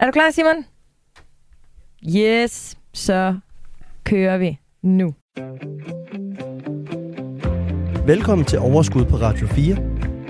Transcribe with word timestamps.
Er 0.00 0.06
du 0.06 0.12
klar, 0.12 0.30
Simon? 0.30 0.64
Yes, 2.16 2.76
så 2.92 3.38
kører 4.04 4.38
vi 4.38 4.58
nu. 4.82 5.14
Velkommen 8.06 8.46
til 8.46 8.58
Overskud 8.58 9.04
på 9.04 9.16
Radio 9.16 9.46
4 9.46 9.76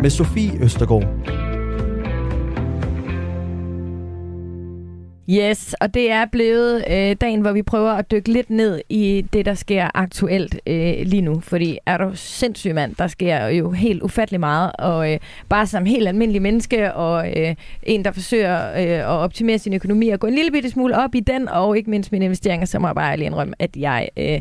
med 0.01 0.11
Sofie 0.11 0.65
Østergaard. 0.65 1.05
Yes, 5.31 5.75
og 5.81 5.95
det 5.95 6.11
er 6.11 6.27
blevet 6.27 6.85
øh, 6.91 7.17
dagen, 7.21 7.41
hvor 7.41 7.53
vi 7.53 7.63
prøver 7.63 7.91
at 7.91 8.11
dykke 8.11 8.33
lidt 8.33 8.51
ned 8.51 8.81
i 8.89 9.25
det, 9.33 9.47
der 9.47 9.55
sker 9.55 9.91
aktuelt 9.95 10.61
øh, 10.67 10.95
lige 11.03 11.23
nu. 11.23 11.41
Fordi 11.41 11.79
er 11.87 11.97
du 11.99 12.11
sindssyg 12.15 12.75
mand, 12.75 12.95
der 12.95 13.07
sker 13.07 13.47
jo 13.47 13.71
helt 13.71 14.03
ufattelig 14.03 14.41
meget. 14.41 14.73
Og 14.79 15.13
øh, 15.13 15.19
bare 15.49 15.67
som 15.67 15.85
helt 15.85 16.09
almindelig 16.09 16.43
menneske, 16.43 16.95
og 16.95 17.29
øh, 17.37 17.55
en, 17.83 18.05
der 18.05 18.13
forsøger 18.13 18.71
øh, 18.71 18.99
at 18.99 19.07
optimere 19.07 19.59
sin 19.59 19.73
økonomi 19.75 20.09
og 20.09 20.21
gå 20.21 20.27
en 20.27 20.35
lille 20.35 20.51
bitte 20.51 20.71
smule 20.71 20.99
op 20.99 21.15
i 21.15 21.21
den, 21.21 21.49
og 21.49 21.77
ikke 21.77 21.91
mindst 21.91 22.13
mine 22.13 22.25
investeringer, 22.25 22.67
så 22.67 22.79
må 22.79 22.89
jeg 22.89 22.95
bare 22.95 23.17
lige 23.17 23.27
indrømme, 23.27 23.55
at 23.59 23.77
jeg... 23.77 24.09
Øh, 24.17 24.41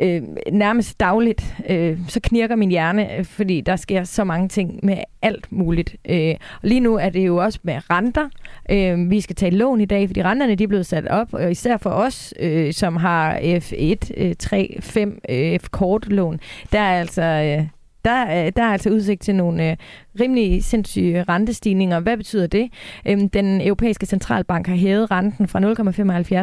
øh, 0.00 0.22
nærmest 0.52 1.00
dagligt, 1.00 1.54
øh, 1.68 1.98
så 2.08 2.20
knirker 2.22 2.56
min 2.56 2.68
hjerne, 2.68 3.16
øh, 3.18 3.24
fordi 3.24 3.60
der 3.60 3.76
sker 3.76 4.04
så 4.04 4.24
mange 4.24 4.48
ting 4.48 4.80
med 4.82 4.96
alt 5.22 5.52
muligt. 5.52 5.96
Øh, 6.08 6.34
og 6.62 6.68
lige 6.68 6.80
nu 6.80 6.94
er 6.94 7.10
det 7.10 7.26
jo 7.26 7.36
også 7.36 7.58
med 7.62 7.90
renter. 7.90 8.28
Øh, 8.70 9.10
vi 9.10 9.20
skal 9.20 9.36
tage 9.36 9.50
lån 9.50 9.80
i 9.80 9.84
dag, 9.84 10.08
fordi 10.08 10.22
renterne 10.22 10.54
de 10.54 10.64
er 10.64 10.68
blevet 10.68 10.86
sat 10.86 11.06
op, 11.06 11.34
og 11.34 11.50
især 11.50 11.76
for 11.76 11.90
os, 11.90 12.34
øh, 12.40 12.72
som 12.72 12.96
har 12.96 13.38
F1, 13.38 14.10
øh, 14.16 14.34
3, 14.38 14.76
5 14.80 15.20
øh, 15.28 15.58
F-kortlån, 15.58 16.40
der 16.72 16.80
er 16.80 17.00
altså... 17.00 17.22
Øh, 17.22 17.66
der, 18.06 18.46
øh, 18.46 18.52
der 18.56 18.62
er 18.62 18.72
altså 18.72 18.90
udsigt 18.90 19.22
til 19.22 19.34
nogle 19.34 19.70
øh, 19.70 19.76
rimelig 20.20 20.64
sindssyge 20.64 21.22
rentestigninger. 21.22 22.00
Hvad 22.00 22.16
betyder 22.16 22.46
det? 22.46 22.70
Øhm, 23.06 23.28
den 23.28 23.60
europæiske 23.60 24.06
centralbank 24.06 24.66
har 24.66 24.74
hævet 24.74 25.10
renten 25.10 25.48
fra 25.48 25.60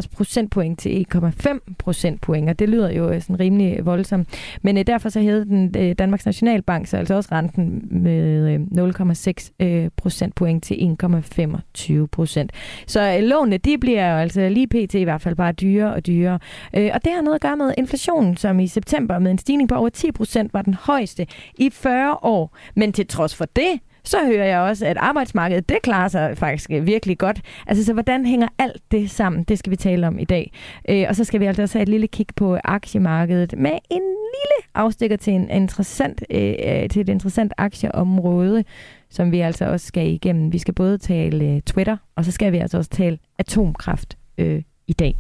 0,75 0.02 0.08
procentpoint 0.16 0.80
til 0.80 1.06
1,5 1.16 1.60
procentpoint, 1.80 2.50
og 2.50 2.60
det 2.60 2.70
lyder 2.70 2.92
jo 2.92 3.10
øh, 3.10 3.22
sådan 3.22 3.40
rimelig 3.40 3.86
voldsomt. 3.86 4.28
Men 4.62 4.78
øh, 4.78 4.88
derfor 4.88 5.10
så 5.10 5.20
hævede 5.20 5.46
den 5.46 5.76
øh, 5.78 5.96
Danmarks 6.00 6.26
Nationalbank 6.26 6.88
så 6.88 6.98
altså 6.98 7.14
også 7.14 7.30
renten 7.32 7.88
med 7.92 8.54
øh, 8.54 8.60
0,6 8.90 9.66
øh, 9.66 9.90
procentpoint 9.98 10.64
til 10.64 10.98
1,25 11.04 12.06
procent. 12.12 12.52
Så 12.88 13.18
øh, 13.18 13.24
lånene, 13.24 13.58
de 13.58 13.78
bliver 13.78 14.12
jo 14.12 14.18
altså 14.18 14.50
lige 14.50 14.68
pt. 14.68 14.94
i 14.94 15.04
hvert 15.04 15.22
fald 15.22 15.36
bare 15.36 15.52
dyrere 15.52 15.94
og 15.94 16.08
dyrere. 16.08 16.40
Øh, 16.76 16.90
og 16.94 17.06
det 17.06 17.14
har 17.14 17.22
noget 17.22 17.36
at 17.36 17.42
gøre 17.42 17.58
med 17.58 17.74
inflationen, 17.78 18.38
som 18.38 18.60
i 18.60 18.68
september 18.68 19.20
med 19.20 19.32
en 19.32 19.38
stigning 19.38 19.70
på 19.70 19.76
over 19.76 19.90
10 19.90 20.12
procent 20.12 20.54
var 20.54 20.62
den 20.62 20.74
højeste 20.74 21.28
i 21.56 21.70
40 21.70 22.18
år. 22.22 22.58
Men 22.76 22.94
til 22.94 23.08
trods 23.08 23.36
for 23.36 23.46
det, 23.46 23.80
så 24.04 24.18
hører 24.26 24.46
jeg 24.46 24.60
også, 24.60 24.86
at 24.86 24.98
arbejdsmarkedet, 24.98 25.70
det 25.70 25.82
klarer 25.84 26.08
sig 26.08 26.38
faktisk 26.38 26.70
virkelig 26.70 27.18
godt. 27.18 27.42
Altså, 27.68 27.86
så 27.86 27.94
hvordan 27.94 28.26
hænger 28.26 28.48
alt 28.60 28.82
det 28.92 29.12
sammen? 29.12 29.44
Det 29.44 29.60
skal 29.60 29.72
vi 29.72 29.76
tale 29.76 30.08
om 30.08 30.20
i 30.20 30.26
dag. 30.26 30.52
Øh, 30.90 31.06
og 31.10 31.16
så 31.16 31.24
skal 31.24 31.40
vi 31.40 31.46
altså 31.46 31.62
også 31.62 31.78
have 31.78 31.84
et 31.84 31.90
lille 31.90 32.08
kig 32.08 32.28
på 32.36 32.58
aktiemarkedet 32.64 33.58
med 33.58 33.72
en 33.72 34.02
lille 34.02 34.70
afstikker 34.76 35.18
til, 35.18 35.34
en 35.34 35.50
interessant, 35.50 36.24
øh, 36.30 36.54
øh 36.66 36.90
til 36.90 37.02
et 37.02 37.10
interessant 37.10 37.54
aktieområde, 37.58 38.64
som 39.10 39.32
vi 39.32 39.40
altså 39.40 39.66
også 39.66 39.88
skal 39.88 40.08
igennem. 40.08 40.54
Vi 40.54 40.58
skal 40.58 40.74
både 40.74 40.98
tale 40.98 41.46
øh, 41.46 41.62
Twitter, 41.62 41.98
og 42.16 42.26
så 42.26 42.32
skal 42.32 42.52
vi 42.52 42.58
altså 42.58 42.78
også 42.78 42.90
tale 42.90 43.18
atomkraft 43.40 44.18
øh, 44.38 44.62
i 44.88 44.94
dag. 44.94 45.16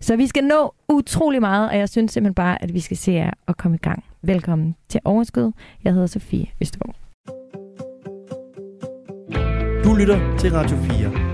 Så 0.00 0.16
vi 0.16 0.26
skal 0.26 0.44
nå 0.44 0.74
utrolig 0.88 1.40
meget, 1.40 1.68
og 1.70 1.78
jeg 1.78 1.88
synes 1.88 2.12
simpelthen 2.12 2.34
bare, 2.34 2.62
at 2.62 2.74
vi 2.74 2.80
skal 2.80 2.96
se 2.96 3.12
jer 3.12 3.30
og 3.46 3.56
komme 3.56 3.74
i 3.74 3.78
gang. 3.78 4.04
Velkommen 4.22 4.74
til 4.88 5.00
Overskud. 5.04 5.52
Jeg 5.84 5.92
hedder 5.92 6.06
Sofie 6.06 6.46
Østergaard. 6.60 6.96
Du 9.84 9.94
lytter 9.94 10.36
til 10.38 10.52
Radio 10.52 10.76
4. 10.76 11.31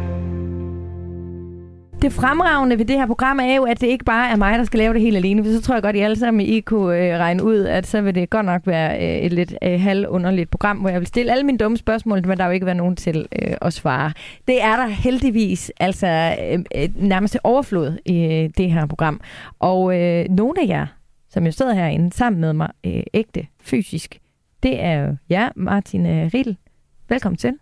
Det 2.02 2.12
fremragende 2.12 2.78
ved 2.78 2.84
det 2.84 2.96
her 2.96 3.06
program 3.06 3.38
er 3.38 3.54
jo, 3.54 3.64
at 3.64 3.80
det 3.80 3.86
ikke 3.86 4.04
bare 4.04 4.30
er 4.30 4.36
mig, 4.36 4.58
der 4.58 4.64
skal 4.64 4.78
lave 4.78 4.94
det 4.94 5.02
helt 5.02 5.16
alene, 5.16 5.44
for 5.44 5.50
så 5.52 5.62
tror 5.62 5.74
jeg 5.74 5.82
godt, 5.82 5.96
at 5.96 6.00
I 6.00 6.02
alle 6.02 6.16
sammen 6.16 6.40
I 6.40 6.60
kunne 6.60 6.96
øh, 6.96 7.18
regne 7.18 7.44
ud, 7.44 7.58
at 7.58 7.86
så 7.86 8.00
vil 8.00 8.14
det 8.14 8.30
godt 8.30 8.46
nok 8.46 8.62
være 8.66 8.98
øh, 8.98 9.24
et 9.24 9.32
lidt 9.32 9.54
øh, 9.62 9.80
halvunderligt 9.80 10.50
program, 10.50 10.76
hvor 10.78 10.88
jeg 10.88 11.00
vil 11.00 11.06
stille 11.06 11.32
alle 11.32 11.44
mine 11.44 11.58
dumme 11.58 11.76
spørgsmål, 11.76 12.26
men 12.26 12.38
der 12.38 12.46
vil 12.48 12.54
ikke 12.54 12.66
være 12.66 12.74
nogen 12.74 12.96
til 12.96 13.26
øh, 13.42 13.54
at 13.62 13.72
svare. 13.72 14.12
Det 14.48 14.62
er 14.62 14.76
der 14.76 14.86
heldigvis 14.86 15.72
altså 15.80 16.36
øh, 16.52 16.58
øh, 16.76 16.88
nærmest 16.96 17.38
overflod 17.44 17.98
i 18.06 18.24
øh, 18.24 18.50
det 18.56 18.72
her 18.72 18.86
program. 18.86 19.20
Og 19.58 20.00
øh, 20.00 20.24
nogle 20.28 20.62
af 20.62 20.66
jer, 20.68 20.86
som 21.30 21.46
jo 21.46 21.52
sidder 21.52 21.74
herinde 21.74 22.12
sammen 22.12 22.40
med 22.40 22.52
mig 22.52 22.68
øh, 22.86 23.02
ægte, 23.14 23.46
fysisk, 23.62 24.18
det 24.62 24.82
er 24.82 24.92
jo 24.92 25.16
jer, 25.30 25.48
Martin 25.56 26.06
øh, 26.06 26.30
Riedel. 26.34 26.56
Velkommen 27.08 27.36
til. 27.36 27.52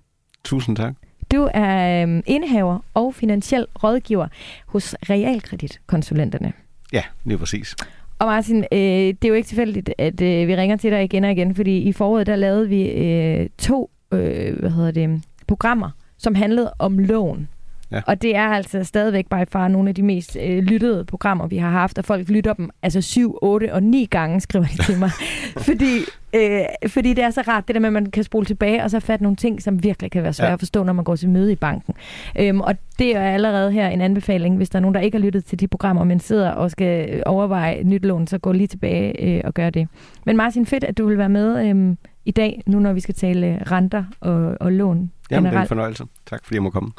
Tusind 0.44 0.76
tak. 0.76 0.94
Du 1.32 1.48
er 1.54 2.06
øh, 2.06 2.22
indehaver 2.26 2.78
og 2.94 3.14
finansiel 3.14 3.66
rådgiver 3.84 4.28
hos 4.66 4.94
Realkreditkonsulenterne. 5.10 6.52
Ja, 6.92 7.02
lige 7.24 7.38
præcis. 7.38 7.76
Og 8.18 8.26
Martin, 8.26 8.64
øh, 8.72 8.78
det 8.78 9.24
er 9.24 9.28
jo 9.28 9.34
ikke 9.34 9.48
tilfældigt, 9.48 9.90
at 9.98 10.20
øh, 10.20 10.48
vi 10.48 10.56
ringer 10.56 10.76
til 10.76 10.92
dig 10.92 11.04
igen 11.04 11.24
og 11.24 11.32
igen, 11.32 11.54
fordi 11.54 11.78
i 11.78 11.92
foråret 11.92 12.26
der 12.26 12.36
lavede 12.36 12.68
vi 12.68 12.88
øh, 12.88 13.48
to 13.58 13.90
øh, 14.12 14.58
hvad 14.58 14.70
hedder 14.70 14.90
det, 14.90 15.22
programmer, 15.46 15.90
som 16.18 16.34
handlede 16.34 16.72
om 16.78 16.98
lån. 16.98 17.48
Ja. 17.90 18.00
Og 18.06 18.22
det 18.22 18.36
er 18.36 18.48
altså 18.48 18.84
stadigvæk 18.84 19.26
bare 19.26 19.46
far 19.46 19.68
nogle 19.68 19.88
af 19.88 19.94
de 19.94 20.02
mest 20.02 20.36
øh, 20.42 20.58
lyttede 20.58 21.04
programmer, 21.04 21.46
vi 21.46 21.56
har 21.56 21.70
haft, 21.70 21.98
og 21.98 22.04
folk 22.04 22.28
lytter 22.28 22.52
dem 22.52 22.70
altså 22.82 23.00
7, 23.00 23.38
8 23.42 23.74
og 23.74 23.82
9 23.82 24.04
gange, 24.04 24.40
skriver 24.40 24.64
de 24.64 24.82
til 24.82 24.98
mig. 24.98 25.10
fordi, 25.68 25.98
øh, 26.34 26.60
fordi 26.88 27.14
det 27.14 27.24
er 27.24 27.30
så 27.30 27.40
rart, 27.48 27.68
det 27.68 27.74
der 27.74 27.80
med, 27.80 27.88
at 27.88 27.92
man 27.92 28.06
kan 28.06 28.24
spole 28.24 28.46
tilbage 28.46 28.84
og 28.84 28.90
så 28.90 29.00
fatte 29.00 29.22
nogle 29.22 29.36
ting, 29.36 29.62
som 29.62 29.82
virkelig 29.82 30.10
kan 30.10 30.22
være 30.22 30.32
svære 30.32 30.48
ja. 30.48 30.52
at 30.54 30.58
forstå, 30.58 30.82
når 30.82 30.92
man 30.92 31.04
går 31.04 31.16
til 31.16 31.28
møde 31.28 31.52
i 31.52 31.56
banken. 31.56 31.94
Øhm, 32.38 32.60
og 32.60 32.76
det 32.98 33.16
er 33.16 33.22
allerede 33.22 33.72
her 33.72 33.88
en 33.88 34.00
anbefaling, 34.00 34.56
hvis 34.56 34.70
der 34.70 34.78
er 34.78 34.80
nogen, 34.80 34.94
der 34.94 35.00
ikke 35.00 35.18
har 35.18 35.24
lyttet 35.24 35.44
til 35.44 35.60
de 35.60 35.68
programmer, 35.68 36.04
men 36.04 36.20
sidder 36.20 36.50
og 36.50 36.70
skal 36.70 37.22
overveje 37.26 37.84
nyt 37.84 38.04
lån, 38.04 38.26
så 38.26 38.38
gå 38.38 38.52
lige 38.52 38.66
tilbage 38.66 39.22
øh, 39.24 39.40
og 39.44 39.54
gør 39.54 39.70
det. 39.70 39.88
Men 40.26 40.36
Martin, 40.36 40.66
fedt, 40.66 40.84
at 40.84 40.98
du 40.98 41.06
vil 41.06 41.18
være 41.18 41.28
med 41.28 41.66
øh, 41.66 41.96
i 42.24 42.30
dag, 42.30 42.62
nu 42.66 42.78
når 42.78 42.92
vi 42.92 43.00
skal 43.00 43.14
tale 43.14 43.62
renter 43.70 44.04
og, 44.20 44.56
og 44.60 44.72
lån. 44.72 44.96
Jamen, 44.96 45.10
generelt. 45.30 45.52
det 45.52 45.56
er 45.56 45.60
en 45.60 45.68
fornøjelse. 45.68 46.04
Tak 46.26 46.44
fordi 46.44 46.54
jeg 46.54 46.62
må 46.62 46.70
komme. 46.70 46.92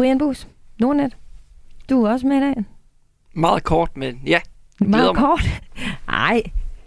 Brian 0.00 0.18
Bus, 0.18 0.48
Nordnet, 0.78 1.16
du 1.90 2.04
er 2.04 2.10
også 2.10 2.26
med 2.26 2.36
i 2.36 2.40
dag. 2.40 2.54
Meget 3.34 3.64
kort, 3.64 3.96
men 3.96 4.20
ja. 4.26 4.40
Meget 4.78 5.16
kort? 5.16 5.62
Nej, 6.08 6.42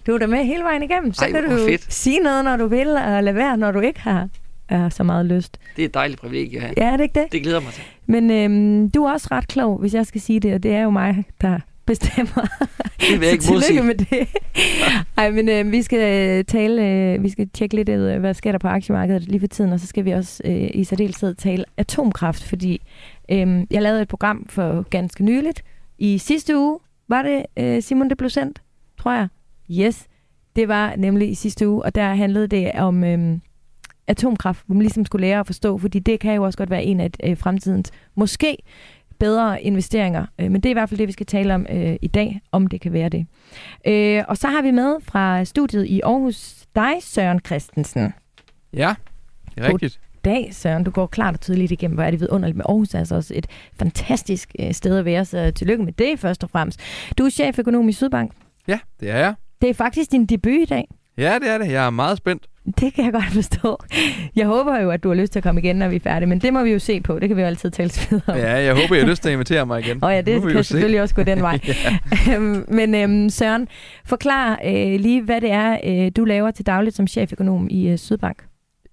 du 0.08 0.14
er 0.14 0.18
da 0.18 0.28
med 0.28 0.44
hele 0.44 0.64
vejen 0.64 0.84
igennem. 0.84 1.14
Så 1.14 1.26
Ej, 1.26 1.32
kan 1.32 1.44
du 1.44 1.58
fedt. 1.58 1.94
sige 1.94 2.20
noget, 2.20 2.44
når 2.44 2.58
du 2.58 2.68
vil, 2.68 2.88
og 2.88 3.24
lade 3.24 3.36
være, 3.36 3.58
når 3.58 3.72
du 3.72 3.80
ikke 3.80 4.00
har 4.00 4.30
er 4.70 4.90
så 4.90 5.04
meget 5.04 5.26
lyst. 5.26 5.58
Det 5.76 5.82
er 5.82 5.86
et 5.86 5.94
dejligt 5.94 6.22
privilegie 6.22 6.74
Ja, 6.78 6.92
er 6.92 6.98
det 6.98 7.04
ikke 7.04 7.20
det? 7.20 7.32
Det 7.32 7.44
glæder 7.44 7.60
mig 7.60 7.74
til. 7.74 7.84
Men 8.06 8.32
øhm, 8.32 8.92
du 8.92 9.04
er 9.04 9.12
også 9.12 9.28
ret 9.32 9.48
klog, 9.48 9.78
hvis 9.78 9.94
jeg 9.94 10.06
skal 10.06 10.22
sige 10.22 10.40
det, 10.40 10.54
og 10.54 10.64
det 10.64 10.74
er 10.74 10.82
jo 10.82 10.90
mig, 10.90 11.26
der 11.42 11.60
bestemmer. 11.86 12.48
Det 13.00 13.20
vil 13.20 13.26
jeg 13.26 13.32
ikke 13.38 13.46
modsige. 13.50 13.84
med 13.84 13.96
det. 13.96 14.28
Ej, 15.18 15.32
men 15.32 15.50
øh, 15.50 15.72
vi 15.72 15.82
skal 15.82 16.30
øh, 16.30 16.46
tale, 16.46 16.88
øh, 16.88 17.24
vi 17.24 17.30
skal 17.30 17.50
tjekke 17.50 17.76
lidt, 17.76 17.90
øh, 17.90 18.20
hvad 18.20 18.34
sker 18.34 18.52
der 18.52 18.60
på 18.60 18.68
aktiemarkedet 18.68 19.22
lige 19.22 19.40
for 19.40 19.48
tiden, 19.48 19.74
og 19.74 19.80
så 19.80 19.88
skal 19.88 20.06
vi 20.06 20.12
også 20.12 20.44
øh, 20.46 20.70
i 20.74 20.84
særdeleshed 20.84 21.36
tale 21.36 21.66
atomkraft, 21.78 22.44
fordi 22.44 22.82
øh, 23.32 23.64
jeg 23.72 23.82
lavede 23.82 24.02
et 24.02 24.08
program 24.08 24.46
for 24.50 24.90
ganske 24.90 25.24
nyligt. 25.24 25.64
I 25.98 26.18
sidste 26.18 26.58
uge 26.58 26.80
var 27.08 27.22
det, 27.22 27.46
øh, 27.58 27.82
Simon, 27.82 28.10
det 28.10 28.18
blev 28.18 28.30
sendt, 28.30 28.62
tror 29.00 29.14
jeg. 29.14 29.28
Yes, 29.72 30.08
det 30.56 30.68
var 30.68 30.94
nemlig 30.98 31.30
i 31.30 31.36
sidste 31.36 31.70
uge, 31.70 31.84
og 31.86 31.96
der 31.96 32.14
handlede 32.14 32.48
det 32.48 32.72
om 32.72 33.04
øh, 33.04 33.38
atomkraft, 34.08 34.64
hvor 34.66 34.76
man 34.76 34.82
ligesom 34.82 35.06
skulle 35.06 35.28
lære 35.28 35.40
at 35.40 35.46
forstå, 35.46 35.78
fordi 35.78 36.00
det 36.00 36.20
kan 36.20 36.36
jo 36.36 36.44
også 36.44 36.58
godt 36.58 36.70
være 36.70 36.84
en 36.84 37.00
af 37.00 37.10
øh, 37.24 37.38
fremtidens, 37.38 37.92
måske 38.16 38.58
bedre 39.24 39.62
investeringer. 39.62 40.26
Øh, 40.40 40.52
men 40.52 40.62
det 40.62 40.66
er 40.66 40.70
i 40.70 40.74
hvert 40.74 40.90
fald 40.90 40.98
det, 40.98 41.08
vi 41.08 41.12
skal 41.12 41.26
tale 41.26 41.56
om 41.56 41.66
øh, 41.70 41.96
i 42.02 42.08
dag, 42.08 42.42
om 42.52 42.68
det 42.68 42.82
kan 42.82 42.94
være 42.94 43.10
det. 43.10 43.26
Øh, 43.88 44.24
og 44.28 44.38
så 44.38 44.48
har 44.48 44.62
vi 44.62 44.72
med 44.72 44.96
fra 45.02 45.46
studiet 45.46 45.86
i 45.86 46.02
Aarhus 46.02 46.66
dig, 46.76 46.94
Søren 47.02 47.40
Christensen. 47.46 48.14
Ja, 48.74 48.96
det 49.56 49.64
er 49.66 49.70
rigtigt. 49.74 50.00
dag, 50.26 50.50
Søren. 50.52 50.84
Du 50.84 50.92
går 50.92 51.06
klart 51.06 51.34
og 51.34 51.42
tydeligt 51.42 51.72
igennem, 51.72 51.96
hvor 51.96 52.04
er 52.04 52.12
det 52.12 52.20
vidunderligt 52.20 52.58
med 52.58 52.66
Aarhus. 52.70 52.94
Er 52.94 53.00
altså 53.00 53.16
også 53.16 53.34
et 53.38 53.48
fantastisk 53.80 54.56
øh, 54.60 54.74
sted 54.74 54.98
at 54.98 55.06
være, 55.06 55.26
så 55.26 55.52
tillykke 55.56 55.84
med 55.84 55.94
det 55.94 56.20
først 56.20 56.44
og 56.44 56.50
fremmest. 56.50 56.80
Du 57.18 57.26
er 57.26 57.30
cheføkonom 57.30 57.90
i 57.90 57.92
Sydbank. 57.92 58.32
Ja, 58.68 58.80
det 59.00 59.10
er 59.10 59.18
jeg. 59.18 59.34
Det 59.62 59.70
er 59.70 59.74
faktisk 59.74 60.12
din 60.12 60.26
debut 60.26 60.52
i 60.62 60.66
dag. 60.66 60.88
Ja, 61.18 61.40
det 61.42 61.50
er 61.50 61.58
det. 61.58 61.72
Jeg 61.72 61.86
er 61.86 61.90
meget 61.90 62.18
spændt. 62.18 62.48
Det 62.66 62.94
kan 62.94 63.06
jeg 63.06 63.14
godt 63.14 63.34
forstå. 63.42 63.84
Jeg 64.36 64.48
håber 64.48 64.80
jo, 64.80 64.90
at 64.90 65.04
du 65.04 65.10
har 65.10 65.16
lyst 65.16 65.32
til 65.32 65.40
at 65.40 65.44
komme 65.44 65.62
igen, 65.62 65.76
når 65.76 65.88
vi 65.88 65.96
er 65.96 66.00
færdige, 66.00 66.30
men 66.30 66.40
det 66.42 66.54
må 66.54 66.64
vi 66.64 66.72
jo 66.72 66.80
se 66.80 67.02
på. 67.02 67.20
Det 67.20 67.30
kan 67.30 67.38
vi 67.38 67.42
jo 67.42 67.48
altid 67.48 67.72
tale 67.72 67.92
videre 68.10 68.34
om. 68.34 68.38
Ja, 68.40 68.52
jeg 68.52 68.74
håber, 68.74 68.96
jeg 68.96 69.04
har 69.04 69.10
lyst 69.10 69.22
til 69.22 69.30
at 69.30 69.34
invitere 69.34 69.66
mig 69.66 69.80
igen. 69.80 70.04
Og 70.04 70.12
ja, 70.14 70.22
det 70.22 70.42
kan 70.42 70.64
selvfølgelig 70.64 70.98
se. 70.98 71.02
også 71.02 71.16
gå 71.16 71.24
den 71.24 71.42
vej. 71.42 71.60
Øhm, 72.34 72.66
men 72.68 72.96
øhm, 72.96 73.30
Søren, 73.30 73.68
forklar 74.06 74.60
øh, 74.66 75.00
lige, 75.00 75.22
hvad 75.22 75.42
det 75.42 75.52
er, 75.52 75.78
øh, 75.84 76.12
du 76.16 76.26
laver 76.26 76.52
til 76.52 76.66
dagligt 76.66 76.96
som 76.96 77.08
cheføkonom 77.08 77.68
i 77.70 77.88
øh, 77.90 77.98
Sydbank. 77.98 78.44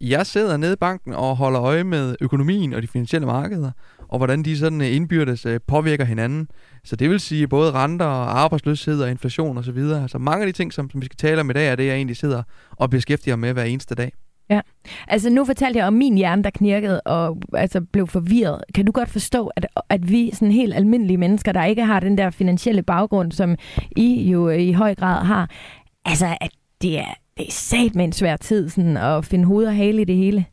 Jeg 0.01 0.27
sidder 0.27 0.57
nede 0.57 0.73
i 0.73 0.77
banken 0.77 1.15
og 1.15 1.37
holder 1.37 1.63
øje 1.63 1.85
med 1.85 2.17
økonomien 2.21 2.73
og 2.73 2.83
de 2.83 2.87
finansielle 2.89 3.27
markeder, 3.27 3.71
og 4.11 4.19
hvordan 4.19 4.43
de 4.43 4.59
sådan 4.59 4.81
øh, 4.81 4.97
indbyrdes 4.97 5.47
øh, 5.47 5.61
påvirker 5.67 6.05
hinanden. 6.05 6.49
Så 6.85 6.97
det 6.97 7.11
vil 7.11 7.21
sige 7.21 7.49
både 7.49 7.73
renter 7.73 8.07
og 8.07 8.41
arbejdsløshed 8.41 9.03
og 9.03 9.11
inflation 9.11 9.59
osv. 9.59 9.65
Så, 9.65 9.73
videre. 9.73 10.03
Altså 10.03 10.19
mange 10.19 10.43
af 10.43 10.47
de 10.47 10.53
ting, 10.53 10.73
som, 10.73 10.91
som 10.91 11.01
vi 11.01 11.07
skal 11.07 11.17
tale 11.17 11.41
om 11.41 11.51
i 11.51 11.53
dag, 11.53 11.69
er 11.69 11.77
det, 11.77 11.87
jeg 11.87 11.95
egentlig 11.95 12.17
sidder 12.17 12.43
og 12.71 12.91
beskæftiger 12.91 13.37
med 13.37 13.53
hver 13.53 13.65
eneste 13.65 13.95
dag. 13.95 14.13
Ja, 14.51 14.61
altså 15.09 15.31
nu 15.31 15.45
fortalte 15.45 15.79
jeg 15.79 15.87
om 15.87 15.93
min 15.93 16.17
hjerne, 16.17 16.43
der 16.43 16.51
knirkede 16.51 17.01
og 17.01 17.39
altså 17.55 17.81
blev 17.81 18.07
forvirret. 18.07 18.65
Kan 18.75 18.85
du 18.85 18.93
godt 18.93 19.09
forstå, 19.09 19.47
at, 19.47 19.67
at 19.89 20.11
vi 20.11 20.31
sådan 20.33 20.53
helt 20.53 20.75
almindelige 20.75 21.17
mennesker, 21.17 21.53
der 21.53 21.65
ikke 21.65 21.85
har 21.85 22.01
den 22.01 22.19
der 22.19 22.31
finansielle 22.31 22.83
baggrund, 22.83 23.33
som 23.33 23.57
I 23.97 24.31
jo 24.31 24.49
øh, 24.49 24.61
i 24.61 24.73
høj 24.73 24.95
grad 24.95 25.25
har, 25.25 25.51
altså 26.05 26.27
at 26.41 26.51
det 26.83 26.99
er, 26.99 27.15
det 27.37 27.47
er 27.47 27.53
sat 27.53 27.95
med 27.95 28.05
en 28.05 28.13
svær 28.13 28.37
tid 28.37 28.69
sådan, 28.69 28.97
at 28.97 29.25
finde 29.25 29.45
hoved 29.45 29.67
og 29.67 29.77
hale 29.77 30.03
i 30.03 30.05
det 30.05 30.17
hele? 30.17 30.47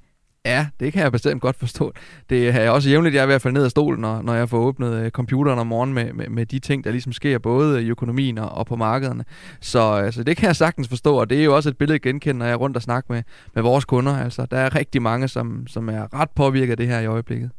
Ja, 0.48 0.68
det 0.80 0.94
kan 0.94 1.02
jeg 1.04 1.12
bestemt 1.12 1.42
godt 1.42 1.56
forstå. 1.56 1.94
Det 2.30 2.50
er 2.50 2.70
også 2.70 2.90
jævnligt, 2.90 3.16
jeg 3.16 3.20
er 3.20 3.26
i 3.26 3.28
hvert 3.28 3.42
fald 3.42 3.54
ned 3.54 3.64
af 3.64 3.72
stolen, 3.72 4.02
når, 4.02 4.22
når 4.22 4.34
jeg 4.34 4.50
får 4.50 4.58
åbnet 4.58 4.94
øh, 4.94 5.12
computeren 5.12 5.60
om 5.60 5.68
morgenen 5.68 5.96
med, 5.96 6.14
med, 6.14 6.30
med 6.30 6.46
de 6.46 6.60
ting, 6.60 6.84
der 6.84 6.92
ligesom 6.92 7.12
sker 7.12 7.40
både 7.40 7.84
i 7.84 7.90
økonomien 7.90 8.38
og, 8.38 8.50
og 8.50 8.66
på 8.66 8.76
markederne. 8.76 9.24
Så 9.62 9.80
altså, 9.80 10.24
det 10.24 10.38
kan 10.38 10.48
jeg 10.48 10.56
sagtens 10.56 10.88
forstå, 10.88 11.16
og 11.16 11.30
det 11.30 11.40
er 11.40 11.44
jo 11.44 11.56
også 11.56 11.70
et 11.70 11.78
billede 11.78 12.00
genkendt, 12.00 12.40
når 12.40 12.46
jeg 12.46 12.54
er 12.54 12.58
rundt 12.58 12.76
og 12.76 12.82
snakker 12.82 13.14
med, 13.14 13.24
med 13.56 13.64
vores 13.64 13.86
kunder. 13.86 14.18
Altså, 14.18 14.48
der 14.52 14.58
er 14.58 14.76
rigtig 14.76 15.02
mange, 15.02 15.28
som, 15.28 15.68
som 15.68 15.90
er 15.90 16.20
ret 16.20 16.30
påvirket 16.30 16.72
af 16.72 16.78
det 16.78 16.88
her 16.88 17.00
i 17.00 17.06
øjeblikket. 17.06 17.50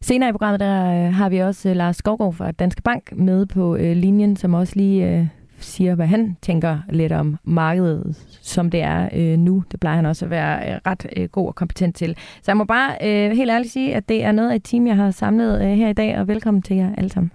Senere 0.00 0.28
i 0.28 0.32
programmet, 0.32 0.60
der 0.60 1.06
øh, 1.06 1.14
har 1.14 1.28
vi 1.28 1.38
også 1.38 1.74
Lars 1.74 1.96
Skovgaard 1.96 2.34
fra 2.34 2.50
Danske 2.50 2.82
Bank 2.82 3.12
med 3.16 3.46
på 3.46 3.76
øh, 3.76 3.96
linjen, 3.96 4.36
som 4.36 4.54
også 4.54 4.72
lige 4.76 5.18
øh, 5.18 5.26
siger, 5.60 5.94
hvad 5.94 6.06
han 6.06 6.36
tænker 6.42 6.78
lidt 6.90 7.12
om 7.12 7.36
markedet, 7.44 8.16
som 8.42 8.70
det 8.70 8.82
er 8.82 9.08
øh, 9.14 9.38
nu. 9.38 9.64
Det 9.70 9.80
plejer 9.80 9.96
han 9.96 10.06
også 10.06 10.24
at 10.24 10.30
være 10.30 10.72
øh, 10.72 10.80
ret 10.86 11.06
øh, 11.16 11.28
god 11.28 11.46
og 11.46 11.54
kompetent 11.54 11.96
til. 11.96 12.16
Så 12.16 12.44
jeg 12.46 12.56
må 12.56 12.64
bare 12.64 12.96
øh, 13.02 13.36
helt 13.36 13.50
ærligt 13.50 13.72
sige, 13.72 13.94
at 13.94 14.08
det 14.08 14.24
er 14.24 14.32
noget 14.32 14.50
af 14.50 14.56
et 14.56 14.64
team, 14.64 14.86
jeg 14.86 14.96
har 14.96 15.10
samlet 15.10 15.62
øh, 15.62 15.68
her 15.68 15.88
i 15.88 15.92
dag, 15.92 16.18
og 16.18 16.28
velkommen 16.28 16.62
til 16.62 16.76
jer 16.76 16.94
alle 16.98 17.10
sammen. 17.10 17.30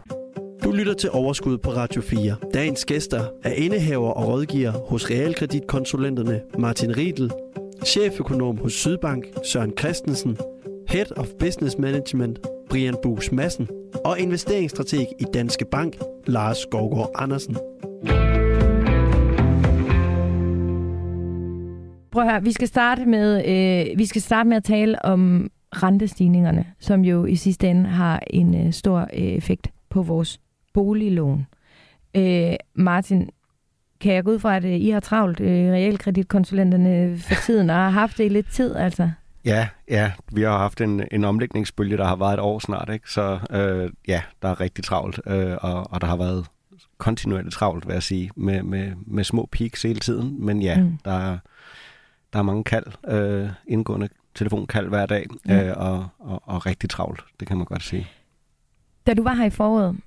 Du 0.64 0.72
lytter 0.72 0.94
til 0.94 1.10
Overskud 1.12 1.58
på 1.58 1.70
Radio 1.70 2.02
4. 2.02 2.36
Dagens 2.54 2.86
gæster 2.86 3.24
er 3.44 3.52
indehaver 3.52 4.10
og 4.10 4.28
rådgiver 4.28 4.72
hos 4.72 5.10
realkreditkonsulenterne 5.10 6.42
Martin 6.60 6.98
Riedel, 6.98 7.32
cheføkonom 7.86 8.58
hos 8.58 8.74
Sydbank 8.74 9.26
Søren 9.52 9.74
Christensen, 9.80 10.38
Head 10.90 11.18
of 11.18 11.28
Business 11.40 11.78
Management 11.78 12.40
Brian 12.72 12.96
Bus 13.04 13.32
Madsen 13.32 13.68
og 14.06 14.20
investeringsstrateg 14.20 15.08
i 15.20 15.24
Danske 15.34 15.66
Bank 15.72 15.96
Lars 16.28 16.58
Skovgaard 16.58 17.12
Andersen. 17.16 17.56
Prøv 22.12 22.24
at 22.24 22.32
høre, 22.32 22.44
vi 22.44 22.52
skal 22.52 22.68
starte 22.68 23.06
med, 23.06 23.46
øh, 23.46 23.98
vi 23.98 24.06
skal 24.06 24.22
starte 24.22 24.50
med 24.50 24.58
at 24.58 24.64
tale 24.64 25.06
om 25.06 25.50
rentestigningerne, 25.72 26.66
som 26.80 27.02
jo 27.02 27.26
i 27.26 27.36
sidste 27.36 27.68
ende 27.68 27.90
har 27.90 28.24
en 28.30 28.68
øh, 28.68 28.74
stor 28.74 29.00
øh, 29.00 29.08
effekt 29.22 29.68
på 29.90 30.02
vores 30.02 30.40
boliglån. 30.74 31.46
Øh, 32.16 32.54
Martin, 32.76 33.30
kan 34.02 34.14
jeg 34.14 34.24
gå 34.24 34.32
ud 34.32 34.40
fra, 34.40 34.56
at 34.56 34.66
øh, 34.66 34.72
I 34.72 34.90
har 34.90 35.00
travlt, 35.00 35.40
øh, 35.40 35.72
realkreditkonsulenterne 35.72 37.18
for 37.18 37.36
tiden, 37.46 37.70
og 37.70 37.76
har 37.76 37.90
haft 37.90 38.18
det 38.18 38.26
i 38.26 38.30
lidt 38.30 38.52
tid, 38.52 38.76
altså? 38.76 39.10
Ja, 39.46 39.70
ja, 39.88 40.12
vi 40.32 40.42
har 40.42 40.58
haft 40.58 40.82
en, 40.82 41.04
en 41.12 41.24
omlægningsbølge, 41.24 41.98
der 41.98 42.06
har 42.06 42.16
været 42.16 42.34
et 42.34 42.40
år 42.40 42.60
snart, 42.60 42.90
ikke? 42.94 43.12
så 43.12 43.40
øh, 43.52 43.92
ja, 44.08 44.22
der 44.42 44.50
er 44.50 44.60
rigtig 44.60 44.84
travlt, 44.84 45.20
øh, 45.28 45.58
og, 45.62 45.92
og 45.92 46.02
der 46.02 46.08
har 46.08 46.18
været 46.18 46.46
kontinuerligt 46.98 47.54
travlt, 47.54 47.88
vil 47.88 47.94
jeg 47.94 48.04
sige, 48.04 48.32
med, 48.36 48.64
med, 48.64 48.92
med 49.08 49.24
små 49.24 49.50
peaks 49.52 49.82
hele 49.82 50.00
tiden, 50.00 50.46
men 50.46 50.62
ja, 50.62 50.84
mm. 50.84 50.98
der, 51.06 51.12
er, 51.12 51.38
der 52.34 52.40
er 52.40 52.44
mange 52.44 52.64
kald, 52.64 52.86
øh, 53.08 53.50
indgående 53.68 54.10
telefonkald 54.36 54.90
hver 54.90 55.06
dag, 55.06 55.26
mm. 55.46 55.52
øh, 55.52 55.74
og, 55.78 56.08
og, 56.20 56.42
og 56.46 56.66
rigtig 56.66 56.90
travlt, 56.90 57.24
det 57.40 57.48
kan 57.48 57.58
man 57.58 57.66
godt 57.66 57.84
sige. 57.84 58.08
Da 59.08 59.14
du 59.14 59.24
var 59.24 59.34
her 59.34 59.46
i 59.46 59.50
foråret, 59.50 59.98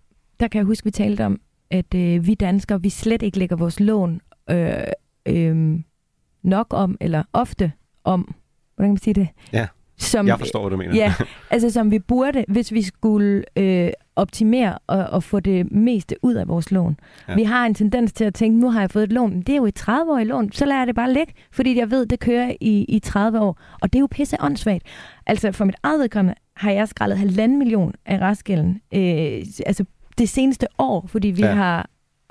der 0.41 0.49
kan 0.49 0.59
jeg 0.59 0.67
huske, 0.67 0.85
vi 0.85 0.91
talte 0.91 1.27
om, 1.27 1.41
at 1.71 1.95
øh, 1.95 2.27
vi 2.27 2.35
danskere, 2.35 2.83
vi 2.83 2.91
slet 2.91 3.23
ikke 3.23 3.39
lægger 3.39 3.57
vores 3.57 3.81
lån 3.81 4.21
øh, 4.51 4.73
øh, 5.27 5.81
nok 6.43 6.67
om, 6.71 6.97
eller 7.01 7.23
ofte 7.33 7.73
om, 8.05 8.35
hvordan 8.77 8.89
kan 8.89 8.93
man 8.93 8.97
sige 8.97 9.15
det? 9.15 9.29
Ja, 9.53 9.67
som, 9.99 10.27
jeg 10.27 10.39
forstår, 10.39 10.61
hvad 10.61 10.71
du 10.71 10.77
mener. 10.77 10.95
Ja, 10.95 11.15
altså 11.51 11.71
som 11.71 11.91
vi 11.91 11.99
burde, 11.99 12.45
hvis 12.49 12.73
vi 12.73 12.83
skulle 12.83 13.45
øh, 13.57 13.91
optimere 14.17 14.79
og, 14.87 15.05
og 15.05 15.23
få 15.23 15.41
det 15.41 15.73
meste 15.73 16.17
ud 16.23 16.35
af 16.35 16.49
vores 16.49 16.71
lån. 16.71 16.97
Ja. 17.29 17.35
Vi 17.35 17.43
har 17.43 17.67
en 17.67 17.75
tendens 17.75 18.13
til 18.13 18.25
at 18.25 18.35
tænke, 18.35 18.61
nu 18.61 18.71
har 18.71 18.81
jeg 18.81 18.91
fået 18.91 19.05
et 19.05 19.13
lån, 19.13 19.43
det 19.43 19.49
er 19.49 19.57
jo 19.57 19.67
et 19.67 19.81
30-årigt 19.81 20.25
lån, 20.25 20.53
så 20.53 20.65
lader 20.65 20.81
jeg 20.81 20.87
det 20.87 20.95
bare 20.95 21.13
ligge, 21.13 21.33
fordi 21.53 21.79
jeg 21.79 21.91
ved, 21.91 22.07
det 22.07 22.21
kører 22.21 22.53
i, 22.61 22.85
i 22.89 22.99
30 22.99 23.41
år. 23.41 23.59
Og 23.83 23.93
det 23.93 23.99
er 23.99 24.01
jo 24.01 24.09
pisse 24.11 24.37
åndssvagt. 24.41 24.85
Altså 25.27 25.53
for 25.53 25.65
mit 25.65 25.77
eget 25.83 26.01
vedkommende 26.01 26.35
har 26.57 26.71
jeg 26.71 26.89
skrællet 26.89 27.19
halvanden 27.19 27.59
million 27.59 27.95
af 28.07 28.21
restgælden, 28.21 28.81
øh, 28.95 29.45
altså 29.67 29.85
det 30.19 30.29
seneste 30.29 30.67
år, 30.79 31.07
fordi 31.07 31.29
vi 31.29 31.43
ja. 31.43 31.55
har, 31.55 31.89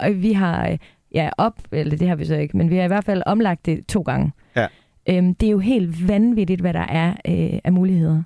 øh, 0.07 0.21
vi 0.21 0.33
har 0.33 0.69
øh, 0.69 0.77
ja, 1.13 1.29
op, 1.37 1.59
eller 1.71 1.97
det 1.97 2.07
har 2.07 2.15
vi 2.15 2.25
så 2.25 2.35
ikke, 2.35 2.57
men 2.57 2.69
vi 2.69 2.75
har 2.75 2.83
i 2.83 2.87
hvert 2.87 3.03
fald 3.05 3.23
omlagt 3.25 3.65
det 3.65 3.87
to 3.87 4.01
gange. 4.01 4.31
Ja. 4.55 4.67
Øhm, 5.09 5.35
det 5.35 5.47
er 5.47 5.51
jo 5.51 5.59
helt 5.59 6.07
vanvittigt, 6.07 6.61
hvad 6.61 6.73
der 6.73 6.85
er 6.85 7.09
øh, 7.09 7.59
af 7.63 7.73
muligheder. 7.73 8.23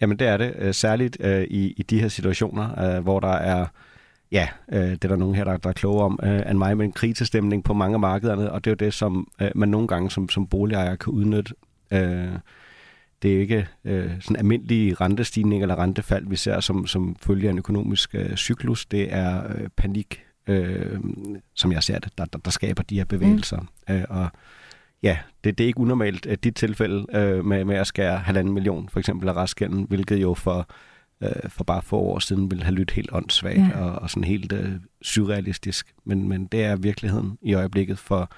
Jamen 0.00 0.18
det 0.18 0.26
er 0.26 0.36
det, 0.36 0.54
øh, 0.58 0.74
særligt 0.74 1.16
øh, 1.20 1.42
i, 1.42 1.74
i 1.76 1.82
de 1.82 2.00
her 2.00 2.08
situationer, 2.08 2.96
øh, 2.96 3.02
hvor 3.02 3.20
der 3.20 3.32
er, 3.32 3.66
ja, 4.32 4.48
øh, 4.72 4.90
det 4.90 5.04
er 5.04 5.08
der 5.08 5.16
nogen 5.16 5.34
her, 5.34 5.44
der, 5.44 5.56
der 5.56 5.68
er 5.68 5.72
kloge 5.72 6.02
om, 6.02 6.20
øh, 6.22 6.50
end 6.50 6.58
mig 6.58 6.76
med 6.76 6.84
en 6.84 6.92
krisestemning 6.92 7.64
på 7.64 7.74
mange 7.74 7.94
af 7.94 8.00
markederne, 8.00 8.52
og 8.52 8.64
det 8.64 8.70
er 8.70 8.72
jo 8.72 8.86
det, 8.86 8.94
som 8.94 9.28
øh, 9.42 9.50
man 9.54 9.68
nogle 9.68 9.88
gange 9.88 10.10
som, 10.10 10.28
som 10.28 10.46
boligejer 10.46 10.96
kan 10.96 11.12
udnytte. 11.12 11.54
Øh, 11.92 12.28
det 13.22 13.36
er 13.36 13.40
ikke 13.40 13.68
øh, 13.84 14.10
sådan 14.20 14.36
almindelige 14.36 14.94
rentestigning 14.94 15.62
eller 15.62 15.78
rentefald, 15.78 16.26
vi 16.26 16.36
ser 16.36 16.60
som, 16.60 16.86
som 16.86 17.16
følge 17.20 17.48
af 17.48 17.52
en 17.52 17.58
økonomisk 17.58 18.14
øh, 18.14 18.36
cyklus. 18.36 18.86
Det 18.86 19.14
er 19.14 19.42
øh, 19.48 19.68
panik, 19.76 20.24
øh, 20.46 21.00
som 21.54 21.72
jeg 21.72 21.82
ser 21.82 21.98
det, 21.98 22.12
der, 22.18 22.24
der, 22.24 22.38
der 22.38 22.50
skaber 22.50 22.82
de 22.82 22.96
her 22.96 23.04
bevægelser. 23.04 23.60
Mm. 23.88 23.94
Øh, 23.94 24.04
og 24.08 24.28
ja, 25.02 25.18
det, 25.44 25.58
det 25.58 25.64
er 25.64 25.68
ikke 25.68 25.80
unormalt, 25.80 26.26
at 26.26 26.44
dit 26.44 26.54
tilfælde 26.54 27.06
øh, 27.12 27.44
med, 27.44 27.64
med 27.64 27.76
at 27.76 27.86
skære 27.86 28.18
halvanden 28.18 28.54
million, 28.54 28.88
for 28.88 28.98
eksempel 28.98 29.28
af 29.28 29.36
restgælden, 29.36 29.86
hvilket 29.88 30.16
jo 30.16 30.34
for, 30.34 30.68
øh, 31.20 31.48
for 31.48 31.64
bare 31.64 31.82
få 31.82 31.98
år 31.98 32.18
siden 32.18 32.50
ville 32.50 32.64
have 32.64 32.74
lyttet 32.74 32.94
helt 32.94 33.10
åndssvagt 33.12 33.58
ja. 33.58 33.80
og, 33.80 34.02
og 34.02 34.10
sådan 34.10 34.24
helt 34.24 34.52
øh, 34.52 34.72
surrealistisk. 35.02 35.94
Men, 36.04 36.28
men 36.28 36.46
det 36.46 36.64
er 36.64 36.76
virkeligheden 36.76 37.38
i 37.42 37.54
øjeblikket 37.54 37.98
for 37.98 38.30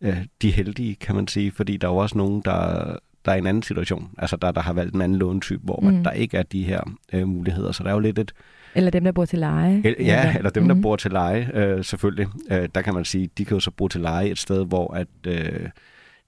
øh, 0.00 0.24
de 0.42 0.50
heldige, 0.50 0.94
kan 0.94 1.14
man 1.14 1.28
sige, 1.28 1.52
fordi 1.52 1.76
der 1.76 1.88
er 1.88 1.92
jo 1.92 1.96
også 1.96 2.18
nogen, 2.18 2.42
der, 2.44 2.84
der 3.24 3.32
er 3.32 3.34
i 3.34 3.38
en 3.38 3.46
anden 3.46 3.62
situation, 3.62 4.10
altså 4.18 4.36
der, 4.36 4.52
der 4.52 4.60
har 4.60 4.72
valgt 4.72 4.94
en 4.94 5.00
anden 5.00 5.18
låntype, 5.18 5.62
hvor 5.64 5.80
mm. 5.80 6.04
der 6.04 6.10
ikke 6.10 6.36
er 6.36 6.42
de 6.42 6.64
her 6.64 6.80
øh, 7.12 7.28
muligheder. 7.28 7.72
Så 7.72 7.82
der 7.82 7.88
er 7.88 7.94
jo 7.94 8.00
lidt 8.00 8.18
et... 8.18 8.32
Eller 8.76 8.90
dem, 8.90 9.04
der 9.04 9.12
bor 9.12 9.24
til 9.24 9.38
leje. 9.38 9.82
El, 9.84 9.94
ja, 9.98 10.34
eller 10.36 10.50
dem, 10.50 10.62
mm. 10.62 10.68
der 10.68 10.82
bor 10.82 10.96
til 10.96 11.10
leje, 11.10 11.50
øh, 11.54 11.84
selvfølgelig. 11.84 12.28
Øh, 12.50 12.68
der 12.74 12.82
kan 12.82 12.94
man 12.94 13.04
sige, 13.04 13.30
de 13.38 13.44
kan 13.44 13.54
jo 13.54 13.60
så 13.60 13.70
bo 13.70 13.88
til 13.88 14.00
leje 14.00 14.28
et 14.28 14.38
sted, 14.38 14.66
hvor 14.66 14.94
at... 14.94 15.08
Øh, 15.26 15.68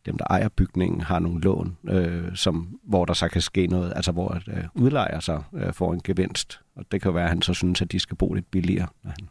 dem, 0.07 0.19
der 0.19 0.25
ejer 0.31 0.49
bygningen, 0.49 1.01
har 1.01 1.19
nogle 1.19 1.41
lån, 1.41 1.77
øh, 1.89 2.25
som, 2.35 2.69
hvor 2.85 3.05
der 3.05 3.15
så 3.15 3.29
kan 3.29 3.41
ske 3.41 3.67
noget, 3.67 3.93
altså 3.97 4.13
hvor 4.13 4.29
at, 4.29 4.43
øh, 4.49 4.65
udlejer 4.75 5.21
så 5.21 5.43
øh, 5.55 5.73
får 5.73 5.93
en 5.93 6.01
gevinst. 6.05 6.61
Og 6.77 6.85
det 6.93 7.03
kan 7.03 7.15
være, 7.15 7.25
at 7.25 7.29
han 7.29 7.43
så 7.43 7.55
synes, 7.55 7.83
at 7.83 7.93
de 7.93 7.99
skal 7.99 8.17
bo 8.17 8.33
lidt 8.35 8.51
billigere. 8.51 8.87
Når 9.05 9.11
han 9.11 9.29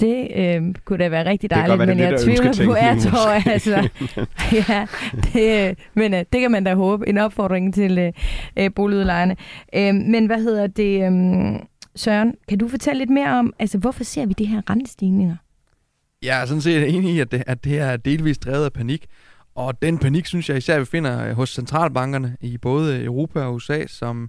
det 0.00 0.28
øh, 0.36 0.74
kunne 0.84 0.98
da 0.98 1.08
være 1.08 1.24
rigtig 1.24 1.50
dejligt, 1.50 1.78
være, 1.78 1.86
men 1.86 1.98
jeg 1.98 2.20
tvivler 2.20 2.64
på, 2.64 2.72
at 2.72 2.98
tror, 2.98 3.50
altså, 3.50 3.88
ja, 4.68 4.86
det, 5.32 5.78
men 5.94 6.14
øh, 6.14 6.24
det 6.32 6.40
kan 6.40 6.50
man 6.50 6.64
da 6.64 6.74
håbe. 6.74 7.08
En 7.08 7.18
opfordring 7.18 7.74
til 7.74 7.98
øh, 7.98 8.12
øh, 8.56 8.70
boligudlejerne. 8.74 9.36
Øh, 9.74 9.94
men 9.94 10.26
hvad 10.26 10.42
hedder 10.42 10.66
det, 10.66 11.02
øh, 11.02 11.60
Søren, 11.96 12.34
kan 12.48 12.58
du 12.58 12.68
fortælle 12.68 12.98
lidt 12.98 13.10
mere 13.10 13.38
om, 13.38 13.52
altså 13.58 13.78
hvorfor 13.78 14.04
ser 14.04 14.26
vi 14.26 14.32
de 14.32 14.44
her 14.44 14.70
rentestigninger? 14.70 15.36
Jeg 16.22 16.42
er 16.42 16.46
sådan 16.46 16.60
set 16.60 16.88
enig 16.94 17.14
i, 17.14 17.20
at 17.20 17.32
det, 17.32 17.42
at 17.46 17.64
det 17.64 17.78
er 17.78 17.96
delvist 17.96 18.44
drevet 18.44 18.64
af 18.64 18.72
panik. 18.72 19.06
Og 19.54 19.82
den 19.82 19.98
panik, 19.98 20.26
synes 20.26 20.48
jeg 20.48 20.56
især, 20.56 20.78
vi 20.78 20.84
finder 20.84 21.34
hos 21.34 21.50
centralbankerne 21.50 22.36
i 22.40 22.58
både 22.58 23.04
Europa 23.04 23.40
og 23.40 23.54
USA, 23.54 23.86
som 23.86 24.22
øh, 24.22 24.28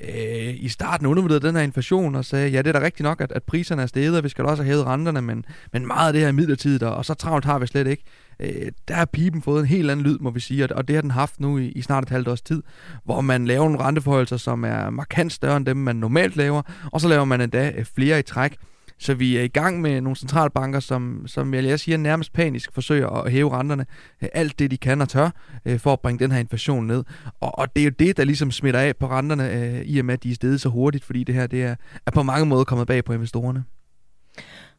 Øh, 0.00 0.54
i 0.54 0.68
starten 0.68 1.06
undervurderede 1.06 1.46
den 1.46 1.56
her 1.56 1.62
inflation 1.62 2.14
og 2.14 2.24
sagde, 2.24 2.48
ja, 2.48 2.58
det 2.58 2.66
er 2.66 2.80
da 2.80 2.84
rigtigt 2.84 3.04
nok, 3.04 3.20
at, 3.20 3.32
at 3.32 3.42
priserne 3.42 3.82
er 3.82 3.86
steget, 3.86 4.16
og 4.16 4.24
vi 4.24 4.28
skal 4.28 4.44
da 4.44 4.50
også 4.50 4.62
have 4.62 4.70
hævet 4.72 4.86
renterne, 4.86 5.22
men, 5.22 5.44
men 5.72 5.86
meget 5.86 6.06
af 6.06 6.12
det 6.12 6.20
her 6.20 6.28
er 6.28 6.32
midlertidigt, 6.32 6.82
og 6.82 7.04
så 7.04 7.14
travlt 7.14 7.44
har 7.44 7.58
vi 7.58 7.66
slet 7.66 7.86
ikke. 7.86 8.04
Øh, 8.40 8.72
der 8.88 8.94
har 8.94 9.04
pipen 9.04 9.42
fået 9.42 9.60
en 9.60 9.66
helt 9.66 9.90
anden 9.90 10.06
lyd, 10.06 10.18
må 10.18 10.30
vi 10.30 10.40
sige, 10.40 10.76
og 10.76 10.88
det 10.88 10.96
har 10.96 11.02
den 11.02 11.10
haft 11.10 11.40
nu 11.40 11.58
i, 11.58 11.66
i 11.66 11.82
snart 11.82 12.02
et 12.02 12.08
halvt 12.08 12.28
års 12.28 12.42
tid, 12.42 12.62
hvor 13.04 13.20
man 13.20 13.46
laver 13.46 13.64
nogle 13.64 13.80
renteforholdelser, 13.80 14.36
som 14.36 14.64
er 14.64 14.90
markant 14.90 15.32
større 15.32 15.56
end 15.56 15.66
dem, 15.66 15.76
man 15.76 15.96
normalt 15.96 16.36
laver, 16.36 16.62
og 16.92 17.00
så 17.00 17.08
laver 17.08 17.24
man 17.24 17.40
endda 17.40 17.72
øh, 17.76 17.84
flere 17.84 18.18
i 18.18 18.22
træk. 18.22 18.56
Så 19.02 19.14
vi 19.14 19.36
er 19.36 19.42
i 19.42 19.48
gang 19.48 19.80
med 19.80 20.00
nogle 20.00 20.16
centralbanker, 20.16 20.80
som, 20.80 21.22
som 21.26 21.54
jeg 21.54 21.80
siger, 21.80 21.98
nærmest 21.98 22.32
panisk 22.32 22.72
forsøger 22.74 23.08
at 23.08 23.32
hæve 23.32 23.52
renterne 23.52 23.86
øh, 24.22 24.28
alt 24.32 24.58
det, 24.58 24.70
de 24.70 24.76
kan 24.76 25.00
og 25.00 25.08
tør, 25.08 25.30
øh, 25.64 25.78
for 25.78 25.92
at 25.92 26.00
bringe 26.00 26.18
den 26.18 26.32
her 26.32 26.38
inflation 26.38 26.86
ned. 26.86 27.04
Og, 27.40 27.58
og 27.58 27.76
det 27.76 27.80
er 27.80 27.84
jo 27.84 27.90
det, 27.98 28.16
der 28.16 28.24
ligesom 28.24 28.50
smitter 28.50 28.80
af 28.80 28.96
på 28.96 29.06
renterne, 29.06 29.52
øh, 29.52 29.82
i 29.84 29.98
og 29.98 30.04
med, 30.04 30.14
at 30.14 30.22
de 30.22 30.30
er 30.30 30.34
steget 30.34 30.60
så 30.60 30.68
hurtigt, 30.68 31.04
fordi 31.04 31.24
det 31.24 31.34
her 31.34 31.46
det 31.46 31.62
er, 31.62 31.74
er 32.06 32.10
på 32.10 32.22
mange 32.22 32.46
måder 32.46 32.64
kommet 32.64 32.86
bag 32.86 33.04
på 33.04 33.12
investorerne. 33.12 33.64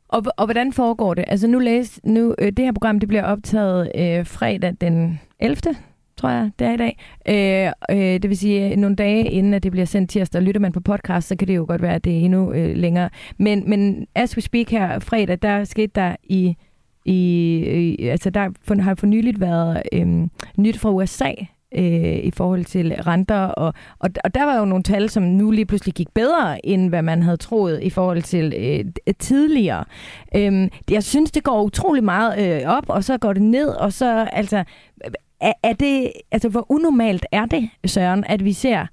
Og, 0.07 0.23
og 0.37 0.45
hvordan 0.45 0.73
foregår 0.73 1.13
det? 1.13 1.25
Altså 1.27 1.47
nu 1.47 1.59
læs, 1.59 1.99
nu, 2.03 2.35
øh, 2.39 2.47
det 2.47 2.65
her 2.65 2.71
program 2.71 2.99
det 2.99 3.09
bliver 3.09 3.23
optaget 3.23 3.91
øh, 3.95 4.25
fredag 4.25 4.73
den 4.81 5.19
11 5.39 5.61
tror 6.23 6.29
jeg, 6.29 6.51
det 6.59 6.67
er 6.67 6.73
i 6.73 6.77
dag. 6.77 6.97
Øh, 7.29 7.97
øh, 7.97 8.21
det 8.21 8.29
vil 8.29 8.37
sige, 8.37 8.71
øh, 8.71 8.77
nogle 8.77 8.95
dage 8.95 9.29
inden, 9.29 9.53
at 9.53 9.63
det 9.63 9.71
bliver 9.71 9.85
sendt 9.85 10.09
tirsdag, 10.09 10.41
lytter 10.41 10.61
man 10.61 10.71
på 10.71 10.79
podcast, 10.79 11.27
så 11.27 11.35
kan 11.35 11.47
det 11.47 11.55
jo 11.55 11.65
godt 11.67 11.81
være, 11.81 11.95
at 11.95 12.03
det 12.03 12.13
er 12.13 12.17
endnu 12.17 12.53
øh, 12.53 12.75
længere. 12.75 13.09
Men, 13.37 13.69
men 13.69 14.07
as 14.15 14.37
we 14.37 14.41
speak 14.41 14.69
her 14.69 14.99
fredag, 14.99 15.37
der 15.41 15.63
skete 15.63 15.91
der 15.95 16.15
i 16.23 16.57
i, 17.05 17.15
i 17.99 18.07
altså 18.07 18.29
der 18.29 18.49
for, 18.61 18.81
har 18.81 18.95
for 18.95 19.05
nyligt 19.07 19.39
været 19.39 19.81
øh, 19.93 20.27
nyt 20.57 20.79
fra 20.79 20.91
USA 20.91 21.31
øh, 21.75 22.17
i 22.17 22.31
forhold 22.31 22.65
til 22.65 22.93
renter, 22.93 23.39
og, 23.39 23.73
og, 23.99 24.09
og 24.23 24.35
der 24.35 24.43
var 24.43 24.59
jo 24.59 24.65
nogle 24.65 24.83
tal, 24.83 25.09
som 25.09 25.23
nu 25.23 25.51
lige 25.51 25.65
pludselig 25.65 25.93
gik 25.93 26.13
bedre, 26.13 26.65
end 26.65 26.89
hvad 26.89 27.01
man 27.01 27.23
havde 27.23 27.37
troet 27.37 27.83
i 27.83 27.89
forhold 27.89 28.21
til 28.21 28.53
øh, 28.57 28.85
øh 29.07 29.13
tidligere. 29.19 29.83
Øhm, 30.35 30.69
jeg 30.91 31.03
synes, 31.03 31.31
det 31.31 31.43
går 31.43 31.63
utrolig 31.63 32.03
meget 32.03 32.61
øh, 32.63 32.69
op, 32.69 32.85
og 32.87 33.03
så 33.03 33.17
går 33.17 33.33
det 33.33 33.41
ned, 33.41 33.67
og 33.67 33.93
så 33.93 34.27
altså, 34.31 34.63
er, 35.43 35.53
er 35.63 35.73
det, 35.73 36.11
altså 36.31 36.49
hvor 36.49 36.71
unormalt 36.71 37.25
er 37.31 37.45
det, 37.45 37.69
Søren, 37.85 38.23
at 38.23 38.43
vi 38.43 38.53
ser, 38.53 38.85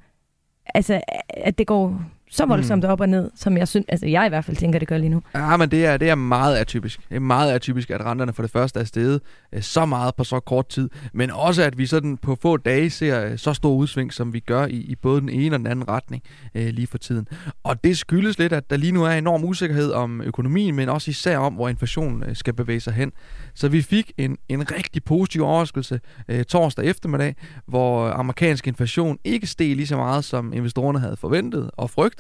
altså, 0.75 1.00
at 1.28 1.59
det 1.59 1.66
går 1.66 2.02
så 2.31 2.47
voldsomt 2.47 2.85
mm. 2.85 2.91
op 2.91 3.01
og 3.01 3.09
ned, 3.09 3.31
som 3.35 3.57
jeg 3.57 3.69
synes, 3.69 3.87
altså 3.89 4.07
jeg 4.07 4.27
i 4.27 4.29
hvert 4.29 4.45
fald 4.45 4.57
tænker, 4.57 4.79
det 4.79 4.89
gør 4.89 4.99
lige 4.99 5.09
nu. 5.09 5.23
Ja, 5.35 5.57
men 5.57 5.71
det 5.71 5.87
er, 5.87 5.97
det 5.97 6.11
er 6.11 6.15
meget 6.15 6.57
atypisk. 6.57 7.01
Det 7.09 7.17
er 7.17 7.21
meget 7.21 7.53
atypisk, 7.53 7.91
at 7.91 8.05
renterne 8.05 8.33
for 8.33 8.43
det 8.43 8.51
første 8.51 8.81
er 8.81 8.85
steget 8.85 9.21
øh, 9.53 9.63
så 9.63 9.87
meget 9.87 10.15
på 10.15 10.25
så 10.25 10.41
kort 10.41 10.69
tid, 10.69 10.89
men 11.13 11.31
også 11.31 11.63
at 11.63 11.79
vi 11.79 11.87
sådan 11.87 12.17
på 12.17 12.39
få 12.43 12.57
dage 12.57 12.91
ser 12.91 13.25
øh, 13.25 13.39
så 13.39 13.53
stor 13.53 13.75
udsving, 13.75 14.13
som 14.13 14.33
vi 14.33 14.41
gør 14.41 14.67
i, 14.67 14.77
i 14.77 14.95
både 14.95 15.21
den 15.21 15.29
ene 15.29 15.57
og 15.57 15.59
den 15.59 15.67
anden 15.67 15.89
retning 15.89 16.23
øh, 16.55 16.69
lige 16.69 16.87
for 16.87 16.99
tiden. 16.99 17.29
Og 17.65 17.85
det 17.85 17.99
skyldes 17.99 18.39
lidt, 18.39 18.53
at 18.53 18.71
der 18.71 18.77
lige 18.77 18.93
nu 18.93 19.05
er 19.05 19.11
enorm 19.11 19.45
usikkerhed 19.45 19.93
om 19.93 20.21
økonomien, 20.23 20.77
men 20.77 20.89
også 20.89 21.11
især 21.11 21.39
om, 21.39 21.55
hvor 21.55 21.69
inflationen 21.69 22.23
øh, 22.23 22.37
skal 22.37 22.55
bevæge 22.55 22.81
sig 22.81 22.93
hen. 22.93 23.13
Så 23.55 23.69
vi 23.69 23.83
fik 23.83 24.13
en, 24.19 24.37
en 24.49 24.71
rigtig 24.73 25.05
positiv 25.05 25.43
overraskelse 25.43 26.01
øh, 26.29 26.45
torsdag 26.45 26.85
eftermiddag, 26.85 27.35
hvor 27.67 28.09
amerikansk 28.09 28.67
inflation 28.67 29.19
ikke 29.25 29.47
steg 29.47 29.77
lige 29.77 29.87
så 29.87 29.97
meget, 29.97 30.25
som 30.25 30.53
investorerne 30.53 30.99
havde 30.99 31.17
forventet 31.17 31.71
og 31.77 31.91
frygtet. 31.91 32.20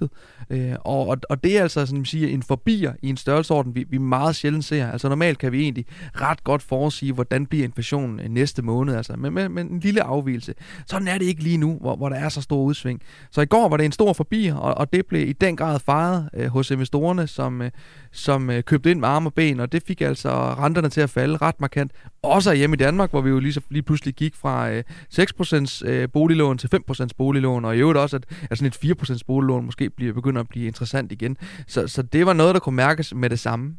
Øh, 0.50 0.72
og, 0.80 1.16
og 1.30 1.44
det 1.44 1.58
er 1.58 1.62
altså 1.62 1.86
sådan, 1.86 2.04
siger, 2.04 2.28
en 2.28 2.42
forbier 2.42 2.92
i 3.02 3.08
en 3.08 3.16
størrelsesorden, 3.16 3.74
vi, 3.74 3.84
vi 3.88 3.98
meget 3.98 4.36
sjældent 4.36 4.64
ser. 4.64 4.90
Altså 4.90 5.08
normalt 5.08 5.38
kan 5.38 5.52
vi 5.52 5.62
egentlig 5.62 5.86
ret 6.14 6.44
godt 6.44 6.62
forudsige, 6.62 7.12
hvordan 7.12 7.46
bliver 7.46 7.64
inflationen 7.64 8.20
øh, 8.20 8.28
næste 8.28 8.62
måned, 8.62 8.96
altså 8.96 9.16
men 9.16 9.32
med, 9.32 9.48
med 9.48 9.62
en 9.62 9.80
lille 9.80 10.02
afvielse. 10.02 10.54
Sådan 10.86 11.08
er 11.08 11.18
det 11.18 11.24
ikke 11.24 11.42
lige 11.42 11.56
nu, 11.56 11.78
hvor, 11.80 11.96
hvor 11.96 12.08
der 12.08 12.16
er 12.16 12.28
så 12.28 12.40
stor 12.40 12.62
udsving. 12.62 13.00
Så 13.30 13.40
i 13.40 13.46
går 13.46 13.68
var 13.68 13.76
det 13.76 13.86
en 13.86 13.92
stor 13.92 14.12
forbier, 14.12 14.54
og, 14.54 14.74
og 14.74 14.92
det 14.92 15.06
blev 15.06 15.28
i 15.28 15.32
den 15.32 15.56
grad 15.56 15.80
fejret 15.80 16.28
øh, 16.34 16.46
hos 16.46 16.70
investorerne, 16.70 17.26
som, 17.26 17.62
øh, 17.62 17.70
som 18.12 18.50
øh, 18.50 18.62
købte 18.62 18.90
ind 18.90 19.00
med 19.00 19.08
arme 19.08 19.28
og 19.28 19.34
ben, 19.34 19.60
og 19.60 19.72
det 19.72 19.82
fik 19.86 20.00
altså 20.00 20.30
renterne 20.30 20.88
til 20.88 21.00
at 21.00 21.10
falde 21.10 21.36
ret 21.36 21.60
markant. 21.60 21.92
Også 22.22 22.52
hjemme 22.54 22.74
i 22.74 22.76
Danmark, 22.76 23.10
hvor 23.10 23.20
vi 23.20 23.30
jo 23.30 23.38
lige, 23.38 23.52
så, 23.52 23.60
lige 23.70 23.82
pludselig 23.82 24.14
gik 24.14 24.34
fra 24.34 24.70
øh, 24.70 24.82
6% 25.12 25.88
øh, 25.88 26.08
boliglån 26.12 26.58
til 26.58 26.70
5% 26.90 27.08
boliglån, 27.18 27.64
og 27.64 27.76
i 27.76 27.78
øvrigt 27.78 27.98
også, 27.98 28.16
at, 28.16 28.24
at 28.50 28.58
sådan 28.58 28.72
et 28.82 28.98
4% 29.00 29.18
boliglån 29.26 29.64
måske 29.64 29.89
bliver, 29.96 30.12
begynder 30.12 30.40
at 30.40 30.48
blive 30.48 30.66
interessant 30.66 31.12
igen. 31.12 31.36
Så, 31.66 31.88
så 31.88 32.02
det 32.02 32.26
var 32.26 32.32
noget, 32.32 32.54
der 32.54 32.60
kunne 32.60 32.76
mærkes 32.76 33.14
med 33.14 33.30
det 33.30 33.38
samme. 33.38 33.76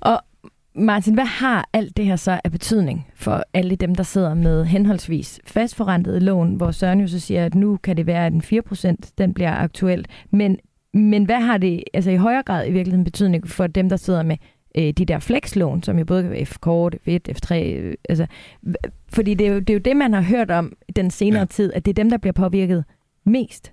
Og 0.00 0.20
Martin, 0.76 1.14
hvad 1.14 1.24
har 1.24 1.68
alt 1.72 1.96
det 1.96 2.04
her 2.04 2.16
så 2.16 2.40
af 2.44 2.52
betydning 2.52 3.06
for 3.14 3.44
alle 3.54 3.76
dem, 3.76 3.94
der 3.94 4.02
sidder 4.02 4.34
med 4.34 4.64
henholdsvis 4.64 5.40
fastforrentede 5.46 6.20
lån, 6.20 6.54
hvor 6.54 6.70
Søren 6.70 7.00
jo 7.00 7.08
så 7.08 7.20
siger, 7.20 7.46
at 7.46 7.54
nu 7.54 7.76
kan 7.76 7.96
det 7.96 8.06
være, 8.06 8.26
at 8.26 8.32
den 8.32 8.42
4% 8.42 9.12
den 9.18 9.34
bliver 9.34 9.54
aktuel, 9.54 10.06
men 10.30 10.58
men 10.94 11.24
hvad 11.24 11.40
har 11.40 11.58
det 11.58 11.84
altså 11.94 12.10
i 12.10 12.16
højere 12.16 12.42
grad 12.42 12.68
i 12.68 12.70
virkeligheden 12.70 13.04
betydning 13.04 13.48
for 13.48 13.66
dem, 13.66 13.88
der 13.88 13.96
sidder 13.96 14.22
med 14.22 14.36
øh, 14.78 14.92
de 14.92 15.04
der 15.04 15.18
flexlån, 15.18 15.82
som 15.82 15.98
jo 15.98 16.04
både 16.04 16.22
kan 16.22 16.30
være 16.30 16.44
F-kort, 16.44 16.94
F1, 16.94 17.18
F3, 17.30 17.54
øh, 17.54 17.94
altså, 18.08 18.26
fordi 19.08 19.34
det 19.34 19.46
er, 19.46 19.52
jo, 19.52 19.58
det 19.58 19.70
er 19.70 19.74
jo 19.74 19.80
det, 19.80 19.96
man 19.96 20.12
har 20.12 20.22
hørt 20.22 20.50
om 20.50 20.72
den 20.96 21.10
senere 21.10 21.40
ja. 21.40 21.44
tid, 21.44 21.72
at 21.72 21.84
det 21.84 21.90
er 21.90 22.02
dem, 22.02 22.10
der 22.10 22.16
bliver 22.16 22.32
påvirket 22.32 22.84
mest. 23.24 23.72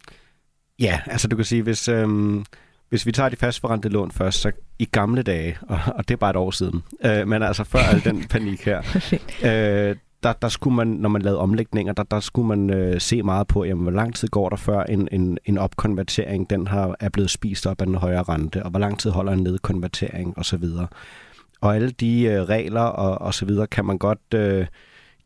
Ja, 0.82 1.00
altså 1.06 1.28
du 1.28 1.36
kan 1.36 1.46
sige, 1.46 1.62
hvis, 1.62 1.88
øhm, 1.88 2.46
hvis 2.90 3.06
vi 3.06 3.12
tager 3.12 3.30
de 3.30 3.36
fastforrentede 3.36 3.94
lån 3.94 4.12
først, 4.12 4.42
så 4.42 4.52
i 4.80 4.86
gamle 4.86 5.24
dage, 5.24 5.58
og, 5.62 5.80
og 5.96 6.08
det 6.08 6.14
er 6.14 6.18
bare 6.18 6.30
et 6.30 6.36
år 6.36 6.52
siden, 6.52 6.84
øh, 7.06 7.28
men 7.28 7.44
altså 7.44 7.64
før 7.64 7.80
al 7.80 8.04
den 8.04 8.24
panik 8.34 8.66
her, 8.66 8.82
øh, 9.44 9.96
der, 10.24 10.34
der 10.34 10.50
skulle 10.50 10.76
man, 10.76 10.88
når 10.88 11.10
man 11.10 11.22
lavede 11.22 11.40
omlægninger, 11.40 11.94
der, 11.94 12.04
der 12.04 12.20
skulle 12.20 12.48
man 12.48 12.70
øh, 12.70 13.02
se 13.02 13.24
meget 13.24 13.48
på, 13.48 13.64
jamen, 13.64 13.82
hvor 13.82 13.92
lang 13.92 14.16
tid 14.16 14.28
går 14.28 14.50
der 14.50 14.56
før 14.56 14.84
en, 14.84 15.08
en, 15.12 15.38
en 15.46 15.58
opkonvertering, 15.58 16.50
den 16.50 16.68
har, 16.68 16.96
er 17.00 17.10
blevet 17.10 17.30
spist 17.30 17.68
op 17.68 17.82
af 17.82 17.88
den 17.88 17.96
højere 17.96 18.24
rente, 18.24 18.64
og 18.64 18.70
hvor 18.70 18.80
lang 18.80 19.00
tid 19.00 19.12
holder 19.12 19.34
en 19.34 19.44
nedkonvertering 19.44 20.38
osv. 20.38 20.64
Og 21.62 21.76
alle 21.76 21.92
de 21.92 22.24
øh, 22.24 22.42
regler 22.44 22.82
og, 22.82 23.22
og 23.22 23.34
så 23.34 23.46
videre 23.46 23.68
kan 23.68 23.86
man 23.86 23.98
godt 23.98 24.34
øh, 24.36 24.68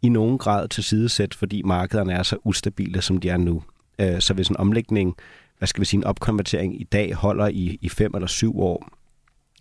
i 0.01 0.09
nogen 0.09 0.37
grad 0.37 0.67
tilsidesætte, 0.67 1.37
fordi 1.37 1.61
markederne 1.61 2.13
er 2.13 2.23
så 2.23 2.37
ustabile, 2.43 3.01
som 3.01 3.17
de 3.17 3.29
er 3.29 3.37
nu. 3.37 3.63
Øh, 3.99 4.21
så 4.21 4.33
hvis 4.33 4.47
en 4.47 4.57
omlægning, 4.57 5.15
hvad 5.57 5.67
skal 5.67 5.81
vi 5.81 5.85
sige, 5.85 5.97
en 5.97 6.03
opkonvertering 6.03 6.81
i 6.81 6.83
dag 6.83 7.13
holder 7.13 7.47
i, 7.47 7.77
i 7.81 7.89
fem 7.89 8.11
eller 8.15 8.27
syv 8.27 8.59
år, 8.59 8.87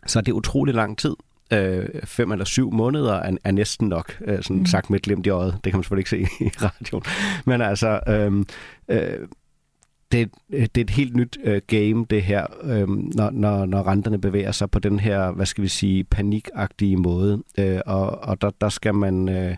så 0.06 0.18
er 0.18 0.22
det 0.22 0.32
utrolig 0.32 0.74
lang 0.74 0.98
tid 0.98 1.16
øh, 1.52 1.88
fem 2.04 2.32
eller 2.32 2.44
syv 2.44 2.72
måneder 2.72 3.14
er, 3.14 3.36
er 3.44 3.50
næsten 3.50 3.88
nok, 3.88 4.18
øh, 4.24 4.42
sådan 4.42 4.56
mm. 4.56 4.66
sagt 4.66 4.90
med 4.90 4.98
et 4.98 5.02
glimt 5.02 5.26
i 5.26 5.30
øjet. 5.30 5.52
Det 5.64 5.72
kan 5.72 5.78
man 5.78 5.82
selvfølgelig 5.82 6.12
ikke 6.14 6.28
se 6.28 6.44
i 6.44 6.48
radioen. 6.48 7.04
Men 7.44 7.60
altså, 7.60 8.00
øh, 8.08 8.44
øh, 8.88 9.28
det, 10.12 10.30
det 10.50 10.78
er 10.78 10.80
et 10.80 10.90
helt 10.90 11.16
nyt 11.16 11.38
øh, 11.44 11.62
game, 11.66 12.06
det 12.10 12.22
her, 12.22 12.46
øh, 12.62 12.88
når, 12.88 13.30
når, 13.30 13.66
når 13.66 13.86
renterne 13.86 14.20
bevæger 14.20 14.52
sig 14.52 14.70
på 14.70 14.78
den 14.78 15.00
her, 15.00 15.30
hvad 15.30 15.46
skal 15.46 15.62
vi 15.62 15.68
sige, 15.68 16.04
panikagtige 16.04 16.96
måde. 16.96 17.42
Øh, 17.58 17.80
og 17.86 18.24
og 18.24 18.40
der, 18.40 18.50
der 18.60 18.68
skal 18.68 18.94
man... 18.94 19.28
Øh, 19.28 19.56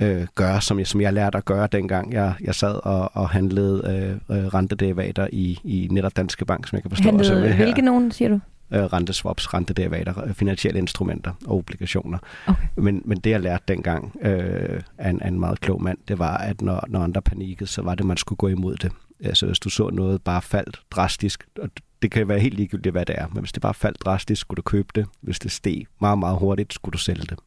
øh, 0.00 0.26
gøre, 0.34 0.60
som 0.60 0.78
jeg, 0.78 0.86
som 0.86 1.00
jeg 1.00 1.12
lærte 1.12 1.38
at 1.38 1.44
gøre 1.44 1.68
dengang 1.72 2.12
jeg, 2.12 2.34
jeg 2.40 2.54
sad 2.54 2.74
og, 2.84 3.16
og 3.16 3.30
handlede 3.30 3.82
øh, 4.30 4.36
rentederivater 4.36 5.28
i, 5.32 5.60
i 5.64 5.88
netop 5.90 6.16
Danske 6.16 6.44
Bank, 6.44 6.68
som 6.68 6.76
jeg 6.76 6.82
kan 6.82 6.90
forstå. 6.90 7.04
Handlede 7.04 7.54
hvilke 7.54 7.82
nogen, 7.82 8.10
siger 8.10 8.28
du? 8.28 8.40
øh, 8.70 8.84
renteswaps, 8.84 9.54
rentederivater, 9.54 10.24
øh, 10.24 10.34
finansielle 10.34 10.78
instrumenter 10.78 11.32
og 11.46 11.56
obligationer. 11.56 12.18
Okay. 12.46 12.68
Men, 12.76 13.02
men 13.04 13.18
det, 13.18 13.30
jeg 13.30 13.40
lærte 13.40 13.64
dengang 13.68 14.16
øh, 14.22 14.80
af, 14.98 15.10
en, 15.10 15.22
af 15.22 15.28
en 15.28 15.40
meget 15.40 15.60
klog 15.60 15.82
mand, 15.82 15.98
det 16.08 16.18
var, 16.18 16.36
at 16.36 16.62
når, 16.62 16.84
når 16.88 17.00
andre 17.00 17.22
panikkede, 17.22 17.70
så 17.70 17.82
var 17.82 17.94
det, 17.94 18.00
at 18.00 18.06
man 18.06 18.16
skulle 18.16 18.36
gå 18.36 18.48
imod 18.48 18.76
det. 18.76 18.92
Altså 19.24 19.46
hvis 19.46 19.58
du 19.58 19.70
så 19.70 19.90
noget 19.90 20.22
bare 20.22 20.42
faldt 20.42 20.80
drastisk, 20.90 21.46
og 21.62 21.68
det 22.02 22.10
kan 22.10 22.28
være 22.28 22.38
helt 22.38 22.54
ligegyldigt, 22.54 22.92
hvad 22.92 23.06
det 23.06 23.14
er, 23.18 23.26
men 23.26 23.38
hvis 23.38 23.52
det 23.52 23.62
bare 23.62 23.74
faldt 23.74 24.00
drastisk, 24.04 24.40
skulle 24.40 24.56
du 24.56 24.62
købe 24.62 24.88
det. 24.94 25.06
Hvis 25.20 25.38
det 25.38 25.52
steg 25.52 25.86
meget, 26.00 26.18
meget 26.18 26.38
hurtigt, 26.38 26.74
skulle 26.74 26.92
du 26.92 26.98
sælge 26.98 27.22
det. 27.22 27.38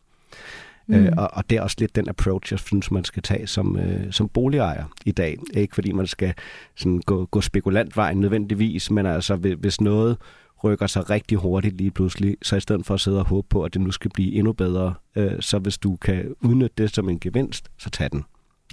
Mm. 0.88 0.96
Øh, 0.96 1.12
og, 1.18 1.30
og 1.34 1.50
det 1.50 1.58
er 1.58 1.62
også 1.62 1.76
lidt 1.80 1.96
den 1.96 2.10
approach, 2.10 2.54
jeg 2.54 2.60
synes, 2.60 2.92
man 2.92 3.04
skal 3.04 3.24
tage 3.24 3.48
som, 3.48 3.78
øh, 3.80 4.12
som 4.12 4.30
boligejer 4.30 4.86
i 5.06 5.12
dag. 5.12 5.38
Ikke 5.54 5.76
fordi 5.76 5.92
man 5.92 6.08
skal 6.08 6.34
sådan, 6.76 7.02
gå, 7.06 7.26
gå 7.26 7.42
spekulantvejen 7.42 8.18
nødvendigvis, 8.18 8.92
men 8.92 9.06
altså 9.06 9.36
hvis 9.36 9.82
noget 9.82 10.18
rykker 10.64 10.88
sig 10.88 11.10
rigtig 11.10 11.38
hurtigt 11.38 11.78
lige 11.78 11.92
pludselig, 11.92 12.38
så 12.42 12.56
i 12.56 12.60
stedet 12.60 12.86
for 12.86 12.94
at 12.94 13.00
sidde 13.00 13.20
og 13.20 13.28
håbe 13.28 13.48
på, 13.50 13.64
at 13.64 13.74
det 13.74 13.82
nu 13.82 13.92
skal 13.92 14.12
blive 14.14 14.34
endnu 14.34 14.54
bedre, 14.54 14.94
øh, 15.16 15.32
så 15.40 15.60
hvis 15.60 15.78
du 15.78 15.96
kan 15.96 16.36
udnytte 16.42 16.74
det 16.78 16.96
som 16.96 17.10
en 17.10 17.20
gevinst, 17.20 17.72
så 17.78 17.90
tag 17.90 18.12
den. 18.12 18.24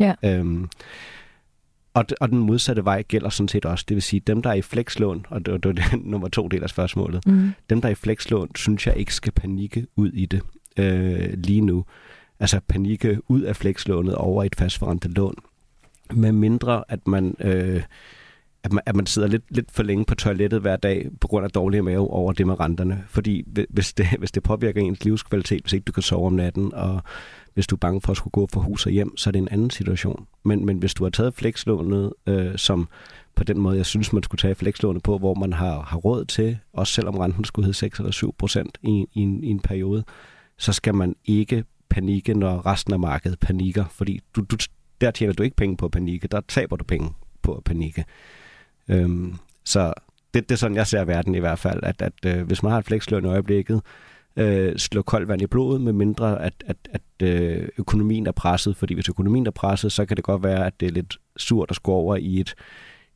Ja. 0.00 0.14
Øhm, 0.24 0.68
og, 1.94 2.04
og 2.20 2.28
den 2.28 2.38
modsatte 2.38 2.84
vej 2.84 3.02
gælder 3.02 3.28
sådan 3.28 3.48
set 3.48 3.64
også. 3.64 3.84
Det 3.88 3.94
vil 3.94 4.02
sige, 4.02 4.20
dem, 4.20 4.42
der 4.42 4.50
er 4.50 4.54
i 4.54 4.62
flexlån, 4.62 5.26
og 5.28 5.46
det 5.46 5.52
var 5.52 5.58
det, 5.58 5.76
det 5.76 5.84
nummer 6.04 6.28
to 6.28 6.48
del 6.48 6.62
af 6.62 6.70
spørgsmålet, 6.70 7.26
mm. 7.26 7.50
dem, 7.70 7.80
der 7.80 7.88
er 7.88 7.92
i 7.92 7.94
flexlån, 7.94 8.54
synes 8.54 8.86
jeg 8.86 8.96
ikke 8.96 9.14
skal 9.14 9.32
panikke 9.32 9.86
ud 9.96 10.12
i 10.12 10.26
det 10.26 10.42
øh, 10.78 11.32
lige 11.37 11.61
nu. 11.61 11.85
Altså 12.40 12.61
panikke 12.68 13.18
ud 13.28 13.42
af 13.42 13.56
flexlånet 13.56 14.14
over 14.14 14.44
et 14.44 14.54
fastforrentet 14.54 15.11
lån. 15.11 15.35
Med 16.12 16.32
mindre, 16.32 16.85
at 16.88 17.06
man... 17.06 17.37
Øh, 17.40 17.82
at 18.62 18.73
man, 18.73 18.82
at 18.87 18.97
man 18.97 19.06
sidder 19.06 19.28
lidt, 19.28 19.42
lidt 19.50 19.70
for 19.70 19.82
længe 19.82 20.04
på 20.04 20.14
toilettet 20.14 20.61
hver 20.61 20.76
dag 20.76 21.08
på 21.20 21.28
grund 21.28 21.44
af 21.44 21.50
dårlige 21.50 21.82
mave 21.82 22.11
over 22.11 22.32
det 22.32 22.47
med 22.47 22.61
renterne. 22.61 23.04
Fordi 23.08 23.44
hvis 23.68 23.92
det, 23.92 24.06
hvis 24.18 24.32
det 24.32 24.42
påvirker 24.42 24.80
ens 24.80 25.04
livskvalitet, 25.04 25.62
hvis 25.62 25.73
ikke 25.73 25.85
du 25.85 25.92
kan 25.92 26.02
sove 26.02 26.26
om 26.26 26.32
natten, 26.32 26.75
og 26.75 27.02
hvis 27.54 27.66
du 27.66 27.76
er 27.76 27.78
bange 27.78 28.00
for 28.00 28.11
at 28.11 28.16
skulle 28.16 28.32
gå 28.32 28.49
fra 28.52 28.61
hus 28.61 28.87
og 28.87 28.92
hjem, 28.92 29.16
så 29.16 29.30
er 29.30 29.32
det 29.32 29.38
en 29.38 29.49
anden 29.50 29.70
situation. 29.70 30.26
Men, 30.44 30.66
men 30.66 30.78
hvis 30.78 30.94
du 30.94 31.04
har 31.04 31.11
taget 31.11 31.35
flekslånet, 31.35 32.12
øh, 32.26 32.56
som 32.56 32.88
på 33.35 33.44
den 33.44 33.61
måde, 33.61 33.76
jeg 33.76 33.87
synes, 33.87 34.12
man 34.12 34.23
skulle 34.23 34.38
tage 34.38 34.54
flekslånet 34.54 35.02
på, 35.02 35.18
hvor 35.18 35.35
man 35.35 35.52
har, 35.52 35.82
har 35.82 35.97
råd 35.97 36.25
til, 36.25 36.58
også 36.73 36.92
selvom 36.92 37.18
renten 37.18 37.44
skulle 37.44 37.66
hedde 37.66 37.78
6 37.78 37.99
eller 37.99 38.12
7 38.12 38.35
procent 38.38 38.78
i, 38.82 39.06
i, 39.14 39.20
en, 39.20 39.44
i 39.44 39.49
en 39.49 39.61
periode, 39.61 40.04
så 40.58 40.72
skal 40.72 40.94
man 40.94 41.16
ikke 41.24 41.64
panikke, 41.88 42.34
når 42.34 42.66
resten 42.66 42.92
af 42.92 43.00
markedet 43.00 43.38
panikker, 43.38 43.84
fordi 43.90 44.20
du, 44.36 44.40
du, 44.40 44.56
der 45.00 45.10
tjener 45.10 45.32
du 45.32 45.42
ikke 45.42 45.56
penge 45.56 45.76
på 45.76 45.86
at 45.86 45.92
panikke, 45.92 46.28
der 46.28 46.40
taber 46.48 46.76
du 46.76 46.84
penge 46.84 47.10
på 47.42 47.54
at 47.54 47.64
panikke. 47.64 48.04
Øhm, 48.88 49.34
så 49.64 49.92
det, 50.34 50.48
det 50.48 50.54
er 50.54 50.58
sådan, 50.58 50.76
jeg 50.76 50.86
ser 50.86 51.04
verden 51.04 51.34
i 51.34 51.38
hvert 51.38 51.58
fald, 51.58 51.80
at, 51.82 52.02
at 52.02 52.12
øh, 52.26 52.46
hvis 52.46 52.62
man 52.62 52.72
har 52.72 52.78
et 52.78 52.84
fleksløn 52.84 53.24
i 53.24 53.28
øjeblikket, 53.28 53.82
øh, 54.36 54.76
slå 54.76 55.02
koldt 55.02 55.28
vand 55.28 55.42
i 55.42 55.46
blodet, 55.46 55.80
med 55.80 55.92
mindre 55.92 56.42
at, 56.42 56.64
at, 56.66 56.76
at 56.90 57.26
øh, 57.28 57.68
økonomien 57.78 58.26
er 58.26 58.32
presset. 58.32 58.76
Fordi 58.76 58.94
hvis 58.94 59.08
økonomien 59.08 59.46
er 59.46 59.50
presset, 59.50 59.92
så 59.92 60.06
kan 60.06 60.16
det 60.16 60.24
godt 60.24 60.42
være, 60.42 60.66
at 60.66 60.80
det 60.80 60.86
er 60.86 60.92
lidt 60.92 61.16
surt 61.36 61.70
at 61.70 61.76
skulle 61.76 61.96
over 61.96 62.16
i 62.16 62.40
et 62.40 62.54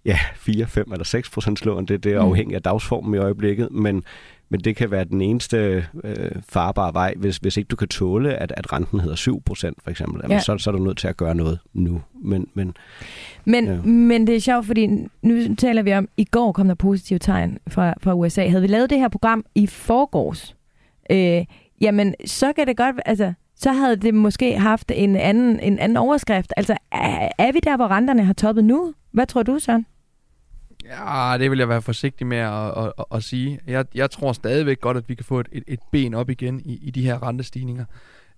ja, 0.04 0.18
4, 0.36 0.66
5 0.66 0.92
eller 0.92 1.04
6 1.04 1.30
procent 1.30 1.64
lån. 1.64 1.86
Det, 1.86 2.04
det 2.04 2.12
er 2.12 2.22
mm. 2.22 2.28
afhængigt 2.28 2.56
af 2.56 2.62
dagsformen 2.62 3.14
i 3.14 3.18
øjeblikket, 3.18 3.72
men, 3.72 4.04
men 4.52 4.60
det 4.60 4.76
kan 4.76 4.90
være 4.90 5.04
den 5.04 5.20
eneste 5.20 5.86
øh, 6.04 6.30
farbare 6.48 6.94
vej, 6.94 7.14
hvis, 7.16 7.36
hvis 7.36 7.56
ikke 7.56 7.68
du 7.68 7.76
kan 7.76 7.88
tåle, 7.88 8.34
at, 8.34 8.52
at 8.56 8.72
renten 8.72 9.00
hedder 9.00 9.16
7 9.16 9.42
procent 9.42 9.82
for 9.82 9.90
eksempel. 9.90 10.20
Jamen, 10.22 10.34
ja. 10.34 10.40
så, 10.40 10.58
så 10.58 10.70
er 10.70 10.72
du 10.72 10.84
nødt 10.84 10.98
til 10.98 11.08
at 11.08 11.16
gøre 11.16 11.34
noget 11.34 11.58
nu. 11.72 12.02
Men, 12.24 12.46
men, 12.54 12.76
men, 13.44 13.66
ja. 13.66 13.82
men 13.82 14.26
det 14.26 14.36
er 14.36 14.40
sjovt, 14.40 14.66
fordi 14.66 14.88
nu 15.22 15.54
taler 15.54 15.82
vi 15.82 15.94
om, 15.94 16.08
i 16.16 16.24
går 16.24 16.52
kom 16.52 16.68
der 16.68 16.74
positive 16.74 17.18
tegn 17.18 17.58
fra, 17.68 17.94
fra 18.00 18.14
USA. 18.14 18.48
Havde 18.48 18.62
vi 18.62 18.68
lavet 18.68 18.90
det 18.90 18.98
her 18.98 19.08
program 19.08 19.44
i 19.54 19.66
forgårs, 19.66 20.56
øh, 21.10 21.44
jamen 21.80 22.14
så 22.24 22.52
kan 22.52 22.66
det 22.66 22.76
godt, 22.76 22.96
altså 23.06 23.32
så 23.56 23.72
havde 23.72 23.96
det 23.96 24.14
måske 24.14 24.58
haft 24.58 24.92
en 24.94 25.16
anden, 25.16 25.60
en 25.60 25.78
anden 25.78 25.96
overskrift. 25.96 26.52
Altså 26.56 26.76
er, 26.92 27.28
er 27.38 27.52
vi 27.52 27.60
der, 27.64 27.76
hvor 27.76 27.88
renterne 27.88 28.24
har 28.24 28.32
toppet 28.32 28.64
nu? 28.64 28.94
Hvad 29.12 29.26
tror 29.26 29.42
du, 29.42 29.58
Søren? 29.58 29.86
Ja, 30.84 31.36
det 31.38 31.50
vil 31.50 31.58
jeg 31.58 31.68
være 31.68 31.82
forsigtig 31.82 32.26
med 32.26 32.38
at, 32.38 32.78
at, 32.78 32.92
at, 32.98 33.04
at 33.14 33.22
sige. 33.22 33.60
Jeg, 33.66 33.84
jeg 33.94 34.10
tror 34.10 34.32
stadigvæk 34.32 34.80
godt, 34.80 34.96
at 34.96 35.08
vi 35.08 35.14
kan 35.14 35.24
få 35.24 35.40
et, 35.40 35.48
et, 35.52 35.64
et 35.66 35.80
ben 35.92 36.14
op 36.14 36.30
igen 36.30 36.60
i, 36.64 36.78
i 36.82 36.90
de 36.90 37.02
her 37.02 37.22
rentestigninger. 37.22 37.84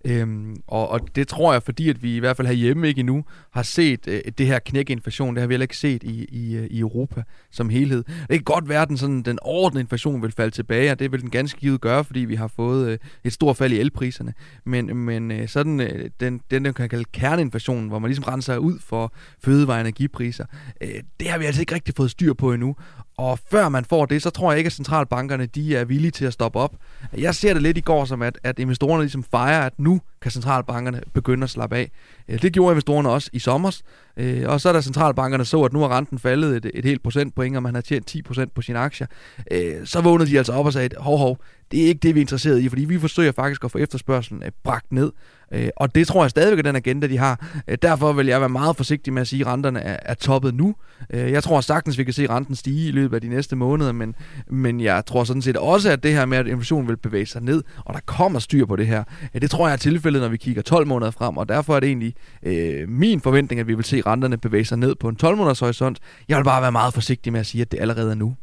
Øhm, 0.04 0.56
og, 0.66 0.88
og 0.88 1.00
det 1.16 1.28
tror 1.28 1.52
jeg, 1.52 1.62
fordi 1.62 1.88
at 1.88 2.02
vi 2.02 2.16
i 2.16 2.18
hvert 2.18 2.37
fald 2.37 2.49
herhjemme 2.49 2.88
ikke 2.88 3.00
endnu 3.00 3.25
har 3.50 3.62
set 3.62 4.08
øh, 4.08 4.20
det 4.38 4.46
her 4.46 4.58
knæk 4.58 4.90
inflation. 4.90 5.34
Det 5.34 5.40
har 5.40 5.46
vi 5.46 5.52
heller 5.52 5.64
ikke 5.64 5.76
set 5.76 6.02
i, 6.02 6.25
i, 6.25 6.56
øh, 6.56 6.66
i 6.70 6.78
Europa 6.78 7.23
som 7.50 7.68
helhed. 7.68 8.04
Det 8.04 8.28
kan 8.28 8.42
godt 8.42 8.68
være, 8.68 8.82
at 8.82 8.88
den, 8.88 8.96
sådan, 8.96 9.23
den 9.23 9.38
ordentlige 9.42 9.80
inflation 9.80 10.23
vil 10.23 10.32
falde 10.32 10.50
tilbage, 10.50 10.90
og 10.90 10.99
det 10.99 11.12
vil 11.12 11.20
den 11.20 11.30
ganske 11.30 11.61
givet 11.61 11.80
gøre, 11.80 12.04
fordi 12.04 12.20
vi 12.20 12.34
har 12.34 12.49
fået 12.49 12.88
øh, 12.88 12.99
et 13.25 13.32
stort 13.32 13.56
fald 13.56 13.73
i 13.73 13.78
elpriserne. 13.78 14.34
Men, 14.64 14.96
men 14.96 15.30
øh, 15.30 15.49
sådan 15.49 15.80
øh, 15.80 16.11
den, 16.20 16.40
den, 16.50 16.64
den 16.64 16.75
kan 16.75 16.88
kalde 16.88 17.04
kerneinflation, 17.12 17.88
hvor 17.88 17.99
man 17.99 18.08
ligesom 18.08 18.25
renser 18.25 18.56
ud 18.56 18.78
for 18.80 19.14
fødevare- 19.44 19.76
og 19.76 19.80
energipriser, 19.80 20.44
øh, 20.80 20.88
det 21.20 21.28
har 21.28 21.38
vi 21.38 21.44
altså 21.44 21.62
ikke 21.62 21.75
rigtig 21.75 21.94
fået 21.96 22.11
styr 22.11 22.32
på 22.32 22.52
endnu. 22.52 22.76
Og 23.16 23.38
før 23.50 23.68
man 23.68 23.85
får 23.85 24.06
det, 24.06 24.23
så 24.23 24.30
tror 24.30 24.52
jeg 24.52 24.59
ikke, 24.59 24.68
at 24.68 24.73
centralbankerne 24.73 25.47
de 25.47 25.76
er 25.76 25.85
villige 25.85 26.11
til 26.11 26.25
at 26.25 26.33
stoppe 26.33 26.59
op. 26.59 26.75
Jeg 27.16 27.35
ser 27.35 27.52
det 27.52 27.62
lidt 27.62 27.78
i 27.78 27.80
går 27.80 28.04
som, 28.04 28.23
at, 28.23 28.38
at 28.42 28.59
investorerne 28.59 29.02
ligesom 29.02 29.25
fejrer, 29.25 29.66
at 29.66 29.73
nu 29.78 30.00
kan 30.23 30.30
centralbankerne 30.30 31.00
begynde 31.12 31.44
at 31.44 31.50
slappe 31.50 31.76
af. 31.76 31.90
Øh, 32.28 32.42
det 32.42 32.52
gjorde 32.52 32.73
investorerne 32.73 33.09
også 33.09 33.30
i 33.33 33.38
sommer. 33.38 33.80
Øh, 34.16 34.42
og 34.47 34.61
så 34.61 34.68
da 34.68 34.75
der 34.75 34.80
centralbankerne 34.80 35.44
så, 35.44 35.62
at 35.62 35.73
nu 35.73 35.83
er 35.83 35.97
renten 35.97 36.18
faldet 36.18 36.56
et, 36.56 36.71
et 36.75 36.85
helt 36.85 37.02
procentpoint, 37.02 37.56
og 37.56 37.62
man 37.62 37.75
har 37.75 37.83
tjent 37.83 38.16
10% 38.30 38.44
på 38.54 38.62
sine 38.62 38.78
aktier. 38.78 39.06
Øh, 39.50 39.87
så 39.87 40.00
vågnede 40.00 40.30
de 40.30 40.38
altså 40.38 40.52
op 40.52 40.66
og 40.66 40.73
sagde, 40.73 40.88
hov 40.99 41.18
hov, 41.18 41.38
det 41.75 41.85
er 41.85 41.88
ikke 41.88 42.00
det, 42.02 42.14
vi 42.14 42.21
er 42.21 42.23
interesseret 42.23 42.61
i, 42.61 42.69
fordi 42.69 42.85
vi 42.85 42.99
forsøger 42.99 43.33
faktisk 43.33 43.64
at 43.64 43.71
få 43.71 43.78
efterspørgselen 43.78 44.43
øh, 44.43 44.50
bragt 44.64 44.93
ned. 44.93 45.12
Øh, 45.52 45.69
og 45.76 45.95
det 45.95 46.07
tror 46.07 46.25
jeg 46.25 46.31
stadigvæk 46.31 46.59
er 46.59 46.62
den 46.62 46.76
agenda, 46.76 47.07
de 47.07 47.19
har. 47.19 47.62
Øh, 47.69 47.78
derfor 47.83 48.12
vil 48.12 48.26
jeg 48.26 48.40
være 48.40 48.49
meget 48.49 48.76
forsigtig 48.76 49.12
med 49.12 49.23
at 49.23 49.28
sige, 49.28 49.40
at 49.40 49.47
renterne 49.47 49.81
er, 49.81 49.97
er 50.02 50.14
toppet 50.14 50.54
nu. 50.54 50.75
Jeg 51.11 51.43
tror 51.43 51.61
sagtens, 51.61 51.99
vi 51.99 52.04
kan 52.04 52.12
se 52.12 52.26
renten 52.28 52.54
stige 52.54 52.88
i 52.88 52.93
løbet 52.93 53.14
af 53.14 53.21
de 53.21 53.28
næste 53.28 53.57
måneder, 53.57 53.93
men, 53.93 54.14
men 54.50 54.81
jeg 54.81 55.07
tror 55.07 55.25
sådan 55.25 55.43
set 55.43 55.57
også, 55.57 55.90
at 55.90 56.02
det 56.02 56.12
her 56.12 56.26
med, 56.26 56.38
at 56.38 56.47
inflationen 56.47 56.88
vil 56.88 56.97
bevæge 56.97 57.26
sig 57.26 57.43
ned, 57.43 57.62
og 57.85 57.95
der 57.95 58.00
kommer 58.07 58.38
styr 58.38 58.66
på 58.66 58.76
det 58.76 58.87
her, 58.87 59.04
det 59.35 59.50
tror 59.50 59.66
jeg 59.66 59.73
er 59.73 59.76
tilfældet, 59.76 60.23
når 60.23 60.28
vi 60.28 60.37
kigger 60.37 60.62
12 60.62 60.87
måneder 60.87 61.11
frem, 61.11 61.37
og 61.37 61.49
derfor 61.49 61.76
er 61.76 61.81
det 61.81 61.87
egentlig 61.87 62.14
øh, 62.43 62.88
min 62.88 63.21
forventning, 63.21 63.61
at 63.61 63.66
vi 63.66 63.75
vil 63.75 63.85
se 63.85 64.02
renterne 64.07 64.37
bevæge 64.37 64.64
sig 64.64 64.78
ned 64.78 64.95
på 64.95 65.09
en 65.09 65.16
12-måneders 65.23 65.61
horisont. 65.61 65.99
Jeg 66.28 66.37
vil 66.37 66.45
bare 66.45 66.62
være 66.62 66.73
meget 66.73 66.95
forsigtig 66.95 67.33
med 67.33 67.40
at 67.40 67.47
sige, 67.47 67.62
at 67.62 67.73
det 67.73 67.81
allerede 67.81 68.11
er 68.11 68.14
nu. 68.14 68.35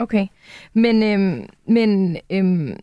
Okay, 0.00 0.26
men, 0.74 1.02
øhm, 1.02 1.48
men 1.66 2.16
øhm, 2.30 2.76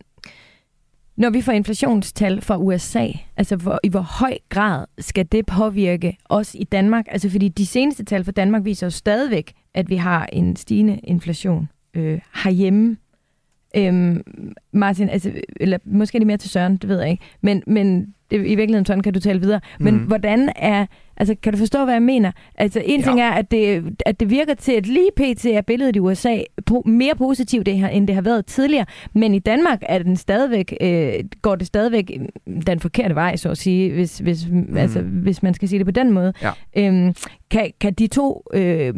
når 1.16 1.30
vi 1.30 1.40
får 1.40 1.52
inflationstal 1.52 2.40
fra 2.40 2.56
USA, 2.56 3.06
altså 3.36 3.56
hvor, 3.56 3.80
i 3.82 3.88
hvor 3.88 4.00
høj 4.00 4.38
grad 4.48 4.86
skal 4.98 5.26
det 5.32 5.46
påvirke 5.46 6.16
os 6.24 6.54
i 6.54 6.64
Danmark? 6.64 7.04
Altså 7.08 7.30
fordi 7.30 7.48
de 7.48 7.66
seneste 7.66 8.04
tal 8.04 8.24
for 8.24 8.32
Danmark 8.32 8.64
viser 8.64 8.86
jo 8.86 8.90
stadigvæk, 8.90 9.52
at 9.74 9.90
vi 9.90 9.96
har 9.96 10.26
en 10.32 10.56
stigende 10.56 10.98
inflation 10.98 11.68
øh, 11.94 12.20
herhjemme. 12.44 12.96
Øhm, 13.76 14.22
Martin, 14.72 15.08
altså, 15.08 15.32
eller 15.60 15.78
måske 15.84 16.16
er 16.16 16.20
det 16.20 16.26
mere 16.26 16.36
til 16.36 16.50
Søren, 16.50 16.76
det 16.76 16.88
ved 16.88 17.00
jeg 17.00 17.10
ikke. 17.10 17.24
Men, 17.40 17.62
men 17.66 18.14
det, 18.30 18.36
i 18.36 18.54
virkeligheden 18.54 18.86
sådan 18.86 19.02
kan 19.02 19.12
du 19.12 19.20
tale 19.20 19.40
videre. 19.40 19.60
Men 19.80 19.94
mm. 19.94 20.00
hvordan 20.00 20.52
er, 20.56 20.86
altså 21.16 21.34
kan 21.42 21.52
du 21.52 21.58
forstå, 21.58 21.84
hvad 21.84 21.94
jeg 21.94 22.02
mener? 22.02 22.32
Altså 22.54 22.82
en 22.84 23.00
ja. 23.00 23.06
ting 23.06 23.20
er, 23.20 23.30
at 23.30 23.50
det, 23.50 23.84
at 24.06 24.20
det 24.20 24.30
virker 24.30 24.54
til, 24.54 24.72
at 24.72 24.86
lige 24.86 25.10
pt. 25.16 25.46
er 25.46 25.60
billedet 25.60 25.96
i 25.96 26.00
USA 26.00 26.38
po- 26.70 26.82
mere 26.90 27.14
positivt, 27.14 27.66
det 27.66 27.78
her, 27.78 27.88
end 27.88 28.06
det 28.06 28.14
har 28.14 28.22
været 28.22 28.46
tidligere. 28.46 28.86
Men 29.12 29.34
i 29.34 29.38
Danmark 29.38 29.78
er 29.82 29.98
den 29.98 30.16
stadigvæk, 30.16 30.76
øh, 30.80 31.12
går 31.42 31.56
det 31.56 31.66
stadigvæk 31.66 32.20
den 32.66 32.80
forkerte 32.80 33.14
vej, 33.14 33.36
så 33.36 33.50
at 33.50 33.58
sige, 33.58 33.92
hvis, 33.92 34.18
hvis, 34.18 34.48
mm. 34.50 34.76
altså, 34.76 35.00
hvis 35.02 35.42
man 35.42 35.54
skal 35.54 35.68
sige 35.68 35.78
det 35.78 35.86
på 35.86 35.92
den 35.92 36.12
måde. 36.12 36.32
Ja. 36.42 36.50
Øhm, 36.76 37.14
kan, 37.50 37.70
kan 37.80 37.92
de 37.92 38.06
to... 38.06 38.42
Øh, 38.54 38.94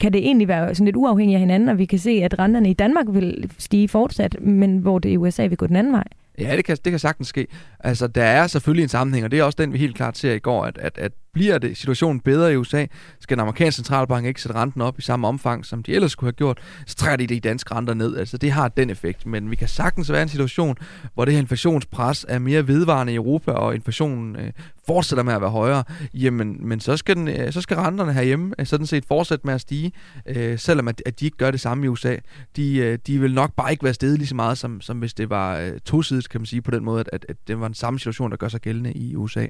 kan 0.00 0.12
det 0.12 0.18
egentlig 0.18 0.48
være 0.48 0.74
sådan 0.74 0.84
lidt 0.84 0.96
uafhængigt 0.96 1.36
af 1.36 1.40
hinanden, 1.40 1.68
og 1.68 1.78
vi 1.78 1.84
kan 1.84 1.98
se, 1.98 2.10
at 2.10 2.38
renterne 2.38 2.70
i 2.70 2.74
Danmark 2.74 3.06
vil 3.08 3.50
stige 3.58 3.88
fortsat, 3.88 4.36
men 4.40 4.78
hvor 4.78 4.98
det 4.98 5.08
i 5.08 5.16
USA 5.16 5.46
vil 5.46 5.56
gå 5.56 5.66
den 5.66 5.76
anden 5.76 5.92
vej? 5.92 6.04
Ja, 6.38 6.56
det 6.56 6.64
kan, 6.64 6.76
det 6.84 6.92
kan 6.92 6.98
sagtens 6.98 7.28
ske. 7.28 7.46
Altså, 7.80 8.06
der 8.06 8.24
er 8.24 8.46
selvfølgelig 8.46 8.82
en 8.82 8.88
sammenhæng, 8.88 9.24
og 9.24 9.30
det 9.30 9.38
er 9.38 9.44
også 9.44 9.56
den, 9.58 9.72
vi 9.72 9.78
helt 9.78 9.96
klart 9.96 10.18
ser 10.18 10.32
i 10.32 10.38
går, 10.38 10.64
at, 10.64 10.78
at, 10.78 10.98
at 10.98 11.12
bliver 11.34 11.58
det 11.58 11.76
situationen 11.76 12.20
bedre 12.20 12.52
i 12.52 12.56
USA, 12.56 12.86
skal 13.20 13.36
den 13.36 13.40
amerikanske 13.40 13.76
centralbank 13.76 14.26
ikke 14.26 14.42
sætte 14.42 14.58
renten 14.58 14.80
op 14.80 14.98
i 14.98 15.02
samme 15.02 15.28
omfang, 15.28 15.66
som 15.66 15.82
de 15.82 15.94
ellers 15.94 16.12
skulle 16.12 16.28
have 16.28 16.36
gjort, 16.36 16.58
så 16.86 16.96
trækker 16.96 17.26
de 17.26 17.34
de 17.34 17.40
danske 17.40 17.74
renter 17.74 17.94
ned. 17.94 18.16
Altså, 18.16 18.36
det 18.38 18.52
har 18.52 18.68
den 18.68 18.90
effekt. 18.90 19.26
Men 19.26 19.50
vi 19.50 19.56
kan 19.56 19.68
sagtens 19.68 20.12
være 20.12 20.20
i 20.20 20.22
en 20.22 20.28
situation, 20.28 20.76
hvor 21.14 21.24
det 21.24 21.34
her 21.34 21.40
inflationspres 21.40 22.26
er 22.28 22.38
mere 22.38 22.68
vedvarende 22.68 23.12
i 23.12 23.16
Europa, 23.16 23.52
og 23.52 23.74
inflationen 23.74 24.36
øh, 24.36 24.52
fortsætter 24.86 25.22
med 25.22 25.34
at 25.34 25.40
være 25.40 25.50
højere. 25.50 25.84
Jamen, 26.14 26.68
men 26.68 26.80
så 26.80 26.96
skal, 26.96 27.16
den, 27.16 27.28
øh, 27.28 27.52
så 27.52 27.60
skal 27.60 27.76
renterne 27.76 28.12
herhjemme 28.12 28.54
øh, 28.58 28.66
sådan 28.66 28.86
set 28.86 29.04
fortsætte 29.04 29.46
med 29.46 29.54
at 29.54 29.60
stige, 29.60 29.92
øh, 30.26 30.58
selvom 30.58 30.88
at, 30.88 31.02
at 31.06 31.20
de 31.20 31.24
ikke 31.24 31.36
gør 31.36 31.50
det 31.50 31.60
samme 31.60 31.84
i 31.84 31.88
USA. 31.88 32.16
De, 32.56 32.76
øh, 32.76 32.98
de 33.06 33.20
vil 33.20 33.34
nok 33.34 33.52
bare 33.56 33.70
ikke 33.70 33.84
være 33.84 33.94
stedet 33.94 34.18
lige 34.18 34.28
så 34.28 34.34
meget, 34.34 34.58
som, 34.58 34.80
som 34.80 34.98
hvis 34.98 35.14
det 35.14 35.30
var 35.30 35.58
øh, 35.58 35.72
tosidigt, 35.84 36.28
kan 36.28 36.40
man 36.40 36.46
sige, 36.46 36.62
på 36.62 36.70
den 36.70 36.84
måde, 36.84 37.04
at, 37.12 37.26
at 37.28 37.36
det 37.48 37.60
var 37.60 37.68
den 37.68 37.74
samme 37.74 37.98
situation, 37.98 38.30
der 38.30 38.36
gør 38.36 38.48
sig 38.48 38.60
gældende 38.60 38.92
i 38.92 39.16
USA. 39.16 39.46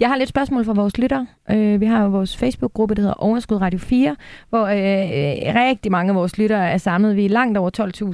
Jeg 0.00 0.08
har 0.08 0.16
lidt 0.16 0.28
spørgsmål 0.28 0.64
fra 0.64 0.72
vores 0.72 0.98
lytter. 0.98 1.26
Øh, 1.50 1.80
vi 1.80 1.86
har 1.86 2.02
jo 2.02 2.08
vores 2.08 2.36
Facebook-gruppe, 2.36 2.94
der 2.94 3.02
hedder 3.02 3.14
Overskud 3.14 3.56
Radio 3.56 3.78
4, 3.78 4.16
hvor 4.48 4.66
øh, 4.66 4.76
øh, 4.76 5.54
rigtig 5.54 5.92
mange 5.92 6.10
af 6.10 6.14
vores 6.14 6.38
lyttere 6.38 6.70
er 6.70 6.78
samlet. 6.78 7.16
Vi 7.16 7.24
er 7.24 7.28
langt 7.28 7.58
over 7.58 7.70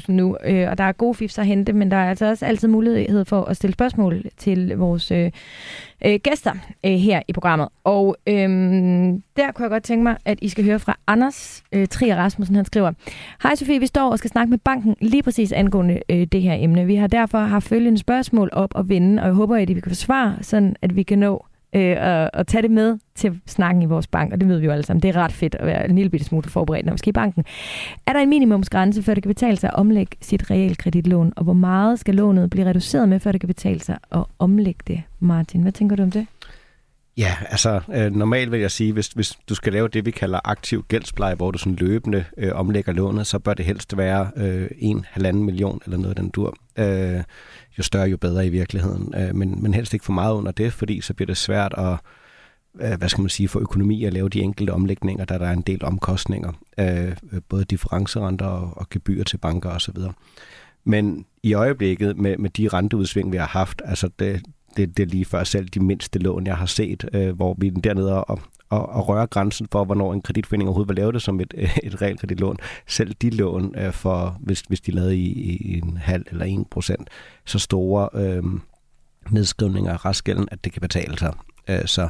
12.000 0.09 0.13
nu, 0.13 0.37
øh, 0.45 0.71
og 0.71 0.79
der 0.79 0.85
er 0.85 0.93
gode 0.93 1.15
fifs 1.15 1.39
at 1.39 1.47
hente, 1.47 1.73
men 1.73 1.91
der 1.91 1.97
er 1.97 2.09
altså 2.09 2.27
også 2.27 2.47
altid 2.47 2.69
mulighed 2.69 3.25
for 3.25 3.45
at 3.45 3.57
stille 3.57 3.73
spørgsmål 3.73 4.23
til 4.37 4.77
vores 4.77 5.11
øh, 5.11 5.31
øh, 6.05 6.21
gæster 6.23 6.53
øh, 6.87 6.93
her 6.93 7.23
i 7.29 7.33
programmet. 7.33 7.69
Og 7.85 8.17
øh, 8.27 8.49
der 9.37 9.53
kunne 9.55 9.63
jeg 9.63 9.71
godt 9.71 9.83
tænke 9.83 10.03
mig, 10.03 10.17
at 10.25 10.39
I 10.43 10.49
skal 10.49 10.65
høre 10.65 10.79
fra 10.79 10.97
Anders 11.07 11.63
øh, 11.73 11.89
Trier 11.89 12.17
Rasmussen. 12.17 12.57
Han 12.57 12.65
skriver, 12.65 12.93
Hej 13.43 13.55
Sofie, 13.55 13.81
vi 13.81 13.87
står 13.87 14.11
og 14.11 14.19
skal 14.19 14.31
snakke 14.31 14.51
med 14.51 14.59
banken 14.59 14.97
lige 15.01 15.23
præcis 15.23 15.53
angående 15.53 16.01
øh, 16.09 16.27
det 16.33 16.43
her 16.43 16.55
emne. 16.59 16.87
Vi 16.87 16.95
har 16.95 17.07
derfor 17.07 17.39
haft 17.39 17.69
følgende 17.69 17.99
spørgsmål 17.99 18.51
op 18.53 18.75
og 18.75 18.89
vende, 18.89 19.23
og 19.23 19.27
jeg 19.27 19.35
håber, 19.35 19.57
at 19.57 19.69
vi 19.69 19.75
kan 19.75 19.91
få 19.91 19.95
svar, 19.95 20.39
sådan 20.41 20.77
at 20.83 20.97
vi 20.97 21.03
kan 21.03 21.19
nå 21.19 21.47
øh, 21.73 21.97
og, 22.01 22.31
og 22.35 22.47
tage 22.47 22.63
det 22.63 22.71
med 22.71 22.99
til 23.15 23.41
snakken 23.47 23.83
i 23.83 23.87
vores 23.87 24.07
bank, 24.07 24.33
og 24.33 24.41
det 24.41 24.49
ved 24.49 24.59
vi 24.59 24.67
jo 24.67 24.73
alle 24.73 24.85
sammen. 24.85 25.03
Det 25.03 25.09
er 25.09 25.17
ret 25.17 25.33
fedt 25.33 25.55
at 25.55 25.67
være 25.67 25.89
en 25.89 25.97
lille 25.97 26.11
bitte 26.11 26.27
smule 26.27 26.49
forberedt, 26.49 26.87
når 26.87 26.93
man 26.93 26.99
skal 26.99 27.11
i 27.11 27.13
banken. 27.13 27.45
Er 28.07 28.13
der 28.13 28.21
en 28.21 28.29
minimumsgrænse, 28.29 29.03
før 29.03 29.15
det 29.15 29.23
kan 29.23 29.31
betale 29.31 29.57
sig 29.57 29.71
at 29.71 29.75
omlægge 29.75 30.17
sit 30.21 30.51
realkreditlån, 30.51 31.33
og 31.37 31.45
hvor 31.45 31.53
meget 31.53 31.99
skal 31.99 32.15
lånet 32.15 32.51
blive 32.51 32.67
reduceret 32.67 33.09
med, 33.09 33.21
før 33.21 33.33
det 33.33 33.41
kan 33.41 33.49
betale 33.49 33.81
sig 33.81 33.99
at 34.13 34.25
omlægge 34.39 34.81
det? 34.87 35.03
Martin, 35.21 35.63
hvad 35.63 35.73
tænker 35.73 35.97
du 35.97 36.03
om 36.03 36.11
det? 36.11 36.27
Ja, 37.17 37.37
altså 37.49 37.81
øh, 37.95 38.15
normalt 38.15 38.53
vil 38.53 38.61
jeg 38.61 38.71
sige, 38.71 38.93
hvis, 38.93 39.09
hvis 39.09 39.39
du 39.49 39.55
skal 39.55 39.73
lave 39.73 39.89
det, 39.89 40.07
vi 40.07 40.11
kalder 40.11 40.41
aktiv 40.45 40.85
gældspleje, 40.89 41.35
hvor 41.35 41.51
du 41.51 41.59
sådan 41.59 41.77
løbende 41.77 42.25
øh, 42.37 42.53
omlægger 42.55 42.93
lånet, 42.93 43.27
så 43.27 43.39
bør 43.39 43.55
det 43.55 43.65
helst 43.65 43.97
være 43.97 44.31
øh, 44.37 44.69
en 44.79 45.07
halvanden 45.09 45.45
million 45.45 45.81
eller 45.85 45.97
noget 45.99 46.11
af 46.11 46.23
den 46.23 46.31
dur. 46.31 46.55
Øh, 46.79 47.23
jo 47.79 47.83
større, 47.83 48.09
jo 48.09 48.17
bedre 48.17 48.47
i 48.47 48.49
virkeligheden. 48.49 49.15
Øh, 49.17 49.35
men, 49.35 49.63
men 49.63 49.75
helst 49.75 49.95
ikke 49.95 50.05
for 50.05 50.13
meget 50.13 50.35
under 50.35 50.53
det, 50.53 50.73
fordi 50.73 51.01
så 51.01 51.15
bliver 51.15 51.27
det 51.27 51.37
svært 51.37 51.75
at 51.79 51.99
øh, 52.81 52.99
hvad 52.99 53.09
skal 53.09 53.23
man 53.23 53.29
sige, 53.29 53.49
for 53.49 53.61
økonomi 53.61 54.05
at 54.05 54.13
lave 54.13 54.29
de 54.29 54.41
enkelte 54.41 54.71
omlægninger, 54.71 55.25
da 55.25 55.39
der 55.39 55.47
er 55.47 55.53
en 55.53 55.63
del 55.63 55.85
omkostninger, 55.85 56.53
øh, 56.79 57.17
øh 57.33 57.41
både 57.49 57.65
differencerenter 57.65 58.47
og, 58.47 58.73
og 58.77 59.27
til 59.27 59.39
banker 59.39 59.71
osv. 59.71 59.97
Men 60.85 61.27
i 61.43 61.55
øjeblikket 61.55 62.19
med, 62.19 62.37
med 62.39 62.51
de 62.51 62.69
renteudsving, 62.69 63.33
vi 63.33 63.37
har 63.37 63.47
haft, 63.47 63.83
altså 63.85 64.11
det, 64.19 64.43
det, 64.77 64.97
det 64.97 65.03
er 65.03 65.07
lige 65.07 65.25
før 65.25 65.45
selv 65.45 65.69
de 65.69 65.81
mindste 65.81 66.19
lån, 66.19 66.47
jeg 66.47 66.57
har 66.57 66.67
set, 66.67 67.09
øh, 67.13 67.37
hvor 67.37 67.57
vi 67.59 67.67
er 67.67 67.73
dernede 67.73 68.25
og, 68.25 68.41
og, 68.69 68.89
og 68.89 69.09
røre 69.09 69.27
grænsen 69.27 69.69
for, 69.73 69.85
hvornår 69.85 70.13
en 70.13 70.23
kreditforening 70.23 70.69
overhovedet 70.69 70.89
vil 70.89 70.97
lave 70.97 71.13
det 71.13 71.23
som 71.23 71.41
et, 71.41 71.55
et 71.83 72.03
realkreditlån. 72.03 72.57
Selv 72.87 73.15
de 73.23 73.31
lån, 73.31 73.75
øh, 73.79 73.93
for, 73.93 74.37
hvis, 74.41 74.61
hvis 74.61 74.81
de 74.81 74.91
lavede 74.91 75.17
i, 75.17 75.57
i 75.57 75.79
en 75.79 75.97
halv 75.97 76.25
eller 76.31 76.45
en 76.45 76.65
procent, 76.71 77.09
så 77.47 77.59
store 77.59 78.09
øh, 78.15 78.43
nedskrivninger 79.31 79.93
af 79.93 80.05
restgælden, 80.05 80.49
at 80.51 80.65
det 80.65 80.73
kan 80.73 80.81
betale 80.81 81.19
sig. 81.19 81.35
Øh, 81.69 81.87
så 81.87 82.09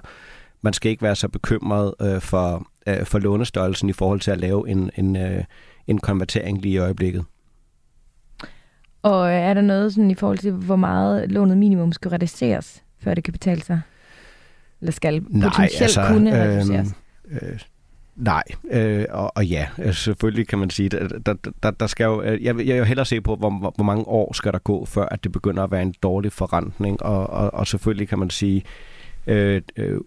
man 0.63 0.73
skal 0.73 0.91
ikke 0.91 1.03
være 1.03 1.17
så 1.17 1.29
bekymret 1.29 1.95
øh, 2.03 2.21
for, 2.21 2.67
øh, 2.87 3.07
for 3.07 3.19
lånestørrelsen 3.19 3.89
i 3.89 3.93
forhold 3.93 4.21
til 4.21 4.31
at 4.31 4.41
lave 4.41 4.69
en, 4.69 4.91
en, 4.97 5.17
øh, 5.17 5.45
en 5.87 5.99
konvertering 5.99 6.63
lige 6.63 6.75
i 6.75 6.79
øjeblikket. 6.79 7.25
Og 9.03 9.33
er 9.33 9.55
der 9.55 9.61
noget 9.61 9.95
sådan 9.95 10.11
i 10.11 10.15
forhold 10.15 10.39
til, 10.39 10.53
hvor 10.53 10.77
meget 10.77 11.33
lånet 11.33 11.59
minimum 11.59 11.93
skal 11.93 12.11
reduceres, 12.11 12.83
før 12.99 13.15
det 13.15 13.25
kan 13.25 13.33
betale 13.33 13.63
sig? 13.63 13.81
Eller 14.81 14.93
skal 14.93 15.23
nej, 15.29 15.49
potentielt 15.49 15.83
altså, 15.83 16.07
kunne 16.09 16.45
øhm, 16.45 16.51
reduceres? 16.51 16.95
Øh, 17.31 17.39
øh, 17.43 17.61
Nej, 18.17 18.43
øh, 18.71 19.05
og, 19.11 19.33
og 19.37 19.47
ja, 19.47 19.67
øh, 19.79 19.95
selvfølgelig 19.95 20.49
kan 20.49 20.59
man 20.59 20.71
sige, 20.71 20.89
der, 20.89 21.09
der, 21.27 21.35
der, 21.63 21.71
der 21.71 21.87
skal 21.87 22.05
jo, 22.05 22.23
øh, 22.23 22.45
jeg, 22.45 22.67
jeg 22.67 22.77
vil 22.77 22.85
hellere 22.85 23.07
se 23.07 23.21
på, 23.21 23.37
hvor, 23.37 23.51
hvor 23.51 23.85
mange 23.85 24.09
år 24.09 24.33
skal 24.33 24.53
der 24.53 24.59
gå, 24.59 24.85
før 24.85 25.05
at 25.05 25.25
det 25.25 25.33
begynder 25.33 25.63
at 25.63 25.71
være 25.71 25.83
en 25.83 25.95
dårlig 26.03 26.33
forrentning, 26.33 27.03
og, 27.03 27.31
og, 27.31 27.55
og 27.55 27.67
selvfølgelig 27.67 28.09
kan 28.09 28.19
man 28.19 28.31
sige, 28.31 28.63
øh, 29.27 29.63
øh, 29.77 30.01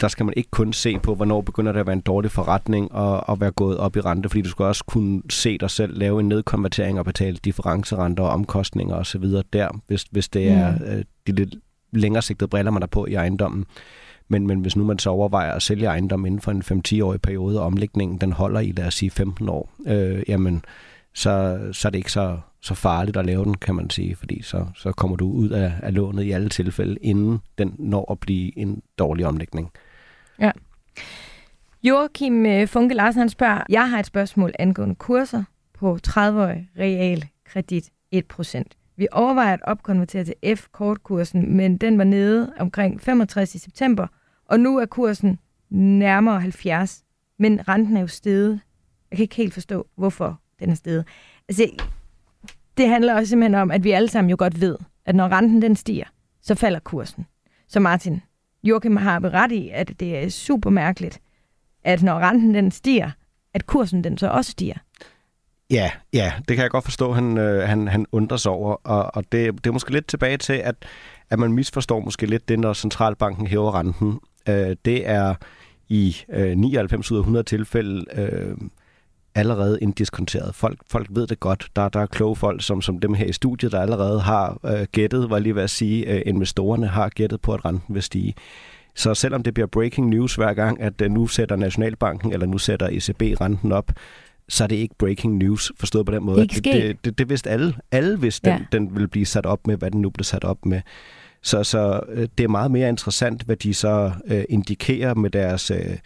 der 0.00 0.08
skal 0.08 0.26
man 0.26 0.34
ikke 0.36 0.50
kun 0.50 0.72
se 0.72 0.98
på, 0.98 1.14
hvornår 1.14 1.40
begynder 1.40 1.72
det 1.72 1.80
at 1.80 1.86
være 1.86 1.94
en 1.96 2.00
dårlig 2.00 2.30
forretning 2.30 2.92
og, 2.92 3.28
og 3.28 3.40
være 3.40 3.50
gået 3.50 3.78
op 3.78 3.96
i 3.96 4.00
rente, 4.00 4.28
fordi 4.28 4.42
du 4.42 4.48
skal 4.48 4.64
også 4.64 4.84
kunne 4.84 5.22
se 5.30 5.58
dig 5.58 5.70
selv 5.70 5.98
lave 5.98 6.20
en 6.20 6.28
nedkonvertering 6.28 6.98
og 6.98 7.04
betale 7.04 7.36
differencerenter 7.36 8.24
og 8.24 8.30
omkostninger 8.30 8.94
osv. 8.94 9.24
der, 9.52 9.80
hvis, 9.86 10.02
hvis 10.10 10.28
det 10.28 10.48
er 10.48 10.72
Mm. 10.78 10.84
øh, 10.84 11.04
de 11.26 11.32
lidt 11.32 11.54
længere 11.92 12.22
sigtede 12.22 12.48
briller, 12.48 12.70
man 12.70 12.82
er 12.82 12.86
på 12.86 13.06
i 13.06 13.14
ejendommen. 13.14 13.66
Men, 14.28 14.46
men 14.46 14.60
hvis 14.60 14.76
nu 14.76 14.84
man 14.84 14.98
så 14.98 15.10
overvejer 15.10 15.52
at 15.52 15.62
sælge 15.62 15.86
ejendom 15.86 16.26
inden 16.26 16.40
for 16.40 16.50
en 16.50 16.62
5-10-årig 16.62 17.20
periode, 17.20 17.60
og 17.60 17.66
omlægningen 17.66 18.18
den 18.18 18.32
holder 18.32 18.60
i, 18.60 18.72
lad 18.76 18.86
os 18.86 18.94
sige, 18.94 19.10
15 19.10 19.48
år, 19.48 19.70
øh, 19.86 20.22
jamen, 20.28 20.64
så, 21.14 21.58
så 21.72 21.88
er 21.88 21.90
det 21.90 21.98
ikke 21.98 22.12
så, 22.12 22.38
så 22.60 22.74
farligt 22.74 23.16
at 23.16 23.26
lave 23.26 23.44
den, 23.44 23.54
kan 23.54 23.74
man 23.74 23.90
sige, 23.90 24.16
fordi 24.16 24.42
så, 24.42 24.66
så 24.74 24.92
kommer 24.92 25.16
du 25.16 25.30
ud 25.30 25.48
af, 25.48 25.72
af 25.82 25.94
lånet 25.94 26.22
i 26.22 26.30
alle 26.30 26.48
tilfælde, 26.48 26.96
inden 27.00 27.38
den 27.58 27.74
når 27.78 28.12
at 28.12 28.20
blive 28.20 28.58
en 28.58 28.82
dårlig 28.98 29.26
omlægning. 29.26 29.70
Joachim 31.82 32.46
øh, 32.46 32.68
Funke 32.68 32.94
Larsen, 32.94 33.18
han 33.18 33.28
spørger, 33.28 33.62
jeg 33.68 33.90
har 33.90 33.98
et 33.98 34.06
spørgsmål 34.06 34.52
angående 34.58 34.94
kurser 34.94 35.44
på 35.74 35.98
30-årig 36.06 36.70
realkredit 36.78 37.90
1%. 38.14 38.62
Vi 38.96 39.06
overvejer 39.12 39.52
at 39.52 39.62
opkonvertere 39.62 40.24
til 40.24 40.34
F-kortkursen, 40.56 41.56
men 41.56 41.78
den 41.78 41.98
var 41.98 42.04
nede 42.04 42.52
omkring 42.58 43.00
65 43.00 43.54
i 43.54 43.58
september, 43.58 44.06
og 44.46 44.60
nu 44.60 44.78
er 44.78 44.86
kursen 44.86 45.38
nærmere 45.70 46.40
70, 46.40 47.04
men 47.38 47.68
renten 47.68 47.96
er 47.96 48.00
jo 48.00 48.06
steget. 48.06 48.60
Jeg 49.10 49.16
kan 49.16 49.22
ikke 49.22 49.36
helt 49.36 49.54
forstå, 49.54 49.86
hvorfor 49.96 50.40
den 50.60 50.70
er 50.70 50.74
steget. 50.74 51.04
Altså, 51.48 51.66
det 52.76 52.88
handler 52.88 53.14
også 53.14 53.28
simpelthen 53.28 53.54
om, 53.54 53.70
at 53.70 53.84
vi 53.84 53.90
alle 53.90 54.08
sammen 54.08 54.30
jo 54.30 54.36
godt 54.38 54.60
ved, 54.60 54.76
at 55.06 55.14
når 55.14 55.28
renten 55.28 55.62
den 55.62 55.76
stiger, 55.76 56.06
så 56.42 56.54
falder 56.54 56.78
kursen. 56.78 57.26
Så 57.68 57.80
Martin, 57.80 58.22
Joachim 58.64 58.96
har 58.96 59.34
ret 59.34 59.52
i, 59.52 59.70
at 59.72 59.92
det 60.00 60.18
er 60.18 60.28
super 60.28 60.70
mærkeligt, 60.70 61.20
at 61.84 62.02
når 62.02 62.18
renten 62.18 62.54
den 62.54 62.70
stiger, 62.70 63.10
at 63.54 63.66
kursen 63.66 64.04
den 64.04 64.18
så 64.18 64.28
også 64.28 64.50
stiger. 64.50 64.74
Ja, 65.70 65.90
ja, 66.12 66.32
det 66.48 66.56
kan 66.56 66.62
jeg 66.62 66.70
godt 66.70 66.84
forstå, 66.84 67.12
han, 67.12 67.38
øh, 67.38 67.68
han, 67.68 67.88
han 67.88 68.06
undrer 68.12 68.36
sig 68.36 68.52
over, 68.52 68.76
og, 68.84 69.10
og 69.14 69.24
det, 69.32 69.54
det 69.54 69.66
er 69.66 69.72
måske 69.72 69.92
lidt 69.92 70.06
tilbage 70.06 70.36
til, 70.36 70.52
at, 70.52 70.74
at 71.30 71.38
man 71.38 71.52
misforstår 71.52 72.00
måske 72.00 72.26
lidt 72.26 72.48
det, 72.48 72.58
når 72.58 72.72
centralbanken 72.72 73.46
hæver 73.46 73.78
renten. 73.78 74.20
Øh, 74.48 74.76
det 74.84 75.08
er 75.08 75.34
i 75.88 76.16
øh, 76.28 76.56
99 76.56 77.12
ud 77.12 77.16
af 77.16 77.20
100 77.20 77.44
tilfælde 77.44 78.04
øh, 78.20 78.56
allerede 79.38 79.78
indiskonteret. 79.82 80.54
Folk, 80.54 80.78
folk 80.90 81.06
ved 81.10 81.26
det 81.26 81.40
godt. 81.40 81.68
Der, 81.76 81.88
der 81.88 82.00
er 82.00 82.06
kloge 82.06 82.36
folk, 82.36 82.62
som, 82.62 82.82
som 82.82 82.98
dem 82.98 83.14
her 83.14 83.26
i 83.26 83.32
studiet, 83.32 83.72
der 83.72 83.80
allerede 83.80 84.20
har 84.20 84.58
øh, 84.66 84.86
gættet, 84.92 85.30
var 85.30 85.38
lige 85.38 85.54
ved 85.54 85.62
at 85.62 85.70
sige, 85.70 86.06
øh, 86.14 86.22
investorerne 86.26 86.86
har 86.86 87.08
gættet 87.08 87.40
på, 87.40 87.52
at 87.54 87.64
renten 87.64 87.94
vil 87.94 88.02
stige. 88.02 88.34
Så 88.94 89.14
selvom 89.14 89.42
det 89.42 89.54
bliver 89.54 89.66
breaking 89.66 90.08
news 90.08 90.34
hver 90.34 90.54
gang, 90.54 90.80
at 90.80 91.00
øh, 91.02 91.10
nu 91.10 91.26
sætter 91.26 91.56
Nationalbanken, 91.56 92.32
eller 92.32 92.46
nu 92.46 92.58
sætter 92.58 92.88
ECB 92.90 93.40
renten 93.40 93.72
op, 93.72 93.92
så 94.48 94.64
er 94.64 94.68
det 94.68 94.76
ikke 94.76 94.94
breaking 94.98 95.36
news, 95.36 95.72
forstået 95.78 96.06
på 96.06 96.12
den 96.12 96.24
måde. 96.24 96.40
Det 96.46 96.64
det, 96.64 97.04
det, 97.04 97.18
det 97.18 97.28
vidste 97.28 97.50
alle. 97.50 97.74
Alle 97.92 98.20
vidste, 98.20 98.50
Ja. 98.50 98.56
den, 98.56 98.66
den 98.86 98.94
ville 98.94 99.08
blive 99.08 99.26
sat 99.26 99.46
op 99.46 99.66
med, 99.66 99.76
hvad 99.76 99.90
den 99.90 100.00
nu 100.00 100.10
blev 100.10 100.24
sat 100.24 100.44
op 100.44 100.66
med. 100.66 100.80
Så, 101.42 101.64
så 101.64 102.00
øh, 102.08 102.28
det 102.38 102.44
er 102.44 102.48
meget 102.48 102.70
mere 102.70 102.88
interessant, 102.88 103.42
hvad 103.42 103.56
de 103.56 103.74
så 103.74 104.12
øh, 104.26 104.44
indikerer 104.48 105.14
med 105.14 105.30
deres 105.30 105.70
øh, 105.70 105.98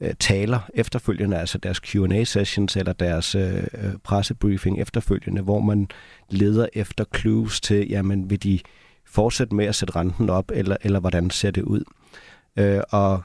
øh 0.00 0.14
taler 0.18 0.70
efterfølgende, 0.74 1.38
altså 1.38 1.58
deres 1.58 1.78
Q&A-sessions 1.78 2.76
eller 2.76 2.92
deres 2.92 3.34
øh, 3.34 3.54
øh, 3.54 3.92
pressebriefing 4.04 4.80
efterfølgende, 4.80 5.42
hvor 5.42 5.60
man 5.60 5.88
leder 6.30 6.66
efter 6.72 7.04
clues 7.16 7.60
til, 7.60 7.88
jamen 7.88 8.30
vil 8.30 8.42
de 8.42 8.60
fortsætte 9.06 9.54
med 9.54 9.66
at 9.66 9.74
sætte 9.74 9.96
renten 9.96 10.30
op, 10.30 10.50
eller, 10.54 10.76
eller 10.82 11.00
hvordan 11.00 11.30
ser 11.30 11.50
det 11.50 11.62
ud? 11.62 11.84
Øh, 12.56 12.80
og 12.90 13.22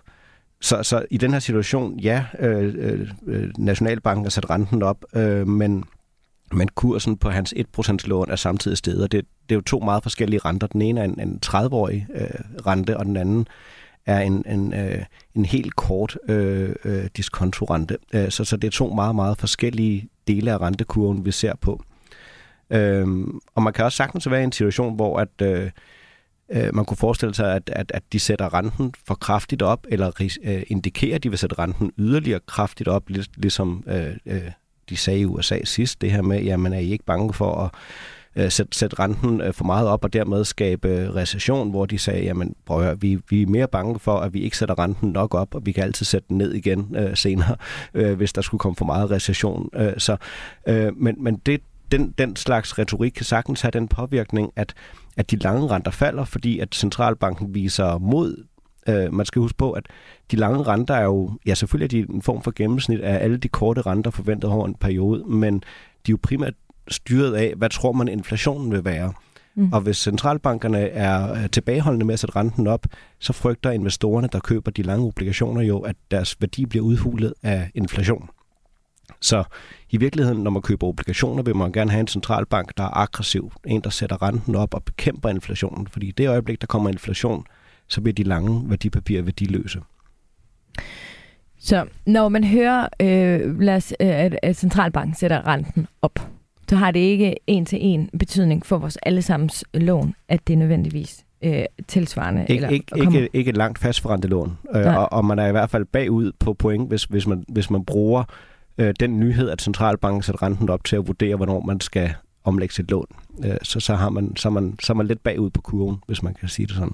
så, 0.61 0.83
så 0.83 1.05
i 1.11 1.17
den 1.17 1.31
her 1.31 1.39
situation, 1.39 1.99
ja, 1.99 2.25
øh, 2.39 3.07
øh, 3.25 3.51
Nationalbanken 3.57 4.25
har 4.25 4.29
sat 4.29 4.49
renten 4.49 4.83
op, 4.83 5.05
øh, 5.15 5.47
men, 5.47 5.83
men 6.53 6.67
kursen 6.67 7.17
på 7.17 7.29
hans 7.29 7.53
1% 7.77 7.97
lån 8.03 8.29
er 8.29 8.35
samtidig 8.35 8.77
steget, 8.77 9.11
det, 9.11 9.25
det 9.49 9.55
er 9.55 9.57
jo 9.57 9.61
to 9.61 9.79
meget 9.79 10.03
forskellige 10.03 10.39
renter. 10.39 10.67
Den 10.67 10.81
ene 10.81 10.99
er 10.99 11.03
en, 11.03 11.19
en 11.19 11.39
30-årig 11.45 12.07
øh, 12.15 12.27
rente, 12.65 12.97
og 12.97 13.05
den 13.05 13.17
anden 13.17 13.47
er 14.05 14.19
en, 14.19 14.43
en, 14.47 14.73
øh, 14.73 15.05
en 15.35 15.45
helt 15.45 15.75
kort 15.75 16.17
øh, 16.29 16.75
øh, 16.85 17.05
diskontorente. 17.17 17.97
Øh, 18.13 18.31
så, 18.31 18.43
så 18.43 18.57
det 18.57 18.67
er 18.67 18.71
to 18.71 18.93
meget, 18.93 19.15
meget 19.15 19.37
forskellige 19.37 20.09
dele 20.27 20.51
af 20.51 20.61
rentekurven, 20.61 21.25
vi 21.25 21.31
ser 21.31 21.53
på. 21.61 21.83
Øh, 22.69 23.07
og 23.55 23.63
man 23.63 23.73
kan 23.73 23.85
også 23.85 23.95
sagtens 23.95 24.31
være 24.31 24.41
i 24.41 24.43
en 24.43 24.51
situation, 24.51 24.95
hvor 24.95 25.19
at, 25.19 25.41
øh, 25.41 25.71
øh, 26.49 26.75
man 26.75 26.85
kunne 26.85 26.97
forestille 26.97 27.35
sig, 27.35 27.55
at, 27.55 27.69
at, 27.73 27.91
at 27.93 28.03
de 28.13 28.19
sætter 28.19 28.53
renten 28.53 28.93
for 29.07 29.15
kraftigt 29.15 29.61
op, 29.61 29.85
eller 29.89 30.31
øh, 30.43 30.63
indikerer, 30.67 31.15
at 31.15 31.23
de 31.23 31.29
vil 31.29 31.39
sætte 31.39 31.59
renten 31.59 31.91
yderligere 31.97 32.39
kraftigt 32.47 32.89
op, 32.89 33.09
lig, 33.09 33.25
ligesom 33.35 33.83
øh, 33.87 34.15
øh, 34.25 34.51
de 34.89 34.97
sagde 34.97 35.19
i 35.19 35.25
USA 35.25 35.57
sidst, 35.63 36.01
det 36.01 36.11
her 36.11 36.21
med, 36.21 36.41
jamen 36.41 36.73
er 36.73 36.79
I 36.79 36.91
ikke 36.91 37.05
bange 37.05 37.33
for 37.33 37.55
at 37.55 37.71
øh, 38.35 38.51
sætte, 38.51 38.77
sætte 38.77 38.99
renten 38.99 39.41
øh, 39.41 39.53
for 39.53 39.65
meget 39.65 39.87
op 39.87 40.03
og 40.03 40.13
dermed 40.13 40.45
skabe 40.45 40.87
øh, 40.87 41.15
recession, 41.15 41.69
hvor 41.69 41.85
de 41.85 41.97
sagde, 41.97 42.23
jamen 42.23 42.55
prøv 42.65 42.79
at 42.79 42.85
høre, 42.85 43.01
vi, 43.01 43.19
vi 43.29 43.41
er 43.41 43.47
mere 43.47 43.67
bange 43.67 43.99
for, 43.99 44.19
at 44.19 44.33
vi 44.33 44.41
ikke 44.41 44.57
sætter 44.57 44.79
renten 44.79 45.09
nok 45.09 45.33
op, 45.33 45.55
og 45.55 45.65
vi 45.65 45.71
kan 45.71 45.83
altid 45.83 46.05
sætte 46.05 46.27
den 46.29 46.37
ned 46.37 46.53
igen 46.53 46.95
øh, 46.95 47.17
senere, 47.17 47.55
øh, 47.93 48.13
hvis 48.13 48.33
der 48.33 48.41
skulle 48.41 48.59
komme 48.59 48.75
for 48.75 48.85
meget 48.85 49.11
recession. 49.11 49.69
Øh, 49.75 49.93
så, 49.97 50.17
øh, 50.67 50.97
men 50.97 51.23
men 51.23 51.35
det, 51.35 51.61
den, 51.91 52.13
den 52.17 52.35
slags 52.35 52.79
retorik 52.79 53.11
kan 53.11 53.25
sagtens 53.25 53.61
have 53.61 53.71
den 53.71 53.87
påvirkning, 53.87 54.51
at, 54.55 54.73
at 55.17 55.31
de 55.31 55.35
lange 55.35 55.67
renter 55.67 55.91
falder, 55.91 56.25
fordi 56.25 56.59
at 56.59 56.75
centralbanken 56.75 57.53
viser 57.53 57.97
mod. 57.97 58.45
Øh, 58.87 59.13
man 59.13 59.25
skal 59.25 59.39
huske 59.39 59.57
på, 59.57 59.71
at 59.71 59.85
de 60.31 60.35
lange 60.35 60.63
renter 60.63 60.93
er 60.93 61.03
jo, 61.03 61.31
ja 61.45 61.53
selvfølgelig 61.53 61.97
er 61.97 62.03
de 62.03 62.13
en 62.13 62.21
form 62.21 62.41
for 62.41 62.53
gennemsnit 62.55 62.99
af 62.99 63.23
alle 63.23 63.37
de 63.37 63.47
korte 63.47 63.81
renter 63.81 64.11
forventet 64.11 64.49
over 64.49 64.67
en 64.67 64.75
periode, 64.75 65.23
men 65.23 65.55
de 65.55 66.11
er 66.11 66.13
jo 66.13 66.17
primært 66.23 66.53
styret 66.87 67.33
af, 67.33 67.53
hvad 67.57 67.69
tror 67.69 67.91
man 67.91 68.07
inflationen 68.07 68.71
vil 68.71 68.85
være. 68.85 69.13
Mm. 69.55 69.73
Og 69.73 69.81
hvis 69.81 69.97
centralbankerne 69.97 70.79
er 70.79 71.33
øh, 71.33 71.49
tilbageholdende 71.49 72.05
med 72.05 72.13
at 72.13 72.19
sætte 72.19 72.35
renten 72.35 72.67
op, 72.67 72.87
så 73.19 73.33
frygter 73.33 73.71
investorerne, 73.71 74.29
der 74.31 74.39
køber 74.39 74.71
de 74.71 74.81
lange 74.81 75.05
obligationer 75.05 75.61
jo, 75.61 75.79
at 75.79 75.95
deres 76.11 76.37
værdi 76.39 76.65
bliver 76.65 76.85
udhulet 76.85 77.33
af 77.43 77.71
inflation. 77.75 78.29
Så 79.21 79.43
i 79.89 79.97
virkeligheden, 79.97 80.43
når 80.43 80.51
man 80.51 80.61
køber 80.61 80.87
obligationer, 80.87 81.43
vil 81.43 81.55
man 81.55 81.71
gerne 81.71 81.91
have 81.91 81.99
en 81.99 82.07
centralbank, 82.07 82.77
der 82.77 82.83
er 82.83 82.97
aggressiv. 82.97 83.51
En, 83.65 83.81
der 83.81 83.89
sætter 83.89 84.21
renten 84.21 84.55
op 84.55 84.73
og 84.73 84.83
bekæmper 84.83 85.29
inflationen. 85.29 85.87
Fordi 85.87 86.07
i 86.07 86.11
det 86.11 86.29
øjeblik, 86.29 86.61
der 86.61 86.67
kommer 86.67 86.89
inflation, 86.89 87.45
så 87.87 88.01
bliver 88.01 88.13
de 88.13 88.23
lange 88.23 88.69
værdipapirer 88.69 89.21
værdiløse. 89.21 89.79
Så 91.59 91.85
når 92.05 92.29
man 92.29 92.43
hører, 92.43 92.87
øh, 92.99 93.59
lad 93.59 93.75
os, 93.75 93.93
øh, 93.99 94.07
at, 94.43 94.55
centralbanken 94.55 95.15
sætter 95.15 95.47
renten 95.47 95.87
op, 96.01 96.19
så 96.69 96.75
har 96.75 96.91
det 96.91 96.99
ikke 96.99 97.35
en 97.47 97.65
til 97.65 97.77
en 97.81 98.09
betydning 98.19 98.65
for 98.65 98.77
vores 98.77 98.97
allesammens 99.03 99.65
lån, 99.73 100.13
at 100.27 100.47
det 100.47 100.57
nødvendigvis 100.57 101.25
øh, 101.43 101.63
tilsvarende. 101.87 102.41
Ikke, 102.41 102.53
eller 102.55 102.69
ikke, 102.69 102.85
kommer- 102.85 103.05
ikke, 103.19 103.29
ikke 103.33 103.49
et 103.49 103.57
langt 103.57 103.79
fastforrentet 103.79 104.29
lån. 104.31 104.57
Øh, 104.75 104.81
Nej. 104.81 104.95
og, 104.95 105.13
og 105.13 105.25
man 105.25 105.39
er 105.39 105.47
i 105.47 105.51
hvert 105.51 105.69
fald 105.69 105.85
bagud 105.85 106.31
på 106.39 106.53
point, 106.53 106.87
hvis, 106.87 107.03
hvis, 107.03 107.27
man, 107.27 107.45
hvis 107.47 107.69
man 107.69 107.85
bruger 107.85 108.23
øh, 108.77 108.93
den 108.99 109.19
nyhed, 109.19 109.49
at 109.49 109.61
centralbanken 109.61 110.21
sætter 110.23 110.43
renten 110.43 110.69
op 110.69 110.83
til 110.83 110.95
at 110.95 111.07
vurdere, 111.07 111.35
hvornår 111.35 111.61
man 111.61 111.79
skal 111.79 112.13
omlægge 112.43 112.73
sit 112.73 112.91
lån. 112.91 113.05
Øh, 113.45 113.57
så, 113.63 113.79
så, 113.79 113.95
har 113.95 114.09
man, 114.09 114.35
så, 114.35 114.49
man, 114.49 114.75
så 114.79 114.93
er 114.93 114.97
man 114.97 115.07
lidt 115.07 115.23
bagud 115.23 115.49
på 115.49 115.61
kurven, 115.61 115.97
hvis 116.07 116.23
man 116.23 116.33
kan 116.33 116.49
sige 116.49 116.65
det 116.65 116.75
sådan. 116.75 116.93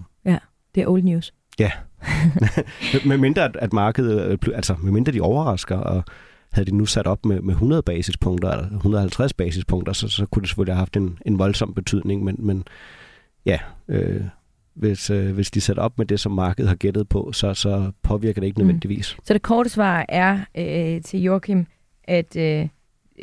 Det 0.75 0.84
er 0.84 0.88
old 0.88 1.03
news. 1.03 1.34
med 3.05 3.17
mindre 3.17 3.43
at, 3.43 3.58
at 3.60 3.73
markedet, 3.73 4.32
øh, 4.32 4.55
altså 4.55 4.75
med 4.84 4.91
mindre 4.91 5.12
de 5.12 5.21
overrasker, 5.21 5.77
og 5.77 6.03
havde 6.51 6.71
de 6.71 6.75
nu 6.77 6.86
sat 6.86 7.08
op 7.08 7.25
med, 7.25 7.41
med 7.41 7.53
100 7.53 7.82
basispunkter, 7.82 8.51
eller 8.51 8.75
150 8.75 9.34
basispunkter, 9.34 9.93
så, 9.93 10.08
så 10.08 10.25
kunne 10.25 10.41
det 10.41 10.49
selvfølgelig 10.49 10.73
have 10.75 10.79
haft 10.79 10.97
en, 10.97 11.17
en 11.25 11.39
voldsom 11.39 11.73
betydning, 11.73 12.23
men, 12.23 12.36
men 12.39 12.63
ja, 13.45 13.60
øh, 13.88 14.21
hvis, 14.73 15.10
øh, 15.10 15.34
hvis 15.34 15.51
de 15.51 15.62
sætter 15.62 15.84
op 15.84 15.97
med 15.97 16.05
det, 16.05 16.19
som 16.19 16.32
markedet 16.32 16.69
har 16.69 16.75
gættet 16.75 17.10
på, 17.10 17.32
så, 17.34 17.53
så 17.53 17.91
påvirker 18.03 18.41
det 18.41 18.47
ikke 18.47 18.60
Mm. 18.62 18.65
nødvendigvis. 18.67 19.17
Så 19.23 19.34
det 19.34 19.41
korte 19.41 19.69
svar 19.69 20.05
er 20.10 20.39
øh, 20.58 21.01
til 21.01 21.21
Joachim, 21.21 21.65
at 22.03 22.36
øh, 22.36 22.67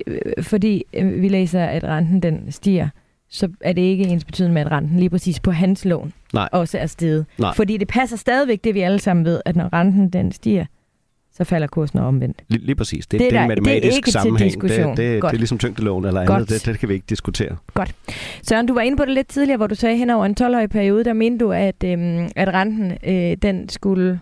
øh, 0.07 0.43
fordi 0.43 0.85
øh, 0.93 1.23
vi 1.23 1.29
læser, 1.29 1.65
at 1.65 1.85
renten 1.85 2.23
den 2.23 2.53
stiger, 2.53 2.89
så 3.31 3.49
er 3.61 3.73
det 3.73 3.83
ikke 3.83 4.05
ens 4.05 4.25
betydende 4.25 4.55
med, 4.55 4.63
at 4.63 4.71
renten 4.73 4.99
lige 4.99 5.11
præcis 5.11 5.41
på 5.41 5.51
hans 5.51 5.85
lån 5.85 6.13
Nej. 6.35 6.49
også 6.53 6.79
er 6.79 6.87
steget. 6.87 7.27
Nej. 7.39 7.55
Fordi 7.55 7.77
det 7.77 7.89
passer 7.89 8.17
stadigvæk 8.17 8.65
det, 8.65 8.75
vi 8.75 8.81
alle 8.81 8.99
sammen 8.99 9.25
ved, 9.25 9.41
at 9.45 9.57
når 9.57 9.69
renten 9.73 10.09
den 10.11 10.33
stiger, 10.33 10.65
så 11.33 11.45
falder 11.45 11.67
kursen 11.67 11.99
omvendt. 11.99 12.43
Lige, 12.49 12.67
lige 12.67 12.75
præcis. 12.77 13.07
Det, 13.07 13.21
Det 13.21 13.27
er 13.27 13.31
det 13.31 13.39
er 13.39 13.43
en 13.45 13.49
der- 13.51 13.55
det 13.55 13.61
er 13.61 13.63
matematisk 13.65 13.97
ikke 13.97 14.07
til 14.07 14.13
sammenhæng. 14.13 14.49
diskussion. 14.51 14.91
Det, 14.91 14.97
det, 14.97 15.13
det 15.13 15.21
Godt. 15.21 15.33
er 15.35 15.39
ligesom 15.39 15.59
tyngdelån 15.59 16.05
eller 16.05 16.27
Godt. 16.27 16.37
andet. 16.37 16.49
Det, 16.51 16.67
det 16.67 16.79
kan 16.79 16.89
vi 16.89 16.95
ikke 16.95 17.07
diskutere. 17.09 17.57
Søren, 18.43 18.67
du 18.67 18.75
var 18.75 18.81
inde 18.81 18.97
på 18.97 19.05
det 19.05 19.15
lidt 19.15 19.29
tidligere, 19.29 19.57
hvor 19.57 19.67
du 19.67 19.75
sagde, 19.75 19.93
at 19.93 19.99
hen 19.99 20.11
over 20.11 20.27
en 20.27 20.37
12-årig 20.41 20.71
periode, 20.71 21.05
der 21.05 21.13
mente 21.13 21.45
du, 21.45 21.53
at, 21.53 21.85
øhm, 21.85 22.29
at 22.37 22.49
renten 22.55 22.93
øh, 23.07 23.37
den 23.43 23.69
skulle... 23.69 24.21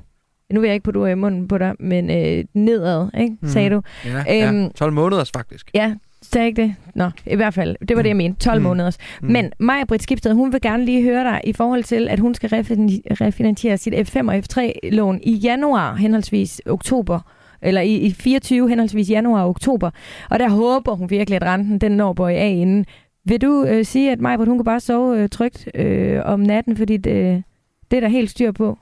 Nu 0.52 0.60
vil 0.60 0.68
jeg 0.68 0.74
ikke 0.74 0.84
putte 0.84 0.98
ord 0.98 1.10
i 1.10 1.14
munden 1.14 1.48
på 1.48 1.58
dig, 1.58 1.72
men 1.80 2.10
øh, 2.10 2.44
nedad, 2.54 3.08
ikke? 3.20 3.36
Mhm. 3.40 3.50
sagde 3.50 3.70
du. 3.70 3.82
Ja, 4.04 4.48
Øhm, 4.48 4.62
ja. 4.62 4.68
12 4.74 4.92
måneder 4.92 5.30
faktisk. 5.36 5.70
Ja, 5.74 5.94
Sagde 6.32 6.42
jeg 6.42 6.46
ikke 6.48 6.62
det? 6.62 6.74
Nå, 6.94 7.10
i 7.26 7.37
hvert 7.37 7.54
fald. 7.54 7.76
Det 7.88 7.96
var 7.96 8.02
det, 8.02 8.08
jeg 8.08 8.16
mente. 8.16 8.40
12 8.40 8.58
Mm. 8.58 8.62
mm. 8.62 8.68
måneders. 8.68 8.98
Mm. 9.20 9.26
Mm. 9.26 9.32
Men 9.32 9.52
Maja 9.58 9.84
Britt 9.84 10.02
Skibsted, 10.02 10.32
hun 10.34 10.52
vil 10.52 10.60
gerne 10.60 10.84
lige 10.84 11.02
høre 11.02 11.24
dig 11.24 11.40
i 11.44 11.52
forhold 11.52 11.84
til, 11.84 12.08
at 12.08 12.18
hun 12.18 12.34
skal 12.34 12.48
refin- 12.50 13.00
refinansiere 13.20 13.76
sit 13.78 13.94
F5 13.94 14.28
og 14.28 14.37
F3-lån 14.38 15.20
i 15.22 15.32
januar, 15.32 15.94
henholdsvis 15.94 16.60
oktober 16.66 17.20
eller 17.62 17.80
i, 17.80 17.94
i 17.96 18.12
24 18.12 18.68
henholdsvis 18.68 19.10
januar 19.10 19.42
og 19.42 19.48
oktober. 19.48 19.90
Og 20.30 20.38
der 20.38 20.48
håber 20.48 20.94
hun 20.94 21.10
virkelig, 21.10 21.37
at 21.37 21.42
renten 21.42 21.78
den 21.78 21.92
når 21.92 22.12
bøje 22.12 22.34
af 22.37 22.50
inden. 22.50 22.87
Vil 23.24 23.40
du 23.42 23.64
øh, 23.68 23.84
sige, 23.84 24.12
at 24.12 24.20
Maja, 24.20 24.37
hun 24.37 24.58
kan 24.58 24.64
bare 24.64 24.80
sove 24.80 25.18
øh, 25.22 25.28
trygt 25.28 25.68
øh, 25.74 26.20
om 26.24 26.40
natten, 26.40 26.76
fordi 26.76 26.96
det, 26.96 27.42
det 27.90 27.96
er 27.96 28.00
der 28.00 28.08
helt 28.08 28.30
styr 28.30 28.52
på? 28.52 28.78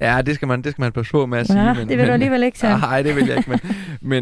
Ja, 0.00 0.22
det 0.22 0.34
skal 0.34 0.48
man, 0.48 0.62
det 0.62 0.72
skal 0.72 0.82
man 0.82 0.92
passe 0.92 1.12
på 1.12 1.26
med 1.26 1.38
at 1.38 1.46
sige. 1.46 1.62
Ja, 1.62 1.74
det 1.74 1.98
vil 1.98 2.06
du 2.06 2.12
alligevel 2.12 2.42
ikke, 2.42 2.58
Søren. 2.58 2.80
Nej, 2.90 3.02
det 3.02 3.16
vil 3.16 3.26
jeg 3.26 3.36
ikke, 3.36 3.50
men, 3.50 3.60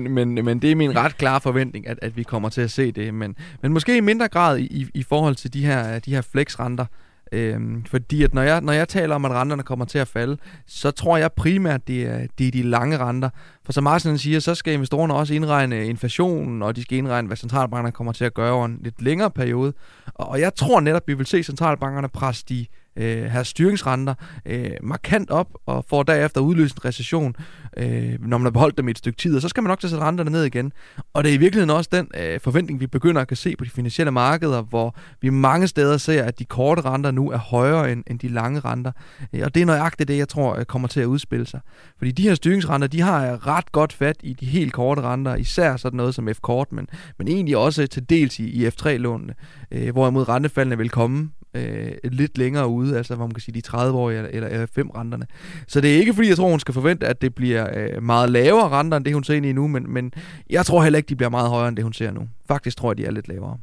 men, 0.03 0.35
men, 0.35 0.45
men 0.45 0.59
det 0.59 0.73
er 0.73 0.77
min 0.77 0.97
ret 0.97 1.17
klare 1.17 1.41
forventning, 1.41 1.89
at, 1.89 1.99
at 2.03 2.17
vi 2.17 2.23
kommer 2.23 2.49
til 2.49 2.61
at 2.61 2.71
se 2.71 2.93
det. 2.93 3.15
Men, 3.15 3.37
men 3.63 3.73
måske 3.73 3.97
i 3.97 4.01
mindre 4.01 4.29
grad 4.29 4.59
i, 4.59 4.65
i, 4.65 4.87
i 4.95 5.03
forhold 5.03 5.35
til 5.35 5.53
de 5.53 5.67
her, 5.67 5.99
de 5.99 6.15
her 6.15 6.21
flexrenter. 6.21 6.87
Øhm, 7.33 7.85
fordi 7.85 8.23
at 8.23 8.35
når 8.35 8.43
jeg, 8.43 8.61
når 8.61 8.73
jeg 8.73 8.89
taler 8.89 9.15
om, 9.15 9.25
at 9.25 9.31
renterne 9.31 9.63
kommer 9.63 9.85
til 9.85 9.99
at 9.99 10.09
falde, 10.09 10.37
så 10.67 10.91
tror 10.91 11.17
jeg 11.17 11.33
primært, 11.33 11.89
det 11.89 12.03
er, 12.03 12.27
det 12.39 12.47
er 12.47 12.51
de 12.51 12.63
lange 12.63 12.99
renter. 12.99 13.31
For 13.65 13.73
som 13.73 13.85
Martin 13.85 14.19
siger, 14.19 14.41
så 14.41 14.55
skal 14.55 14.75
investorerne 14.75 15.15
også 15.15 15.35
indregne 15.35 15.87
inflationen, 15.87 16.63
og 16.63 16.77
de 16.77 16.83
skal 16.83 16.99
indregne, 16.99 17.27
hvad 17.27 17.37
centralbankerne 17.37 17.93
kommer 17.93 18.13
til 18.13 18.25
at 18.25 18.35
gøre 18.35 18.53
over 18.53 18.67
en 18.67 18.79
lidt 18.83 19.03
længere 19.03 19.31
periode. 19.31 19.73
Og 20.15 20.41
jeg 20.41 20.55
tror 20.55 20.81
netop, 20.81 21.03
vi 21.09 21.15
vil 21.15 21.27
se 21.27 21.43
centralbankerne 21.43 22.09
presse 22.09 22.45
de 22.49 22.67
øh, 22.97 23.25
her 23.25 23.43
styringsrenter 23.43 24.15
øh, 24.47 24.71
markant 24.83 25.31
op, 25.31 25.49
og 25.67 25.85
får 25.89 26.03
derefter 26.03 26.41
udløst 26.41 26.77
en 26.77 26.85
recession, 26.85 27.37
øh, 27.77 28.15
når 28.21 28.39
man 28.39 28.45
har 28.45 28.51
beholdt 28.51 28.79
dem 28.79 28.89
i 28.89 28.91
et 28.91 28.99
stykke 28.99 29.17
tid, 29.17 29.37
og 29.37 29.43
så 29.43 29.49
skal 29.49 29.63
man 29.63 29.69
nok 29.69 29.81
til 29.81 29.87
at 29.87 29.91
sætte 29.91 30.05
renterne 30.05 30.31
ned 30.31 30.45
igen. 30.45 30.73
Og 31.13 31.25
det 31.25 31.31
er 31.31 31.35
i 31.35 31.39
virkeligheden 31.39 31.71
også 31.71 31.91
den 31.93 32.09
øh, 32.21 32.41
forventning, 32.41 32.81
vi 32.81 32.87
begynder 32.87 33.21
at 33.21 33.29
kan 33.29 33.37
se 33.37 33.57
på 33.57 33.65
de 33.65 33.71
finansielle 33.71 34.11
markeder, 34.11 34.63
hvor 34.63 34.97
vi 35.21 35.31
mange 35.31 35.69
steder 35.69 35.97
ser, 35.97 36.25
at 36.25 36.39
de 36.39 36.45
korte 36.45 36.83
renter 36.83 37.11
nu 37.11 37.31
er 37.31 37.39
højere 37.39 37.93
end, 37.93 38.05
end 38.07 38.19
de 38.19 38.29
lange 38.29 38.61
renter. 38.61 38.93
Øh, 39.33 39.41
og 39.45 39.55
det 39.55 39.63
er 39.63 39.67
nøjagtigt 39.67 40.09
det, 40.09 40.19
jeg 40.19 40.29
tror 40.29 40.57
øh, 40.57 40.65
kommer 40.65 40.89
til 40.89 41.01
at 41.01 41.07
udspille 41.07 41.47
sig. 41.47 41.61
Fordi 41.99 42.11
de 42.11 42.23
her 42.23 42.35
styringsrenter, 42.35 42.89
de 42.89 43.01
har 43.01 43.47
ret 43.47 43.73
godt 43.73 43.93
fat 43.93 44.17
i 44.23 44.33
de 44.33 44.47
helt 44.47 44.73
korte 44.73 45.03
renter, 45.03 45.35
især 45.35 45.77
sådan 45.77 45.97
noget 45.97 46.15
som 46.15 46.29
F-kort, 46.35 46.73
men, 46.73 46.89
men 47.19 47.29
egentlig 47.29 47.57
også 47.57 47.87
til 47.87 48.11
dels 48.11 48.39
i, 48.39 48.45
i 48.45 48.67
F3-lånene, 48.69 49.35
øh, 49.71 49.93
hvorimod 49.93 50.29
rentefaldene 50.29 50.79
vil 50.79 50.91
komme 50.91 51.31
øh, 51.55 51.93
lidt 52.05 52.39
længere 52.39 52.69
ude, 52.69 52.97
altså 52.97 53.15
hvor 53.15 53.27
man 53.27 53.35
kan 53.35 53.41
sige 53.41 53.61
de 53.61 53.69
30-årige 53.69 54.19
eller, 54.19 54.31
eller, 54.33 54.49
eller 54.49 54.67
5-renterne. 54.79 55.27
Så 55.69 55.81
det 55.81 55.95
er 55.95 55.99
ikke 55.99 56.15
fordi, 56.15 56.29
jeg 56.29 56.37
tror, 56.37 56.51
hun 56.51 56.61
skal 56.61 56.75
forvente, 56.75 57.07
at 57.07 57.23
det 57.23 57.35
bliver 57.35 57.69
øh, 57.77 58.03
meget 58.03 58.31
lavere 58.31 58.69
renter, 58.69 58.97
end 58.97 59.05
det 59.05 59.15
hun 59.15 59.25
ser 59.25 59.35
ind 59.35 59.47
i 59.47 59.53
nu, 59.53 59.69
men, 59.69 59.93
men 59.93 60.13
jeg 60.51 60.67
tror 60.67 60.83
heller 60.83 60.97
ikke, 60.97 61.09
de 61.09 61.17
bliver 61.17 61.31
meget 61.31 61.49
højere, 61.49 61.69
end 61.69 61.77
det 61.77 61.85
hun 61.85 61.93
ser 61.93 62.11
nu. 62.11 62.21
Faktisk 62.49 62.77
tror 62.77 62.91
jeg, 62.91 62.99
de 62.99 63.05
er 63.05 63.11
lidt 63.11 63.29
lavere. 63.29 63.59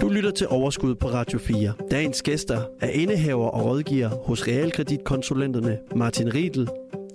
Du 0.00 0.08
lytter 0.08 0.30
til 0.30 0.48
Overskud 0.48 0.94
på 0.94 1.08
Radio 1.08 1.38
4. 1.38 1.72
Dagens 1.90 2.22
gæster 2.22 2.62
er 2.80 2.88
indehaver 2.88 3.48
og 3.48 3.64
rådgiver 3.64 4.08
hos 4.08 4.48
Realkreditkonsulenterne 4.48 5.78
Martin 5.96 6.34
Riedel, 6.34 6.68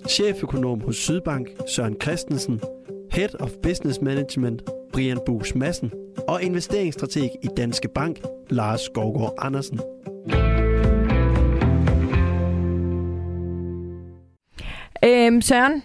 cheføkonom 0.08 0.80
hos 0.80 0.96
Sydbank 0.96 1.48
Søren 1.68 1.96
Christensen, 2.02 2.60
Head 3.14 3.40
of 3.40 3.50
Business 3.62 4.00
Management 4.00 4.62
Brian 4.92 5.18
Bus 5.26 5.54
Madsen 5.54 5.90
og 6.28 6.42
investeringsstrateg 6.42 7.30
i 7.42 7.48
Danske 7.56 7.88
Bank 7.94 8.18
Lars 8.50 8.80
Skovgaard 8.80 9.34
Andersen. 9.38 9.80
Øhm, 15.04 15.40
Søren, 15.40 15.82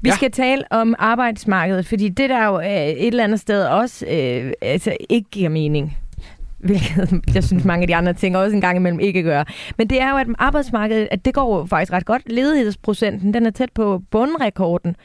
vi 0.00 0.08
Ja. 0.08 0.14
skal 0.14 0.30
tale 0.30 0.64
om 0.70 0.94
arbejdsmarkedet, 0.98 1.86
fordi 1.86 2.08
det 2.08 2.30
der 2.30 2.46
jo 2.46 2.60
øh, 2.60 2.66
et 2.66 3.06
eller 3.06 3.24
andet 3.24 3.40
sted 3.40 3.64
også 3.64 4.06
øh, 4.06 4.52
altså 4.62 4.96
ikke 5.08 5.30
giver 5.30 5.48
mening. 5.48 5.98
Hvilket 6.58 7.20
jeg 7.34 7.44
synes, 7.44 7.64
mange 7.64 7.82
af 7.82 7.86
de 7.86 7.96
andre 7.96 8.12
ting 8.12 8.36
også 8.36 8.54
en 8.54 8.60
gang 8.60 8.76
imellem 8.76 9.00
ikke 9.00 9.22
gør. 9.22 9.44
Men 9.78 9.90
det 9.90 10.00
er 10.00 10.10
jo, 10.10 10.16
at 10.16 10.26
arbejdsmarkedet, 10.38 11.08
at 11.10 11.24
det 11.24 11.34
går 11.34 11.58
jo 11.58 11.66
faktisk 11.66 11.92
ret 11.92 12.04
godt. 12.06 12.22
Ledighedsprocenten, 12.26 13.34
den 13.34 13.46
er 13.46 13.50
tæt 13.50 13.72
på 13.74 14.02
bundrekorden, 14.10 14.96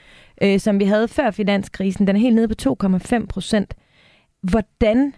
øh, 0.42 0.60
som 0.60 0.80
vi 0.80 0.86
havde 0.86 1.08
før 1.08 1.32
finanskrisen. 1.32 2.08
Den 2.08 2.16
er 2.16 2.20
helt 2.20 2.36
nede 2.36 2.48
på 2.48 2.76
2,5 2.84 3.26
procent. 3.26 3.74
Hvordan, 4.42 5.14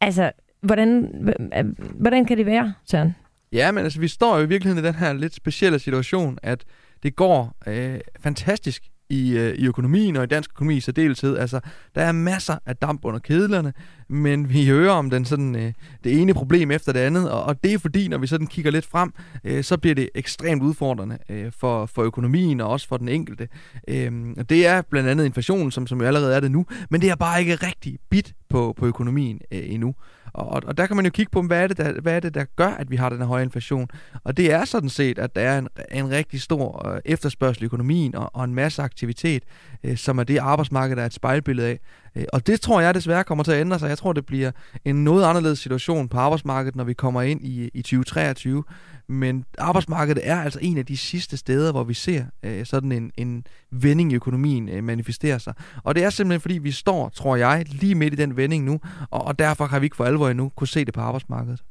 altså, 0.00 0.32
hvordan, 0.62 1.12
øh, 1.56 1.64
hvordan 1.94 2.24
kan 2.24 2.38
det 2.38 2.46
være, 2.46 2.74
Søren? 2.84 3.14
Ja, 3.52 3.72
men 3.72 3.84
altså, 3.84 4.00
vi 4.00 4.08
står 4.08 4.36
jo 4.38 4.44
i 4.44 4.48
virkeligheden 4.48 4.84
i 4.84 4.88
den 4.88 4.94
her 4.94 5.12
lidt 5.12 5.34
specielle 5.34 5.78
situation, 5.78 6.38
at 6.42 6.64
det 7.02 7.16
går 7.16 7.56
øh, 7.66 8.00
fantastisk 8.20 8.82
i, 9.10 9.36
øh, 9.36 9.54
i 9.54 9.66
økonomien 9.66 10.16
og 10.16 10.24
i 10.24 10.26
dansk 10.26 10.50
økonomi 10.50 10.76
i 10.76 10.80
særdeleshed. 10.80 11.36
Altså, 11.36 11.60
der 11.94 12.02
er 12.02 12.12
masser 12.12 12.58
af 12.66 12.76
damp 12.76 13.04
under 13.04 13.20
kedlerne, 13.20 13.72
men 14.08 14.50
vi 14.50 14.66
hører 14.66 14.92
om 14.92 15.10
den 15.10 15.24
sådan, 15.24 15.56
øh, 15.56 15.72
det 16.04 16.20
ene 16.20 16.34
problem 16.34 16.70
efter 16.70 16.92
det 16.92 17.00
andet, 17.00 17.30
og, 17.30 17.42
og 17.42 17.64
det 17.64 17.74
er 17.74 17.78
fordi, 17.78 18.08
når 18.08 18.18
vi 18.18 18.26
sådan 18.26 18.46
kigger 18.46 18.70
lidt 18.70 18.86
frem, 18.86 19.12
øh, 19.44 19.64
så 19.64 19.76
bliver 19.76 19.94
det 19.94 20.10
ekstremt 20.14 20.62
udfordrende 20.62 21.18
øh, 21.28 21.52
for, 21.52 21.86
for 21.86 22.02
økonomien 22.02 22.60
og 22.60 22.68
også 22.68 22.88
for 22.88 22.96
den 22.96 23.08
enkelte. 23.08 23.48
Øh, 23.88 24.12
og 24.38 24.50
det 24.50 24.66
er 24.66 24.82
blandt 24.82 25.08
andet 25.08 25.24
inflationen, 25.24 25.70
som, 25.70 25.86
som 25.86 26.00
jo 26.00 26.06
allerede 26.06 26.34
er 26.34 26.40
det 26.40 26.50
nu, 26.50 26.66
men 26.90 27.00
det 27.00 27.10
er 27.10 27.16
bare 27.16 27.40
ikke 27.40 27.54
rigtig 27.54 27.98
bit 28.10 28.34
på, 28.48 28.74
på 28.76 28.86
økonomien 28.86 29.40
øh, 29.52 29.62
endnu. 29.64 29.94
Og, 30.32 30.62
og 30.66 30.78
der 30.78 30.86
kan 30.86 30.96
man 30.96 31.04
jo 31.04 31.10
kigge 31.10 31.30
på, 31.30 31.42
hvad 31.42 31.62
er, 31.62 31.66
det, 31.66 31.76
der, 31.76 32.00
hvad 32.00 32.16
er 32.16 32.20
det, 32.20 32.34
der 32.34 32.44
gør, 32.56 32.68
at 32.68 32.90
vi 32.90 32.96
har 32.96 33.08
den 33.08 33.18
her 33.18 33.26
høje 33.26 33.42
inflation. 33.42 33.88
Og 34.24 34.36
det 34.36 34.52
er 34.52 34.64
sådan 34.64 34.88
set, 34.88 35.18
at 35.18 35.36
der 35.36 35.42
er 35.42 35.58
en, 35.58 35.68
en 35.92 36.10
rigtig 36.10 36.40
stor 36.40 36.88
øh, 36.88 37.00
efterspørgsel 37.04 37.62
i 37.62 37.66
økonomien 37.66 38.14
og, 38.14 38.30
og 38.34 38.44
en 38.44 38.54
masse 38.54 38.82
aktivitet, 38.82 39.42
øh, 39.84 39.96
som 39.96 40.18
er 40.18 40.24
det 40.24 40.38
arbejdsmarked, 40.38 40.96
der 40.96 41.02
er 41.02 41.06
et 41.06 41.14
spejlbillede 41.14 41.68
af. 41.68 41.80
Øh, 42.16 42.24
og 42.32 42.46
det 42.46 42.60
tror 42.60 42.80
jeg 42.80 42.94
desværre 42.94 43.24
kommer 43.24 43.44
til 43.44 43.52
at 43.52 43.60
ændre 43.60 43.78
sig. 43.78 43.88
Jeg 43.88 43.98
tror, 43.98 44.12
det 44.12 44.26
bliver 44.26 44.50
en 44.84 45.04
noget 45.04 45.24
anderledes 45.24 45.58
situation 45.58 46.08
på 46.08 46.18
arbejdsmarkedet, 46.18 46.76
når 46.76 46.84
vi 46.84 46.92
kommer 46.92 47.22
ind 47.22 47.44
i, 47.44 47.70
i 47.74 47.82
2023. 47.82 48.64
Men 49.08 49.44
arbejdsmarkedet 49.58 50.28
er 50.28 50.36
altså 50.36 50.58
en 50.62 50.78
af 50.78 50.86
de 50.86 50.96
sidste 50.96 51.36
steder, 51.36 51.72
hvor 51.72 51.84
vi 51.84 51.94
ser 51.94 52.24
øh, 52.42 52.66
sådan 52.66 52.92
en, 52.92 53.10
en 53.16 53.44
vending 53.70 54.12
i 54.12 54.14
økonomien 54.14 54.68
øh, 54.68 54.84
manifestere 54.84 55.40
sig. 55.40 55.54
Og 55.84 55.94
det 55.94 56.04
er 56.04 56.10
simpelthen 56.10 56.40
fordi, 56.40 56.58
vi 56.58 56.70
står, 56.70 57.08
tror 57.08 57.36
jeg, 57.36 57.64
lige 57.68 57.94
midt 57.94 58.12
i 58.12 58.16
den 58.16 58.36
vending 58.36 58.64
nu, 58.64 58.80
og, 59.10 59.24
og 59.24 59.38
derfor 59.38 59.64
har 59.64 59.78
vi 59.78 59.86
ikke 59.86 59.96
for 59.96 60.04
alvor 60.04 60.28
endnu 60.28 60.48
kunne 60.56 60.68
se 60.68 60.84
det 60.84 60.94
på 60.94 61.00
arbejdsmarkedet. 61.00 61.62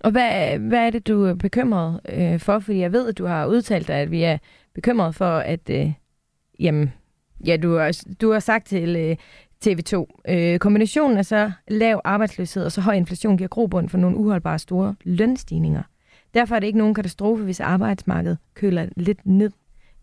Og 0.00 0.10
hvad, 0.10 0.58
hvad 0.58 0.86
er 0.86 0.90
det, 0.90 1.06
du 1.06 1.24
er 1.24 1.34
bekymret 1.34 2.00
øh, 2.08 2.40
for? 2.40 2.58
Fordi 2.58 2.78
jeg 2.78 2.92
ved, 2.92 3.08
at 3.08 3.18
du 3.18 3.26
har 3.26 3.46
udtalt 3.46 3.88
dig, 3.88 3.96
at 3.96 4.10
vi 4.10 4.22
er 4.22 4.38
bekymret 4.74 5.14
for, 5.14 5.38
at 5.38 5.70
øh, 5.70 5.92
jamen, 6.60 6.92
ja, 7.46 7.56
du, 7.56 7.76
har, 7.76 8.02
du 8.20 8.32
har 8.32 8.40
sagt 8.40 8.66
til 8.66 8.96
øh, 8.96 9.16
TV2, 9.66 10.06
øh, 10.28 10.58
kombinationen 10.58 11.18
af 11.18 11.26
så 11.26 11.52
lav 11.68 12.00
arbejdsløshed 12.04 12.64
og 12.64 12.72
så 12.72 12.80
høj 12.80 12.94
inflation 12.94 13.36
giver 13.36 13.48
grobund 13.48 13.88
for 13.88 13.98
nogle 13.98 14.16
uholdbare 14.16 14.58
store 14.58 14.94
lønstigninger. 15.04 15.82
Derfor 16.34 16.54
er 16.56 16.60
det 16.60 16.66
ikke 16.66 16.78
nogen 16.78 16.94
katastrofe, 16.94 17.44
hvis 17.44 17.60
arbejdsmarkedet 17.60 18.38
køler 18.54 18.86
lidt 18.96 19.26
ned. 19.26 19.50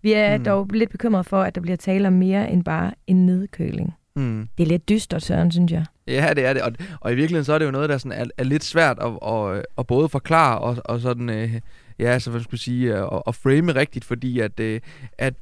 Vi 0.02 0.14
er 0.14 0.38
Mm. 0.38 0.42
mm. 0.42 0.46
dog 0.46 0.68
lidt 0.74 0.90
bekymret 0.90 1.26
for, 1.26 1.42
at 1.42 1.56
der 1.56 1.62
bliver 1.62 1.78
tale 1.78 2.08
om 2.08 2.14
mere 2.14 2.52
end 2.52 2.64
bare 2.64 2.92
en 3.08 3.26
nedkøling. 3.26 3.94
Hmm. 4.16 4.48
Det 4.58 4.64
er 4.64 4.68
lidt 4.68 4.90
dystert, 4.90 5.24
Søren, 5.24 5.52
synes 5.52 5.72
jeg. 5.72 5.86
Ja, 6.08 6.34
det 6.36 6.46
er 6.46 6.54
det. 6.54 6.62
Og, 6.62 6.72
og 7.00 7.12
i 7.12 7.16
virkeligheden 7.16 7.46
så 7.46 7.54
er 7.54 7.58
det 7.58 7.66
jo 7.66 7.72
noget, 7.72 7.90
der 7.90 7.98
sådan 7.98 8.20
er, 8.20 8.26
er 8.38 8.44
lidt 8.44 8.64
svært 8.64 8.98
at, 9.02 9.12
at, 9.34 9.66
at 9.78 9.88
både 9.88 10.10
forklare 10.10 10.60
og, 10.60 10.78
og 10.86 11.00
sådan, 11.00 11.30
øh, 11.30 11.60
ja, 12.00 12.20
så 12.20 12.32
skal 12.40 12.50
jeg 12.52 12.60
sige, 12.60 12.94
at, 12.96 13.22
at 13.28 13.36
frame 13.36 13.76
rigtigt, 13.76 14.06
fordi 14.06 14.40
at, 14.40 14.60
øh, 14.60 14.80
at 15.18 15.34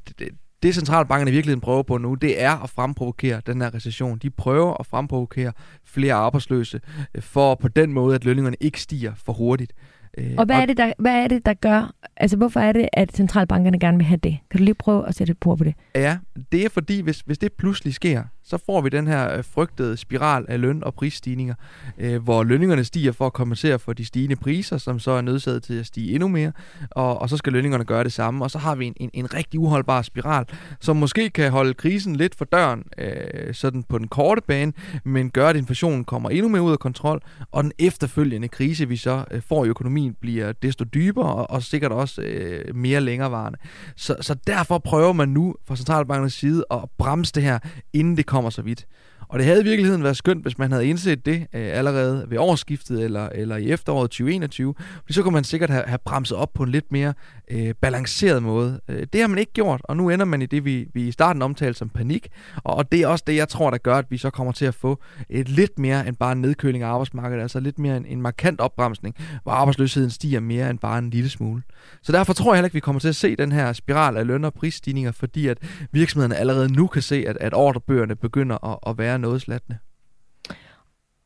det 0.63 0.75
centralbankerne 0.75 1.31
i 1.31 1.33
virkeligheden 1.33 1.61
prøver 1.61 1.83
på 1.83 1.97
nu, 1.97 2.15
det 2.15 2.41
er 2.41 2.63
at 2.63 2.69
fremprovokere 2.69 3.41
den 3.45 3.61
her 3.61 3.73
recession. 3.73 4.17
De 4.17 4.29
prøver 4.29 4.73
at 4.79 4.85
fremprovokere 4.85 5.51
flere 5.85 6.13
arbejdsløse, 6.13 6.81
øh, 7.15 7.21
for 7.21 7.55
på 7.55 7.67
den 7.67 7.93
måde, 7.93 8.15
at 8.15 8.25
lønningerne 8.25 8.57
ikke 8.59 8.81
stiger 8.81 9.13
for 9.25 9.33
hurtigt. 9.33 9.73
Øh, 10.17 10.31
Og 10.37 10.45
hvad 10.45 10.55
er, 10.55 10.65
det, 10.65 10.77
der, 10.77 10.93
hvad 10.99 11.23
er 11.23 11.27
det, 11.27 11.45
der 11.45 11.53
gør, 11.53 11.91
altså 12.17 12.37
hvorfor 12.37 12.59
er 12.59 12.71
det, 12.71 12.89
at 12.93 13.11
centralbankerne 13.15 13.79
gerne 13.79 13.97
vil 13.97 14.05
have 14.05 14.19
det? 14.23 14.37
Kan 14.51 14.57
du 14.57 14.63
lige 14.63 14.75
prøve 14.75 15.07
at 15.07 15.15
sætte 15.15 15.31
et 15.31 15.37
på 15.37 15.57
det? 15.59 15.73
Ja, 15.95 16.17
det 16.51 16.65
er 16.65 16.69
fordi, 16.69 17.01
hvis, 17.01 17.19
hvis 17.19 17.37
det 17.37 17.53
pludselig 17.53 17.93
sker, 17.93 18.23
så 18.49 18.57
får 18.65 18.81
vi 18.81 18.89
den 18.89 19.07
her 19.07 19.37
øh, 19.37 19.43
frygtede 19.43 19.97
spiral 19.97 20.45
af 20.47 20.61
løn- 20.61 20.83
og 20.83 20.93
prisstigninger, 20.93 21.55
øh, 21.97 22.23
hvor 22.23 22.43
lønningerne 22.43 22.83
stiger 22.83 23.11
for 23.11 23.25
at 23.25 23.33
kompensere 23.33 23.79
for 23.79 23.93
de 23.93 24.05
stigende 24.05 24.35
priser, 24.35 24.77
som 24.77 24.99
så 24.99 25.11
er 25.11 25.21
nødsaget 25.21 25.63
til 25.63 25.79
at 25.79 25.85
stige 25.85 26.13
endnu 26.13 26.27
mere, 26.27 26.51
og, 26.91 27.21
og 27.21 27.29
så 27.29 27.37
skal 27.37 27.53
lønningerne 27.53 27.83
gøre 27.83 28.03
det 28.03 28.13
samme, 28.13 28.45
og 28.45 28.51
så 28.51 28.57
har 28.57 28.75
vi 28.75 28.85
en, 28.85 28.93
en, 28.99 29.09
en 29.13 29.33
rigtig 29.33 29.59
uholdbar 29.59 30.01
spiral, 30.01 30.45
som 30.79 30.95
måske 30.95 31.29
kan 31.29 31.51
holde 31.51 31.73
krisen 31.73 32.15
lidt 32.15 32.35
for 32.35 32.45
døren, 32.45 32.83
øh, 32.97 33.53
sådan 33.53 33.83
på 33.83 33.97
den 33.97 34.07
korte 34.07 34.41
bane, 34.47 34.73
men 35.05 35.29
gør, 35.29 35.47
at 35.47 35.55
inflationen 35.55 36.05
kommer 36.05 36.29
endnu 36.29 36.47
mere 36.47 36.61
ud 36.61 36.71
af 36.71 36.79
kontrol, 36.79 37.21
og 37.51 37.63
den 37.63 37.71
efterfølgende 37.79 38.47
krise, 38.47 38.87
vi 38.87 38.97
så 38.97 39.25
øh, 39.31 39.41
får 39.41 39.65
i 39.65 39.67
økonomien, 39.67 40.15
bliver 40.21 40.51
desto 40.51 40.85
dybere, 40.85 41.33
og, 41.35 41.49
og 41.49 41.63
sikkert 41.63 41.91
også 41.91 42.21
øh, 42.21 42.75
mere 42.75 43.01
længerevarende. 43.01 43.59
Så, 43.95 44.15
så 44.21 44.35
derfor 44.47 44.77
prøver 44.77 45.13
man 45.13 45.29
nu 45.29 45.55
fra 45.67 45.75
centralbankernes 45.75 46.33
side 46.33 46.65
at 46.71 46.79
bremse 46.97 47.33
det 47.35 47.43
her, 47.43 47.59
inden 47.93 48.17
det 48.17 48.25
kommer 48.25 48.38
så 48.49 48.61
vidt. 48.61 48.85
Og 49.29 49.39
det 49.39 49.45
havde 49.45 49.61
i 49.61 49.63
virkeligheden 49.63 50.03
været 50.03 50.17
skønt, 50.17 50.41
hvis 50.41 50.57
man 50.57 50.71
havde 50.71 50.87
indset 50.87 51.25
det 51.25 51.47
øh, 51.53 51.77
allerede 51.77 52.25
ved 52.29 52.37
årsskiftet 52.37 53.03
eller, 53.03 53.29
eller 53.29 53.57
i 53.57 53.71
efteråret 53.71 54.09
2021. 54.11 54.73
For 55.05 55.13
så 55.13 55.23
kunne 55.23 55.33
man 55.33 55.43
sikkert 55.43 55.69
have, 55.69 55.83
have 55.87 55.99
bremset 56.05 56.37
op 56.37 56.53
på 56.53 56.63
en 56.63 56.69
lidt 56.69 56.91
mere 56.91 57.13
øh, 57.49 57.73
balanceret 57.81 58.43
måde. 58.43 58.79
Øh, 58.87 59.07
det 59.13 59.21
har 59.21 59.27
man 59.27 59.37
ikke 59.37 59.53
gjort, 59.53 59.81
og 59.83 59.97
nu 59.97 60.09
ender 60.09 60.25
man 60.25 60.41
i 60.41 60.45
det, 60.45 60.65
vi, 60.65 60.87
vi 60.93 61.07
i 61.07 61.11
starten 61.11 61.41
omtalte 61.41 61.77
som 61.77 61.89
panik. 61.89 62.27
Og, 62.63 62.75
og 62.75 62.91
det 62.91 63.01
er 63.01 63.07
også 63.07 63.23
det, 63.27 63.35
jeg 63.35 63.49
tror, 63.49 63.69
der 63.69 63.77
gør, 63.77 63.95
at 63.95 64.05
vi 64.09 64.17
så 64.17 64.29
kommer 64.29 64.53
til 64.53 64.65
at 64.65 64.73
få 64.73 65.01
et 65.29 65.49
lidt 65.49 65.79
mere 65.79 66.07
end 66.07 66.15
bare 66.15 66.31
en 66.31 66.41
nedkøling 66.41 66.83
af 66.83 66.87
arbejdsmarkedet, 66.87 67.41
altså 67.41 67.59
lidt 67.59 67.79
mere 67.79 67.97
en, 67.97 68.05
en 68.05 68.21
markant 68.21 68.61
opbremsning, 68.61 69.15
hvor 69.43 69.51
arbejdsløsheden 69.51 70.09
stiger 70.09 70.39
mere 70.39 70.69
end 70.69 70.79
bare 70.79 70.97
en 70.97 71.09
lille 71.09 71.29
smule. 71.29 71.61
Så 72.01 72.11
derfor 72.11 72.33
tror 72.33 72.53
jeg 72.53 72.57
heller 72.57 72.65
ikke, 72.65 72.73
vi 72.73 72.79
kommer 72.79 72.99
til 72.99 73.07
at 73.07 73.15
se 73.15 73.35
den 73.35 73.51
her 73.51 73.73
spiral 73.73 74.17
af 74.17 74.27
løn- 74.27 74.45
og 74.45 74.53
prisstigninger, 74.53 75.11
fordi 75.11 75.47
at 75.47 75.57
virksomhederne 75.91 76.35
allerede 76.35 76.73
nu 76.73 76.87
kan 76.87 77.01
se, 77.01 77.25
at, 77.27 77.37
at 77.37 77.53
ordrebøgerne 77.53 78.15
begynder 78.15 78.65
at, 78.65 78.77
at 78.87 78.97
være 78.97 79.19
noget 79.19 79.41
slattende. 79.41 79.77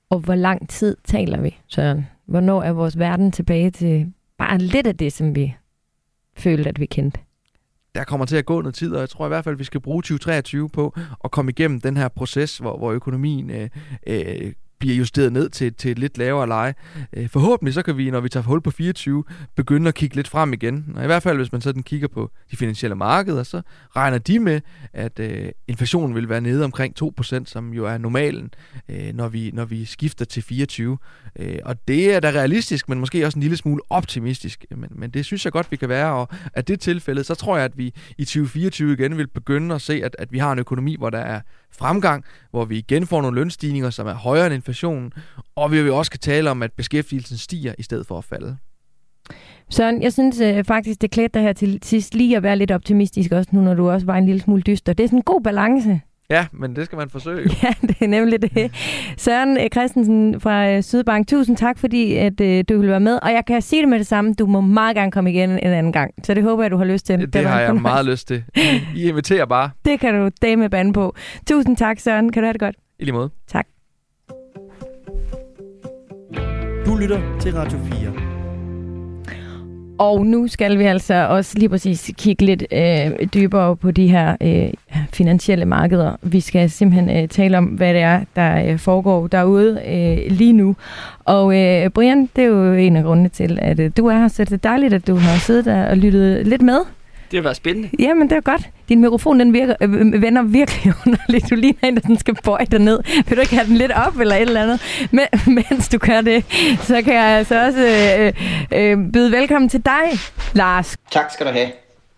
Og 0.09 0.19
hvor 0.19 0.36
lang 0.36 0.69
tid 0.69 0.97
taler 1.03 1.41
vi, 1.41 1.57
Søren? 1.67 2.07
Hvornår 2.25 2.63
er 2.63 2.71
vores 2.71 2.99
verden 2.99 3.31
tilbage 3.31 3.71
til 3.71 4.13
bare 4.38 4.57
lidt 4.57 4.88
af 4.88 4.97
det, 4.97 5.13
som 5.13 5.36
vi 5.36 5.55
følte, 6.36 6.69
at 6.69 6.80
vi 6.80 6.86
kendte? 6.86 7.19
der 7.96 8.04
kommer 8.04 8.26
til 8.26 8.36
at 8.36 8.46
gå 8.46 8.62
noget 8.62 8.76
tid, 8.76 8.93
og 8.93 9.00
jeg 9.00 9.10
tror 9.10 9.26
i 9.26 9.28
hvert 9.28 9.43
fald, 9.43 9.56
at 9.56 9.60
vi 9.60 9.63
skal 9.63 9.82
bruge 9.82 10.02
2023 10.02 10.69
på 10.69 10.96
at 11.24 11.32
komme 11.32 11.52
igennem 11.52 11.82
den 11.82 11.98
her 11.98 12.08
proces, 12.08 12.58
hvor, 12.58 12.78
hvor 12.78 12.91
økonomien 12.91 13.50
øh, 13.50 13.69
øh, 14.08 14.54
bliver 14.84 14.98
justeret 14.98 15.34
ned 15.34 15.50
til, 15.50 15.74
til 15.74 15.91
et 15.91 16.00
lidt 16.00 16.17
lavere 16.17 16.48
leje. 16.48 16.74
Øh, 17.13 17.30
forhåbentlig 17.30 17.74
så 17.74 17.82
kan 17.82 17.98
vi, 17.98 18.12
når 18.12 18.19
vi 18.19 18.30
tager 18.30 18.43
hul 18.43 18.62
på 18.62 18.72
24, 18.72 19.24
begynde 19.56 19.88
at 19.88 19.96
kigge 19.96 20.15
lidt 20.15 20.28
frem 20.28 20.54
igen. 20.54 20.93
Og 20.96 21.04
i 21.04 21.06
hvert 21.06 21.24
fald, 21.24 21.38
hvis 21.38 21.52
man 21.52 21.62
sådan 21.62 21.84
kigger 21.84 22.08
på 22.08 22.32
de 22.52 22.58
finansielle 22.58 22.96
markeder, 22.96 23.43
så 23.43 23.62
regner 23.96 24.17
de 24.17 24.39
med, 24.39 24.62
at 24.93 25.19
øh, 25.19 25.52
inflationen 25.67 26.15
vil 26.15 26.30
være 26.30 26.41
nede 26.41 26.63
omkring 26.63 26.96
2%, 27.04 27.46
som 27.46 27.74
jo 27.74 27.86
er 27.86 27.98
normalen, 27.98 28.54
øh, 28.89 29.13
når, 29.13 29.28
vi, 29.28 29.52
når 29.54 29.65
vi 29.65 29.86
skifter 29.86 30.26
til 30.26 30.43
24. 30.43 30.98
Øh, 31.39 31.58
og 31.63 31.88
det 31.88 32.13
er 32.13 32.19
da 32.19 32.30
realistisk, 32.30 32.89
men 32.89 33.00
måske 33.00 33.26
også 33.26 33.38
en 33.38 33.41
lille 33.41 33.58
smule 33.58 33.82
optimistisk. 33.89 34.65
Men, 34.72 34.89
men 34.91 35.10
det 35.10 35.26
synes 35.26 35.46
jeg 35.46 35.54
godt, 35.54 35.72
vi 35.72 35.76
kan 35.76 35.89
være. 35.89 36.13
Og 36.13 36.30
at 36.54 36.67
det 36.67 36.80
tilfælde, 36.80 37.24
så 37.24 37.36
tror 37.36 37.56
jeg, 37.56 37.65
at 37.65 37.78
vi 37.78 37.93
i 38.17 38.26
2024 38.26 38.93
igen 38.93 39.17
vil 39.17 39.28
begynde 39.28 39.76
at 39.76 39.82
se, 39.82 40.02
at, 40.04 40.15
at 40.19 40.32
vi 40.32 40.38
har 40.38 40.52
en 40.52 40.60
økonomi, 40.60 40.96
hvor 40.96 41.10
der 41.10 41.19
er 41.19 41.41
fremgang, 41.77 42.23
hvor 42.51 42.65
vi 42.65 42.77
igen 42.77 43.07
får 43.07 43.21
nogle 43.21 43.36
lønstigninger, 43.36 43.89
som 43.89 44.07
er 44.07 44.13
højere 44.13 44.45
end 44.45 44.55
inflationen, 44.55 45.13
og 45.55 45.71
vi 45.71 45.83
vil 45.83 45.91
også 45.91 46.12
kan 46.12 46.19
tale 46.19 46.51
om, 46.51 46.63
at 46.63 46.71
beskæftigelsen 46.73 47.38
stiger 47.38 47.73
i 47.77 47.83
stedet 47.83 48.07
for 48.07 48.17
at 48.17 48.23
falde. 48.23 48.57
Søren, 49.69 50.01
jeg 50.01 50.13
synes 50.13 50.39
øh, 50.39 50.63
faktisk, 50.63 51.01
det 51.01 51.12
klædte 51.12 51.39
dig 51.39 51.41
her 51.41 51.53
til 51.53 51.79
sidst 51.83 52.15
lige 52.15 52.38
at 52.38 52.43
være 52.43 52.55
lidt 52.55 52.71
optimistisk 52.71 53.31
også 53.31 53.49
nu, 53.53 53.62
når 53.62 53.73
du 53.73 53.89
også 53.89 54.05
var 54.05 54.17
en 54.17 54.25
lille 54.25 54.41
smule 54.41 54.62
dyster. 54.62 54.93
Det 54.93 55.03
er 55.03 55.07
sådan 55.07 55.19
en 55.19 55.23
god 55.23 55.41
balance. 55.41 56.01
Ja, 56.29 56.45
men 56.51 56.75
det 56.75 56.86
skal 56.86 56.97
man 56.97 57.09
forsøge. 57.09 57.49
Ja, 57.63 57.73
det 57.81 57.95
er 58.01 58.07
nemlig 58.07 58.41
det. 58.41 58.71
Søren 59.17 59.57
øh, 59.57 59.69
Christensen 59.73 60.41
fra 60.41 60.69
øh, 60.69 60.83
Sydbank, 60.83 61.27
tusind 61.27 61.57
tak, 61.57 61.77
fordi 61.79 62.15
at, 62.15 62.41
øh, 62.41 62.63
du 62.69 62.79
vil 62.79 62.89
være 62.89 62.99
med. 62.99 63.19
Og 63.21 63.31
jeg 63.31 63.43
kan 63.47 63.62
sige 63.62 63.81
det 63.81 63.89
med 63.89 63.99
det 63.99 64.07
samme, 64.07 64.33
du 64.33 64.45
må 64.45 64.62
meget 64.62 64.95
gerne 64.95 65.12
komme 65.12 65.31
igen 65.31 65.49
en 65.49 65.59
anden 65.59 65.91
gang. 65.93 66.13
Så 66.23 66.33
det 66.33 66.43
håber 66.43 66.63
jeg, 66.63 66.71
du 66.71 66.77
har 66.77 66.86
lyst 66.86 67.05
til. 67.05 67.19
Det, 67.19 67.33
det 67.33 67.45
har 67.45 67.59
jeg 67.59 67.75
meget 67.75 68.05
lyst 68.05 68.27
til. 68.27 68.43
I 68.95 69.07
inviterer 69.09 69.45
bare. 69.45 69.69
Det 69.86 69.99
kan 69.99 70.13
du 70.13 70.29
dame 70.41 70.69
bande 70.69 70.93
på. 70.93 71.15
Tusind 71.47 71.77
tak, 71.77 71.99
Søren. 71.99 72.31
Kan 72.31 72.43
du 72.43 72.45
have 72.45 72.53
det 72.53 72.62
godt? 72.62 72.75
I 72.99 73.03
lige 73.03 73.13
måde. 73.13 73.29
Tak. 73.47 73.67
Du 76.86 76.95
lytter 76.95 77.39
til 77.39 77.53
Radio 77.53 77.79
4. 77.79 78.22
Og 79.97 80.25
nu 80.25 80.47
skal 80.47 80.79
vi 80.79 80.84
altså 80.84 81.27
også 81.29 81.60
lige 81.60 81.69
præcis 81.69 82.12
kigge 82.17 82.45
lidt 82.45 82.63
øh, 82.71 83.27
dybere 83.34 83.75
på 83.75 83.91
de 83.91 84.08
her 84.08 84.36
øh, 84.41 84.73
finansielle 85.13 85.65
markeder. 85.65 86.15
Vi 86.21 86.39
skal 86.39 86.69
simpelthen 86.69 87.17
øh, 87.17 87.27
tale 87.27 87.58
om, 87.58 87.65
hvad 87.65 87.93
det 87.93 88.01
er, 88.01 88.23
der 88.36 88.65
øh, 88.65 88.79
foregår 88.79 89.27
derude 89.27 89.82
øh, 89.88 90.32
lige 90.32 90.53
nu. 90.53 90.75
Og 91.19 91.60
øh, 91.60 91.89
Brian, 91.89 92.29
det 92.36 92.43
er 92.43 92.47
jo 92.47 92.73
en 92.73 92.95
af 92.95 93.03
grundene 93.03 93.29
til, 93.29 93.60
at 93.62 93.79
øh, 93.79 93.91
du 93.97 94.08
er 94.08 94.17
her, 94.17 94.27
så 94.27 94.43
det 94.43 94.53
er 94.53 94.58
dejligt, 94.58 94.93
at 94.93 95.08
du 95.08 95.15
har 95.15 95.39
siddet 95.39 95.65
der 95.65 95.86
og 95.86 95.97
lyttet 95.97 96.47
lidt 96.47 96.62
med. 96.62 96.79
Det 97.34 97.39
har 97.39 97.43
været 97.43 97.56
spændende. 97.56 97.89
Jamen, 98.00 98.30
det 98.30 98.36
er 98.38 98.41
godt. 98.41 98.62
Din 98.89 99.02
mikrofon, 99.02 99.39
den 99.39 99.54
virker, 99.54 99.76
øh, 99.82 100.22
vender 100.22 100.41
virkelig 100.43 100.93
underligt. 101.06 101.50
Du 101.50 101.56
ligner 101.56 101.78
en, 101.88 101.96
der 101.96 102.02
den 102.02 102.17
skal 102.17 102.36
bøje 102.43 102.65
dig 102.65 102.80
ned. 102.80 103.00
Vil 103.28 103.38
du 103.38 103.41
ikke 103.41 103.56
have 103.56 103.67
den 103.67 103.76
lidt 103.78 103.91
op 103.91 104.19
eller 104.19 104.36
et 104.36 104.41
eller 104.41 104.62
andet? 104.62 104.82
Men, 105.12 105.26
mens 105.69 105.89
du 105.89 105.98
gør 105.98 106.22
det, 106.22 106.46
så 106.82 107.02
kan 107.02 107.13
jeg 107.13 107.24
altså 107.24 107.65
også 107.65 107.80
øh, 107.80 108.34
øh, 108.72 109.12
byde 109.13 109.32
velkommen 109.32 109.69
til 109.69 109.86
dig, 109.86 110.02
Lars. 110.54 110.98
Tak 111.12 111.32
skal 111.34 111.46
du 111.46 111.52
have. 111.52 111.67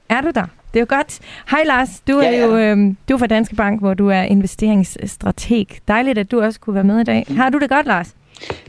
Er 0.10 0.22
du 0.22 0.32
der? 0.36 0.46
Det 0.74 0.80
er 0.80 0.80
jo 0.80 0.96
godt. 0.96 1.20
Hej 1.52 1.64
Lars, 1.66 1.90
du 2.08 2.22
Ja, 2.22 2.28
er 2.28 2.32
ja. 2.32 2.46
jo 2.46 2.58
øh, 2.58 2.78
du 3.10 3.14
er 3.14 3.18
fra 3.18 3.28
Danske 3.28 3.56
Bank, 3.56 3.80
hvor 3.82 3.94
du 3.94 4.10
er 4.10 4.22
investeringsstrateg. 4.22 5.66
Dejligt, 5.88 6.18
at 6.18 6.32
du 6.32 6.42
også 6.42 6.60
kunne 6.60 6.74
være 6.74 6.84
med 6.84 7.00
i 7.00 7.04
dag. 7.04 7.26
Har 7.38 7.50
du 7.50 7.58
det 7.60 7.70
godt, 7.70 7.86
Lars? 7.86 8.08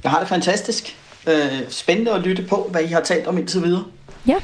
Jeg 0.05 0.11
har 0.11 0.19
det 0.19 0.29
fantastisk. 0.29 0.97
Øh, 1.29 1.35
spændende 1.69 2.11
at 2.13 2.21
lytte 2.21 2.43
på, 2.43 2.69
hvad 2.71 2.81
I 2.83 2.87
har 2.87 3.01
talt 3.01 3.27
om 3.27 3.39
indtil 3.39 3.63
videre. 3.63 3.85
Ja. 4.29 4.37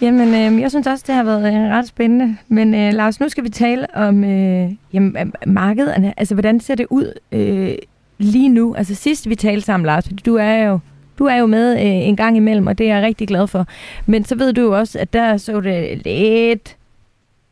Jamen, 0.00 0.28
øh, 0.28 0.60
jeg 0.60 0.70
synes 0.70 0.86
også, 0.86 1.04
det 1.06 1.14
har 1.14 1.22
været 1.22 1.54
øh, 1.54 1.70
ret 1.70 1.86
spændende. 1.88 2.36
Men 2.48 2.74
øh, 2.74 2.92
Lars, 2.92 3.20
nu 3.20 3.28
skal 3.28 3.44
vi 3.44 3.48
tale 3.48 3.86
om 3.94 4.24
øh, 4.24 4.72
jamen, 4.92 5.16
øh, 5.16 5.26
markederne. 5.46 6.14
Altså, 6.16 6.34
hvordan 6.34 6.60
ser 6.60 6.74
det 6.74 6.86
ud 6.90 7.12
øh, 7.32 7.74
lige 8.18 8.48
nu? 8.48 8.74
Altså, 8.74 8.94
sidst 8.94 9.28
vi 9.28 9.34
talte 9.34 9.66
sammen, 9.66 9.86
Lars, 9.86 10.08
fordi 10.08 10.22
du 10.26 10.36
er 10.36 10.56
jo 10.56 10.78
du 11.18 11.24
er 11.24 11.36
jo 11.36 11.46
med 11.46 11.72
øh, 11.72 12.08
en 12.08 12.16
gang 12.16 12.36
imellem, 12.36 12.66
og 12.66 12.78
det 12.78 12.90
er 12.90 12.94
jeg 12.94 13.04
rigtig 13.04 13.28
glad 13.28 13.46
for. 13.46 13.66
Men 14.06 14.24
så 14.24 14.34
ved 14.34 14.52
du 14.52 14.60
jo 14.60 14.78
også, 14.78 14.98
at 14.98 15.12
der 15.12 15.36
så 15.36 15.60
det 15.60 16.00
lidt, 16.04 16.76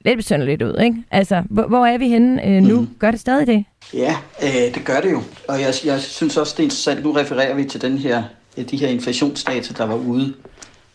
lidt 0.05 0.17
besynderligt 0.17 0.63
ud, 0.63 0.79
ikke? 0.81 0.97
Altså, 1.11 1.43
hvor, 1.51 1.63
hvor 1.63 1.87
er 1.87 1.99
vi 1.99 2.09
henne 2.09 2.47
øh, 2.47 2.63
nu? 2.63 2.81
Mhm. 2.81 2.89
Gør 2.99 3.11
det 3.11 3.21
stadig 3.21 3.47
det? 3.47 3.65
Ja, 3.95 4.17
øh, 4.43 4.75
det 4.75 4.85
gør 4.85 5.01
det 5.01 5.13
jo. 5.13 5.23
Og 5.49 5.61
jeg, 5.61 5.75
jeg 5.85 6.01
synes 6.01 6.37
også, 6.37 6.55
det 6.57 6.63
er 6.63 6.65
interessant. 6.65 7.05
Nu 7.05 7.13
refererer 7.13 7.55
vi 7.55 7.65
til 7.65 7.83
den 7.83 7.99
her, 7.99 8.23
øh, 8.59 8.71
de 8.71 8.77
her 8.77 8.89
inflationsdata, 8.89 9.75
der 9.79 9.87
var 9.87 9.97
ude. 9.97 10.35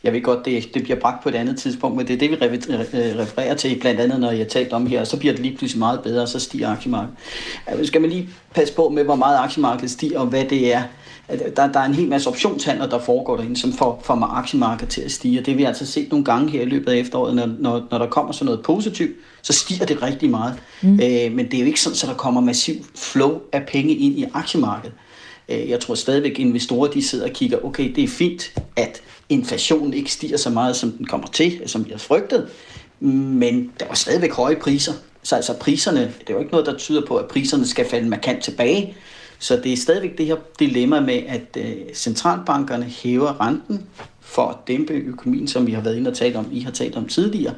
Jeg 0.04 0.14
ved 0.14 0.22
godt, 0.22 0.46
det, 0.46 0.74
det 0.74 0.84
bliver 0.84 1.00
bragt 1.00 1.24
på 1.24 1.30
et 1.30 1.36
andet 1.36 1.58
tidspunkt, 1.58 1.98
men 1.98 2.08
det 2.08 2.14
er 2.14 2.18
det, 2.18 2.32
vi 2.32 2.36
re- 2.36 2.40
re- 2.40 3.20
refererer 3.22 3.56
til, 3.56 3.80
blandt 3.80 4.00
andet 4.02 4.20
når 4.20 4.32
jeg 4.32 4.48
talt 4.48 4.74
om 4.74 4.88
her, 4.88 5.00
og 5.02 5.08
så 5.08 5.18
bliver 5.18 5.34
det 5.34 5.42
lige 5.42 5.58
pludselig 5.58 5.80
meget 5.80 6.00
bedre, 6.04 6.22
og 6.22 6.28
så 6.28 6.40
stiger 6.40 6.70
aktiemarkedet. 6.70 7.16
Altså, 7.68 7.86
skal 7.86 8.02
man 8.02 8.10
lige 8.10 8.30
passe 8.56 8.74
på 8.74 8.90
med, 8.90 9.04
hvor 9.04 9.16
meget 9.16 9.38
aktiemarkedet 9.38 9.92
stiger, 9.92 10.20
og 10.20 10.26
hvad 10.28 10.46
det 10.46 10.74
er. 10.74 10.84
At 11.28 11.56
Der, 11.58 11.72
der 11.72 11.80
er 11.80 11.86
en 11.86 11.94
hel 11.94 12.08
masse 12.08 12.30
optionshandler, 12.30 12.90
der 12.90 13.00
foregår 13.00 13.36
derinde, 13.38 13.58
som 13.60 13.74
får, 13.74 14.02
får 14.06 14.14
aktiemarkedet 14.34 14.90
til 14.90 15.02
at 15.02 15.12
stige, 15.12 15.40
og 15.40 15.46
det 15.46 15.54
har 15.54 15.58
vi 15.58 15.64
altså 15.64 15.86
set 15.86 16.10
nogle 16.10 16.26
gange 16.26 16.52
her 16.52 16.62
i 16.62 16.66
løbet 16.66 16.92
af 16.92 16.98
efteråret, 16.98 17.36
når, 17.36 17.50
når, 17.60 17.88
når 17.92 17.98
der 17.98 18.08
kommer 18.08 18.32
sådan 18.32 18.46
noget 18.46 18.62
positivt, 18.66 19.12
så 19.42 19.54
stiger 19.54 19.86
det 19.86 20.02
rigtig 20.02 20.30
meget. 20.30 20.54
Mm. 20.82 20.94
Øh, 20.94 21.32
men 21.32 21.46
det 21.46 21.54
er 21.54 21.60
jo 21.60 21.66
ikke 21.66 21.82
sådan, 21.82 21.96
at 22.04 22.08
der 22.10 22.14
kommer 22.14 22.42
massiv 22.42 22.76
flow 22.96 23.40
af 23.52 23.64
penge 23.68 23.94
ind 23.96 24.20
i 24.20 24.26
aktiemarkedet. 24.34 24.94
Øh, 25.50 25.70
Jeg 25.70 25.80
tror 25.80 25.96
stadigvæk, 25.96 26.40
investorer 26.40 26.92
de 26.92 27.04
sidder 27.04 27.26
og 27.26 27.32
kigger, 27.32 27.66
okay, 27.66 27.92
det 27.96 28.04
er 28.04 28.08
fint, 28.08 28.54
at 28.76 29.02
inflationen 29.30 29.94
ikke 29.94 30.12
stiger 30.12 30.38
så 30.38 30.50
meget, 30.50 30.76
som 30.76 30.92
den 30.92 31.06
kommer 31.06 31.28
til, 31.28 31.62
som 31.66 31.86
vi 31.86 31.92
har 31.92 31.98
frygtet, 31.98 32.48
men 33.00 33.72
der 33.80 33.88
var 33.88 33.94
stadigvæk 33.96 34.32
høje 34.32 34.56
priser. 34.56 34.94
Så 35.24 35.36
altså 35.36 35.54
priserne, 35.54 36.00
det 36.00 36.30
er 36.30 36.34
jo 36.34 36.40
ikke 36.40 36.52
noget, 36.52 36.66
der 36.66 36.78
tyder 36.78 37.06
på, 37.08 37.16
at 37.16 37.26
priserne 37.26 37.68
skal 37.68 37.86
falde 37.90 38.10
markant 38.10 38.44
tilbage. 38.44 38.96
Så 39.40 39.60
det 39.64 39.74
er 39.74 39.78
stadigvæk 39.78 40.18
det 40.18 40.26
her 40.26 40.36
dilemma 40.60 41.00
med, 41.00 41.22
at 41.28 41.58
øh, 41.58 41.74
centralbankerne 41.94 42.86
hæver 42.86 43.48
renten 43.48 43.82
for 44.22 44.48
at 44.48 44.56
dæmpe 44.68 44.94
økonomien, 44.94 45.48
som 45.48 45.68
vi 45.68 45.72
har 45.72 45.82
været 45.82 45.98
inde 45.98 46.10
og 46.12 46.18
talt 46.18 46.36
om, 46.36 46.48
I 46.52 46.60
har 46.60 46.72
talt 46.72 46.96
om 46.96 47.08
tidligere. 47.08 47.54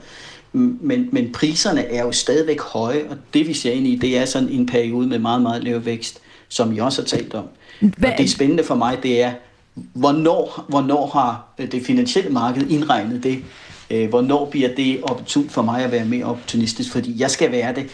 Men, 0.53 1.09
men 1.11 1.31
priserne 1.31 1.85
er 1.85 2.03
jo 2.05 2.11
stadigvæk 2.11 2.61
høje, 2.61 3.05
og 3.09 3.17
det 3.33 3.47
vi 3.47 3.53
ser 3.53 3.71
ind 3.71 3.87
i, 3.87 3.95
det 3.95 4.17
er 4.17 4.25
sådan 4.25 4.49
en 4.49 4.65
periode 4.65 5.07
med 5.07 5.19
meget, 5.19 5.41
meget 5.41 5.63
lav 5.63 5.85
vækst, 5.85 6.19
som 6.49 6.75
I 6.75 6.79
også 6.79 7.01
har 7.01 7.07
talt 7.07 7.33
om. 7.33 7.45
Hvad- 7.79 8.11
Og 8.11 8.17
det 8.17 8.29
spændende 8.29 8.63
for 8.63 8.75
mig, 8.75 8.97
det 9.03 9.21
er, 9.23 9.33
hvornår, 9.75 10.65
hvornår 10.69 11.07
har 11.07 11.53
øh, 11.59 11.71
det 11.71 11.85
finansielle 11.85 12.31
marked 12.31 12.69
indregnet 12.69 13.23
det? 13.23 13.43
Øh, 13.89 14.09
Hvornår 14.09 14.49
bliver 14.49 14.75
det 14.75 15.01
opportunt 15.03 15.51
for 15.51 15.61
mig 15.61 15.83
at 15.83 15.91
være 15.91 16.05
mere 16.05 16.25
opportunistisk? 16.25 16.91
Fordi 16.91 17.21
jeg 17.21 17.31
skal 17.31 17.51
være 17.51 17.75
det 17.75 17.89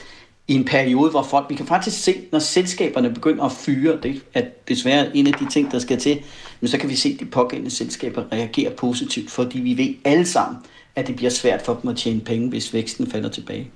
i 0.48 0.54
en 0.54 0.66
periode, 0.66 1.12
hvor 1.12 1.24
folk, 1.24 1.50
vi 1.50 1.56
kan 1.56 1.66
faktisk 1.66 2.04
se, 2.04 2.16
når 2.32 2.40
selskaberne 2.40 3.14
begynder 3.14 3.44
at 3.44 3.52
fyre, 3.52 3.98
det 4.04 4.22
er 4.34 4.42
desværre 4.68 5.18
en 5.18 5.28
af 5.28 5.34
de 5.34 5.50
ting, 5.50 5.72
der 5.72 5.80
skal 5.80 5.98
til, 5.98 6.20
men 6.62 6.68
så 6.68 6.78
kan 6.78 6.90
vi 6.90 6.96
se, 6.96 7.10
at 7.10 7.20
de 7.20 7.26
pågældende 7.26 7.72
selskaber 7.72 8.24
reagerer 8.32 8.72
positivt, 8.72 9.32
fordi 9.32 9.60
vi 9.60 9.78
ved 9.78 9.96
alle 10.06 10.26
sammen, 10.26 10.58
at 10.96 11.08
det 11.08 11.16
bliver 11.16 11.30
svært 11.30 11.62
for 11.62 11.80
dem 11.82 11.90
at 11.90 11.98
tjene 11.98 12.20
penge, 12.20 12.50
hvis 12.50 12.74
væksten 12.74 13.12
falder 13.12 13.30
tilbage. 13.30 13.72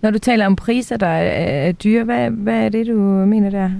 Når 0.00 0.10
du 0.10 0.18
taler 0.18 0.46
om 0.46 0.56
priser, 0.56 0.96
der 0.96 1.06
er, 1.06 1.66
er 1.68 1.72
dyre, 1.72 2.04
hvad, 2.04 2.30
hvad 2.30 2.54
er 2.54 2.68
det, 2.68 2.86
du 2.86 2.98
mener 3.02 3.50
der? 3.50 3.70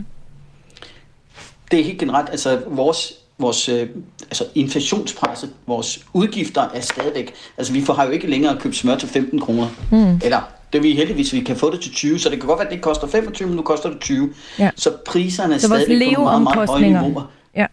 Det 1.70 1.80
er 1.80 1.84
helt 1.84 1.98
generelt, 1.98 2.30
altså 2.30 2.60
vores, 2.66 3.21
vores 3.42 3.68
øh, 3.68 3.88
altså 4.22 4.44
inflationspresset, 4.54 5.50
vores 5.66 6.04
udgifter 6.12 6.68
er 6.74 6.80
stadigvæk, 6.80 7.34
altså 7.58 7.72
vi 7.72 7.84
får 7.84 7.94
har 7.94 8.04
jo 8.04 8.10
ikke 8.10 8.26
længere 8.26 8.58
købt 8.60 8.76
smør 8.76 8.96
til 8.96 9.08
15 9.08 9.40
kroner, 9.40 9.68
mm. 9.90 10.20
eller 10.24 10.40
det 10.72 10.78
er 10.78 10.82
vi 10.82 10.92
heldigvis, 10.92 11.32
vi 11.32 11.40
kan 11.40 11.56
få 11.56 11.70
det 11.70 11.80
til 11.80 11.92
20, 11.92 12.18
så 12.18 12.28
det 12.28 12.40
kan 12.40 12.46
godt 12.46 12.58
være, 12.58 12.66
at 12.66 12.70
det 12.70 12.76
ikke 12.76 12.82
koster 12.82 13.06
25, 13.06 13.48
men 13.48 13.56
nu 13.56 13.62
koster 13.62 13.90
det 13.90 14.00
20. 14.00 14.30
Ja. 14.58 14.70
Så 14.76 14.92
priserne 15.06 15.54
er 15.54 15.58
Så 15.58 15.66
stadigvæk 15.66 16.14
på 16.16 16.22
meget, 16.22 16.42
meget 16.42 16.68
høje 16.68 16.82
niveauer. 16.82 17.30
Ja. 17.56 17.66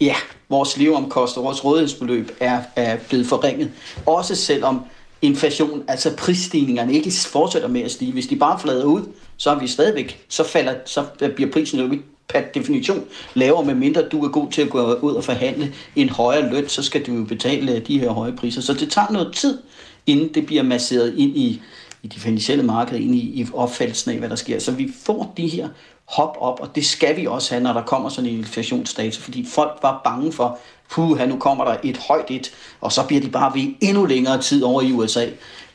Ja, 0.00 0.14
vores 0.48 0.76
leveomkoster, 0.76 1.40
vores 1.40 1.64
rådighedsbeløb 1.64 2.30
er, 2.40 2.60
er 2.76 2.96
blevet 3.08 3.26
forringet. 3.26 3.70
Også 4.06 4.34
selvom 4.34 4.84
inflation, 5.22 5.82
altså 5.88 6.16
prisstigningerne, 6.16 6.92
ikke 6.92 7.12
fortsætter 7.26 7.68
med 7.68 7.80
at 7.80 7.90
stige. 7.90 8.12
Hvis 8.12 8.26
de 8.26 8.36
bare 8.36 8.58
flader 8.58 8.84
ud, 8.84 9.02
så 9.36 9.50
er 9.50 9.58
vi 9.58 9.66
stadigvæk, 9.66 10.24
så, 10.28 10.44
falder, 10.44 10.74
så 10.84 11.04
bliver 11.36 11.50
prisen 11.52 11.78
jo 11.78 11.92
ikke 11.92 12.04
per 12.28 12.40
definition 12.54 13.04
lavere, 13.34 13.64
medmindre 13.64 14.02
du 14.02 14.24
er 14.24 14.28
god 14.28 14.50
til 14.50 14.62
at 14.62 14.70
gå 14.70 14.94
ud 14.94 15.14
og 15.14 15.24
forhandle 15.24 15.74
en 15.96 16.08
højere 16.08 16.50
løn, 16.50 16.68
så 16.68 16.82
skal 16.82 17.06
du 17.06 17.12
jo 17.12 17.24
betale 17.24 17.72
øh, 17.72 17.86
de 17.86 18.00
her 18.00 18.10
høje 18.10 18.32
priser. 18.32 18.60
Så 18.60 18.74
det 18.74 18.90
tager 18.90 19.10
noget 19.10 19.34
tid, 19.34 19.58
inden 20.06 20.34
det 20.34 20.46
bliver 20.46 20.62
masseret 20.62 21.14
ind 21.16 21.36
i, 21.36 21.62
i 22.02 22.06
de 22.06 22.20
finansielle 22.20 22.64
markeder, 22.64 23.00
ind 23.00 23.14
i, 23.14 23.40
i 23.40 23.46
opfattelsen 23.54 24.10
af, 24.10 24.18
hvad 24.18 24.28
der 24.28 24.36
sker. 24.36 24.58
Så 24.58 24.72
vi 24.72 24.92
får 25.04 25.32
de 25.36 25.48
her 25.48 25.68
hop 26.04 26.36
op, 26.40 26.60
og 26.60 26.74
det 26.74 26.86
skal 26.86 27.16
vi 27.16 27.26
også 27.26 27.54
have, 27.54 27.62
når 27.62 27.72
der 27.72 27.82
kommer 27.82 28.08
sådan 28.08 28.30
en 28.30 28.38
inflationsdata, 28.38 29.18
fordi 29.20 29.46
folk 29.48 29.78
var 29.82 30.00
bange 30.04 30.32
for, 30.32 30.58
puh, 30.90 31.28
nu 31.28 31.36
kommer 31.36 31.64
der 31.64 31.76
et 31.84 31.96
højt 31.96 32.30
et, 32.30 32.52
og 32.80 32.92
så 32.92 33.06
bliver 33.06 33.20
de 33.20 33.30
bare 33.30 33.54
ved 33.54 33.74
endnu 33.80 34.04
længere 34.04 34.42
tid 34.42 34.62
over 34.62 34.82
i 34.82 34.92
USA. 34.92 35.26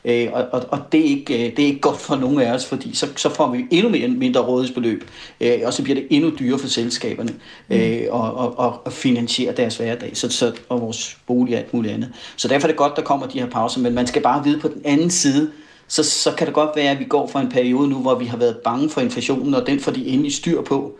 Øh, 0.04 0.28
og, 0.32 0.62
og, 0.68 0.92
det, 0.92 1.00
er 1.00 1.04
ikke, 1.04 1.34
øh, 1.34 1.56
det 1.56 1.62
er 1.62 1.66
ikke 1.66 1.80
godt 1.80 2.00
for 2.00 2.16
nogen 2.16 2.40
af 2.40 2.52
os, 2.52 2.66
fordi 2.66 2.94
så, 2.94 3.06
så 3.16 3.28
får 3.28 3.50
vi 3.50 3.66
endnu 3.70 3.90
mere, 3.90 4.08
mindre 4.08 4.40
rådighedsbeløb, 4.40 5.04
øh, 5.40 5.60
og 5.64 5.72
så 5.72 5.82
bliver 5.82 5.94
det 5.94 6.06
endnu 6.10 6.32
dyrere 6.38 6.58
for 6.58 6.68
selskaberne 6.68 7.34
øh, 7.70 8.00
mm. 8.00 8.06
og, 8.10 8.34
og, 8.34 8.58
og, 8.58 8.80
og 8.84 8.92
finansiere 8.92 9.54
deres 9.54 9.76
hverdag 9.76 10.16
så, 10.16 10.28
så, 10.28 10.52
og 10.68 10.80
vores 10.80 11.18
bolig 11.26 11.54
og 11.54 11.60
alt 11.60 11.74
muligt 11.74 11.94
andet. 11.94 12.12
Så 12.36 12.48
derfor 12.48 12.66
er 12.66 12.70
det 12.70 12.78
godt, 12.78 12.96
der 12.96 13.02
kommer 13.02 13.26
de 13.26 13.40
her 13.40 13.50
pauser, 13.50 13.80
men 13.80 13.94
man 13.94 14.06
skal 14.06 14.22
bare 14.22 14.44
vide 14.44 14.60
på 14.60 14.68
den 14.68 14.82
anden 14.84 15.10
side, 15.10 15.50
så, 15.88 16.02
så 16.02 16.32
kan 16.38 16.46
det 16.46 16.54
godt 16.54 16.70
være, 16.76 16.90
at 16.90 16.98
vi 16.98 17.04
går 17.04 17.26
fra 17.26 17.40
en 17.40 17.48
periode 17.48 17.88
nu, 17.88 17.98
hvor 17.98 18.14
vi 18.14 18.24
har 18.24 18.36
været 18.36 18.56
bange 18.64 18.90
for 18.90 19.00
inflationen, 19.00 19.54
og 19.54 19.66
den 19.66 19.80
får 19.80 19.92
de 19.92 20.06
endelig 20.06 20.34
styr 20.34 20.62
på. 20.62 20.96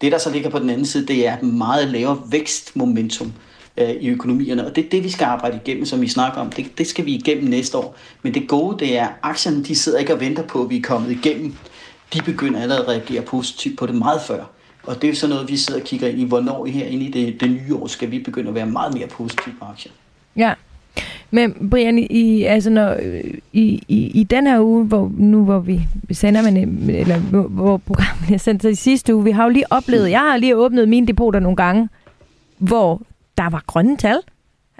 Det, 0.00 0.12
der 0.12 0.18
så 0.18 0.30
ligger 0.30 0.50
på 0.50 0.58
den 0.58 0.70
anden 0.70 0.86
side, 0.86 1.06
det 1.06 1.26
er 1.26 1.36
et 1.36 1.42
meget 1.42 1.88
lavere 1.88 2.20
vækstmomentum 2.30 3.32
øh, 3.76 3.90
i 3.90 4.08
økonomierne, 4.08 4.66
og 4.66 4.76
det 4.76 4.84
er 4.84 4.88
det, 4.88 5.04
vi 5.04 5.10
skal 5.10 5.24
arbejde 5.24 5.60
igennem, 5.64 5.84
som 5.86 6.00
vi 6.00 6.08
snakker 6.08 6.40
om. 6.40 6.50
Det, 6.50 6.78
det 6.78 6.86
skal 6.86 7.06
vi 7.06 7.14
igennem 7.14 7.44
næste 7.44 7.78
år. 7.78 7.96
Men 8.22 8.34
det 8.34 8.48
gode, 8.48 8.78
det 8.78 8.98
er, 8.98 9.04
at 9.04 9.12
aktierne 9.22 9.64
de 9.64 9.74
sidder 9.74 9.98
ikke 9.98 10.14
og 10.14 10.20
venter 10.20 10.42
på, 10.42 10.62
at 10.62 10.70
vi 10.70 10.76
er 10.76 10.82
kommet 10.82 11.10
igennem. 11.10 11.54
De 12.14 12.22
begynder 12.22 12.62
allerede 12.62 12.82
at 12.82 12.88
reagere 12.88 13.22
positivt 13.22 13.78
på 13.78 13.86
det 13.86 13.94
meget 13.94 14.20
før. 14.20 14.44
Og 14.82 14.94
det 14.94 15.04
er 15.04 15.08
jo 15.08 15.14
sådan 15.14 15.34
noget, 15.34 15.50
vi 15.50 15.56
sidder 15.56 15.80
og 15.80 15.86
kigger 15.86 16.08
ind 16.08 16.20
i, 16.20 16.24
hvornår 16.24 16.66
her 16.66 16.86
inde 16.86 17.04
i 17.04 17.10
det, 17.10 17.40
det 17.40 17.50
nye 17.50 17.74
år 17.74 17.86
skal 17.86 18.10
vi 18.10 18.18
begynde 18.18 18.48
at 18.48 18.54
være 18.54 18.66
meget 18.66 18.94
mere 18.94 19.06
positive 19.06 19.54
på 19.60 19.64
aktier. 19.64 19.92
Ja, 20.36 20.54
men 21.30 21.68
Brian, 21.70 21.98
i, 21.98 22.42
altså 22.42 22.70
når, 22.70 22.96
i, 23.52 23.82
i, 23.88 24.10
i 24.14 24.22
den 24.22 24.46
her 24.46 24.60
uge, 24.60 24.84
hvor, 24.84 25.12
nu 25.18 25.44
hvor 25.44 25.58
vi 25.58 25.80
sender, 26.10 26.42
men, 26.42 26.90
eller 26.90 27.18
hvor, 27.18 27.42
hvor 27.42 27.76
programmet 27.76 28.30
er 28.34 28.38
sendt 28.38 28.62
til 28.62 28.76
sidste 28.76 29.14
uge, 29.14 29.24
vi 29.24 29.30
har 29.30 29.44
jo 29.44 29.50
lige 29.50 29.72
oplevet, 29.72 30.10
jeg 30.10 30.20
har 30.20 30.36
lige 30.36 30.56
åbnet 30.56 30.88
mine 30.88 31.06
depoter 31.06 31.40
nogle 31.40 31.56
gange, 31.56 31.88
hvor 32.58 33.02
der 33.40 33.50
var 33.50 33.64
grønne 33.66 33.96
tal. 33.96 34.18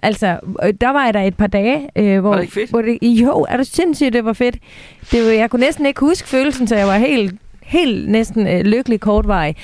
Altså, 0.03 0.39
øh, 0.65 0.75
der 0.81 0.91
var 0.91 1.13
der 1.13 1.21
et 1.21 1.37
par 1.37 1.47
dage, 1.47 1.91
øh, 1.97 2.21
hvor... 2.21 2.31
Var 2.31 2.37
det 2.37 2.43
ikke 2.43 2.55
fedt? 2.55 2.71
Hvor 2.71 2.83
det, 2.83 2.99
jo, 3.03 3.47
er 3.49 3.57
du 3.57 3.65
sindssygt, 3.65 4.13
det 4.13 4.25
var 4.25 4.33
fedt. 4.33 4.57
Det 5.13 5.25
var, 5.25 5.31
jeg 5.31 5.51
kunne 5.51 5.61
næsten 5.61 5.87
ikke 5.87 6.01
huske 6.01 6.29
følelsen, 6.29 6.67
så 6.67 6.77
jeg 6.77 6.87
var 6.87 6.99
helt, 6.99 7.41
helt 7.63 8.09
næsten 8.09 8.47
øh, 8.47 8.61
lykkelig 8.61 9.01
kortvej. 9.01 9.55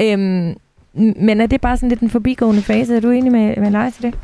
Øhm, 0.00 0.56
men 0.94 1.40
er 1.40 1.46
det 1.46 1.60
bare 1.60 1.76
sådan 1.76 1.88
lidt 1.88 2.00
en 2.00 2.10
forbigående 2.10 2.62
fase? 2.62 2.96
Er 2.96 3.00
du 3.00 3.10
enig 3.10 3.32
med, 3.32 3.56
med 3.56 3.70
Lars 3.70 3.98
i 3.98 4.02
det? 4.02 4.14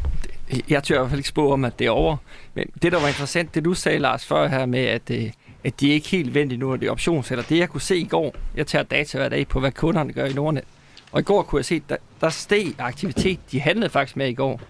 Jeg 0.69 0.83
tør 0.83 0.95
i 0.95 0.99
hvert 0.99 1.11
fald 1.11 1.19
ikke 1.19 1.29
spå 1.29 1.53
om, 1.53 1.65
at 1.65 1.79
det 1.79 1.87
er 1.87 1.91
over. 1.91 2.17
Men 2.55 2.67
det, 2.83 2.93
der 2.93 3.01
var 3.01 3.09
interessant, 3.09 3.55
det 3.55 3.65
du 3.65 3.75
sagde, 3.75 3.99
Lars, 3.99 4.27
før 4.27 4.49
her 4.49 4.67
med, 4.67 4.85
at, 4.85 5.11
øh, 5.11 5.31
at 5.65 5.81
de 5.81 5.91
er 5.91 5.95
ikke 5.95 6.09
helt 6.09 6.35
vendt 6.35 6.59
nu, 6.59 6.73
at 6.73 6.81
det 6.81 6.87
er 6.87 6.91
optionsceller. 6.91 7.45
Det, 7.49 7.59
jeg 7.59 7.69
kunne 7.69 7.81
se 7.81 7.97
i 7.97 8.05
går, 8.05 8.35
jeg 8.57 8.67
tager 8.67 8.83
data 8.83 9.19
hver 9.19 9.29
dag 9.29 9.49
på, 9.49 9.61
hvad 9.61 9.73
kunderne 9.73 10.13
gør 10.13 10.25
i 10.25 10.33
Nordnet. 10.33 10.65
Og 11.13 11.21
i 11.21 11.23
går 11.23 11.43
kunne 11.43 11.59
jeg 11.59 11.65
se, 11.65 11.83
der, 11.89 11.97
der 12.21 12.29
steg 12.31 12.75
aktivitet. 12.79 13.39
De 13.53 13.61
handlede 13.61 13.91
faktisk 13.91 14.17
mere 14.17 14.31
i 14.31 14.35
går, 14.35 14.61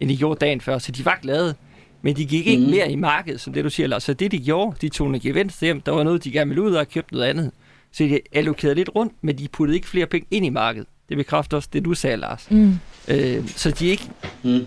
end 0.00 0.10
de 0.10 0.16
gjorde 0.16 0.38
dagen 0.38 0.60
før, 0.60 0.78
så 0.78 0.92
de 0.92 1.04
var 1.04 1.18
glade. 1.22 1.54
Men 2.02 2.16
de 2.16 2.26
gik 2.26 2.46
ikke 2.46 2.64
mm. 2.64 2.70
mere 2.70 2.92
i 2.92 2.96
markedet, 2.96 3.40
som 3.40 3.52
det 3.52 3.64
du 3.64 3.70
siger, 3.70 3.86
Lars. 3.86 4.02
Så 4.02 4.14
det, 4.14 4.32
de 4.32 4.38
gjorde, 4.38 4.76
de 4.80 4.88
tog 4.88 5.06
en 5.08 5.20
gevinst 5.20 5.60
hjem. 5.60 5.80
Der 5.80 5.92
var 5.92 6.02
noget, 6.02 6.24
de 6.24 6.32
gerne 6.32 6.48
ville 6.48 6.62
ud 6.62 6.74
og 6.74 6.88
købte 6.88 7.14
noget 7.14 7.26
andet. 7.26 7.50
Så 7.92 8.04
de 8.04 8.20
allokerede 8.32 8.74
lidt 8.74 8.90
rundt, 8.96 9.12
men 9.22 9.38
de 9.38 9.48
puttede 9.48 9.76
ikke 9.76 9.88
flere 9.88 10.06
penge 10.06 10.26
ind 10.30 10.46
i 10.46 10.48
markedet. 10.50 10.86
Det 11.08 11.16
bekræfter 11.16 11.56
også 11.56 11.68
det, 11.72 11.84
du 11.84 11.94
sagde, 11.94 12.16
Lars. 12.16 12.50
Mm. 12.50 12.74
Øh, 13.08 13.48
så 13.48 13.70
de 13.70 13.86
ikke 13.86 14.10
Mm. 14.42 14.66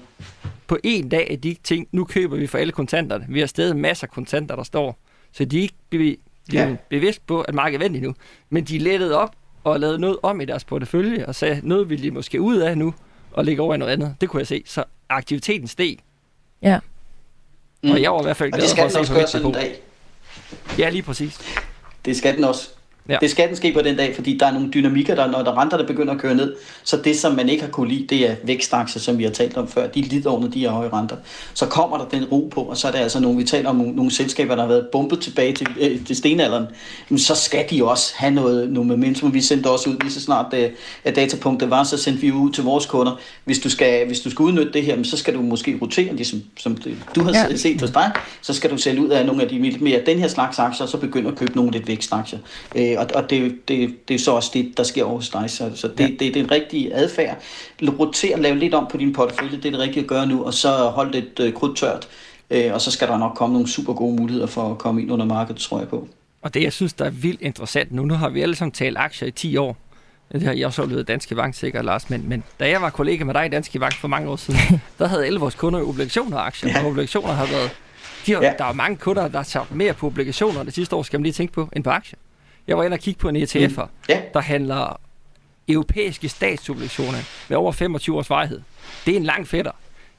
på 0.68 0.78
en 0.84 1.10
dag 1.10 1.28
af 1.32 1.42
de 1.42 1.56
ting, 1.64 1.88
nu 1.92 2.04
køber 2.04 2.38
vi 2.38 2.48
for 2.48 2.58
alle 2.58 2.72
kontanterne. 2.72 3.26
Vi 3.30 3.40
har 3.40 3.48
stadig 3.48 3.78
masser 3.78 4.08
af 4.08 4.12
kontanter, 4.12 4.56
der 4.56 4.64
står. 4.64 5.00
Så 5.32 5.46
de 5.46 5.58
er 5.58 5.62
ikke 5.62 5.76
bev- 5.96 6.16
Ja. 6.54 6.68
ja. 6.70 6.76
bevidst 6.90 7.28
på, 7.28 7.42
at 7.42 7.54
markedet 7.54 7.86
er 7.86 7.90
vendt 7.90 8.04
nu. 8.04 8.16
Men 8.50 8.64
de 8.64 8.78
lettede 8.78 9.18
op 9.18 9.36
og 9.64 9.80
lavede 9.80 10.00
noget 10.00 10.18
om 10.24 10.42
i 10.42 10.46
deres 10.46 10.64
portefølje, 10.64 11.26
og 11.26 11.36
sagde, 11.36 11.62
noget 11.64 11.90
vil 11.90 12.04
de 12.04 12.12
måske 12.12 12.42
ud 12.42 12.58
af 12.58 12.78
nu, 12.78 12.94
og 13.32 13.46
lægge 13.46 13.62
over 13.62 13.76
i 13.76 13.78
noget 13.78 13.94
andet. 13.94 14.16
Det 14.22 14.30
kunne 14.30 14.40
jeg 14.40 14.48
se. 14.48 14.64
Så 14.66 14.84
aktiviteten 15.10 15.68
steg. 15.68 15.98
Ja. 16.62 16.80
Mm. 17.84 17.92
Og 17.92 18.02
jeg 18.02 18.12
var 18.12 18.20
i 18.20 18.24
hvert 18.24 18.38
fald 18.38 18.52
glad 18.52 18.62
det 18.62 18.70
for 18.70 19.04
skal 19.04 19.16
at 19.16 19.22
mit 19.22 19.30
sådan 19.30 19.48
en 19.48 19.54
dag. 19.54 19.82
Ja, 20.78 20.90
lige 20.90 21.02
præcis. 21.02 21.40
Det 22.06 22.18
skal 22.18 22.36
den 22.36 22.44
også. 22.44 22.70
Ja. 23.10 23.18
Det 23.22 23.30
skal 23.30 23.48
den 23.48 23.56
ske 23.56 23.74
på 23.74 23.82
den 23.82 23.98
dag, 23.98 24.16
fordi 24.16 24.38
der 24.38 24.46
er 24.46 24.52
nogle 24.52 24.70
dynamikker, 24.70 25.16
der, 25.16 25.32
når 25.32 25.44
der 25.44 25.62
renter, 25.62 25.78
der 25.78 25.88
begynder 25.88 26.14
at 26.14 26.20
køre 26.20 26.36
ned. 26.36 26.56
Så 26.84 26.98
det, 26.98 27.20
som 27.20 27.36
man 27.36 27.50
ikke 27.50 27.64
har 27.64 27.70
kunne 27.70 27.90
lide, 27.90 28.08
det 28.08 28.30
er 28.30 28.36
vækstaktier, 28.44 29.02
som 29.02 29.18
vi 29.18 29.24
har 29.24 29.32
talt 29.32 29.58
om 29.58 29.68
før. 29.68 29.88
De 29.88 30.02
lider 30.02 30.30
under 30.30 30.50
de 30.50 30.60
her 30.60 30.70
høje 30.70 30.90
renter. 30.94 31.16
Så 31.54 31.66
kommer 31.66 31.98
der 31.98 32.06
den 32.06 32.26
ro 32.26 32.50
på, 32.54 32.62
og 32.62 32.78
så 32.78 32.88
er 32.88 32.92
det 32.92 33.00
altså 33.00 33.20
nogle, 33.20 33.38
vi 33.38 33.44
taler 33.44 33.70
om 33.70 33.76
nogle, 33.76 33.96
nogle 33.96 34.12
selskaber, 34.12 34.56
der 34.56 34.62
har 34.62 34.68
været 34.68 34.88
bumpet 34.92 35.20
tilbage 35.20 35.54
til, 35.54 35.68
øh, 35.80 36.06
til 36.06 36.16
stenalderen. 36.16 36.66
Men 37.10 37.20
så 37.20 37.36
skal 37.36 37.66
de 37.70 37.84
også 37.84 38.14
have 38.16 38.34
noget, 38.34 38.70
noget 38.72 38.88
momentum. 38.88 39.34
Vi 39.34 39.42
sendte 39.42 39.70
også 39.70 39.90
ud 39.90 39.96
lige 40.02 40.12
så 40.12 40.22
snart, 40.22 40.54
øh, 40.54 40.70
at 41.04 41.16
datapunktet 41.16 41.70
var, 41.70 41.84
så 41.84 41.98
sendte 41.98 42.22
vi 42.22 42.32
ud 42.32 42.52
til 42.52 42.64
vores 42.64 42.86
kunder. 42.86 43.20
Hvis 43.46 43.60
du 43.60 43.70
skal, 43.70 44.08
hvis 44.08 44.20
du 44.20 44.30
skal 44.30 44.44
udnytte 44.44 44.74
det 44.74 44.84
her, 44.84 45.04
så 45.04 45.18
skal 45.18 45.34
du 45.34 45.42
måske 45.42 45.78
rotere, 45.82 46.16
ligesom 46.16 46.42
som 46.58 46.78
du 47.16 47.24
har 47.24 47.32
ja. 47.32 47.56
set 47.56 47.82
hos 47.82 47.92
dig, 47.92 48.12
så 48.42 48.54
skal 48.54 48.72
du 48.72 48.78
sælge 48.78 49.02
ud 49.02 49.10
af 49.10 49.26
nogle 49.26 49.44
af 49.44 49.50
de 49.50 49.62
lidt 49.62 49.82
mere 49.82 50.02
den 50.06 50.20
her 50.20 50.28
slags 50.28 50.60
aktier, 50.60 50.84
og 50.84 50.90
så 50.90 50.98
begynde 50.98 51.30
at 51.30 51.36
købe 51.36 51.56
nogle 51.56 51.72
lidt 51.72 51.88
vækstaktier. 51.88 52.40
Øh, 52.76 52.91
og 53.00 53.08
og 53.16 53.30
det, 53.30 53.68
det, 53.68 53.96
det 54.08 54.14
er 54.14 54.20
så 54.20 54.32
også 54.32 54.52
det, 54.54 54.74
der 54.78 54.84
sker 54.84 55.04
over 55.04 55.16
hos 55.16 55.30
dig. 55.30 55.50
Så, 55.50 55.72
så 55.76 55.88
det, 55.88 56.00
Ja. 56.00 56.08
det, 56.08 56.20
det 56.20 56.28
er 56.28 56.32
den 56.32 56.52
rigtige 56.52 56.94
adfærd. 56.96 57.42
Rotere, 58.00 58.42
lave 58.42 58.56
lidt 58.58 58.74
om 58.74 58.88
på 58.92 58.98
din 58.98 59.14
portefølje, 59.14 59.58
det 59.58 59.66
er 59.66 59.70
det 59.72 59.80
rigtige 59.80 60.04
at 60.04 60.08
gøre 60.10 60.26
nu, 60.28 60.44
og 60.44 60.54
så 60.54 60.70
hold 60.70 61.12
lidt 61.14 61.40
øh, 61.40 61.54
krudt 61.54 61.78
tørt. 61.78 62.08
Øh, 62.50 62.74
og 62.74 62.82
så 62.82 62.92
skal 62.92 63.08
der 63.08 63.18
nok 63.18 63.34
komme 63.36 63.54
nogle 63.54 63.70
super 63.70 63.94
gode 63.94 64.16
muligheder 64.16 64.48
for 64.48 64.72
at 64.72 64.78
komme 64.78 65.02
ind 65.02 65.12
under 65.12 65.26
markedet, 65.26 65.62
tror 65.62 65.80
jeg 65.80 65.88
på. 65.88 66.08
Og 66.42 66.54
det, 66.54 66.64
jeg 66.64 66.74
synes, 66.74 66.94
der 66.94 67.06
er 67.06 67.10
vildt 67.10 67.42
interessant 67.42 67.92
nu, 67.92 68.06
nu 68.06 68.14
har 68.14 68.30
vi 68.30 68.42
alle 68.42 68.56
sammen 68.56 68.72
talt 68.72 68.98
aktier 68.98 69.28
i 69.28 69.32
10 69.32 69.58
år. 69.58 69.78
Det 70.32 70.42
har 70.44 70.54
jeg 70.54 70.66
også 70.68 70.82
oplevet 70.84 71.08
Danske 71.08 71.36
Bank 71.36 71.56
sikkert, 71.56 71.86
Lars. 71.86 72.10
Men, 72.10 72.30
men 72.30 72.44
da 72.60 72.70
jeg 72.70 72.82
var 72.82 72.90
kollega 72.90 73.24
med 73.24 73.34
dig 73.34 73.46
i 73.46 73.50
Danske 73.50 73.80
Bank 73.80 73.96
for 74.00 74.08
mange 74.08 74.30
år 74.30 74.36
siden, 74.36 74.60
der 75.00 75.08
havde 75.08 75.26
alle 75.26 75.40
vores 75.40 75.56
kunder 75.56 75.82
obligationer 75.82 76.38
og 76.38 76.46
aktier. 76.48 76.70
Ja. 76.70 76.82
Og 76.84 76.88
obligationer 76.90 77.34
har 77.34 77.46
været... 77.46 77.70
De 78.26 78.32
har, 78.34 78.42
Ja. 78.42 78.54
Der 78.58 78.66
er 78.66 78.74
mange 78.74 78.98
kunder, 78.98 79.28
der 79.28 79.38
har 79.38 79.44
taget 79.44 79.76
mere 79.76 79.94
på 79.94 80.06
obligationer 80.08 80.64
det 80.64 80.74
sidste 80.74 80.96
år, 80.96 81.04
skal 81.04 81.20
man 81.20 81.24
lige 81.24 81.34
tænke 81.34 81.54
på, 81.54 81.70
end 81.76 81.84
på 81.84 81.90
aktier. 81.90 82.20
Jeg 82.68 82.78
var 82.78 82.84
inde 82.84 82.96
og 82.96 83.00
kigge 83.00 83.20
på 83.20 83.30
en 83.30 83.36
ETF'er, 83.36 83.88
Ja. 84.10 84.22
der 84.34 84.40
handler 84.42 85.00
europæiske 85.68 86.30
statsobligationer 86.30 87.18
med 87.50 87.58
over 87.58 87.72
25 87.72 88.18
års 88.18 88.30
varighed. 88.30 88.62
Det 89.06 89.12
er 89.14 89.18
en 89.18 89.24
lang 89.24 89.48
fætter. 89.48 89.72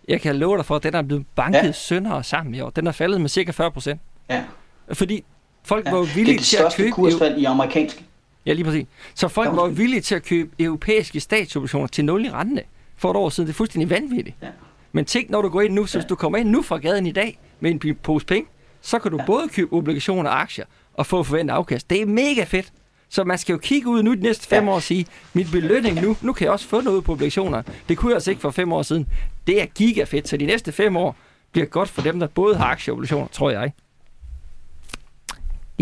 Jeg 0.09 0.21
kan 0.21 0.37
love 0.37 0.57
dig 0.57 0.67
for, 0.67 0.77
at 0.77 0.83
den 0.83 0.95
er 0.95 1.03
blevet 1.03 1.27
banket 1.35 1.59
ja. 1.63 1.73
Sønder 1.73 2.23
sammen 2.23 2.55
i 2.55 2.61
år. 2.61 2.71
Den 2.71 2.87
er 2.87 2.93
faldet 2.93 3.21
med 3.21 3.29
cirka 3.29 3.51
40 3.51 3.71
procent. 3.71 4.01
Ja. 4.31 4.45
Fordi 4.93 5.25
folk 5.65 5.87
Ja. 5.87 5.91
var 5.91 5.99
jo 5.99 6.05
Det 6.05 6.11
er 6.11 6.15
villige 6.15 6.39
det 6.39 6.45
til 6.45 6.57
at 6.57 6.61
største 6.61 6.77
købe... 6.83 6.91
kursfald 6.93 7.39
i 7.39 7.45
amerikansk. 7.45 8.05
Ja, 8.47 8.53
lige 8.53 8.65
præcis. 8.65 8.87
Så 9.15 9.29
folk 9.29 9.57
var 9.57 9.67
villige 9.67 10.01
til 10.01 10.15
at 10.15 10.23
købe 10.25 10.51
europæiske 10.59 11.21
statsobligationer 11.21 11.87
til 11.87 12.05
0 12.05 12.25
i 12.25 12.31
rente 12.31 12.63
for 12.97 13.11
et 13.11 13.17
år 13.17 13.29
siden. 13.29 13.47
Det 13.47 13.53
er 13.53 13.57
fuldstændig 13.57 13.91
vanvittigt. 13.91 14.37
Ja. 14.43 14.47
Men 14.93 15.05
tænk, 15.05 15.31
når 15.31 15.43
du 15.43 15.49
går 15.49 15.61
ind 15.61 15.75
nu, 15.75 15.87
så 15.87 15.99
Ja. 15.99 16.03
hvis 16.03 16.09
du 16.09 16.15
kommer 16.15 16.39
ind 16.39 16.49
nu 16.51 16.63
fra 16.63 16.77
gaden 16.79 17.07
i 17.07 17.13
dag 17.13 17.39
med 17.61 17.71
en 17.85 17.97
pose 18.03 18.27
penge, 18.27 18.49
så 18.81 18.99
kan 18.99 19.11
du. 19.11 19.17
Ja. 19.17 19.25
både 19.27 19.49
købe 19.49 19.73
obligationer 19.73 20.31
og 20.31 20.41
aktier 20.41 20.65
og 20.95 21.07
få 21.07 21.23
forventet 21.23 21.55
afkast. 21.55 21.91
Det 21.91 22.03
er 22.03 22.07
mega 22.07 22.45
fedt. 22.45 22.73
Så 23.09 23.25
man 23.25 23.39
skal 23.39 23.53
jo 23.53 23.59
kigge 23.59 23.89
ud 23.89 24.03
nu 24.03 24.15
de 24.15 24.23
næste 24.23 24.49
fem 24.49 24.65
Ja. 24.65 24.71
år 24.71 24.75
og 24.75 24.83
sige, 24.83 25.07
mit 25.33 25.47
belønning 25.53 26.01
nu, 26.03 26.17
nu 26.21 26.33
kan 26.33 26.45
jeg 26.45 26.53
også 26.53 26.69
få 26.69 26.81
noget 26.81 27.05
på 27.05 27.13
obligationer. 27.13 27.63
Det 27.89 27.99
kunne 27.99 28.11
jeg 28.11 28.17
altså 28.17 28.31
ikke 28.31 28.41
for 28.41 28.51
fem 28.51 28.73
år 28.73 28.83
siden. 28.83 29.07
Det 29.47 29.63
er 29.63 29.67
giga 29.67 30.05
fedt, 30.05 30.29
så 30.29 30.37
de 30.37 30.47
næste 30.47 30.73
fem 30.73 30.97
år 30.97 31.17
bliver 31.53 31.67
godt 31.67 31.89
for 31.89 32.03
dem, 32.03 32.21
der 32.21 32.27
både 32.27 32.57
har 32.57 32.65
aktier 32.67 32.93
og 32.93 32.97
obligationer, 32.97 33.27
tror 33.33 33.51
jeg. 33.51 33.73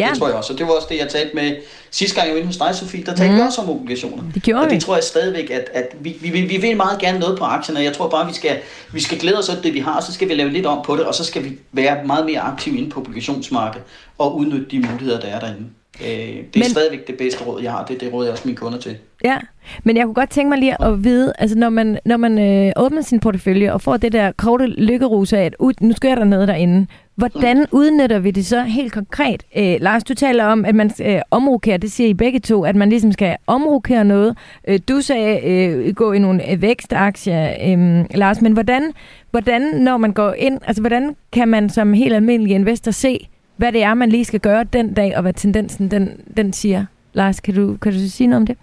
Ja, 0.00 0.10
Det 0.10 0.18
tror 0.18 0.26
jeg 0.26 0.36
også. 0.36 0.52
Og 0.52 0.58
det 0.58 0.66
var 0.66 0.72
også 0.72 0.86
det, 0.90 0.98
jeg 0.98 1.08
talte 1.08 1.34
med 1.36 1.56
sidste 1.90 2.14
gang, 2.16 2.26
jeg 2.26 2.34
var 2.34 2.38
inde 2.38 2.46
hos 2.48 2.56
dig, 2.56 2.74
Sofie. 2.74 3.00
Der 3.00 3.06
talte 3.06 3.22
Mhm. 3.24 3.32
mm. 3.32 3.36
vi 3.36 3.42
også 3.46 3.60
om 3.60 3.70
obligationer. 3.70 4.22
det 4.34 4.42
gjorde 4.42 4.60
Og 4.64 4.70
vi. 4.70 4.74
det 4.74 4.82
tror 4.82 4.94
jeg 4.94 5.04
stadigvæk, 5.04 5.50
at, 5.50 5.70
at 5.74 5.86
vi, 6.00 6.16
vi, 6.20 6.30
vi, 6.30 6.40
vi 6.40 6.56
vil 6.56 6.76
meget 6.76 6.98
gerne 7.00 7.18
noget 7.18 7.38
på 7.38 7.44
aktierne. 7.44 7.80
Jeg 7.80 7.92
tror 7.92 8.08
bare, 8.08 8.26
vi 8.26 8.32
skal, 8.34 8.56
vi 8.92 9.00
skal 9.00 9.18
glæde 9.18 9.38
os 9.38 9.48
over 9.48 9.60
det, 9.60 9.74
vi 9.74 9.78
har, 9.78 9.96
og 9.96 10.02
så 10.02 10.12
skal 10.12 10.28
vi 10.28 10.34
lave 10.34 10.50
lidt 10.50 10.66
om 10.66 10.78
på 10.84 10.96
det, 10.96 11.04
og 11.04 11.14
så 11.14 11.24
skal 11.24 11.44
vi 11.44 11.58
være 11.72 12.04
meget 12.06 12.26
mere 12.26 12.40
aktive 12.40 12.78
inde 12.78 12.90
på 12.90 13.00
obligationsmarkedet 13.00 13.86
og 14.18 14.36
udnytte 14.36 14.66
de 14.70 14.78
muligheder, 14.78 15.20
der 15.20 15.28
er 15.28 15.40
derinde. 15.40 15.64
Øh, 16.04 16.08
det 16.08 16.38
er 16.38 16.42
Men- 16.54 16.64
stadigvæk 16.64 17.06
det 17.06 17.16
bedste 17.16 17.44
råd, 17.44 17.62
jeg 17.62 17.72
har. 17.72 17.84
Det 17.84 17.94
er 17.94 17.98
det 17.98 18.12
råd, 18.12 18.24
jeg 18.24 18.32
også 18.32 18.42
mine 18.46 18.56
kunder 18.56 18.78
til. 18.78 18.96
Ja, 19.24 19.38
men 19.84 19.96
jeg 19.96 20.04
kunne 20.04 20.14
godt 20.14 20.30
tænke 20.30 20.48
mig 20.48 20.58
lige 20.58 20.82
at 20.82 21.04
vide, 21.04 21.32
altså 21.38 21.58
når 21.58 21.68
man, 21.68 21.98
når 22.04 22.16
man 22.16 22.38
øh, 22.38 22.72
åbner 22.76 23.02
sin 23.02 23.20
portefølje 23.20 23.72
og 23.72 23.80
får 23.80 23.96
det 23.96 24.12
der 24.12 24.32
korte 24.32 24.66
lykkerus 24.66 25.32
af, 25.32 25.40
at 25.44 25.56
ud, 25.58 25.72
nu 25.80 25.92
skal 25.96 26.08
jeg 26.08 26.16
dernede 26.16 26.46
derinde, 26.46 26.86
hvordan 27.14 27.66
udnytter 27.72 28.18
vi 28.18 28.30
det 28.30 28.46
så 28.46 28.62
helt 28.62 28.92
konkret? 28.92 29.42
Øh, 29.56 29.76
Lars, 29.80 30.04
du 30.04 30.14
taler 30.14 30.44
om, 30.44 30.64
at 30.64 30.74
man 30.74 30.90
øh, 31.04 31.20
omrokere, 31.30 31.76
det 31.76 31.92
siger 31.92 32.08
I 32.08 32.14
begge 32.14 32.38
to, 32.40 32.64
at 32.64 32.76
man 32.76 32.88
ligesom 32.90 33.12
skal 33.12 33.36
omrokere 33.46 34.04
noget. 34.04 34.36
Øh, 34.68 34.78
du 34.88 35.00
sagde 35.00 35.40
øh, 35.50 35.94
gå 35.94 36.12
i 36.12 36.18
nogle 36.18 36.50
øh, 36.52 36.62
vækstaktier, 36.62 37.54
øh, 37.66 38.04
Lars, 38.14 38.40
men 38.40 38.52
hvordan, 38.52 38.92
hvordan, 39.30 39.62
når 39.62 39.96
man 39.96 40.12
går 40.12 40.32
ind, 40.38 40.58
altså 40.66 40.82
hvordan 40.82 41.16
kan 41.32 41.48
man 41.48 41.68
som 41.70 41.92
helt 41.92 42.14
almindelig 42.14 42.54
investor 42.54 42.90
se, 42.90 43.28
hvad 43.60 43.72
det 43.72 43.82
er, 43.82 43.94
man 43.94 44.08
lige 44.08 44.24
skal 44.24 44.40
gøre 44.40 44.64
den 44.64 44.94
dag, 44.94 45.16
og 45.16 45.22
hvad 45.22 45.32
tendensen 45.32 45.90
den, 45.90 46.20
den 46.36 46.52
siger? 46.52 46.84
Lars, 47.12 47.40
kan 47.40 47.54
du, 47.54 47.76
kan 47.82 47.92
du 47.92 47.98
sige 48.08 48.26
noget 48.26 48.40
om 48.40 48.46
det? 48.46 48.56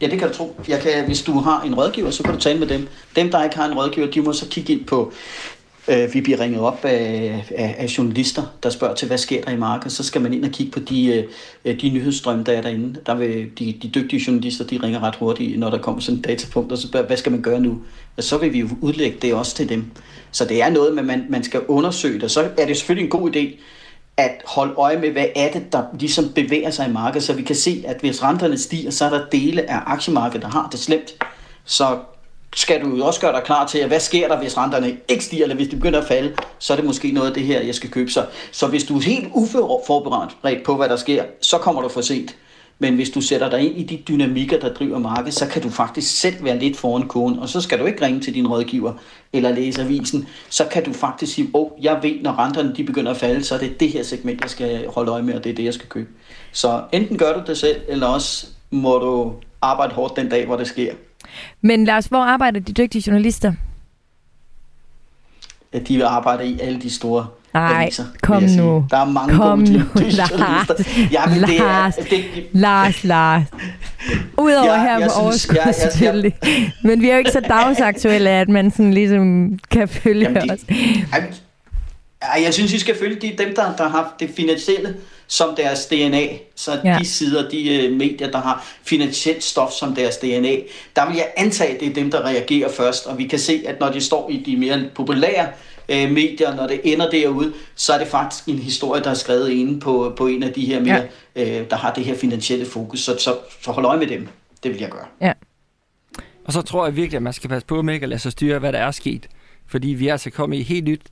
Ja, 0.00 0.06
det 0.06 0.18
kan 0.18 0.28
du 0.28 0.34
tro. 0.34 0.60
Jeg 0.68 0.80
kan, 0.80 1.06
hvis 1.06 1.22
du 1.22 1.32
har 1.32 1.62
en 1.62 1.74
rådgiver, 1.74 2.10
så 2.10 2.22
kan 2.22 2.34
du 2.34 2.40
tale 2.40 2.58
med 2.58 2.66
dem. 2.66 2.88
Dem, 3.16 3.30
der 3.30 3.44
ikke 3.44 3.56
har 3.56 3.68
en 3.68 3.78
rådgiver, 3.78 4.10
de 4.10 4.20
må 4.20 4.32
så 4.32 4.48
kigge 4.48 4.72
ind 4.72 4.84
på, 4.84 5.12
øh, 5.88 6.14
vi 6.14 6.20
bliver 6.20 6.40
ringet 6.40 6.60
op 6.60 6.84
af, 6.84 7.44
af, 7.56 7.74
af 7.78 7.98
journalister, 7.98 8.42
der 8.62 8.70
spørger 8.70 8.94
til, 8.94 9.08
hvad 9.08 9.18
sker 9.18 9.42
der 9.42 9.50
i 9.50 9.56
markedet. 9.56 9.92
Så 9.92 10.02
skal 10.02 10.20
man 10.20 10.34
ind 10.34 10.44
og 10.44 10.50
kigge 10.50 10.72
på 10.72 10.80
de, 10.80 11.26
øh, 11.64 11.80
de 11.80 11.90
nyhedsstrømme, 11.90 12.44
der 12.44 12.52
er 12.52 12.62
derinde. 12.62 13.00
Der 13.06 13.14
vil, 13.14 13.50
de, 13.58 13.74
de 13.82 13.88
dygtige 13.88 14.24
journalister, 14.26 14.64
de 14.64 14.80
ringer 14.82 15.02
ret 15.02 15.16
hurtigt, 15.16 15.58
når 15.58 15.70
der 15.70 15.78
kommer 15.78 16.00
sådan 16.00 16.18
et 16.18 16.24
datapunkt, 16.24 16.72
og 16.72 16.78
så 16.78 16.88
spørger, 16.88 17.06
hvad 17.06 17.16
skal 17.16 17.32
man 17.32 17.42
gøre 17.42 17.60
nu? 17.60 17.78
Og 18.16 18.22
så 18.22 18.38
vil 18.38 18.52
vi 18.52 18.58
jo 18.58 18.68
udlægge 18.80 19.18
det 19.22 19.34
også 19.34 19.56
til 19.56 19.68
dem. 19.68 19.84
Så 20.30 20.44
det 20.44 20.62
er 20.62 20.70
noget, 20.70 21.04
man, 21.04 21.26
man 21.28 21.44
skal 21.44 21.60
undersøge 21.68 22.20
det. 22.20 22.30
Så 22.30 22.50
er 22.58 22.66
det 22.66 22.76
selvfølgelig 22.76 23.04
en 23.04 23.10
god 23.10 23.36
idé, 23.36 23.60
at 24.16 24.42
holde 24.46 24.74
øje 24.74 24.98
med, 24.98 25.10
hvad 25.10 25.26
er 25.36 25.52
det, 25.52 25.72
der 25.72 25.82
ligesom 26.00 26.32
bevæger 26.34 26.70
sig 26.70 26.88
i 26.88 26.92
markedet, 26.92 27.22
så 27.22 27.32
vi 27.32 27.42
kan 27.42 27.56
se, 27.56 27.84
at 27.86 27.96
hvis 28.00 28.22
renterne 28.22 28.58
stiger, 28.58 28.90
så 28.90 29.04
er 29.04 29.10
der 29.10 29.26
dele 29.32 29.70
af 29.70 29.78
aktiemarkedet, 29.86 30.42
der 30.42 30.48
har 30.48 30.68
det 30.72 30.80
slemt. 30.80 31.14
Så 31.64 31.98
skal 32.56 32.84
du 32.84 32.96
jo 32.96 33.06
også 33.06 33.20
gøre 33.20 33.32
dig 33.32 33.42
klar 33.44 33.66
til, 33.66 33.78
at 33.78 33.88
hvad 33.88 34.00
sker 34.00 34.28
der, 34.28 34.38
hvis 34.38 34.58
renterne 34.58 34.96
ikke 35.08 35.24
stiger, 35.24 35.42
eller 35.42 35.56
hvis 35.56 35.68
de 35.68 35.76
begynder 35.76 36.00
at 36.00 36.06
falde, 36.06 36.36
så 36.58 36.72
er 36.72 36.76
det 36.76 36.84
måske 36.84 37.12
noget 37.12 37.28
af 37.28 37.34
det 37.34 37.42
her, 37.42 37.60
jeg 37.60 37.74
skal 37.74 37.90
købe. 37.90 38.10
Så, 38.10 38.26
så 38.52 38.66
hvis 38.66 38.84
du 38.84 38.96
er 38.96 39.00
helt 39.00 39.28
uforberedt 39.32 40.64
på, 40.64 40.76
hvad 40.76 40.88
der 40.88 40.96
sker, 40.96 41.24
så 41.40 41.58
kommer 41.58 41.82
du 41.82 41.88
for 41.88 42.00
sent. 42.00 42.36
Men 42.82 42.94
hvis 42.94 43.10
du 43.10 43.20
sætter 43.20 43.50
dig 43.50 43.60
ind 43.60 43.78
i 43.78 43.82
de 43.82 44.02
dynamikker, 44.08 44.58
der 44.58 44.74
driver 44.74 44.98
markedet, 44.98 45.34
så 45.34 45.46
kan 45.46 45.62
du 45.62 45.70
faktisk 45.70 46.20
selv 46.20 46.44
være 46.44 46.58
lidt 46.58 46.76
foran 46.76 47.08
kogen, 47.08 47.38
og 47.38 47.48
så 47.48 47.60
skal 47.60 47.78
du 47.78 47.86
ikke 47.86 48.04
ringe 48.04 48.20
til 48.20 48.34
din 48.34 48.46
rådgiver 48.46 48.92
eller 49.32 49.52
læse 49.52 49.82
avisen. 49.82 50.28
Så 50.48 50.64
kan 50.64 50.84
du 50.84 50.92
faktisk 50.92 51.34
sige, 51.34 51.50
åh, 51.54 51.60
oh, 51.60 51.84
jeg 51.84 51.98
ved, 52.02 52.22
når 52.22 52.38
renterne 52.38 52.74
de 52.76 52.84
begynder 52.84 53.10
at 53.10 53.16
falde, 53.16 53.44
så 53.44 53.54
er 53.54 53.58
det 53.58 53.80
det 53.80 53.88
her 53.88 54.02
segment, 54.02 54.40
jeg 54.40 54.50
skal 54.50 54.86
holde 54.88 55.12
øje 55.12 55.22
med, 55.22 55.34
og 55.34 55.44
det 55.44 55.50
er 55.50 55.54
det, 55.54 55.64
jeg 55.64 55.74
skal 55.74 55.88
købe. 55.88 56.08
Så 56.52 56.82
enten 56.92 57.18
gør 57.18 57.32
du 57.32 57.42
det 57.46 57.58
selv, 57.58 57.80
eller 57.88 58.06
også 58.06 58.46
må 58.70 58.98
du 58.98 59.34
arbejde 59.62 59.94
hårdt 59.94 60.16
den 60.16 60.28
dag, 60.28 60.46
hvor 60.46 60.56
det 60.56 60.66
sker. 60.66 60.92
Men 61.62 61.84
Lars, 61.84 62.06
hvor 62.06 62.18
arbejder 62.24 62.60
de 62.60 62.72
dygtige 62.72 63.02
journalister? 63.06 63.52
At 65.72 65.88
de 65.88 66.06
arbejder 66.06 66.42
i 66.42 66.58
alle 66.62 66.80
de 66.80 66.90
store 66.90 67.26
Nej, 67.54 67.82
aviser, 67.82 68.04
kom 68.22 68.42
jeg 68.42 68.56
nu. 68.56 68.86
Der 68.90 68.96
er 68.96 69.04
mange 69.04 69.34
Kom 69.34 69.58
gode 69.58 69.72
nu, 69.72 69.78
Lars. 69.94 70.30
journalister. 70.30 71.06
Jamen, 71.10 71.42
det 71.42 71.60
er, 71.60 71.90
det, 72.10 72.24
Lars, 72.52 73.04
Lars. 73.04 73.42
Udover 74.38 74.64
Ja, 74.74 74.80
her 74.82 74.98
jeg 74.98 75.08
på 75.16 75.22
overskud 75.22 75.54
ja, 75.56 75.60
ja, 75.62 75.66
ja. 75.66 75.72
selvfølgelig. 75.72 76.34
Men 76.84 77.00
vi 77.02 77.08
er 77.08 77.12
jo 77.12 77.18
ikke 77.18 77.30
så 77.30 77.40
dagsaktuelle, 77.40 78.30
at 78.30 78.48
man 78.48 78.70
sådan 78.70 78.94
ligesom 78.94 79.50
kan 79.70 79.88
følge 79.88 80.22
Jamen, 80.22 80.48
de- 80.48 80.52
os. 80.52 80.60
Ej, 81.12 81.30
ej, 82.22 82.42
jeg 82.44 82.54
synes, 82.54 82.72
I 82.72 82.78
skal 82.78 82.98
følge 82.98 83.20
de, 83.20 83.44
dem, 83.44 83.54
der, 83.54 83.76
der 83.76 83.88
har 83.88 84.14
det 84.20 84.30
finansielle 84.36 84.96
som 85.26 85.56
deres 85.56 85.86
DNA. 85.86 86.26
Så 86.54 86.72
Ja. 86.84 86.92
ja. 86.92 86.98
de 86.98 87.06
sider, 87.06 87.48
de 87.48 87.88
uh, 87.90 87.96
medier, 87.96 88.30
der 88.30 88.38
har 88.38 88.66
finansielt 88.84 89.44
stof 89.44 89.72
som 89.72 89.94
deres 89.94 90.16
DNA, 90.16 90.56
der 90.96 91.06
vil 91.06 91.16
jeg 91.16 91.28
antage, 91.36 91.74
at 91.74 91.80
det 91.80 91.88
er 91.88 91.94
dem, 91.94 92.10
der 92.10 92.24
reagerer 92.24 92.72
først. 92.72 93.06
Og 93.06 93.18
vi 93.18 93.26
kan 93.26 93.38
se, 93.38 93.62
at 93.66 93.80
når 93.80 93.92
de 93.92 94.00
står 94.00 94.30
i 94.30 94.42
de 94.46 94.56
mere 94.56 94.90
populære 94.94 95.48
uh, 95.88 96.10
medier, 96.10 96.54
når 96.56 96.66
det 96.66 96.80
ender 96.84 97.10
derude, 97.10 97.52
så 97.74 97.92
er 97.92 97.98
det 97.98 98.08
faktisk 98.08 98.48
en 98.48 98.58
historie, 98.58 99.02
der 99.02 99.10
er 99.10 99.14
skrevet 99.14 99.50
inde 99.50 99.80
på, 99.80 100.12
på 100.16 100.26
en 100.26 100.42
af 100.42 100.52
de 100.52 100.66
her 100.66 100.80
mere, 100.80 101.06
ja. 101.36 101.60
uh, 101.60 101.68
der 101.70 101.76
har 101.76 101.94
det 101.94 102.04
her 102.04 102.16
finansielle 102.16 102.66
fokus. 102.66 103.00
Så, 103.00 103.16
så, 103.18 103.36
så 103.60 103.70
hold 103.70 103.86
øje 103.86 103.98
med 103.98 104.06
dem. 104.06 104.28
Det 104.62 104.70
vil 104.70 104.80
jeg 104.80 104.90
gøre. 104.90 105.06
Og 106.44 106.52
så 106.52 106.62
tror 106.62 106.86
jeg 106.86 106.96
virkelig, 106.96 107.16
at 107.16 107.22
man 107.22 107.32
skal 107.32 107.50
passe 107.50 107.66
på 107.66 107.82
med 107.82 107.94
ikke 107.94 108.04
at 108.04 108.08
lade 108.08 108.20
sig 108.20 108.32
styre, 108.32 108.58
hvad 108.58 108.72
der 108.72 108.78
er 108.78 108.90
sket. 108.90 109.28
Fordi 109.66 109.88
vi 109.88 110.08
er 110.08 110.12
altså 110.12 110.30
kommet 110.30 110.56
i 110.56 110.60
et 110.60 110.66
helt 110.66 110.84
nyt 110.84 111.02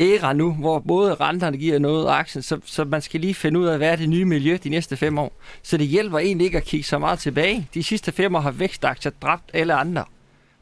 æra 0.00 0.32
nu, 0.32 0.52
hvor 0.52 0.78
både 0.78 1.14
renterne 1.14 1.56
giver 1.56 1.78
noget 1.78 2.06
og 2.06 2.18
aktien, 2.18 2.42
så, 2.42 2.60
så 2.64 2.84
man 2.84 3.02
skal 3.02 3.20
lige 3.20 3.34
finde 3.34 3.60
ud 3.60 3.66
af, 3.66 3.78
hvad 3.78 3.92
er 3.92 3.96
det 3.96 4.08
nye 4.08 4.24
miljø 4.24 4.58
de 4.64 4.68
næste 4.68 4.96
fem 4.96 5.18
år. 5.18 5.32
Så 5.62 5.76
det 5.76 5.86
hjælper 5.86 6.18
egentlig 6.18 6.44
ikke 6.44 6.58
at 6.58 6.64
kigge 6.64 6.84
så 6.84 6.98
meget 6.98 7.18
tilbage. 7.18 7.68
De 7.74 7.82
sidste 7.82 8.12
fem 8.12 8.34
år 8.34 8.40
har 8.40 8.50
vækstaktier 8.50 9.12
dræbt 9.22 9.50
alle 9.54 9.74
andre. 9.74 10.04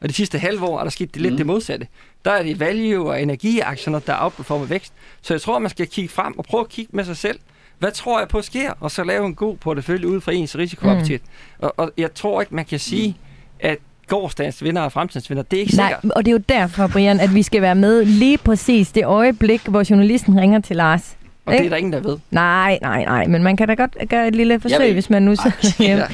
Og 0.01 0.09
de 0.09 0.13
sidste 0.13 0.39
halve 0.39 0.65
år 0.65 0.79
er 0.79 0.83
der 0.83 0.89
sket 0.91 1.13
det 1.13 1.21
lidt 1.21 1.33
Mm. 1.33 1.37
det 1.37 1.45
modsatte. 1.45 1.87
Der 2.25 2.31
er 2.31 2.43
det 2.43 2.59
value- 2.59 3.07
og 3.09 3.21
energiaktierne, 3.21 4.01
der 4.07 4.15
outperformer 4.23 4.65
vækst. 4.65 4.93
Så 5.21 5.33
jeg 5.33 5.41
tror, 5.41 5.59
man 5.59 5.69
skal 5.69 5.87
kigge 5.87 6.09
frem 6.09 6.37
og 6.39 6.45
prøve 6.45 6.61
at 6.61 6.69
kigge 6.69 6.91
med 6.95 7.03
sig 7.05 7.17
selv. 7.17 7.39
Hvad 7.79 7.91
tror 7.91 8.19
jeg 8.19 8.27
på 8.27 8.41
sker? 8.41 8.73
Og 8.79 8.91
så 8.91 9.03
lave 9.03 9.25
en 9.25 9.35
god 9.35 9.57
portefølje 9.57 10.07
ud 10.07 10.21
fra 10.21 10.31
ens 10.31 10.57
risikoappetit. 10.57 11.21
Mm. 11.21 11.63
Og, 11.65 11.73
og 11.77 11.91
jeg 11.97 12.13
tror 12.13 12.41
ikke, 12.41 12.55
man 12.55 12.65
kan 12.65 12.79
sige, 12.79 13.17
at 13.59 13.77
gårdsdagens 14.07 14.63
vinder 14.63 14.81
og 14.81 14.91
fremtidens 14.91 15.29
vinder. 15.29 15.43
Det 15.43 15.57
er 15.57 15.61
ikke 15.61 15.75
Nej, 15.75 15.87
sikkert. 15.89 16.11
og 16.11 16.25
det 16.25 16.31
er 16.31 16.33
jo 16.33 16.41
derfor, 16.49 16.87
Brian, 16.87 17.19
at 17.19 17.35
vi 17.35 17.43
skal 17.43 17.61
være 17.61 17.75
med 17.75 18.05
lige 18.05 18.37
præcis 18.37 18.91
det 18.91 19.05
øjeblik, 19.05 19.61
hvor 19.67 19.83
journalisten 19.89 20.39
ringer 20.39 20.59
til 20.59 20.75
Lars. 20.75 21.17
Og 21.45 21.51
det 21.53 21.59
er 21.59 21.63
ikke? 21.63 21.71
der 21.71 21.77
ingen, 21.77 21.93
der 21.93 21.99
ved. 21.99 22.17
Nej, 22.31 22.79
nej, 22.81 23.03
nej, 23.05 23.27
men 23.27 23.43
man 23.43 23.57
kan 23.57 23.67
da 23.67 23.73
godt 23.73 23.97
gøre 24.09 24.27
et 24.27 24.35
lille 24.35 24.59
forsøg, 24.59 24.93
hvis 24.93 25.09
man 25.09 25.23
nu 25.23 25.35
sidder 25.35 25.83
hjemme. 25.83 26.03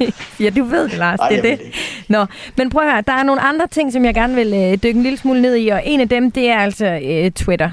Ja. 0.00 0.06
Ja, 0.44 0.50
du 0.50 0.64
ved 0.64 0.88
det, 0.88 0.98
Lars. 0.98 1.18
Ej, 1.20 1.28
det 1.28 1.38
er 1.38 1.42
det 1.42 1.60
Nå, 2.08 2.26
men 2.56 2.70
prøv 2.70 2.82
at 2.82 2.92
høre, 2.92 3.02
der 3.06 3.12
er 3.12 3.22
nogle 3.22 3.40
andre 3.40 3.66
ting, 3.66 3.92
som 3.92 4.04
jeg 4.04 4.14
gerne 4.14 4.34
vil 4.34 4.46
øh, 4.54 4.72
dykke 4.82 4.96
en 4.96 5.02
lille 5.02 5.18
smule 5.18 5.42
ned 5.42 5.56
i, 5.56 5.68
og 5.68 5.82
en 5.84 6.00
af 6.00 6.08
dem, 6.08 6.30
det 6.30 6.48
er 6.48 6.58
altså 6.58 6.86
øh, 7.04 7.30
Twitter. 7.30 7.70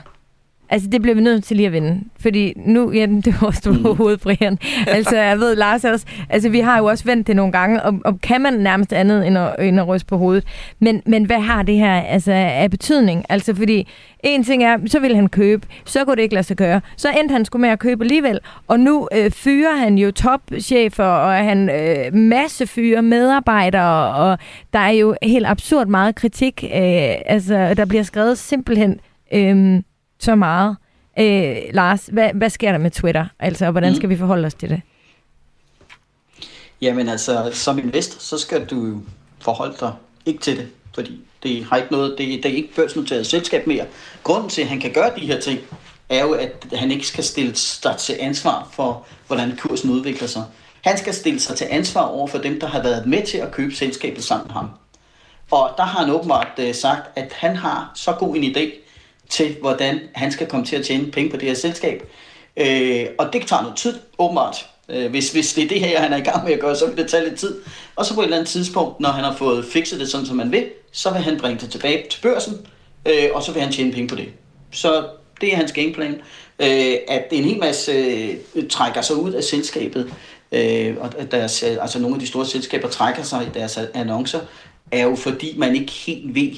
Altså, 0.73 0.89
det 0.89 1.01
bliver 1.01 1.15
vi 1.15 1.21
nødt 1.21 1.43
til 1.43 1.57
lige 1.57 1.67
at 1.67 1.73
vinde. 1.73 2.01
Fordi 2.19 2.53
nu, 2.65 2.91
ja, 2.91 3.05
det 3.25 3.41
var 3.41 3.47
også 3.47 3.71
Mm. 3.71 3.83
på 3.83 3.93
hovedet, 3.93 4.19
Brian. 4.21 4.59
Altså, 4.87 5.17
jeg 5.17 5.39
ved, 5.39 5.55
Lars 5.55 5.83
også, 5.85 6.05
altså, 6.29 6.49
vi 6.49 6.59
har 6.59 6.77
jo 6.77 6.85
også 6.85 7.03
vendt 7.05 7.27
det 7.27 7.35
nogle 7.35 7.51
gange, 7.51 7.81
og, 7.81 7.99
og 8.05 8.21
kan 8.21 8.41
man 8.41 8.53
nærmest 8.53 8.93
andet 8.93 9.27
end 9.27 9.37
at, 9.37 9.55
end 9.59 9.79
at 9.79 9.87
ryste 9.87 10.05
på 10.07 10.17
hovedet. 10.17 10.43
Men, 10.79 11.01
men 11.05 11.25
hvad 11.25 11.39
har 11.39 11.63
det 11.63 11.75
her 11.75 11.93
altså, 12.01 12.31
af 12.31 12.71
betydning? 12.71 13.25
Altså, 13.29 13.55
fordi 13.55 13.87
en 14.23 14.43
ting 14.43 14.63
er, 14.63 14.77
så 14.85 14.99
ville 14.99 15.15
han 15.15 15.27
købe, 15.29 15.67
så 15.85 16.05
kunne 16.05 16.15
det 16.15 16.21
ikke 16.21 16.35
lade 16.35 16.43
sig 16.45 16.57
gøre. 16.57 16.81
Så 16.97 17.09
endte 17.19 17.33
han 17.33 17.45
skulle 17.45 17.61
med 17.61 17.69
at 17.69 17.79
købe 17.79 18.03
alligevel, 18.03 18.39
og 18.67 18.79
nu 18.79 19.07
øh, 19.15 19.31
fyrer 19.31 19.75
han 19.75 19.97
jo 19.97 20.11
topchefer, 20.11 21.03
og 21.03 21.33
han 21.33 21.69
øh, 21.69 22.13
masse 22.15 22.67
fyre 22.67 23.01
medarbejdere, 23.01 24.13
og 24.15 24.37
der 24.73 24.79
er 24.79 24.89
jo 24.91 25.15
helt 25.23 25.45
absurd 25.47 25.87
meget 25.87 26.15
kritik. 26.15 26.63
Øh, 26.63 27.15
altså, 27.25 27.73
der 27.73 27.85
bliver 27.85 28.03
skrevet 28.03 28.37
simpelthen 28.37 28.99
øh, 29.33 29.81
så 30.23 30.35
meget. 30.35 30.77
Øh, 31.19 31.55
Lars, 31.73 32.09
hvad, 32.11 32.29
hvad 32.33 32.49
sker 32.49 32.71
der 32.71 32.79
med 32.79 32.91
Twitter? 32.91 33.25
Altså, 33.39 33.65
og 33.65 33.71
hvordan 33.71 33.89
Mm. 33.91 33.95
skal 33.95 34.09
vi 34.09 34.17
forholde 34.17 34.45
os 34.45 34.53
til 34.53 34.69
det? 34.69 34.81
Jamen 36.81 37.09
altså, 37.09 37.49
som 37.53 37.79
investor, 37.79 38.19
så 38.19 38.37
skal 38.37 38.65
du 38.65 39.01
forholde 39.41 39.75
dig 39.79 39.93
ikke 40.25 40.39
til 40.41 40.57
det, 40.57 40.67
fordi 40.95 41.21
det 41.43 41.65
har 41.65 41.77
ikke 41.77 41.91
noget, 41.91 42.15
det, 42.17 42.43
det 42.43 42.51
er 42.51 42.55
ikke 42.55 42.75
børsnoteret 42.75 43.27
selskab 43.27 43.67
mere. 43.67 43.85
Grunden 44.23 44.49
til, 44.49 44.61
at 44.61 44.67
han 44.67 44.79
kan 44.79 44.93
gøre 44.93 45.11
de 45.15 45.25
her 45.25 45.39
ting, 45.39 45.59
er 46.09 46.21
jo, 46.23 46.31
at 46.33 46.65
han 46.73 46.91
ikke 46.91 47.07
skal 47.07 47.23
stille 47.23 47.55
sig 47.55 47.95
til 47.97 48.15
ansvar 48.19 48.69
for, 48.73 49.05
hvordan 49.27 49.57
kursen 49.57 49.89
udvikler 49.89 50.27
sig. 50.27 50.43
Han 50.81 50.97
skal 50.97 51.13
stille 51.13 51.39
sig 51.39 51.55
til 51.57 51.67
ansvar 51.69 52.01
over 52.01 52.27
for 52.27 52.37
dem, 52.37 52.59
der 52.59 52.67
har 52.67 52.83
været 52.83 53.05
med 53.05 53.25
til 53.25 53.37
at 53.37 53.51
købe 53.51 53.75
selskabet 53.75 54.23
sammen 54.23 54.47
med 54.47 54.53
ham. 54.53 54.69
Og 55.51 55.71
der 55.77 55.83
har 55.83 55.99
han 55.99 56.09
åbenbart 56.13 56.47
øh, 56.57 56.75
sagt, 56.75 57.01
at 57.15 57.33
han 57.33 57.55
har 57.55 57.91
så 57.95 58.11
god 58.11 58.35
en 58.35 58.43
idé 58.43 58.82
til, 59.33 59.55
hvordan 59.61 59.99
han 60.15 60.31
skal 60.31 60.47
komme 60.47 60.65
til 60.65 60.75
at 60.75 60.85
tjene 60.85 61.11
penge 61.11 61.31
på 61.31 61.37
det 61.37 61.47
her 61.47 61.55
selskab. 61.55 62.03
Øh, 62.57 63.05
og 63.17 63.33
det 63.33 63.47
tager 63.47 63.61
noget 63.61 63.77
tid, 63.77 63.99
åbenbart. 64.17 64.65
Øh, 64.89 65.09
hvis, 65.09 65.31
hvis 65.31 65.53
det 65.53 65.63
er 65.63 65.67
det 65.67 65.79
her, 65.79 65.99
han 65.99 66.13
er 66.13 66.17
i 66.17 66.21
gang 66.21 66.43
med 66.43 66.53
at 66.53 66.59
gøre, 66.59 66.75
så 66.75 66.87
vil 66.87 66.97
det 66.97 67.07
tage 67.07 67.23
lidt 67.23 67.39
tid. 67.39 67.61
Og 67.95 68.05
så 68.05 68.13
på 68.13 68.21
et 68.21 68.25
eller 68.25 68.37
andet 68.37 68.49
tidspunkt, 68.49 68.99
når 68.99 69.09
han 69.09 69.23
har 69.23 69.35
fået 69.35 69.65
fikset 69.65 69.99
det 69.99 70.09
sådan, 70.09 70.25
som 70.25 70.35
man 70.35 70.51
vil, 70.51 70.65
så 70.91 71.11
vil 71.11 71.21
han 71.21 71.39
bringe 71.39 71.59
det 71.59 71.71
tilbage 71.71 72.05
til 72.09 72.21
børsen, 72.21 72.67
øh, 73.07 73.29
og 73.33 73.43
så 73.43 73.51
vil 73.51 73.61
han 73.61 73.71
tjene 73.71 73.91
penge 73.91 74.07
på 74.07 74.15
det. 74.15 74.29
Så 74.71 75.05
det 75.41 75.53
er 75.53 75.57
hans 75.57 75.71
gameplan. 75.71 76.21
Øh, 76.59 76.95
at 77.07 77.25
en 77.31 77.43
hel 77.43 77.59
masse 77.59 77.91
øh, 78.55 78.67
trækker 78.69 79.01
sig 79.01 79.15
ud 79.15 79.31
af 79.31 79.43
selskabet, 79.43 80.13
øh, 80.51 80.95
og 80.99 81.31
deres, 81.31 81.63
øh, 81.63 81.77
altså 81.81 81.99
nogle 81.99 82.15
af 82.15 82.19
de 82.19 82.27
store 82.27 82.45
selskaber 82.45 82.89
trækker 82.89 83.23
sig 83.23 83.43
i 83.43 83.59
deres 83.59 83.79
annoncer, 83.93 84.39
er 84.91 85.03
jo 85.03 85.15
fordi 85.15 85.57
man 85.57 85.75
ikke 85.75 85.91
helt 85.91 86.35
ved, 86.35 86.51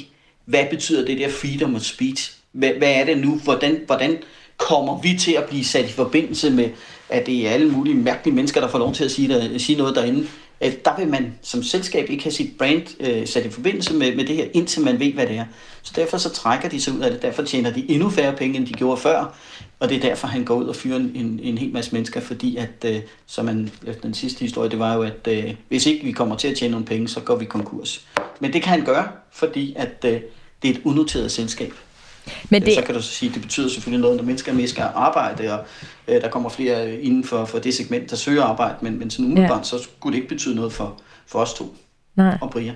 hvad 0.45 0.65
betyder 0.69 1.05
det 1.05 1.17
der 1.17 1.29
freedom 1.29 1.75
of 1.75 1.81
speech? 1.81 2.31
Hvad, 2.55 2.69
hvad 2.69 2.91
er 2.93 3.05
det 3.05 3.17
nu? 3.17 3.35
Hvordan, 3.43 3.79
hvordan 3.85 4.17
kommer 4.57 5.01
vi 5.01 5.17
til 5.17 5.33
at 5.33 5.43
blive 5.43 5.65
sat 5.65 5.85
i 5.89 5.91
forbindelse 5.91 6.49
med, 6.49 6.69
at 7.09 7.25
det 7.25 7.47
er 7.47 7.51
alle 7.51 7.71
mulige 7.71 7.95
mærkelige 7.95 8.35
mennesker, 8.35 8.61
der 8.61 8.67
får 8.67 8.79
lov 8.79 8.93
til 8.93 9.03
at 9.03 9.11
sige, 9.11 9.27
der, 9.27 9.57
sige 9.57 9.77
noget 9.77 9.95
derinde? 9.95 10.27
At 10.59 10.85
der 10.85 10.97
vil 10.97 11.07
man 11.07 11.33
som 11.41 11.63
selskab 11.63 12.09
ikke 12.09 12.23
have 12.23 12.31
sit 12.31 12.57
brand 12.57 12.83
øh, 12.99 13.27
sat 13.27 13.45
i 13.45 13.49
forbindelse 13.49 13.93
med, 13.93 14.15
med 14.15 14.25
det 14.25 14.35
her, 14.35 14.45
indtil 14.53 14.81
man 14.81 14.99
ved, 14.99 15.13
hvad 15.13 15.27
det 15.27 15.37
er. 15.37 15.45
Så 15.81 15.93
derfor 15.95 16.17
så 16.17 16.29
trækker 16.29 16.69
de 16.69 16.81
sig 16.81 16.93
ud 16.93 16.99
af 16.99 17.11
det. 17.11 17.21
Derfor 17.21 17.43
tjener 17.43 17.73
de 17.73 17.91
endnu 17.91 18.09
færre 18.09 18.35
penge, 18.35 18.57
end 18.57 18.67
de 18.67 18.73
gjorde 18.73 19.01
før. 19.01 19.35
Og 19.79 19.89
det 19.89 19.97
er 19.97 20.01
derfor, 20.01 20.27
han 20.27 20.45
går 20.45 20.55
ud 20.55 20.65
og 20.65 20.75
fyrer 20.75 20.97
en, 20.97 21.39
en 21.43 21.57
hel 21.57 21.73
masse 21.73 21.91
mennesker, 21.91 22.19
fordi 22.19 22.55
at, 22.55 22.85
øh, 22.85 23.01
som 23.25 23.45
man, 23.45 23.71
den 24.03 24.13
sidste 24.13 24.39
historie, 24.39 24.69
det 24.69 24.79
var 24.79 24.93
jo, 24.95 25.01
at 25.01 25.27
øh, 25.27 25.53
hvis 25.67 25.85
ikke 25.85 26.05
vi 26.05 26.11
kommer 26.11 26.35
til 26.35 26.47
at 26.47 26.57
tjene 26.57 26.71
nogle 26.71 26.85
penge, 26.85 27.07
så 27.07 27.19
går 27.19 27.35
vi 27.35 27.45
konkurs. 27.45 28.07
Men 28.39 28.53
det 28.53 28.61
kan 28.61 28.71
han 28.71 28.85
gøre, 28.85 29.07
fordi 29.31 29.73
at 29.77 30.05
øh, 30.05 30.21
det 30.61 30.69
er 30.69 30.73
et 30.73 30.81
unoteret 30.83 31.31
selskab. 31.31 31.73
Men 32.49 32.61
det... 32.61 32.73
Så 32.73 32.81
kan 32.81 32.95
du 32.95 33.01
så 33.01 33.09
sige, 33.09 33.29
at 33.29 33.33
det 33.35 33.41
betyder 33.41 33.69
selvfølgelig 33.69 34.01
noget, 34.01 34.17
når 34.17 34.23
mennesker 34.23 34.53
mere 34.53 34.67
skal 34.67 34.83
arbejde, 34.95 35.53
og 35.53 35.65
øh, 36.07 36.21
der 36.21 36.29
kommer 36.29 36.49
flere 36.49 37.01
inden 37.01 37.23
for, 37.23 37.45
for 37.45 37.59
det 37.59 37.73
segment, 37.73 38.09
der 38.09 38.15
søger 38.15 38.43
arbejde, 38.43 38.75
men, 38.81 38.99
men 38.99 39.09
sådan 39.09 39.25
umiddelbart, 39.25 39.59
ja. 39.59 39.63
så 39.63 39.83
skulle 39.83 40.13
det 40.13 40.21
ikke 40.21 40.35
betyde 40.35 40.55
noget 40.55 40.73
for, 40.73 41.01
for 41.27 41.39
os 41.39 41.53
to 41.53 41.75
Nej. 42.15 42.37
og 42.41 42.49
Brian. 42.49 42.75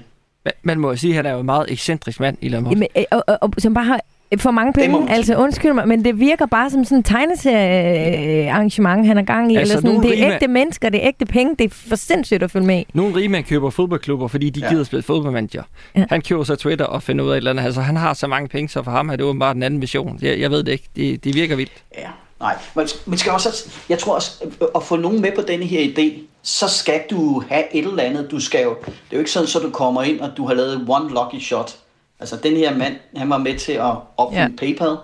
Man 0.64 0.80
må 0.80 0.90
jo 0.90 0.96
sige, 0.96 1.12
at 1.12 1.16
han 1.16 1.26
er 1.26 1.32
jo 1.32 1.40
en 1.40 1.46
meget 1.46 1.72
ekscentrisk 1.72 2.20
mand, 2.20 2.38
Elon 2.42 2.64
Musk. 2.64 2.72
Jamen, 2.72 2.88
øh, 2.98 3.04
og, 3.12 3.24
og, 3.28 3.38
og, 3.42 3.54
som 3.58 3.74
bare 3.74 3.86
har 3.86 4.02
for 4.38 4.52
mange 4.52 4.74
penge, 4.74 5.12
altså 5.12 5.36
undskyld 5.36 5.74
mig, 5.74 5.88
men 5.88 6.06
det 6.06 6.20
virker 6.20 6.46
bare 6.46 6.70
som 6.70 6.84
sådan 6.84 6.98
en 6.98 7.04
tegneserie-arrangement, 7.04 9.08
han 9.08 9.18
er 9.18 9.22
gang 9.22 9.52
i. 9.52 9.56
Altså, 9.56 9.78
eller 9.78 9.90
sådan. 9.90 10.04
Det 10.04 10.10
er 10.10 10.26
rige 10.26 10.34
ægte 10.34 10.48
mennesker, 10.48 10.90
det 10.90 11.04
er 11.04 11.08
ægte 11.08 11.26
penge, 11.26 11.56
det 11.60 11.66
er 11.66 11.70
for 11.90 11.96
sindssygt 11.96 12.44
at 12.44 12.52
følge 12.52 12.66
med 12.66 12.84
Nogle 12.94 13.16
rige 13.16 13.30
mænd 13.30 13.46
køber 13.46 13.70
fodboldklubber, 13.70 14.28
fordi 14.28 14.50
de 14.50 14.60
ja. 14.60 14.70
gider 14.70 14.84
spille 14.84 15.04
fodboldmanager. 15.04 15.64
Ja. 15.96 16.06
Han 16.10 16.22
køber 16.22 16.44
så 16.44 16.56
Twitter 16.56 16.86
og 16.86 17.04
finder 17.04 17.26
ud 17.26 17.30
af 17.30 17.34
et 17.34 17.38
eller 17.38 17.52
andet. 17.52 17.64
Altså, 17.64 17.82
han 17.82 17.96
har 17.96 18.14
så 18.14 18.28
mange 18.28 18.48
penge, 18.48 18.70
så 18.70 18.84
for 18.84 18.92
ham 18.92 19.10
er 19.10 19.16
det 19.16 19.26
åbenbart 19.26 19.56
en 19.56 19.64
anden 19.64 19.80
mission. 19.80 20.20
Jeg, 20.22 20.40
jeg 20.40 20.52
ved 20.52 20.64
det 20.64 20.72
ikke. 20.72 20.90
Det, 20.96 21.24
det 21.24 21.36
virker 21.36 21.56
vildt. 21.56 21.84
Ja, 21.98 22.08
nej. 22.40 22.56
Men 22.76 22.88
man 23.06 23.18
skal 23.18 23.32
også, 23.32 23.70
jeg 23.90 24.00
tror 24.00 24.16
også, 24.16 24.44
at 24.76 24.84
få 24.84 24.96
nogen 24.96 25.22
med 25.22 25.32
på 25.36 25.42
denne 25.48 25.66
her 25.66 25.82
idé, 25.82 26.22
så 26.44 26.68
skal 26.68 27.02
du 27.10 27.44
have 27.50 27.76
et 27.76 27.86
eller 27.86 28.04
andet. 28.04 28.32
Du 28.32 28.40
skal 28.40 28.64
jo, 28.64 28.76
det 28.86 28.88
er 28.88 29.14
jo 29.14 29.20
ikke 29.20 29.32
sådan, 29.32 29.48
så 29.48 29.60
du 29.60 29.70
kommer 29.70 30.04
ind, 30.04 30.20
og 30.20 30.30
du 30.38 30.46
har 30.46 30.54
lavet 30.54 30.86
one 30.88 31.10
lucky 31.10 31.42
shot 31.42 31.76
Altså 32.20 32.36
den 32.44 32.58
her 32.58 32.78
mand, 32.78 32.96
han 33.16 33.30
var 33.30 33.38
med 33.38 33.58
til 33.58 33.72
at 33.72 33.96
opfinde 34.18 34.44
ja. 34.44 34.50
PayPal 34.58 34.98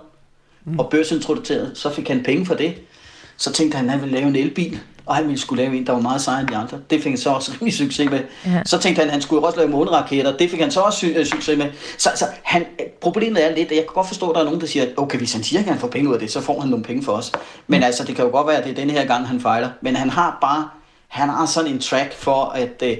mm. 0.65 0.79
og 0.79 0.89
børsintroduceret, 0.89 1.71
så 1.75 1.89
fik 1.89 2.07
han 2.07 2.23
penge 2.23 2.45
for 2.45 2.55
det. 2.55 2.75
Så 3.37 3.51
tænkte 3.51 3.75
han, 3.75 3.85
at 3.85 3.91
han 3.91 4.01
ville 4.01 4.15
lave 4.15 4.27
en 4.27 4.35
elbil, 4.35 4.79
og 5.05 5.15
han 5.15 5.27
ville 5.27 5.39
skulle 5.39 5.63
lave 5.63 5.77
en, 5.77 5.85
der 5.85 5.93
var 5.93 5.99
meget 6.01 6.21
sejere 6.21 6.41
end 6.41 6.49
de 6.49 6.55
andre. 6.55 6.79
Det 6.89 7.03
fik 7.03 7.11
han 7.11 7.17
så 7.17 7.29
også 7.29 7.51
rimelig 7.53 7.73
succes 7.73 8.09
med. 8.09 8.19
Ja. 8.45 8.61
Så 8.65 8.77
tænkte 8.77 8.99
han, 8.99 9.07
at 9.07 9.11
han 9.11 9.21
skulle 9.21 9.45
også 9.45 9.59
lave 9.59 9.71
måneraketter. 9.71 10.37
Det 10.37 10.49
fik 10.49 10.59
han 10.59 10.71
så 10.71 10.79
også 10.79 10.99
sy- 10.99 11.17
øh, 11.17 11.25
succes 11.25 11.57
med. 11.57 11.65
Så, 11.97 12.09
så 12.15 12.25
han, 12.43 12.65
problemet 13.01 13.45
er 13.45 13.55
lidt, 13.55 13.71
at 13.71 13.77
jeg 13.77 13.83
kan 13.83 13.93
godt 13.93 14.07
forstå, 14.07 14.29
at 14.29 14.35
der 14.35 14.41
er 14.41 14.45
nogen, 14.45 14.61
der 14.61 14.67
siger, 14.67 14.85
okay, 14.97 15.17
hvis 15.17 15.33
han 15.33 15.43
siger, 15.43 15.59
at 15.59 15.65
han 15.65 15.79
får 15.79 15.87
penge 15.87 16.09
ud 16.09 16.13
af 16.13 16.19
det, 16.19 16.31
så 16.31 16.41
får 16.41 16.59
han 16.59 16.69
nogle 16.69 16.85
penge 16.85 17.03
for 17.03 17.11
os. 17.11 17.31
Men 17.67 17.79
mm. 17.79 17.85
altså, 17.85 18.03
det 18.03 18.15
kan 18.15 18.25
jo 18.25 18.31
godt 18.31 18.47
være, 18.47 18.57
at 18.57 18.63
det 18.63 18.71
er 18.71 18.75
den 18.75 18.89
her 18.89 19.05
gang, 19.05 19.27
han 19.27 19.41
fejler. 19.41 19.69
Men 19.81 19.95
han 19.95 20.09
har 20.09 20.37
bare, 20.41 20.69
han 21.07 21.29
har 21.29 21.45
sådan 21.45 21.71
en 21.71 21.79
track 21.79 22.13
for, 22.13 22.45
at, 22.45 22.83
øh, 22.83 22.97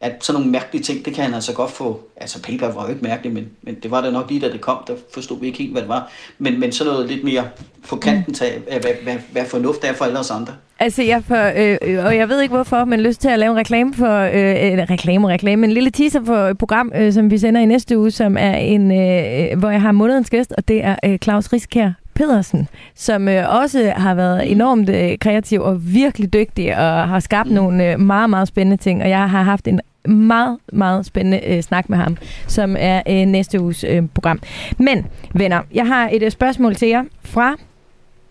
at 0.00 0.24
sådan 0.24 0.40
nogle 0.40 0.52
mærkelige 0.52 0.82
ting, 0.82 1.04
det 1.04 1.14
kan 1.14 1.24
han 1.24 1.34
altså 1.34 1.52
godt 1.52 1.70
få. 1.70 2.00
Altså 2.16 2.42
PayPal 2.42 2.72
var 2.72 2.82
jo 2.84 2.88
ikke 2.88 3.02
mærkeligt, 3.02 3.34
men, 3.34 3.48
men 3.62 3.74
det 3.74 3.90
var 3.90 4.00
det 4.00 4.12
nok 4.12 4.30
lige, 4.30 4.40
da 4.40 4.52
det 4.52 4.60
kom, 4.60 4.78
der 4.86 4.94
forstod 5.14 5.40
vi 5.40 5.46
ikke 5.46 5.58
helt, 5.58 5.72
hvad 5.72 5.82
det 5.82 5.88
var. 5.88 6.10
Men, 6.38 6.60
men 6.60 6.72
sådan 6.72 6.92
noget 6.92 7.08
lidt 7.08 7.24
mere 7.24 7.44
på 7.88 7.96
kanten 7.96 8.34
til, 8.34 8.46
hvad, 8.68 8.80
hvad, 8.80 8.90
hvad, 9.02 9.16
hvad 9.32 9.44
fornuft 9.44 9.84
er 9.84 9.92
for 9.92 10.04
alle 10.04 10.18
os 10.18 10.30
andre. 10.30 10.54
Altså, 10.78 11.02
jeg 11.02 11.22
får, 11.24 11.52
øh, 11.56 12.04
og 12.06 12.16
jeg 12.16 12.28
ved 12.28 12.40
ikke 12.40 12.54
hvorfor, 12.54 12.84
men 12.84 13.00
lyst 13.00 13.20
til 13.20 13.28
at 13.28 13.38
lave 13.38 13.50
en 13.50 13.56
reklame 13.58 13.94
for, 13.94 14.18
øh, 14.20 14.86
reklame, 14.90 15.28
reklame, 15.28 15.66
en 15.66 15.72
lille 15.72 15.90
teaser 15.90 16.24
for 16.24 16.36
et 16.36 16.58
program, 16.58 16.92
øh, 16.94 17.12
som 17.12 17.30
vi 17.30 17.38
sender 17.38 17.60
i 17.60 17.66
næste 17.66 17.98
uge, 17.98 18.10
som 18.10 18.36
er 18.36 18.56
en, 18.56 18.92
øh, 18.92 19.58
hvor 19.58 19.70
jeg 19.70 19.80
har 19.80 19.92
månedens 19.92 20.30
gæst, 20.30 20.52
og 20.52 20.68
det 20.68 20.84
er 20.84 20.96
øh, 21.04 21.18
Claus 21.18 21.52
Riskær 21.52 21.92
Pedersen, 22.16 22.68
som 22.94 23.28
øh, 23.28 23.60
også 23.60 23.92
har 23.96 24.14
været 24.14 24.50
enormt 24.50 24.88
øh, 24.88 25.18
kreativ 25.18 25.60
og 25.60 25.94
virkelig 25.94 26.32
dygtig 26.32 26.76
og 26.76 27.08
har 27.08 27.20
skabt 27.20 27.48
mm. 27.48 27.54
nogle 27.54 27.92
øh, 27.92 28.00
meget, 28.00 28.30
meget 28.30 28.48
spændende 28.48 28.76
ting. 28.76 29.02
Og 29.02 29.08
jeg 29.08 29.30
har 29.30 29.42
haft 29.42 29.68
en 29.68 29.80
meget, 30.08 30.58
meget 30.72 31.06
spændende 31.06 31.40
øh, 31.46 31.62
snak 31.62 31.88
med 31.88 31.98
ham, 31.98 32.16
som 32.46 32.76
er 32.78 33.02
øh, 33.08 33.26
næste 33.26 33.60
uges 33.60 33.84
øh, 33.84 34.02
program. 34.14 34.40
Men, 34.78 35.06
venner, 35.34 35.60
jeg 35.74 35.86
har 35.86 36.08
et 36.12 36.22
øh, 36.22 36.30
spørgsmål 36.30 36.74
til 36.74 36.88
jer 36.88 37.04
fra 37.24 37.54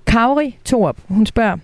Kauri 0.08 0.58
Torup. 0.66 0.98
Hun 1.08 1.26
spørger, 1.26 1.58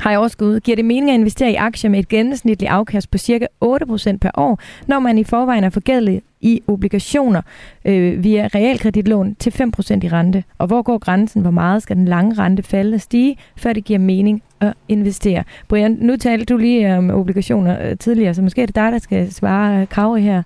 har 0.00 0.10
jeg 0.10 0.18
overskud, 0.18 0.60
giver 0.60 0.76
det 0.76 0.84
mening 0.84 1.10
at 1.10 1.14
investere 1.14 1.52
i 1.52 1.54
aktier 1.54 1.90
med 1.90 1.98
et 1.98 2.08
gennemsnitligt 2.08 2.70
afkast 2.70 3.10
på 3.10 3.18
cirka 3.18 3.46
8% 3.64 4.16
per 4.16 4.30
år, 4.34 4.58
når 4.86 4.98
man 4.98 5.18
i 5.18 5.24
forvejen 5.24 5.64
er 5.64 5.70
forgældet 5.70 6.22
i 6.40 6.62
obligationer 6.66 7.42
øh, 7.84 8.24
via 8.24 8.48
realkreditlån 8.54 9.34
til 9.34 9.50
5% 9.50 10.04
i 10.04 10.08
rente? 10.08 10.44
Og 10.58 10.66
hvor 10.66 10.82
går 10.82 10.98
grænsen? 10.98 11.42
Hvor 11.42 11.50
meget 11.50 11.82
skal 11.82 11.96
den 11.96 12.04
lange 12.04 12.34
rente 12.34 12.62
falde 12.62 12.94
og 12.94 13.00
stige, 13.00 13.36
før 13.56 13.72
det 13.72 13.84
giver 13.84 13.98
mening 13.98 14.42
at 14.60 14.74
investere? 14.88 15.44
Brian, 15.68 15.96
nu 16.00 16.16
talte 16.16 16.44
du 16.44 16.56
lige 16.56 16.96
om 16.96 17.10
obligationer 17.10 17.90
øh, 17.90 17.96
tidligere, 17.98 18.34
så 18.34 18.42
måske 18.42 18.62
er 18.62 18.66
det 18.66 18.74
dig, 18.74 18.92
der 18.92 18.98
skal 18.98 19.32
svare 19.32 19.80
øh, 19.80 19.88
Kavri 19.88 20.22
her. 20.22 20.42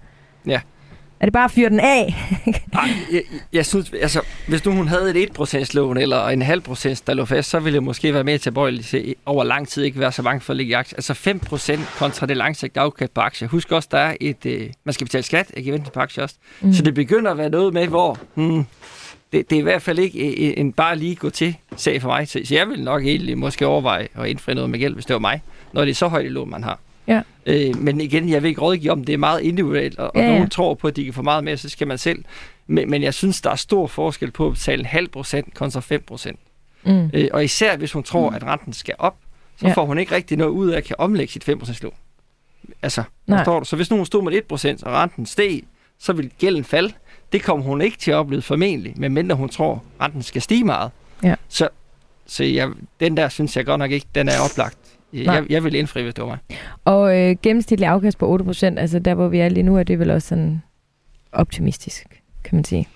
Ja, 0.47 0.61
er 1.25 1.27
det 1.27 1.33
bare 1.33 1.45
at 1.45 1.51
fyre 1.51 1.69
den 1.69 1.81
af? 1.81 2.15
Ej, 2.73 2.89
jeg, 3.13 3.23
jeg 3.53 3.67
synes, 3.67 3.93
altså, 4.03 4.21
hvis 4.49 4.65
nu 4.65 4.73
hun 4.73 4.89
havde 4.89 5.23
et 5.23 5.31
1% 5.39 5.71
lån 5.75 5.97
eller 5.97 6.29
en 6.29 6.43
halv 6.43 6.61
procent, 6.61 7.07
der 7.07 7.15
lå 7.15 7.25
fast, 7.25 7.51
så 7.51 7.61
ville 7.61 7.75
det 7.75 7.83
måske 7.83 8.15
være 8.15 8.25
mere 8.25 8.39
tilbøjelig 8.39 8.85
til 8.85 9.15
over 9.27 9.45
lang 9.45 9.69
tid 9.69 9.83
ikke 9.83 10.01
være 10.01 10.13
så 10.13 10.23
mange 10.23 10.41
for 10.41 10.53
at 10.53 10.57
ligge 10.57 10.71
i 10.71 10.75
aktier. 10.75 10.97
Altså 10.97 11.13
5% 11.13 11.99
kontra 11.99 12.27
det 12.27 12.37
langsigtede 12.37 12.85
afkast 12.85 13.15
på 13.15 13.21
aktier. 13.21 13.49
Husk 13.49 13.73
også, 13.73 13.89
der 13.93 13.99
er 13.99 14.17
et, 14.21 14.47
øh, 14.47 14.71
man 14.85 14.93
skal 14.93 15.05
betale 15.05 15.23
skat 15.23 15.51
af 15.57 15.63
gevinsten 15.63 15.93
på 15.95 16.01
aktier 16.01 16.25
også. 16.25 16.35
Mm. 16.61 16.73
Så 16.73 16.83
det 16.83 16.95
begynder 16.95 17.31
at 17.31 17.39
være 17.39 17.51
noget 17.51 17.75
med, 17.75 17.87
hvor 17.87 18.19
hmm, 18.35 18.67
det, 19.33 19.51
det 19.51 19.57
er 19.57 19.61
i 19.61 19.63
hvert 19.63 19.83
fald 19.83 19.99
ikke 19.99 20.59
en 20.59 20.73
bare 20.73 20.97
lige 20.97 21.15
gå 21.15 21.31
til 21.31 21.57
sag 21.77 22.03
for 22.03 22.09
mig. 22.09 22.29
Så 22.29 22.47
jeg 22.51 22.69
vil 22.69 22.85
nok 22.85 23.05
egentlig 23.05 23.39
måske 23.39 23.67
overveje 23.67 24.09
at 24.15 24.27
indfri 24.27 24.55
noget 24.55 24.71
med 24.71 24.79
gæld, 24.79 24.95
hvis 24.95 25.07
det 25.07 25.15
var 25.15 25.21
mig, 25.21 25.43
når 25.73 25.85
det 25.85 25.91
er 25.91 25.95
så 25.95 26.09
højt 26.09 26.33
lån, 26.33 26.51
man 26.51 26.65
har. 26.65 26.79
Ja. 27.07 27.23
Øh, 27.47 27.77
men 27.77 28.01
igen, 28.01 28.29
jeg 28.29 28.43
vil 28.43 28.49
ikke 28.49 28.61
rådgive 28.61 28.93
om, 28.93 29.05
det 29.05 29.13
er 29.13 29.19
meget 29.19 29.41
individuelt, 29.41 29.99
og, 29.99 30.11
ja, 30.15 30.21
ja. 30.21 30.29
og 30.29 30.35
nogen 30.35 30.51
tror 30.51 30.75
på, 30.75 30.89
at 30.89 30.97
de 30.97 31.05
kan 31.05 31.15
få 31.15 31.23
meget 31.23 31.45
mere, 31.45 31.57
så 31.57 31.69
skal 31.69 31.87
man 31.87 31.99
selv. 31.99 32.25
Men, 32.67 32.91
men 32.91 33.03
jeg 33.03 33.15
synes, 33.15 33.41
der 33.41 33.51
er 33.51 33.57
stor 33.57 33.87
forskel 33.87 34.31
på 34.31 34.47
at 34.47 34.53
betale 34.53 34.81
en 34.81 34.87
halv 34.87 35.09
procent 35.09 35.55
kontra 35.55 35.81
5 35.81 36.03
procent. 36.07 36.39
Mm. 36.85 37.11
Øh, 37.15 37.29
og 37.33 37.45
især 37.45 37.77
hvis 37.77 37.93
hun 37.93 38.03
tror, 38.03 38.31
mm. 38.31 38.37
at 38.37 38.43
renten 38.43 38.73
skal 38.73 38.95
op, 38.99 39.17
så 39.57 39.67
ja. 39.67 39.73
får 39.73 39.85
hun 39.85 39.99
ikke 39.99 40.15
rigtig 40.15 40.39
noget 40.39 40.51
ud 40.51 40.71
af 40.71 40.77
at 40.77 40.85
kan 40.85 40.97
omlægge 40.99 41.33
sit 41.33 41.45
5 41.45 41.61
lån. 41.83 41.93
Altså, 42.83 43.03
forstår 43.29 43.59
du? 43.59 43.65
Så 43.65 43.77
hvis 43.77 43.89
hun 43.89 44.07
stod 44.07 44.23
med 44.23 44.33
1 44.33 44.45
procent, 44.45 44.83
og 44.83 44.93
renten 44.93 45.27
steg, 45.27 45.63
så 45.99 46.13
vil 46.13 46.31
gælden 46.39 46.65
falde. 46.65 46.93
Det 47.33 47.43
kommer 47.43 47.67
hun 47.67 47.81
ikke 47.81 47.97
til 47.99 48.11
at 48.11 48.15
opleve 48.15 48.43
formentlig, 48.43 48.95
medmindre 48.97 49.37
hun 49.37 49.49
tror, 49.49 49.73
at 49.75 50.05
renten 50.05 50.23
skal 50.23 50.43
stige 50.43 50.65
meget. 50.65 50.91
Ja. 51.23 51.35
Så, 51.49 51.69
så 52.27 52.45
jeg, 52.45 52.71
den 53.01 53.17
der 53.17 53.29
synes 53.29 53.57
jeg 53.57 53.67
godt 53.67 53.79
nok 53.79 53.91
ikke, 53.91 54.07
den 54.15 54.29
er 54.29 54.41
oplagt. 54.51 54.79
Jeg, 55.15 55.45
jeg 55.51 55.65
vil 55.65 55.75
indfri, 55.75 56.03
hvis 56.03 56.15
det 56.15 56.25
var 56.25 56.29
mig. 56.29 56.39
Og 56.85 57.19
øh, 57.19 57.37
gennemsnitlig 57.43 57.89
afkast 57.89 58.19
på 58.19 58.39
8%, 58.39 58.65
altså 58.65 58.99
der 58.99 59.15
hvor 59.15 59.29
vi 59.29 59.39
er 59.39 59.49
lige 59.49 59.63
nu, 59.63 59.77
er 59.77 59.83
det 59.83 59.99
vel 59.99 60.11
også 60.11 60.29
sådan 60.29 60.63
optimistisk, 61.33 62.07
kan 62.45 62.57
man 62.57 62.65
sige. 62.65 62.89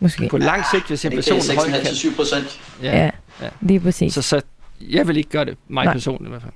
Måske. 0.00 0.28
På 0.28 0.38
lang 0.38 0.64
sigt, 0.70 0.88
hvis 0.88 1.04
en 1.04 1.12
person 1.12 1.38
er 1.38 1.54
højt... 1.54 1.74
6,5-7 1.74 2.16
procent. 2.16 2.60
Ja, 2.82 3.10
ja, 3.42 3.48
lige 3.60 3.80
præcis. 3.80 4.14
Så, 4.14 4.22
så 4.22 4.40
jeg 4.80 5.08
vil 5.08 5.16
ikke 5.16 5.30
gøre 5.30 5.44
det, 5.44 5.56
mig 5.68 5.84
Nej. 5.84 5.94
personligt 5.94 6.28
i 6.28 6.30
hvert 6.30 6.42
fald. 6.42 6.52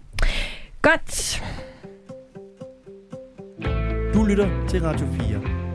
Godt. 0.83 1.43
Du 4.15 4.25
lytter 4.25 4.67
til 4.69 4.83
Radio 4.83 5.07
4. 5.21 5.66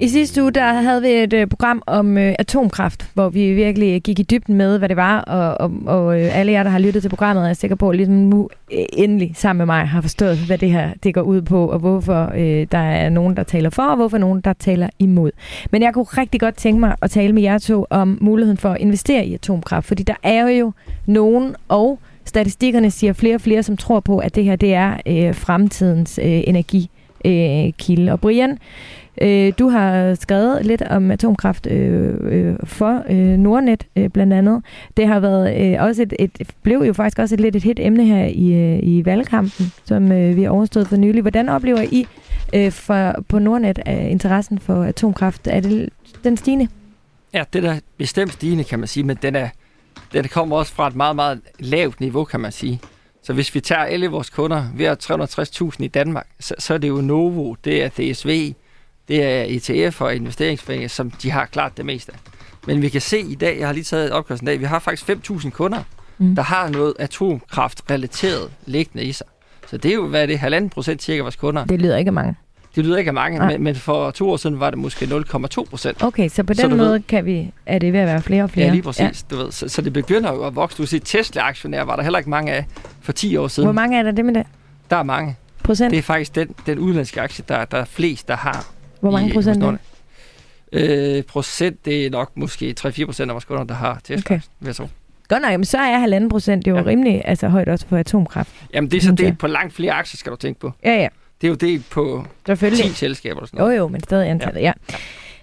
I 0.00 0.08
sidste 0.08 0.42
uge 0.42 0.52
der 0.52 0.72
havde 0.72 1.02
vi 1.02 1.08
et 1.08 1.32
øh, 1.32 1.46
program 1.46 1.82
om 1.86 2.18
øh, 2.18 2.34
atomkraft, 2.38 3.10
hvor 3.14 3.28
vi 3.28 3.52
virkelig 3.52 4.02
gik 4.02 4.18
i 4.18 4.22
dybden 4.22 4.54
med, 4.54 4.78
hvad 4.78 4.88
det 4.88 4.96
var, 4.96 5.20
og, 5.20 5.60
og, 5.60 5.72
og 5.86 6.20
øh, 6.20 6.38
alle 6.38 6.52
jer, 6.52 6.62
der 6.62 6.70
har 6.70 6.78
lyttet 6.78 7.02
til 7.02 7.08
programmet, 7.08 7.48
er 7.48 7.52
sikker 7.52 7.76
på, 7.76 7.90
at 7.90 7.96
ligesom 7.96 8.14
nu 8.14 8.48
øh, 8.72 8.84
endelig 8.92 9.32
sammen 9.36 9.58
med 9.58 9.66
mig 9.66 9.88
har 9.88 10.00
forstået, 10.00 10.38
hvad 10.38 10.58
det 10.58 10.70
her 10.70 10.90
det 11.02 11.14
går 11.14 11.20
ud 11.22 11.42
på, 11.42 11.66
og 11.66 11.78
hvorfor 11.78 12.32
øh, 12.34 12.66
der 12.72 12.78
er 12.78 13.08
nogen, 13.08 13.36
der 13.36 13.42
taler 13.42 13.70
for, 13.70 13.82
og 13.82 13.96
hvorfor 13.96 14.18
nogen, 14.18 14.40
der 14.40 14.52
taler 14.52 14.88
imod. 14.98 15.30
Men 15.70 15.82
jeg 15.82 15.94
kunne 15.94 16.04
rigtig 16.04 16.40
godt 16.40 16.56
tænke 16.56 16.80
mig 16.80 16.96
at 17.02 17.10
tale 17.10 17.32
med 17.32 17.42
jer 17.42 17.58
to 17.58 17.86
om 17.90 18.18
muligheden 18.20 18.58
for 18.58 18.70
at 18.70 18.80
investere 18.80 19.26
i 19.26 19.34
atomkraft, 19.34 19.86
fordi 19.86 20.02
der 20.02 20.16
er 20.22 20.48
jo 20.48 20.72
nogen, 21.06 21.56
og 21.68 21.98
statistikkerne 22.24 22.90
siger 22.90 23.12
flere 23.12 23.34
og 23.34 23.40
flere, 23.40 23.62
som 23.62 23.76
tror 23.76 24.00
på, 24.00 24.18
at 24.18 24.34
det 24.34 24.44
her 24.44 24.56
det 24.56 24.74
er 24.74 24.96
øh, 25.06 25.34
fremtidens 25.34 26.20
øh, 26.22 26.42
energikilde. 26.46 28.12
Og 28.12 28.20
Brian, 28.20 28.58
Øh, 29.22 29.52
du 29.58 29.68
har 29.68 30.14
skrevet 30.14 30.66
lidt 30.66 30.82
om 30.82 31.10
atomkraft 31.10 31.66
øh, 31.66 32.14
øh, 32.20 32.56
for 32.64 33.02
øh, 33.10 33.16
Nordnet 33.16 33.86
øh, 33.96 34.08
blandt 34.10 34.32
andet. 34.32 34.62
Det 34.96 35.08
har 35.08 35.20
været 35.20 35.60
øh, 35.60 35.82
også 35.82 36.02
et, 36.02 36.14
et, 36.18 36.50
blev 36.62 36.78
jo 36.78 36.92
faktisk 36.92 37.18
også 37.18 37.34
et 37.34 37.40
lidt 37.40 37.56
et 37.56 37.62
hit 37.62 37.80
emne 37.80 38.04
her 38.04 38.24
i, 38.24 38.52
øh, 38.52 38.78
i 38.82 39.04
valgkampen, 39.04 39.72
som 39.84 40.12
øh, 40.12 40.36
vi 40.36 40.46
overstået 40.46 40.88
for 40.88 40.96
nylig. 40.96 41.22
Hvordan 41.22 41.48
oplever 41.48 41.82
I 41.82 42.06
øh, 42.54 42.72
for, 42.72 43.14
på 43.28 43.38
Nordnet 43.38 43.78
øh, 43.88 44.10
interessen 44.10 44.58
for 44.58 44.82
atomkraft? 44.82 45.46
Er 45.46 45.60
det 45.60 45.88
den 46.24 46.36
stigende? 46.36 46.68
Ja, 47.32 47.44
det 47.52 47.64
er 47.64 47.80
bestemt 47.98 48.32
stigende, 48.32 48.64
kan 48.64 48.78
man 48.78 48.88
sige, 48.88 49.04
men 49.04 49.18
den, 49.22 49.36
er, 49.36 49.48
den 50.12 50.24
kommer 50.24 50.56
også 50.56 50.72
fra 50.72 50.88
et 50.88 50.96
meget, 50.96 51.16
meget 51.16 51.40
lavt 51.58 52.00
niveau, 52.00 52.24
kan 52.24 52.40
man 52.40 52.52
sige. 52.52 52.80
Så 53.22 53.32
hvis 53.32 53.54
vi 53.54 53.60
tager 53.60 53.82
alle 53.84 54.08
vores 54.08 54.30
kunder, 54.30 54.64
vi 54.74 54.84
har 54.84 54.96
360.000 55.72 55.84
i 55.84 55.88
Danmark, 55.88 56.26
så, 56.40 56.54
så 56.58 56.74
er 56.74 56.78
det 56.78 56.88
jo 56.88 57.00
Novo, 57.00 57.54
det 57.64 57.84
er 57.84 57.88
DSV, 57.88 58.54
det 59.08 59.24
er 59.24 59.42
ETF 59.48 60.00
og 60.00 60.14
investeringsforeninger, 60.16 60.88
som 60.88 61.10
de 61.10 61.30
har 61.30 61.46
klart 61.46 61.76
det 61.76 61.86
meste 61.86 62.12
af. 62.12 62.18
Men 62.66 62.82
vi 62.82 62.88
kan 62.88 63.00
se 63.00 63.18
i 63.20 63.34
dag, 63.34 63.58
jeg 63.58 63.66
har 63.68 63.72
lige 63.74 63.84
taget 63.84 64.12
i 64.42 64.44
dag, 64.44 64.60
vi 64.60 64.64
har 64.64 64.78
faktisk 64.78 65.10
5.000 65.10 65.50
kunder, 65.50 65.82
mm. 66.18 66.34
der 66.34 66.42
har 66.42 66.68
noget 66.68 66.94
atomkraft 66.98 67.82
relateret 67.90 68.50
liggende 68.66 69.04
i 69.04 69.12
sig. 69.12 69.26
Så 69.62 69.68
Så 69.70 69.76
det 69.76 69.90
er 69.90 69.94
jo, 69.94 70.06
hvad 70.06 70.22
er 70.22 70.26
det, 70.26 70.38
halvanden 70.38 70.70
procent 70.70 71.02
cirka 71.02 71.22
vores 71.22 71.36
kunder. 71.36 71.64
Det 71.64 71.80
lyder 71.82 71.96
ikke 71.96 72.12
mange. 72.12 72.34
Det 72.76 72.84
lyder 72.84 72.96
ikke 72.98 73.08
af 73.08 73.14
mange, 73.14 73.38
Nej. 73.38 73.52
men, 73.52 73.62
men 73.62 73.74
for 73.74 74.10
to 74.10 74.30
år 74.30 74.36
siden 74.36 74.60
var 74.60 74.70
det 74.70 74.78
måske 74.78 75.04
0,2 75.06 75.64
procent. 75.70 76.02
Okay, 76.02 76.28
så 76.28 76.42
på 76.42 76.54
Så 76.54 76.62
den 76.62 76.70
du 76.70 76.76
måde 76.76 76.90
ved- 76.92 77.00
kan 77.00 77.24
vi, 77.24 77.52
er 77.66 77.78
det 77.78 77.92
ved 77.92 78.00
at 78.00 78.06
være 78.06 78.22
flere 78.22 78.42
og 78.42 78.50
flere. 78.50 78.66
Ja, 78.66 78.72
lige 78.72 78.82
præcis. 78.82 79.00
Ja. 79.00 79.36
Du 79.36 79.42
ved. 79.42 79.52
Så, 79.52 79.68
så, 79.68 79.82
det 79.82 79.92
begynder 79.92 80.32
jo 80.32 80.44
at 80.46 80.56
vokse. 80.56 80.76
Du 80.78 80.86
siger, 80.86 81.00
Tesla-aktionærer 81.04 81.84
var 81.84 81.96
der 81.96 82.02
heller 82.02 82.18
ikke 82.18 82.30
mange 82.30 82.52
af 82.52 82.66
for 83.00 83.12
10 83.12 83.36
år 83.36 83.48
siden. 83.48 83.66
Hvor 83.66 83.72
mange 83.72 83.98
er 83.98 84.02
der 84.02 84.10
det 84.10 84.24
med 84.24 84.34
det? 84.34 84.46
Der 84.90 84.96
er 84.96 85.02
mange. 85.02 85.36
Procent? 85.62 85.90
Det 85.90 85.98
er 85.98 86.02
faktisk 86.02 86.34
den, 86.34 86.54
den 86.66 86.78
udenlandske 86.78 87.20
aktie, 87.20 87.44
der, 87.48 87.64
der 87.64 87.78
er 87.78 87.84
flest, 87.84 88.28
der 88.28 88.36
har. 88.36 88.66
Hvor 89.04 89.10
mange 89.10 89.30
i- 89.30 89.32
procent 89.32 89.62
er 89.64 89.70
det? 89.70 89.78
Øh, 90.72 91.22
procent, 91.22 91.84
det 91.84 92.06
er 92.06 92.10
nok 92.10 92.30
måske 92.36 92.74
3-4 92.80 93.04
procent 93.06 93.30
af 93.30 93.34
vores 93.34 93.44
kunder, 93.44 93.64
der 93.64 93.74
har 93.74 94.00
Tesla, 94.04 94.16
Okay. 94.36 94.40
vil 94.60 94.66
jeg 94.66 94.76
tro. 94.76 94.86
Godt 95.28 95.42
nok, 95.42 95.50
men 95.50 95.64
så 95.64 95.78
er 95.78 95.98
halvanden 95.98 96.30
procent 96.30 96.66
jo 96.66 96.76
Ja. 96.76 96.82
rimelig 96.86 97.22
altså, 97.24 97.48
højt 97.48 97.68
også 97.68 97.86
for 97.86 97.96
atomkraft. 97.96 98.50
Jamen, 98.74 98.90
det 98.90 98.96
er 98.96 99.00
så 99.00 99.08
jeg. 99.08 99.18
delt 99.18 99.38
på 99.38 99.46
langt 99.46 99.74
flere 99.74 99.92
aktier, 99.92 100.16
skal 100.18 100.32
du 100.32 100.36
tænke 100.36 100.60
på. 100.60 100.72
Ja, 100.84 100.94
ja, 100.96 101.08
Det 101.40 101.46
er 101.46 101.48
jo 101.48 101.54
delt 101.54 101.90
på 101.90 102.24
10 102.26 102.46
selvfølgelig. 102.46 102.96
selskaber 102.96 103.40
og 103.40 103.46
sådan 103.48 103.58
Jo, 103.60 103.64
noget. 103.64 103.78
jo, 103.78 103.88
men 103.88 104.02
stadig 104.02 104.30
antallet, 104.30 104.60
ja. 104.60 104.72
ja. 104.90 104.94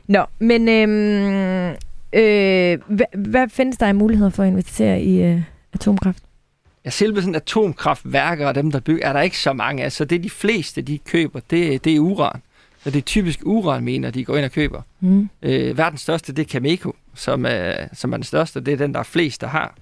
Nå, 0.08 0.26
men 0.40 0.70
øhm, 0.70 1.76
øh, 2.14 2.80
hvad, 2.88 3.18
hvad 3.30 3.50
findes 3.50 3.78
der 3.78 3.86
af 3.88 3.96
muligheder 3.96 4.30
for 4.30 4.44
at 4.44 4.50
investere 4.50 5.02
i 5.02 5.24
øh, 5.24 5.42
atomkraft? 5.74 6.24
Ja, 6.86 6.90
selve 6.90 7.22
sådan 7.22 7.36
atomkraftværker 7.36 8.48
og 8.48 8.56
dem, 8.56 8.72
der 8.72 8.80
bygger, 8.80 9.08
er 9.08 9.14
der 9.14 9.22
ikke 9.22 9.38
så 9.40 9.54
mange 9.54 9.84
af. 9.84 9.92
Så 9.92 10.06
det 10.06 10.24
de 10.24 10.30
fleste, 10.30 10.82
de 10.82 10.98
køber, 10.98 11.40
det, 11.50 11.84
det 11.86 11.96
er 11.96 12.00
uran. 12.00 12.42
Så 12.84 12.90
det 12.90 12.98
er 12.98 13.02
typisk 13.02 13.40
uranminer, 13.46 14.12
de 14.12 14.26
går 14.26 14.38
ind 14.38 14.46
og 14.46 14.52
køber. 14.52 14.82
Mm. 15.00 15.30
Øh, 15.42 15.78
verdens 15.78 16.02
største, 16.02 16.34
det 16.34 16.46
er 16.46 16.50
Cameco, 16.52 16.96
som 17.16 17.46
er, 17.48 17.74
som 17.94 18.14
er 18.14 18.18
den 18.18 18.24
største. 18.24 18.60
Det 18.62 18.74
er 18.74 18.78
den, 18.78 18.94
der 18.94 19.00
er 19.00 19.04
flest, 19.04 19.42
der 19.42 19.48
har. 19.48 19.76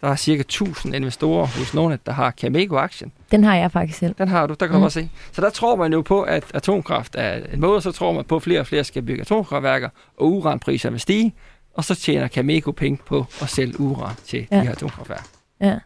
Der 0.00 0.08
er 0.08 0.16
cirka 0.16 0.40
1000 0.40 0.94
investorer 0.96 1.46
hos 1.46 1.74
nogle, 1.74 1.98
der 2.06 2.12
har 2.12 2.30
Cameco-aktien. 2.30 3.12
Den 3.30 3.44
har 3.44 3.56
jeg 3.56 3.72
faktisk 3.72 3.98
selv. 3.98 4.14
Den 4.18 4.28
har 4.28 4.46
du, 4.46 4.54
der 4.60 4.66
kan 4.66 4.76
Mm. 4.76 4.80
bare 4.82 4.90
se. 4.90 5.08
Så 5.32 5.40
der 5.42 5.50
tror 5.50 5.76
man 5.76 5.92
jo 5.92 6.02
på, 6.02 6.22
at 6.22 6.44
atomkraft 6.54 7.14
er 7.18 7.40
en 7.52 7.60
måde, 7.60 7.80
så 7.80 7.92
tror 7.92 8.12
man 8.12 8.24
på, 8.24 8.36
at 8.36 8.42
flere 8.42 8.60
og 8.60 8.66
flere 8.66 8.84
skal 8.84 9.02
bygge 9.02 9.20
atomkraftværker, 9.20 9.88
og 10.16 10.32
uranpriser 10.32 10.90
vil 10.90 11.00
stige, 11.00 11.34
og 11.74 11.84
så 11.84 11.94
tjener 11.94 12.28
Cameco 12.28 12.70
penge 12.70 12.98
på 13.06 13.26
at 13.42 13.48
sælge 13.48 13.80
uran 13.80 14.14
til 14.26 14.46
ja. 14.50 14.56
de 14.56 14.62
her 14.62 14.70
atomkraftværker. 14.72 15.24
Ja. 15.60 15.78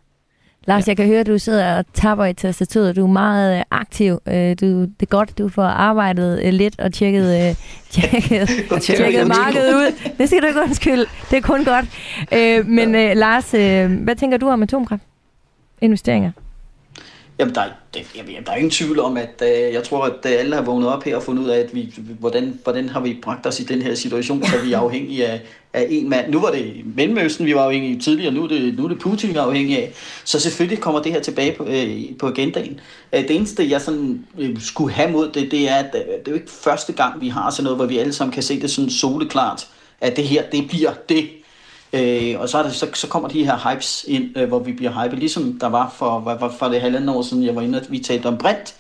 Lars, 0.66 0.88
jeg 0.88 0.96
kan 0.96 1.06
høre, 1.06 1.20
at 1.20 1.26
du 1.26 1.38
sidder 1.38 1.76
og 1.76 1.84
tapper 1.94 2.24
i 2.24 2.34
tastaturet. 2.34 2.96
Du 2.96 3.04
er 3.04 3.10
meget 3.10 3.58
øh, 3.58 3.64
aktiv. 3.70 4.18
Øh, 4.28 4.34
du, 4.34 4.80
det 4.80 5.02
er 5.02 5.06
godt, 5.06 5.38
du 5.38 5.48
får 5.48 5.62
arbejdet 5.62 6.42
øh, 6.44 6.52
lidt 6.52 6.80
og 6.80 6.92
tjekket, 6.92 7.48
øh, 7.48 7.54
tjekket, 7.90 8.48
tjekket 8.82 9.26
markedet 9.28 9.74
ud. 9.74 10.10
Det 10.18 10.28
skal 10.28 10.42
du 10.42 10.46
ikke 10.46 10.60
undskylde. 10.60 11.06
Det 11.30 11.36
er 11.36 11.40
kun 11.40 11.64
godt. 11.64 11.86
Øh, 12.34 12.66
men 12.66 12.94
øh, 12.94 13.16
Lars, 13.16 13.54
øh, 13.54 13.92
hvad 13.92 14.16
tænker 14.16 14.38
du 14.38 14.48
om 14.48 14.62
atomkraft? 14.62 15.02
Investeringer? 15.80 16.30
Jamen, 17.40 17.54
der, 17.54 17.60
er- 17.60 17.70
det, 17.94 18.06
jamen, 18.16 18.44
der 18.46 18.52
er 18.52 18.56
ingen 18.56 18.70
tvivl 18.70 19.00
om, 19.00 19.16
at 19.16 19.42
øh, 19.42 19.72
jeg 19.74 19.84
tror, 19.84 20.04
at 20.04 20.26
øh, 20.26 20.32
alle 20.38 20.54
har 20.56 20.62
vågnet 20.62 20.88
op 20.88 21.02
her 21.04 21.16
og 21.16 21.22
fundet 21.22 21.42
ud 21.44 21.48
af, 21.48 21.58
at 21.58 21.74
vi, 21.74 21.94
hvordan, 22.18 22.60
hvordan 22.62 22.88
har 22.88 23.00
vi 23.00 23.18
bragt 23.22 23.46
os 23.46 23.60
i 23.60 23.64
den 23.64 23.82
her 23.82 23.94
situation, 23.94 24.44
så 24.44 24.58
vi 24.64 24.72
er 24.72 24.78
afhængige 24.78 25.26
af, 25.26 25.40
af 25.72 25.86
en 25.90 26.08
mand. 26.10 26.30
Nu 26.30 26.40
var 26.40 26.50
det 26.50 26.72
Mellemøsten, 26.96 27.46
vi 27.46 27.54
var 27.54 27.62
afhængige 27.64 27.96
af 27.96 28.02
tidligere, 28.02 28.32
nu 28.32 28.44
er 28.44 28.48
det, 28.48 28.74
nu 28.78 28.84
er 28.84 28.88
det 28.88 28.98
Putin, 28.98 29.30
vi 29.30 29.34
er 29.34 29.42
afhængige 29.42 29.78
af. 29.78 29.92
Så 30.24 30.40
selvfølgelig 30.40 30.78
kommer 30.80 31.02
det 31.02 31.12
her 31.12 31.20
tilbage 31.20 31.52
på, 31.56 31.64
øh, 31.64 32.00
på 32.18 32.26
agendaen. 32.26 32.80
Øh, 33.12 33.22
det 33.22 33.36
eneste, 33.36 33.70
jeg 33.70 33.80
sådan, 33.80 34.24
øh, 34.38 34.60
skulle 34.60 34.94
have 34.94 35.10
mod 35.10 35.30
det, 35.32 35.50
det 35.50 35.68
er, 35.68 35.74
at 35.74 35.94
øh, 35.94 36.00
det 36.00 36.26
er 36.26 36.30
jo 36.30 36.34
ikke 36.34 36.50
første 36.50 36.92
gang, 36.92 37.20
vi 37.20 37.28
har 37.28 37.50
sådan 37.50 37.64
noget, 37.64 37.78
hvor 37.78 37.86
vi 37.86 37.98
alle 37.98 38.12
sammen 38.12 38.32
kan 38.32 38.42
se 38.42 38.60
det 38.60 38.70
sådan 38.70 38.90
soleklart, 38.90 39.66
at 40.00 40.16
det 40.16 40.24
her, 40.24 40.42
det 40.52 40.68
bliver 40.68 40.92
det. 41.08 41.28
Øh, 41.92 42.40
og 42.40 42.48
så, 42.48 42.58
er 42.58 42.62
det, 42.62 42.74
så, 42.74 42.86
så 42.94 43.06
kommer 43.06 43.28
de 43.28 43.44
her 43.44 43.70
hypes 43.72 44.04
ind, 44.08 44.38
øh, 44.38 44.48
hvor 44.48 44.58
vi 44.58 44.72
bliver 44.72 45.04
hypet, 45.04 45.18
ligesom 45.18 45.58
der 45.60 45.66
var 45.68 45.94
for, 45.98 46.20
var, 46.20 46.54
for 46.58 46.66
det 46.68 46.80
halvanden 46.80 47.08
år 47.08 47.22
siden, 47.22 47.44
jeg 47.46 47.56
var 47.56 47.62
inde, 47.62 47.80
at 47.80 47.86
vi 47.92 47.98
talte 47.98 48.26
om 48.26 48.38
brint. 48.38 48.74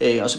Øh, 0.00 0.18
og 0.22 0.30
så 0.30 0.38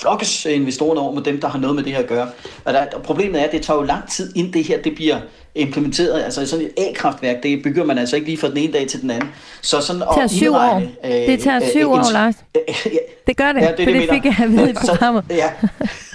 flokkes 0.00 0.44
investorerne 0.44 1.00
over 1.00 1.14
med 1.14 1.22
dem, 1.22 1.40
der 1.40 1.48
har 1.48 1.58
noget 1.58 1.76
med 1.76 1.84
det 1.84 1.92
her 1.92 1.98
at 1.98 2.06
gøre. 2.06 2.28
Og, 2.64 2.72
der, 2.72 2.86
og 2.94 3.02
problemet 3.02 3.40
er, 3.40 3.44
at 3.44 3.52
det 3.52 3.62
tager 3.62 3.78
jo 3.78 3.82
lang 3.84 4.10
tid, 4.10 4.36
inden 4.36 4.52
det 4.52 4.64
her 4.64 4.82
det 4.82 4.94
bliver 4.94 5.16
implementeret. 5.54 6.22
Altså 6.22 6.46
sådan 6.46 6.64
et 6.64 6.72
A-kraftværk, 6.88 7.42
det 7.42 7.62
bygger 7.62 7.84
man 7.84 7.98
altså 7.98 8.16
ikke 8.16 8.28
lige 8.28 8.38
fra 8.38 8.48
den 8.48 8.56
ene 8.56 8.72
dag 8.72 8.88
til 8.88 9.02
den 9.02 9.10
anden. 9.10 9.28
Så 9.62 9.80
sådan 9.80 10.00
Det 10.02 10.08
tager 10.14 10.26
syv 10.28 10.52
år. 10.54 10.82
øh, 11.04 11.10
Det 11.10 11.40
tager 11.40 11.56
øh, 11.62 11.68
syv 11.70 11.80
en- 11.80 11.86
år, 11.86 12.12
Lars. 12.12 12.34
Ja, 12.86 12.98
Det 13.26 13.36
gør 13.36 13.52
det, 13.52 13.60
Ja, 13.60 13.68
det 13.70 13.78
det 13.78 13.86
for 13.86 13.92
det, 13.92 14.08
fik 14.10 14.24
jeg 14.24 14.36
at 14.42 14.50
vide 14.52 14.70
i 14.70 14.74
Så- 14.74 14.86
programmet. 14.92 15.24
Ja. 15.30 15.50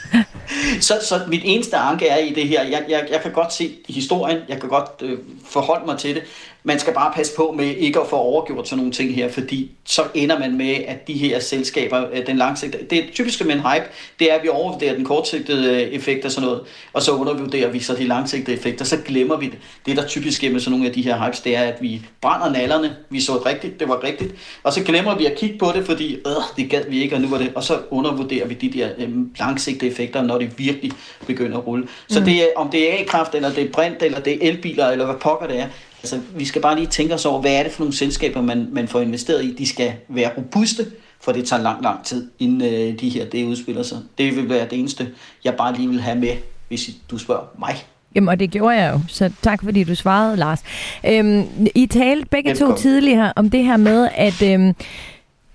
så, 0.81 0.93
så 1.01 1.21
mit 1.27 1.41
eneste 1.43 1.77
anke 1.77 2.07
er 2.07 2.17
i 2.17 2.29
det 2.29 2.47
her, 2.47 2.63
jeg, 2.63 2.85
jeg, 2.89 3.07
jeg 3.11 3.21
kan 3.21 3.31
godt 3.31 3.53
se 3.53 3.75
historien, 3.89 4.37
jeg 4.47 4.59
kan 4.59 4.69
godt 4.69 4.91
øh, 5.01 5.17
forholde 5.49 5.85
mig 5.85 5.97
til 5.97 6.15
det, 6.15 6.23
man 6.68 6.80
skal 6.80 6.93
bare 6.93 7.11
passe 7.15 7.36
på 7.36 7.53
med 7.57 7.65
ikke 7.65 7.99
at 7.99 8.07
få 8.07 8.15
overgjort 8.15 8.68
sådan 8.68 8.78
nogle 8.78 8.91
ting 8.93 9.15
her, 9.15 9.30
fordi 9.30 9.72
så 9.86 10.01
ender 10.13 10.39
man 10.39 10.57
med, 10.57 10.76
at 10.88 11.07
de 11.07 11.13
her 11.13 11.39
selskaber, 11.39 12.05
øh, 12.13 12.28
den 12.28 12.38
langsigtede, 12.38 12.86
det 12.89 12.97
er 12.97 13.03
typisk 13.13 13.45
med 13.45 13.55
en 13.55 13.59
hype, 13.59 13.86
det 14.20 14.32
er, 14.32 14.36
at 14.36 14.43
vi 14.43 14.49
overvurderer 14.49 14.95
den 14.95 15.05
kortsigtede 15.05 15.74
øh, 15.74 15.82
effekt 15.82 16.26
og 16.26 16.32
sådan 16.32 16.47
noget, 16.47 16.61
og 16.93 17.01
så 17.01 17.11
undervurderer 17.11 17.70
vi 17.70 17.80
så 17.80 17.95
de 17.95 18.03
langsigtede 18.03 18.57
effekter, 18.57 18.86
så 18.86 18.97
glemmer 19.05 19.38
vi 19.38 19.45
det. 19.45 19.57
Det, 19.86 19.97
der 19.97 20.07
typisk 20.07 20.38
sker 20.38 20.51
med 20.51 20.59
sådan 20.59 20.72
nogle 20.72 20.88
af 20.88 20.93
de 20.93 21.01
her 21.01 21.26
hypes, 21.26 21.39
det 21.39 21.55
er, 21.55 21.61
at 21.61 21.82
vi 21.82 22.01
brænder 22.22 22.49
nallerne, 22.49 22.95
vi 23.09 23.22
så 23.22 23.34
det 23.34 23.45
rigtigt, 23.45 23.80
det 23.80 23.88
var 23.89 24.03
rigtigt, 24.03 24.36
og 24.63 24.74
så 24.74 24.84
glemmer 24.84 25.18
vi 25.18 25.26
at 25.26 25.36
kigge 25.38 25.57
på 25.57 25.72
det, 25.76 25.86
fordi 25.86 26.15
øh, 26.15 26.22
det 26.57 26.70
gad 26.70 26.84
vi 26.89 27.01
ikke, 27.01 27.15
og 27.15 27.22
nu 27.22 27.28
var 27.28 27.38
det, 27.38 27.51
og 27.55 27.63
så 27.63 27.80
undervurderer 27.91 28.47
vi 28.47 28.53
de 28.53 28.70
der 28.70 28.89
øh, 28.97 29.09
langsigtede 29.39 29.91
effekter, 29.91 30.22
når 30.22 30.38
det 30.38 30.59
virkelig 30.59 30.91
begynder 31.28 31.57
at 31.57 31.68
rulle. 31.68 31.88
Så 32.09 32.20
det 32.20 32.36
er, 32.41 32.47
om 32.55 32.70
det 32.70 32.93
er 32.93 32.99
A-kraft, 32.99 33.36
eller 33.36 33.49
det 33.49 33.63
er 33.63 33.72
brint, 33.72 34.03
eller 34.03 34.20
det 34.20 34.34
er 34.34 34.49
elbiler, 34.49 34.88
eller 34.88 35.05
hvad 35.05 35.15
pokker 35.15 35.47
det 35.47 35.59
er, 35.59 35.68
altså 36.14 36.28
vi 36.36 36.45
skal 36.45 36.62
bare 36.62 36.76
lige 36.76 36.88
tænke 36.88 37.14
os 37.14 37.26
over, 37.26 37.41
hvad 37.41 37.51
er 37.51 37.64
det 37.64 37.72
for 37.72 37.84
nogle 37.84 37.95
selskaber, 37.95 38.41
man, 38.41 38.68
man 38.72 38.88
får 38.88 39.01
investeret 39.01 39.45
i. 39.45 39.55
De 39.55 39.68
skal 39.68 39.93
være 40.08 40.32
robuste, 40.38 40.86
for 41.22 41.32
det 41.32 41.47
tager 41.47 41.62
lang, 41.62 41.84
lang 41.84 42.03
tid, 42.05 42.32
inden 42.39 42.62
øh, 42.62 42.99
de 42.99 43.10
her 43.10 43.26
det 43.26 43.45
udspiller 43.45 43.84
sig. 43.84 43.97
Det 44.18 44.36
vil 44.36 44.49
være 44.49 44.68
det 44.70 44.80
eneste, 44.80 45.10
jeg 45.43 45.53
bare 45.53 45.76
lige 45.76 45.89
vil 45.89 46.01
have 46.01 46.20
med, 46.20 46.34
hvis 46.68 46.89
du 47.12 47.18
spørger 47.18 47.43
mig. 47.60 47.76
Jamen, 48.16 48.30
og 48.30 48.39
det 48.39 48.51
gjorde 48.51 48.76
jeg 48.76 48.93
jo, 48.93 48.99
så 49.08 49.32
tak 49.41 49.64
fordi 49.64 49.84
du 49.84 49.95
svarede, 49.95 50.38
Lars. 50.38 50.64
Øhm, 51.05 51.43
I 51.76 51.86
talte 51.86 52.28
begge 52.30 52.49
to 52.49 52.53
Velkommen. 52.53 52.78
tidligere 52.78 53.34
om 53.36 53.49
det 53.49 53.64
her 53.64 53.78
med, 53.78 54.10
at, 54.16 54.41
øhm, 54.41 54.74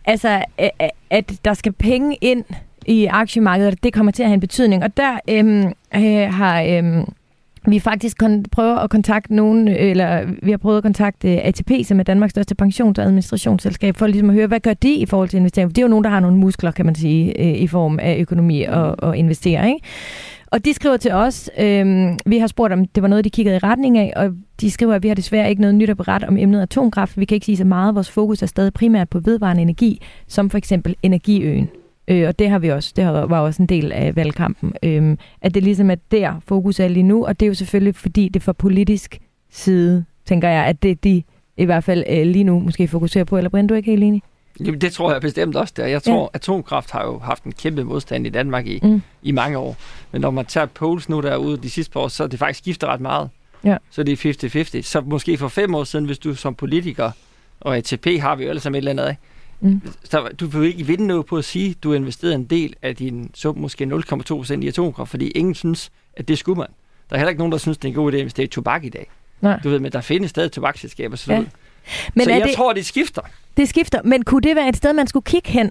altså, 0.05 0.45
at, 0.59 0.91
at 1.11 1.33
der 1.45 1.55
skal 1.55 1.73
penge 1.73 2.17
ind 2.21 2.45
i 2.87 3.07
aktiemarkedet, 3.07 3.73
og 3.73 3.83
det 3.83 3.93
kommer 3.93 4.13
til 4.13 4.23
at 4.23 4.29
have 4.29 4.35
en 4.35 4.41
betydning. 4.41 4.85
Og 4.85 4.97
der 4.97 5.19
øhm, 5.29 5.73
øh, 5.95 6.35
har 6.35 6.63
øhm, 6.63 7.05
vi 7.67 7.79
faktisk 7.79 8.23
kon- 8.23 8.43
prøver 8.53 8.77
at 8.77 8.91
kontakte 8.91 9.35
nogen, 9.35 9.69
øh, 9.69 9.75
eller 9.79 10.25
vi 10.43 10.51
har 10.51 10.59
prøvet 10.59 10.77
at 10.77 10.83
kontakte 10.83 11.33
øh, 11.33 11.41
ATP, 11.45 11.71
som 11.85 12.01
er 12.01 12.05
Danmarks 12.05 12.31
største 12.31 12.55
pensions- 12.63 12.99
og 12.99 13.05
administrationsselskab, 13.05 13.97
for 13.97 14.07
ligesom 14.07 14.31
at 14.31 14.35
høre, 14.35 14.47
hvad 14.47 14.61
gør 14.61 14.75
de 14.75 14.95
i 14.95 15.07
forhold 15.07 15.29
til 15.29 15.37
investering? 15.37 15.71
For 15.71 15.73
det 15.73 15.79
er 15.79 15.87
jo 15.87 15.89
nogen, 15.89 16.05
der 16.05 16.11
har 16.11 16.21
nogle 16.21 16.37
muskler, 16.37 16.71
kan 16.71 16.87
man 16.87 16.95
sige, 16.95 17.41
øh, 17.41 17.63
i 17.63 17.67
form 17.67 17.99
af 18.03 18.17
økonomi 18.21 18.63
og, 18.63 18.95
og 18.99 19.17
investering. 19.17 19.81
Og 20.47 20.65
de 20.65 20.75
skriver 20.75 20.97
til 20.97 21.13
os, 21.13 21.51
øh, 21.59 22.09
vi 22.27 22.39
har 22.39 22.47
spurgt, 22.47 22.73
om 22.73 22.87
det 22.87 23.03
var 23.03 23.09
noget, 23.09 23.25
de 23.25 23.31
kiggede 23.31 23.57
i 23.57 23.59
retning 23.59 23.99
af, 23.99 24.13
og 24.17 24.31
de 24.61 24.71
skriver, 24.71 24.95
at 24.95 25.03
vi 25.03 25.09
har 25.09 25.15
desværre 25.15 25.51
ikke 25.51 25.63
noget 25.63 25.75
nyt 25.75 25.91
at 25.91 25.97
berette 25.97 26.25
om 26.29 26.37
emnet 26.37 26.63
atomkraft. 26.63 27.19
Vi 27.19 27.25
kan 27.25 27.35
ikke 27.35 27.47
sige 27.47 27.57
så 27.57 27.65
meget. 27.65 27.95
Vores 27.95 28.11
fokus 28.11 28.43
er 28.43 28.47
stadig 28.47 28.73
primært 28.73 29.09
på 29.09 29.21
vedvarende 29.21 29.63
energi, 29.63 30.03
som 30.29 30.51
for 30.51 30.59
eksempel 30.59 30.97
energiøen. 31.03 31.69
Øh, 32.09 32.29
og 32.29 32.39
det 32.39 32.49
har 32.49 32.59
vi 32.59 32.71
også, 32.71 32.93
det 32.97 33.05
var 33.07 33.41
også 33.41 33.63
en 33.63 33.69
del 33.69 33.93
af 33.93 34.17
valgkampen, 34.17 34.73
øhm, 34.83 35.19
at 35.43 35.55
det 35.55 35.63
ligesom 35.63 35.91
er 35.91 35.95
der, 36.11 36.41
fokus 36.47 36.81
er 36.81 36.89
lige 36.89 37.03
nu, 37.03 37.27
og 37.27 37.41
det 37.41 37.47
er 37.47 37.49
jo 37.49 37.55
selvfølgelig, 37.55 37.95
fordi 37.95 38.29
det 38.29 38.43
fra 38.43 38.53
politisk 38.53 39.19
side, 39.51 40.05
tænker 40.27 40.49
jeg, 40.49 40.65
at 40.65 40.83
det 40.83 41.05
de 41.05 41.23
i 41.57 41.65
hvert 41.65 41.85
fald 41.85 42.05
øh, 42.09 42.27
lige 42.27 42.45
nu 42.45 42.61
måske 42.61 42.89
fokuserer 42.89 43.25
på, 43.25 43.37
eller 43.37 43.51
Brind, 43.51 43.69
du 43.69 43.75
er 43.75 43.77
ikke 43.77 43.91
helt 43.91 44.05
enig? 44.05 44.23
Jamen, 44.61 44.81
det 44.81 44.93
tror 44.93 45.13
jeg 45.13 45.21
bestemt 45.21 45.57
også. 45.57 45.75
Der. 45.77 45.87
Jeg 45.87 46.03
tror, 46.03 46.23
ja. 46.23 46.27
atomkraft 46.37 46.91
har 46.91 47.05
jo 47.05 47.19
haft 47.19 47.45
en 47.45 47.53
kæmpe 47.53 47.85
modstand 47.85 48.27
i 48.27 48.31
Danmark 48.31 48.67
i, 48.67 48.81
mm. 48.83 49.03
i 49.23 49.33
mange 49.33 49.59
år. 49.59 49.77
Men 50.13 50.21
når 50.21 50.31
man 50.31 50.47
tager 50.47 50.67
polls 50.67 51.09
nu 51.09 51.21
derude 51.21 51.57
de 51.57 51.71
sidste 51.71 51.93
par 51.93 52.01
år, 52.01 52.09
så 52.09 52.25
er 52.25 52.29
det 52.29 52.39
faktisk 52.39 52.59
skifter 52.59 52.87
ret 52.87 53.01
meget. 53.01 53.29
Ja. 53.65 53.77
Så 53.91 54.03
det 54.03 54.27
er 54.27 54.79
50-50. 54.79 54.83
Så 54.83 55.01
måske 55.01 55.39
for 55.39 55.49
fem 55.49 55.75
år 55.75 55.85
siden, 55.85 56.05
hvis 56.05 56.19
du 56.19 56.35
som 56.35 56.55
politiker, 56.55 57.11
og 57.61 57.77
ATP 57.77 58.07
har 58.21 58.37
vi 58.37 58.45
jo 58.45 58.49
alle 58.49 58.61
sammen 58.61 58.77
et 58.77 58.79
eller 58.79 58.91
andet 58.91 59.05
af, 59.05 59.17
Mm. 59.63 59.81
så 60.05 60.29
du 60.41 60.47
vil 60.47 60.69
ikke 60.69 60.87
vinde 60.87 61.07
noget 61.07 61.27
på 61.27 61.37
at 61.37 61.45
sige, 61.45 61.71
at 61.71 61.83
du 61.83 61.91
har 61.91 61.97
investeret 61.97 62.35
en 62.35 62.45
del 62.45 62.75
af 62.83 62.97
din 62.97 63.31
så 63.35 63.53
måske 63.53 63.85
0,2% 63.85 64.61
i 64.61 64.69
atomkraft, 64.69 65.11
fordi 65.11 65.29
ingen 65.29 65.55
synes, 65.55 65.91
at 66.17 66.29
det 66.29 66.39
skulle 66.39 66.59
man. 66.59 66.67
Der 67.11 67.17
er 67.17 67.19
heller 67.19 67.29
ikke 67.31 67.41
nogen, 67.41 67.53
der 67.53 67.59
synes, 67.59 67.79
det 67.79 67.85
er 67.85 67.89
en 67.89 67.95
god 67.95 68.13
idé 68.13 68.15
at 68.15 68.21
investere 68.21 68.45
i 68.45 68.49
tobak 68.49 68.85
i 68.85 68.89
dag. 68.89 69.07
Nej. 69.41 69.61
Du 69.65 69.69
ved, 69.71 69.79
men 69.79 69.93
der 69.93 70.01
findes 70.01 70.31
stadig 70.31 70.53
tobaksselskaber. 70.53 71.17
Så, 71.17 71.33
Ja. 71.33 71.39
ja. 71.39 71.45
Men 72.15 72.25
så 72.25 72.31
jeg 72.31 72.43
det, 72.47 72.55
tror, 72.57 72.73
det 72.73 72.87
skifter. 72.87 73.23
det 73.57 73.69
skifter, 73.69 74.01
men 74.05 74.23
kunne 74.25 74.41
det 74.41 74.57
være 74.57 74.69
et 74.69 74.77
sted, 74.77 74.93
man 74.93 75.07
skulle 75.07 75.25
kigge 75.25 75.51
hen? 75.51 75.71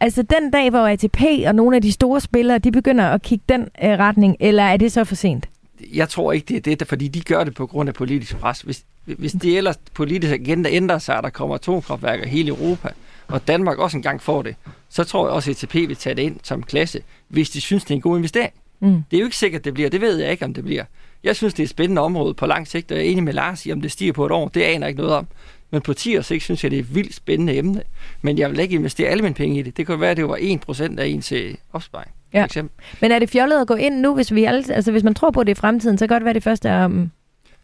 Altså 0.00 0.22
den 0.22 0.50
dag, 0.50 0.70
hvor 0.70 0.86
ATP 0.86 1.20
og 1.46 1.54
nogle 1.54 1.76
af 1.76 1.82
de 1.82 1.92
store 1.92 2.20
spillere, 2.20 2.58
de 2.58 2.72
begynder 2.72 3.04
at 3.08 3.22
kigge 3.22 3.44
den 3.48 3.60
øh, 3.62 3.90
retning, 3.90 4.36
eller 4.40 4.62
er 4.62 4.76
det 4.76 4.92
så 4.92 5.04
for 5.04 5.14
sent? 5.14 5.48
jeg 5.94 6.08
tror 6.08 6.32
ikke, 6.32 6.60
det 6.60 6.72
er 6.72 6.76
det, 6.76 6.88
fordi 6.88 7.08
de 7.08 7.20
gør 7.20 7.44
det 7.44 7.54
på 7.54 7.66
grund 7.66 7.88
af 7.88 7.94
politisk 7.94 8.36
pres. 8.36 8.60
Hvis, 8.60 8.84
hvis 9.04 9.32
det 9.32 9.56
ellers 9.56 9.76
politiske 9.94 10.34
agenda 10.34 10.68
ændrer 10.72 10.98
sig, 10.98 11.16
og 11.16 11.22
der 11.22 11.30
kommer 11.30 11.54
atomkraftværker 11.54 12.24
i 12.24 12.28
hele 12.28 12.48
Europa, 12.48 12.88
og 13.32 13.48
Danmark 13.48 13.78
også 13.78 13.96
engang 13.96 14.22
får 14.22 14.42
det, 14.42 14.56
så 14.88 15.04
tror 15.04 15.26
jeg 15.26 15.34
også, 15.34 15.50
at 15.50 15.62
ATP 15.62 15.74
vil 15.74 15.96
tage 15.96 16.14
det 16.14 16.22
ind 16.22 16.36
som 16.42 16.62
klasse, 16.62 17.02
hvis 17.28 17.50
de 17.50 17.60
synes, 17.60 17.84
det 17.84 17.90
er 17.90 17.94
en 17.94 18.00
god 18.00 18.16
investering. 18.16 18.52
Mm. 18.80 19.02
Det 19.10 19.16
er 19.16 19.20
jo 19.20 19.26
ikke 19.26 19.36
sikkert, 19.36 19.64
det 19.64 19.74
bliver. 19.74 19.90
Det 19.90 20.00
ved 20.00 20.16
jeg 20.16 20.30
ikke, 20.30 20.44
om 20.44 20.54
det 20.54 20.64
bliver. 20.64 20.84
Jeg 21.24 21.36
synes, 21.36 21.54
det 21.54 21.62
er 21.62 21.64
et 21.64 21.70
spændende 21.70 22.02
område 22.02 22.34
på 22.34 22.46
lang 22.46 22.68
sigt, 22.68 22.92
og 22.92 22.98
jeg 22.98 23.06
er 23.06 23.10
enig 23.10 23.24
med 23.24 23.32
Lars 23.32 23.66
i, 23.66 23.72
om 23.72 23.80
det 23.80 23.92
stiger 23.92 24.12
på 24.12 24.26
et 24.26 24.32
år. 24.32 24.48
Det 24.48 24.62
aner 24.62 24.86
jeg 24.86 24.88
ikke 24.88 25.00
noget 25.00 25.16
om. 25.16 25.26
Men 25.70 25.80
på 25.80 25.94
10 25.94 26.16
års 26.18 26.26
sigt 26.26 26.42
synes 26.42 26.64
jeg, 26.64 26.70
det 26.70 26.76
er 26.76 26.80
et 26.80 26.94
vildt 26.94 27.14
spændende 27.14 27.56
emne. 27.56 27.82
Men 28.22 28.38
jeg 28.38 28.50
vil 28.50 28.58
ikke 28.58 28.74
investere 28.74 29.08
alle 29.08 29.22
mine 29.22 29.34
penge 29.34 29.58
i 29.58 29.62
det. 29.62 29.76
Det 29.76 29.86
kan 29.86 30.00
være, 30.00 30.10
at 30.10 30.16
det 30.16 30.28
var 30.28 30.36
1% 30.36 31.00
af 31.00 31.06
ens 31.06 31.32
øh, 31.32 31.54
opsparing. 31.72 32.10
Ja. 32.32 32.40
For 32.40 32.44
eksempel. 32.44 32.84
Men 33.00 33.12
er 33.12 33.18
det 33.18 33.30
fjollet 33.30 33.60
at 33.60 33.66
gå 33.66 33.74
ind 33.74 34.00
nu, 34.00 34.14
hvis, 34.14 34.34
vi 34.34 34.44
alle, 34.44 34.74
altså, 34.74 34.90
hvis 34.90 35.02
man 35.02 35.14
tror 35.14 35.30
på 35.30 35.40
at 35.40 35.46
det 35.46 35.52
i 35.52 35.60
fremtiden, 35.60 35.98
så 35.98 36.06
kan 36.06 36.08
det 36.08 36.14
godt 36.14 36.24
være 36.24 36.34
det 36.34 36.42
første 36.42 36.68
er 36.68 36.84
om 36.84 37.10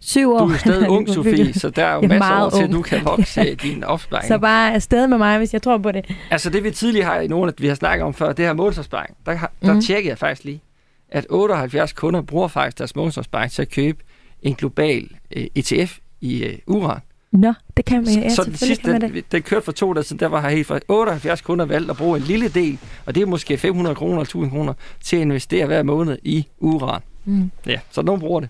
syv 0.00 0.32
år. 0.32 0.38
Du 0.38 0.44
er 0.44 0.50
jo 0.52 0.58
stadig 0.58 0.88
ung, 0.96 1.08
Sofie, 1.08 1.54
så 1.54 1.70
der 1.70 1.84
er 1.84 1.94
jo 1.94 2.00
er 2.00 2.08
masser 2.08 2.24
af 2.30 2.44
år 2.46 2.50
til, 2.50 2.62
at 2.64 2.70
du 2.72 2.82
kan 2.82 3.04
vokse 3.04 3.40
øh, 3.40 3.62
din 3.62 3.84
opsparing. 3.84 4.28
Så 4.32 4.38
bare 4.38 4.74
afsted 4.74 5.06
med 5.06 5.18
mig, 5.18 5.38
hvis 5.38 5.52
jeg 5.52 5.62
tror 5.62 5.78
på 5.78 5.92
det. 5.92 6.04
Altså 6.30 6.50
det 6.50 6.64
vi 6.64 6.70
tidligere 6.70 7.06
har 7.06 7.20
i 7.20 7.26
nogle, 7.26 7.48
at 7.48 7.62
vi 7.62 7.66
har 7.68 7.74
snakket 7.74 8.04
om 8.04 8.14
før, 8.14 8.32
det 8.32 8.44
her 8.44 8.52
månedsopsparing, 8.52 9.16
der, 9.26 9.38
der 9.62 9.72
Mhm. 9.72 9.82
tjekkede 9.82 10.10
jeg 10.10 10.18
faktisk 10.18 10.44
lige, 10.44 10.62
at 11.10 11.26
78 11.30 11.92
kunder 11.92 12.22
bruger 12.22 12.48
faktisk 12.48 12.78
deres 12.78 12.96
månedsopsparing 12.96 13.52
til 13.52 13.62
at 13.62 13.70
købe 13.70 13.98
en 14.42 14.54
global 14.54 15.08
øh, 15.36 15.46
ETF 15.54 15.98
i 16.20 16.44
øh, 16.44 16.58
uran. 16.66 17.00
Nå, 17.32 17.52
det 17.76 17.84
kan 17.84 18.04
man. 18.04 18.14
Ja, 18.14 18.28
så 18.28 18.42
den 18.44 18.56
sidste, 18.56 18.90
man 18.92 19.00
det. 19.00 19.12
den, 19.14 19.22
den 19.32 19.42
kørte 19.42 19.64
for 19.64 19.72
to 19.72 19.92
dage 19.92 20.04
siden, 20.04 20.20
der 20.20 20.26
var 20.26 20.40
her 20.40 20.48
helt 20.48 20.66
fra 20.66 20.78
78 20.88 21.40
kunder 21.40 21.64
valgt 21.64 21.90
at 21.90 21.96
bruge 21.96 22.16
en 22.18 22.22
lille 22.24 22.48
del, 22.48 22.78
og 23.06 23.14
det 23.14 23.22
er 23.22 23.26
måske 23.26 23.58
500 23.58 23.94
kroner 23.96 24.12
eller 24.12 24.22
1000 24.24 24.50
kroner, 24.50 24.72
til 25.04 25.16
at 25.16 25.22
investere 25.22 25.66
hver 25.66 25.82
måned 25.82 26.18
i 26.22 26.46
uran. 26.58 27.00
Mm. 27.24 27.50
Ja, 27.66 27.78
så 27.90 28.02
nogen 28.02 28.20
bruger 28.20 28.40
det. 28.40 28.48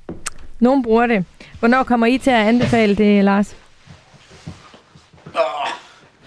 Nogen 0.61 0.83
bruger 0.83 1.07
det. 1.07 1.25
Hvornår 1.59 1.83
kommer 1.83 2.07
I 2.07 2.19
til 2.19 2.31
at 2.31 2.47
anbefale 2.47 2.95
det, 2.95 3.25
Lars? 3.25 3.57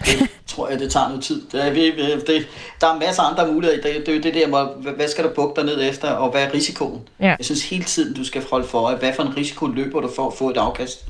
Det 0.06 0.30
tror 0.46 0.68
jeg, 0.68 0.78
det 0.78 0.92
tager 0.92 1.08
noget 1.08 1.24
tid. 1.24 1.42
Det, 1.52 2.26
det, 2.26 2.48
der 2.80 2.86
er 2.94 2.98
masser 2.98 3.22
af 3.22 3.30
andre 3.30 3.52
muligheder. 3.52 3.82
Det, 3.82 4.06
det 4.06 4.08
er 4.08 4.16
jo 4.16 4.22
det 4.22 4.34
der, 4.34 4.48
hvor, 4.48 4.92
hvad 4.96 5.08
skal 5.08 5.24
du 5.24 5.30
bukke 5.34 5.60
dig 5.60 5.64
ned 5.64 5.88
efter, 5.88 6.10
og 6.10 6.30
hvad 6.30 6.42
er 6.42 6.54
risikoen? 6.54 7.08
Ja. 7.20 7.26
Jeg 7.26 7.36
synes 7.40 7.70
hele 7.70 7.84
tiden, 7.84 8.14
du 8.14 8.24
skal 8.24 8.44
holde 8.50 8.66
for 8.66 8.78
øje, 8.78 8.96
hvad 8.96 9.12
for 9.12 9.22
en 9.22 9.36
risiko 9.36 9.66
løber 9.66 10.00
du 10.00 10.10
for 10.16 10.26
at 10.26 10.34
få 10.34 10.50
et 10.50 10.56
afkast. 10.56 11.04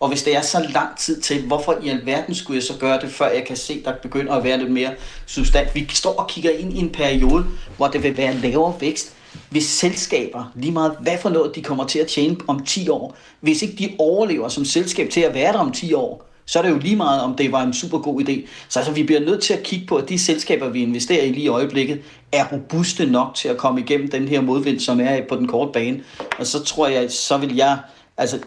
Og 0.00 0.08
hvis 0.08 0.22
det 0.22 0.36
er 0.36 0.40
så 0.40 0.66
lang 0.74 0.98
tid 0.98 1.20
til, 1.20 1.42
hvorfor 1.46 1.78
i 1.82 1.88
alverden 1.88 2.34
skulle 2.34 2.56
jeg 2.56 2.62
så 2.62 2.74
gøre 2.78 3.00
det, 3.00 3.10
før 3.10 3.28
jeg 3.28 3.44
kan 3.46 3.56
se, 3.56 3.82
der 3.84 3.92
begynder 4.02 4.32
at 4.32 4.44
være 4.44 4.58
lidt 4.58 4.70
mere 4.70 4.90
substans. 5.26 5.74
Vi 5.74 5.88
står 5.92 6.14
og 6.20 6.28
kigger 6.28 6.50
ind 6.50 6.72
i 6.72 6.78
en 6.78 6.90
periode, 6.90 7.46
hvor 7.76 7.88
det 7.88 8.02
vil 8.02 8.16
være 8.16 8.34
lavere 8.34 8.74
vækst, 8.80 9.14
hvis 9.52 9.64
selskaber, 9.64 10.52
lige 10.54 10.72
meget 10.72 10.96
hvad 11.00 11.18
for 11.18 11.28
noget 11.28 11.54
de 11.54 11.62
kommer 11.62 11.86
til 11.86 11.98
at 11.98 12.06
tjene 12.06 12.36
om 12.46 12.64
10 12.64 12.88
år, 12.88 13.16
hvis 13.40 13.62
ikke 13.62 13.74
de 13.78 13.94
overlever 13.98 14.48
som 14.48 14.64
selskab 14.64 15.10
til 15.10 15.20
at 15.20 15.34
være 15.34 15.52
der 15.52 15.58
om 15.58 15.72
10 15.72 15.92
år, 15.94 16.28
så 16.46 16.58
er 16.58 16.62
det 16.62 16.70
jo 16.70 16.78
lige 16.78 16.96
meget, 16.96 17.22
om 17.22 17.34
det 17.34 17.52
var 17.52 17.62
en 17.62 17.72
super 17.72 17.98
god 17.98 18.20
idé. 18.20 18.48
Så 18.68 18.78
altså, 18.78 18.92
vi 18.92 19.02
bliver 19.02 19.20
nødt 19.20 19.42
til 19.42 19.54
at 19.54 19.62
kigge 19.62 19.86
på, 19.86 19.96
at 19.96 20.08
de 20.08 20.18
selskaber, 20.18 20.68
vi 20.68 20.82
investerer 20.82 21.24
i 21.24 21.32
lige 21.32 21.44
i 21.44 21.48
øjeblikket, 21.48 22.00
er 22.32 22.44
robuste 22.52 23.06
nok 23.06 23.34
til 23.34 23.48
at 23.48 23.56
komme 23.56 23.80
igennem 23.80 24.10
den 24.10 24.28
her 24.28 24.40
modvind, 24.40 24.80
som 24.80 25.00
er 25.00 25.20
på 25.28 25.36
den 25.36 25.48
korte 25.48 25.72
bane. 25.72 26.00
Og 26.38 26.46
så 26.46 26.64
tror 26.64 26.86
jeg, 26.86 27.10
så 27.10 27.36
vil 27.36 27.56
jeg, 27.56 27.78
altså 28.16 28.38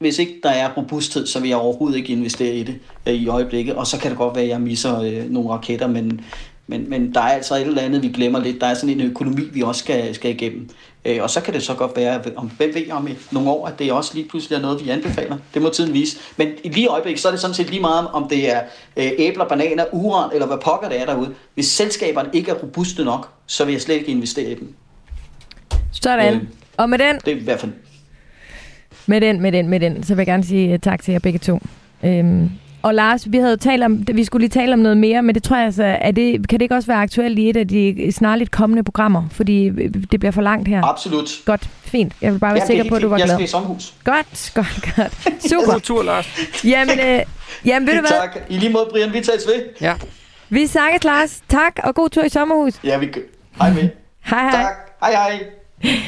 hvis 0.00 0.18
ikke 0.18 0.40
der 0.42 0.50
er 0.50 0.70
robusthed, 0.76 1.26
så 1.26 1.40
vil 1.40 1.48
jeg 1.48 1.58
overhovedet 1.58 1.96
ikke 1.96 2.12
investere 2.12 2.54
i 2.54 2.62
det 2.62 2.78
øh, 3.06 3.14
i 3.14 3.28
øjeblikket. 3.28 3.74
Og 3.74 3.86
så 3.86 3.98
kan 3.98 4.10
det 4.10 4.18
godt 4.18 4.34
være, 4.34 4.44
at 4.44 4.50
jeg 4.50 4.60
misser 4.60 5.00
øh, 5.00 5.30
nogle 5.30 5.50
raketter, 5.50 5.86
men, 5.86 6.20
men, 6.70 6.90
men 6.90 7.14
der 7.14 7.20
er 7.20 7.28
altså 7.28 7.54
et 7.54 7.60
eller 7.60 7.82
andet, 7.82 8.02
vi 8.02 8.08
glemmer 8.08 8.40
lidt. 8.40 8.60
Der 8.60 8.66
er 8.66 8.74
sådan 8.74 9.00
en 9.00 9.00
økonomi, 9.00 9.42
vi 9.52 9.62
også 9.62 9.78
skal, 9.78 10.14
skal 10.14 10.30
igennem. 10.30 10.68
Øh, 11.04 11.22
og 11.22 11.30
så 11.30 11.40
kan 11.40 11.54
det 11.54 11.62
så 11.62 11.74
godt 11.74 11.96
være, 11.96 12.20
om, 12.36 12.50
hvem 12.56 12.74
ved 12.74 12.90
om 12.90 13.08
nogle 13.30 13.50
år, 13.50 13.66
at 13.66 13.78
det 13.78 13.92
også 13.92 14.14
lige 14.14 14.28
pludselig 14.28 14.56
er 14.56 14.60
noget, 14.60 14.84
vi 14.84 14.90
anbefaler. 14.90 15.36
Det 15.54 15.62
må 15.62 15.68
tiden 15.68 15.94
vise. 15.94 16.18
Men 16.36 16.48
i 16.64 16.68
lige 16.68 16.86
øjeblik, 16.86 17.18
så 17.18 17.28
er 17.28 17.32
det 17.32 17.40
sådan 17.40 17.54
set 17.54 17.70
lige 17.70 17.80
meget, 17.80 18.08
om 18.08 18.28
det 18.28 18.54
er 18.54 18.60
øh, 18.96 19.10
æbler, 19.18 19.48
bananer, 19.48 19.84
uran 19.92 20.30
eller 20.32 20.46
hvad 20.46 20.58
pokker 20.58 20.88
det 20.88 21.00
er 21.00 21.06
derude. 21.06 21.34
Hvis 21.54 21.66
selskaberne 21.66 22.28
ikke 22.32 22.50
er 22.50 22.54
robuste 22.54 23.04
nok, 23.04 23.28
så 23.46 23.64
vil 23.64 23.72
jeg 23.72 23.80
slet 23.80 23.94
ikke 23.94 24.10
investere 24.10 24.50
i 24.50 24.54
dem. 24.54 24.74
Sådan. 25.92 26.34
Øh. 26.34 26.42
Og 26.76 26.90
med 26.90 26.98
den, 26.98 27.16
Det 27.24 27.32
er 27.32 27.36
i 27.36 27.44
hvert 27.44 27.60
fald 27.60 27.72
med 29.10 29.20
den, 29.20 29.40
med 29.40 29.52
den, 29.52 29.68
med 29.68 29.80
den, 29.80 30.02
så 30.02 30.14
vil 30.14 30.20
jeg 30.20 30.26
gerne 30.26 30.44
sige 30.44 30.74
uh, 30.74 30.80
tak 30.80 31.02
til 31.02 31.12
jer 31.12 31.18
begge 31.18 31.38
to. 31.38 31.58
Øhm, 32.04 32.50
og 32.82 32.94
Lars, 32.94 33.32
vi 33.32 33.38
havde 33.38 33.56
talt 33.56 33.82
om, 33.84 34.04
vi 34.14 34.24
skulle 34.24 34.40
lige 34.42 34.60
tale 34.60 34.72
om 34.72 34.78
noget 34.78 34.96
mere, 34.96 35.22
men 35.22 35.34
det 35.34 35.42
tror 35.42 35.56
jeg 35.56 35.66
altså, 35.66 35.84
er 35.84 36.10
det, 36.10 36.48
kan 36.48 36.58
det 36.58 36.62
ikke 36.64 36.74
også 36.74 36.86
være 36.86 36.98
aktuelt 37.02 37.38
i 37.38 37.48
et 37.50 37.56
af 37.56 37.68
de 37.68 38.12
snarligt 38.12 38.50
kommende 38.50 38.84
programmer? 38.84 39.22
Fordi 39.32 39.68
øh, 39.68 39.94
det 40.12 40.20
bliver 40.20 40.32
for 40.32 40.42
langt 40.42 40.68
her. 40.68 40.84
absolut. 40.84 41.30
Godt, 41.44 41.68
fint. 41.82 42.12
Jeg 42.22 42.32
vil 42.32 42.38
bare 42.38 42.54
være 42.54 42.62
Ja, 42.62 42.66
sikker 42.66 42.84
er 42.84 42.88
på, 42.88 42.94
at 42.94 43.02
du 43.02 43.08
var 43.08 43.16
glad. 43.16 43.26
Jeg 43.26 43.34
skal 43.36 43.44
i 43.44 43.48
sommerhus. 43.48 43.94
Godt, 44.04 44.52
godt, 44.54 44.94
godt. 44.96 45.42
Super. 45.50 45.72
God 45.72 45.80
tur, 45.80 46.02
Lars. 46.02 46.38
Jamen, 46.64 46.98
øh, 47.00 47.20
jamen 47.64 47.86
ved 47.88 47.94
du 47.94 48.00
hvad? 48.00 48.10
Tak. 48.20 48.36
I 48.48 48.56
lige 48.58 48.72
måde, 48.72 48.88
Brian, 48.90 49.12
vi 49.12 49.20
tales 49.20 49.46
ved. 49.46 49.62
Ja. 49.80 49.94
Vi 50.48 50.66
snakkes, 50.66 51.04
Lars. 51.04 51.40
Tak, 51.48 51.72
og 51.84 51.94
god 51.94 52.08
tur 52.08 52.22
i 52.22 52.28
sommerhus. 52.28 52.74
Ja, 52.84 52.98
vi 52.98 53.06
gør. 53.06 53.20
Hej 53.58 53.72
med. 53.74 53.88
Hej, 54.24 54.42
hej. 54.42 54.50
Tak. 54.50 54.74
Hej, 55.00 55.10
hej. 55.82 56.00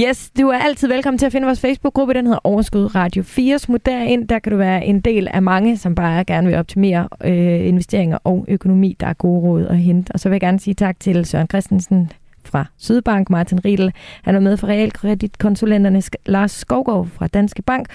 Yes, 0.00 0.30
du 0.30 0.48
er 0.48 0.58
altid 0.58 0.88
velkommen 0.88 1.18
til 1.18 1.26
at 1.26 1.32
finde 1.32 1.44
vores 1.44 1.60
Facebook-gruppe. 1.60 2.14
Den 2.14 2.26
hedder 2.26 2.40
Overskud 2.44 2.94
Radio 2.94 3.22
4. 3.22 3.58
Smut 3.58 3.86
derind. 3.86 4.28
Der 4.28 4.38
kan 4.38 4.52
du 4.52 4.58
være 4.58 4.84
en 4.84 5.00
del 5.00 5.28
af 5.28 5.42
mange, 5.42 5.76
som 5.76 5.94
bare 5.94 6.24
gerne 6.24 6.46
vil 6.46 6.56
optimere 6.56 7.08
øh, 7.24 7.68
investeringer 7.68 8.18
og 8.24 8.44
økonomi. 8.48 8.96
Der 9.00 9.06
er 9.06 9.12
gode 9.12 9.40
råd 9.40 9.66
at 9.66 9.78
hente. 9.78 10.12
Og 10.12 10.20
så 10.20 10.28
vil 10.28 10.34
jeg 10.34 10.40
gerne 10.40 10.60
sige 10.60 10.74
tak 10.74 11.00
til 11.00 11.24
Søren 11.24 11.46
Christensen 11.46 12.12
fra 12.44 12.64
Sydbank, 12.76 13.30
Martin 13.30 13.64
Riedel. 13.64 13.92
Han 14.22 14.34
er 14.34 14.40
med 14.40 14.56
fra 14.56 14.66
realkreditkonsulenterne 14.66 16.02
Lars 16.26 16.50
Skovgaard 16.50 17.06
fra 17.06 17.26
Danske 17.26 17.62
Bank 17.62 17.86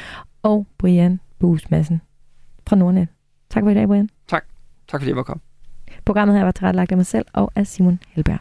og 0.41 0.67
Brian 0.77 1.19
Buus 1.39 1.71
Madsen 1.71 2.01
fra 2.67 2.75
Nordnet. 2.75 3.07
Tak 3.49 3.63
for 3.63 3.69
i 3.69 3.73
dag, 3.73 3.87
Brian. 3.87 4.09
Tak 4.87 4.99
fordi 5.01 5.09
jeg 5.09 5.17
var 5.17 5.23
kommet. 5.23 5.43
Programmet 6.05 6.37
her 6.37 6.43
var 6.43 6.51
tilrettelagt 6.51 6.91
af 6.91 6.97
mig 6.97 7.05
selv 7.05 7.25
og 7.33 7.51
af 7.55 7.67
Simon 7.67 7.99
Helberg. 8.09 8.39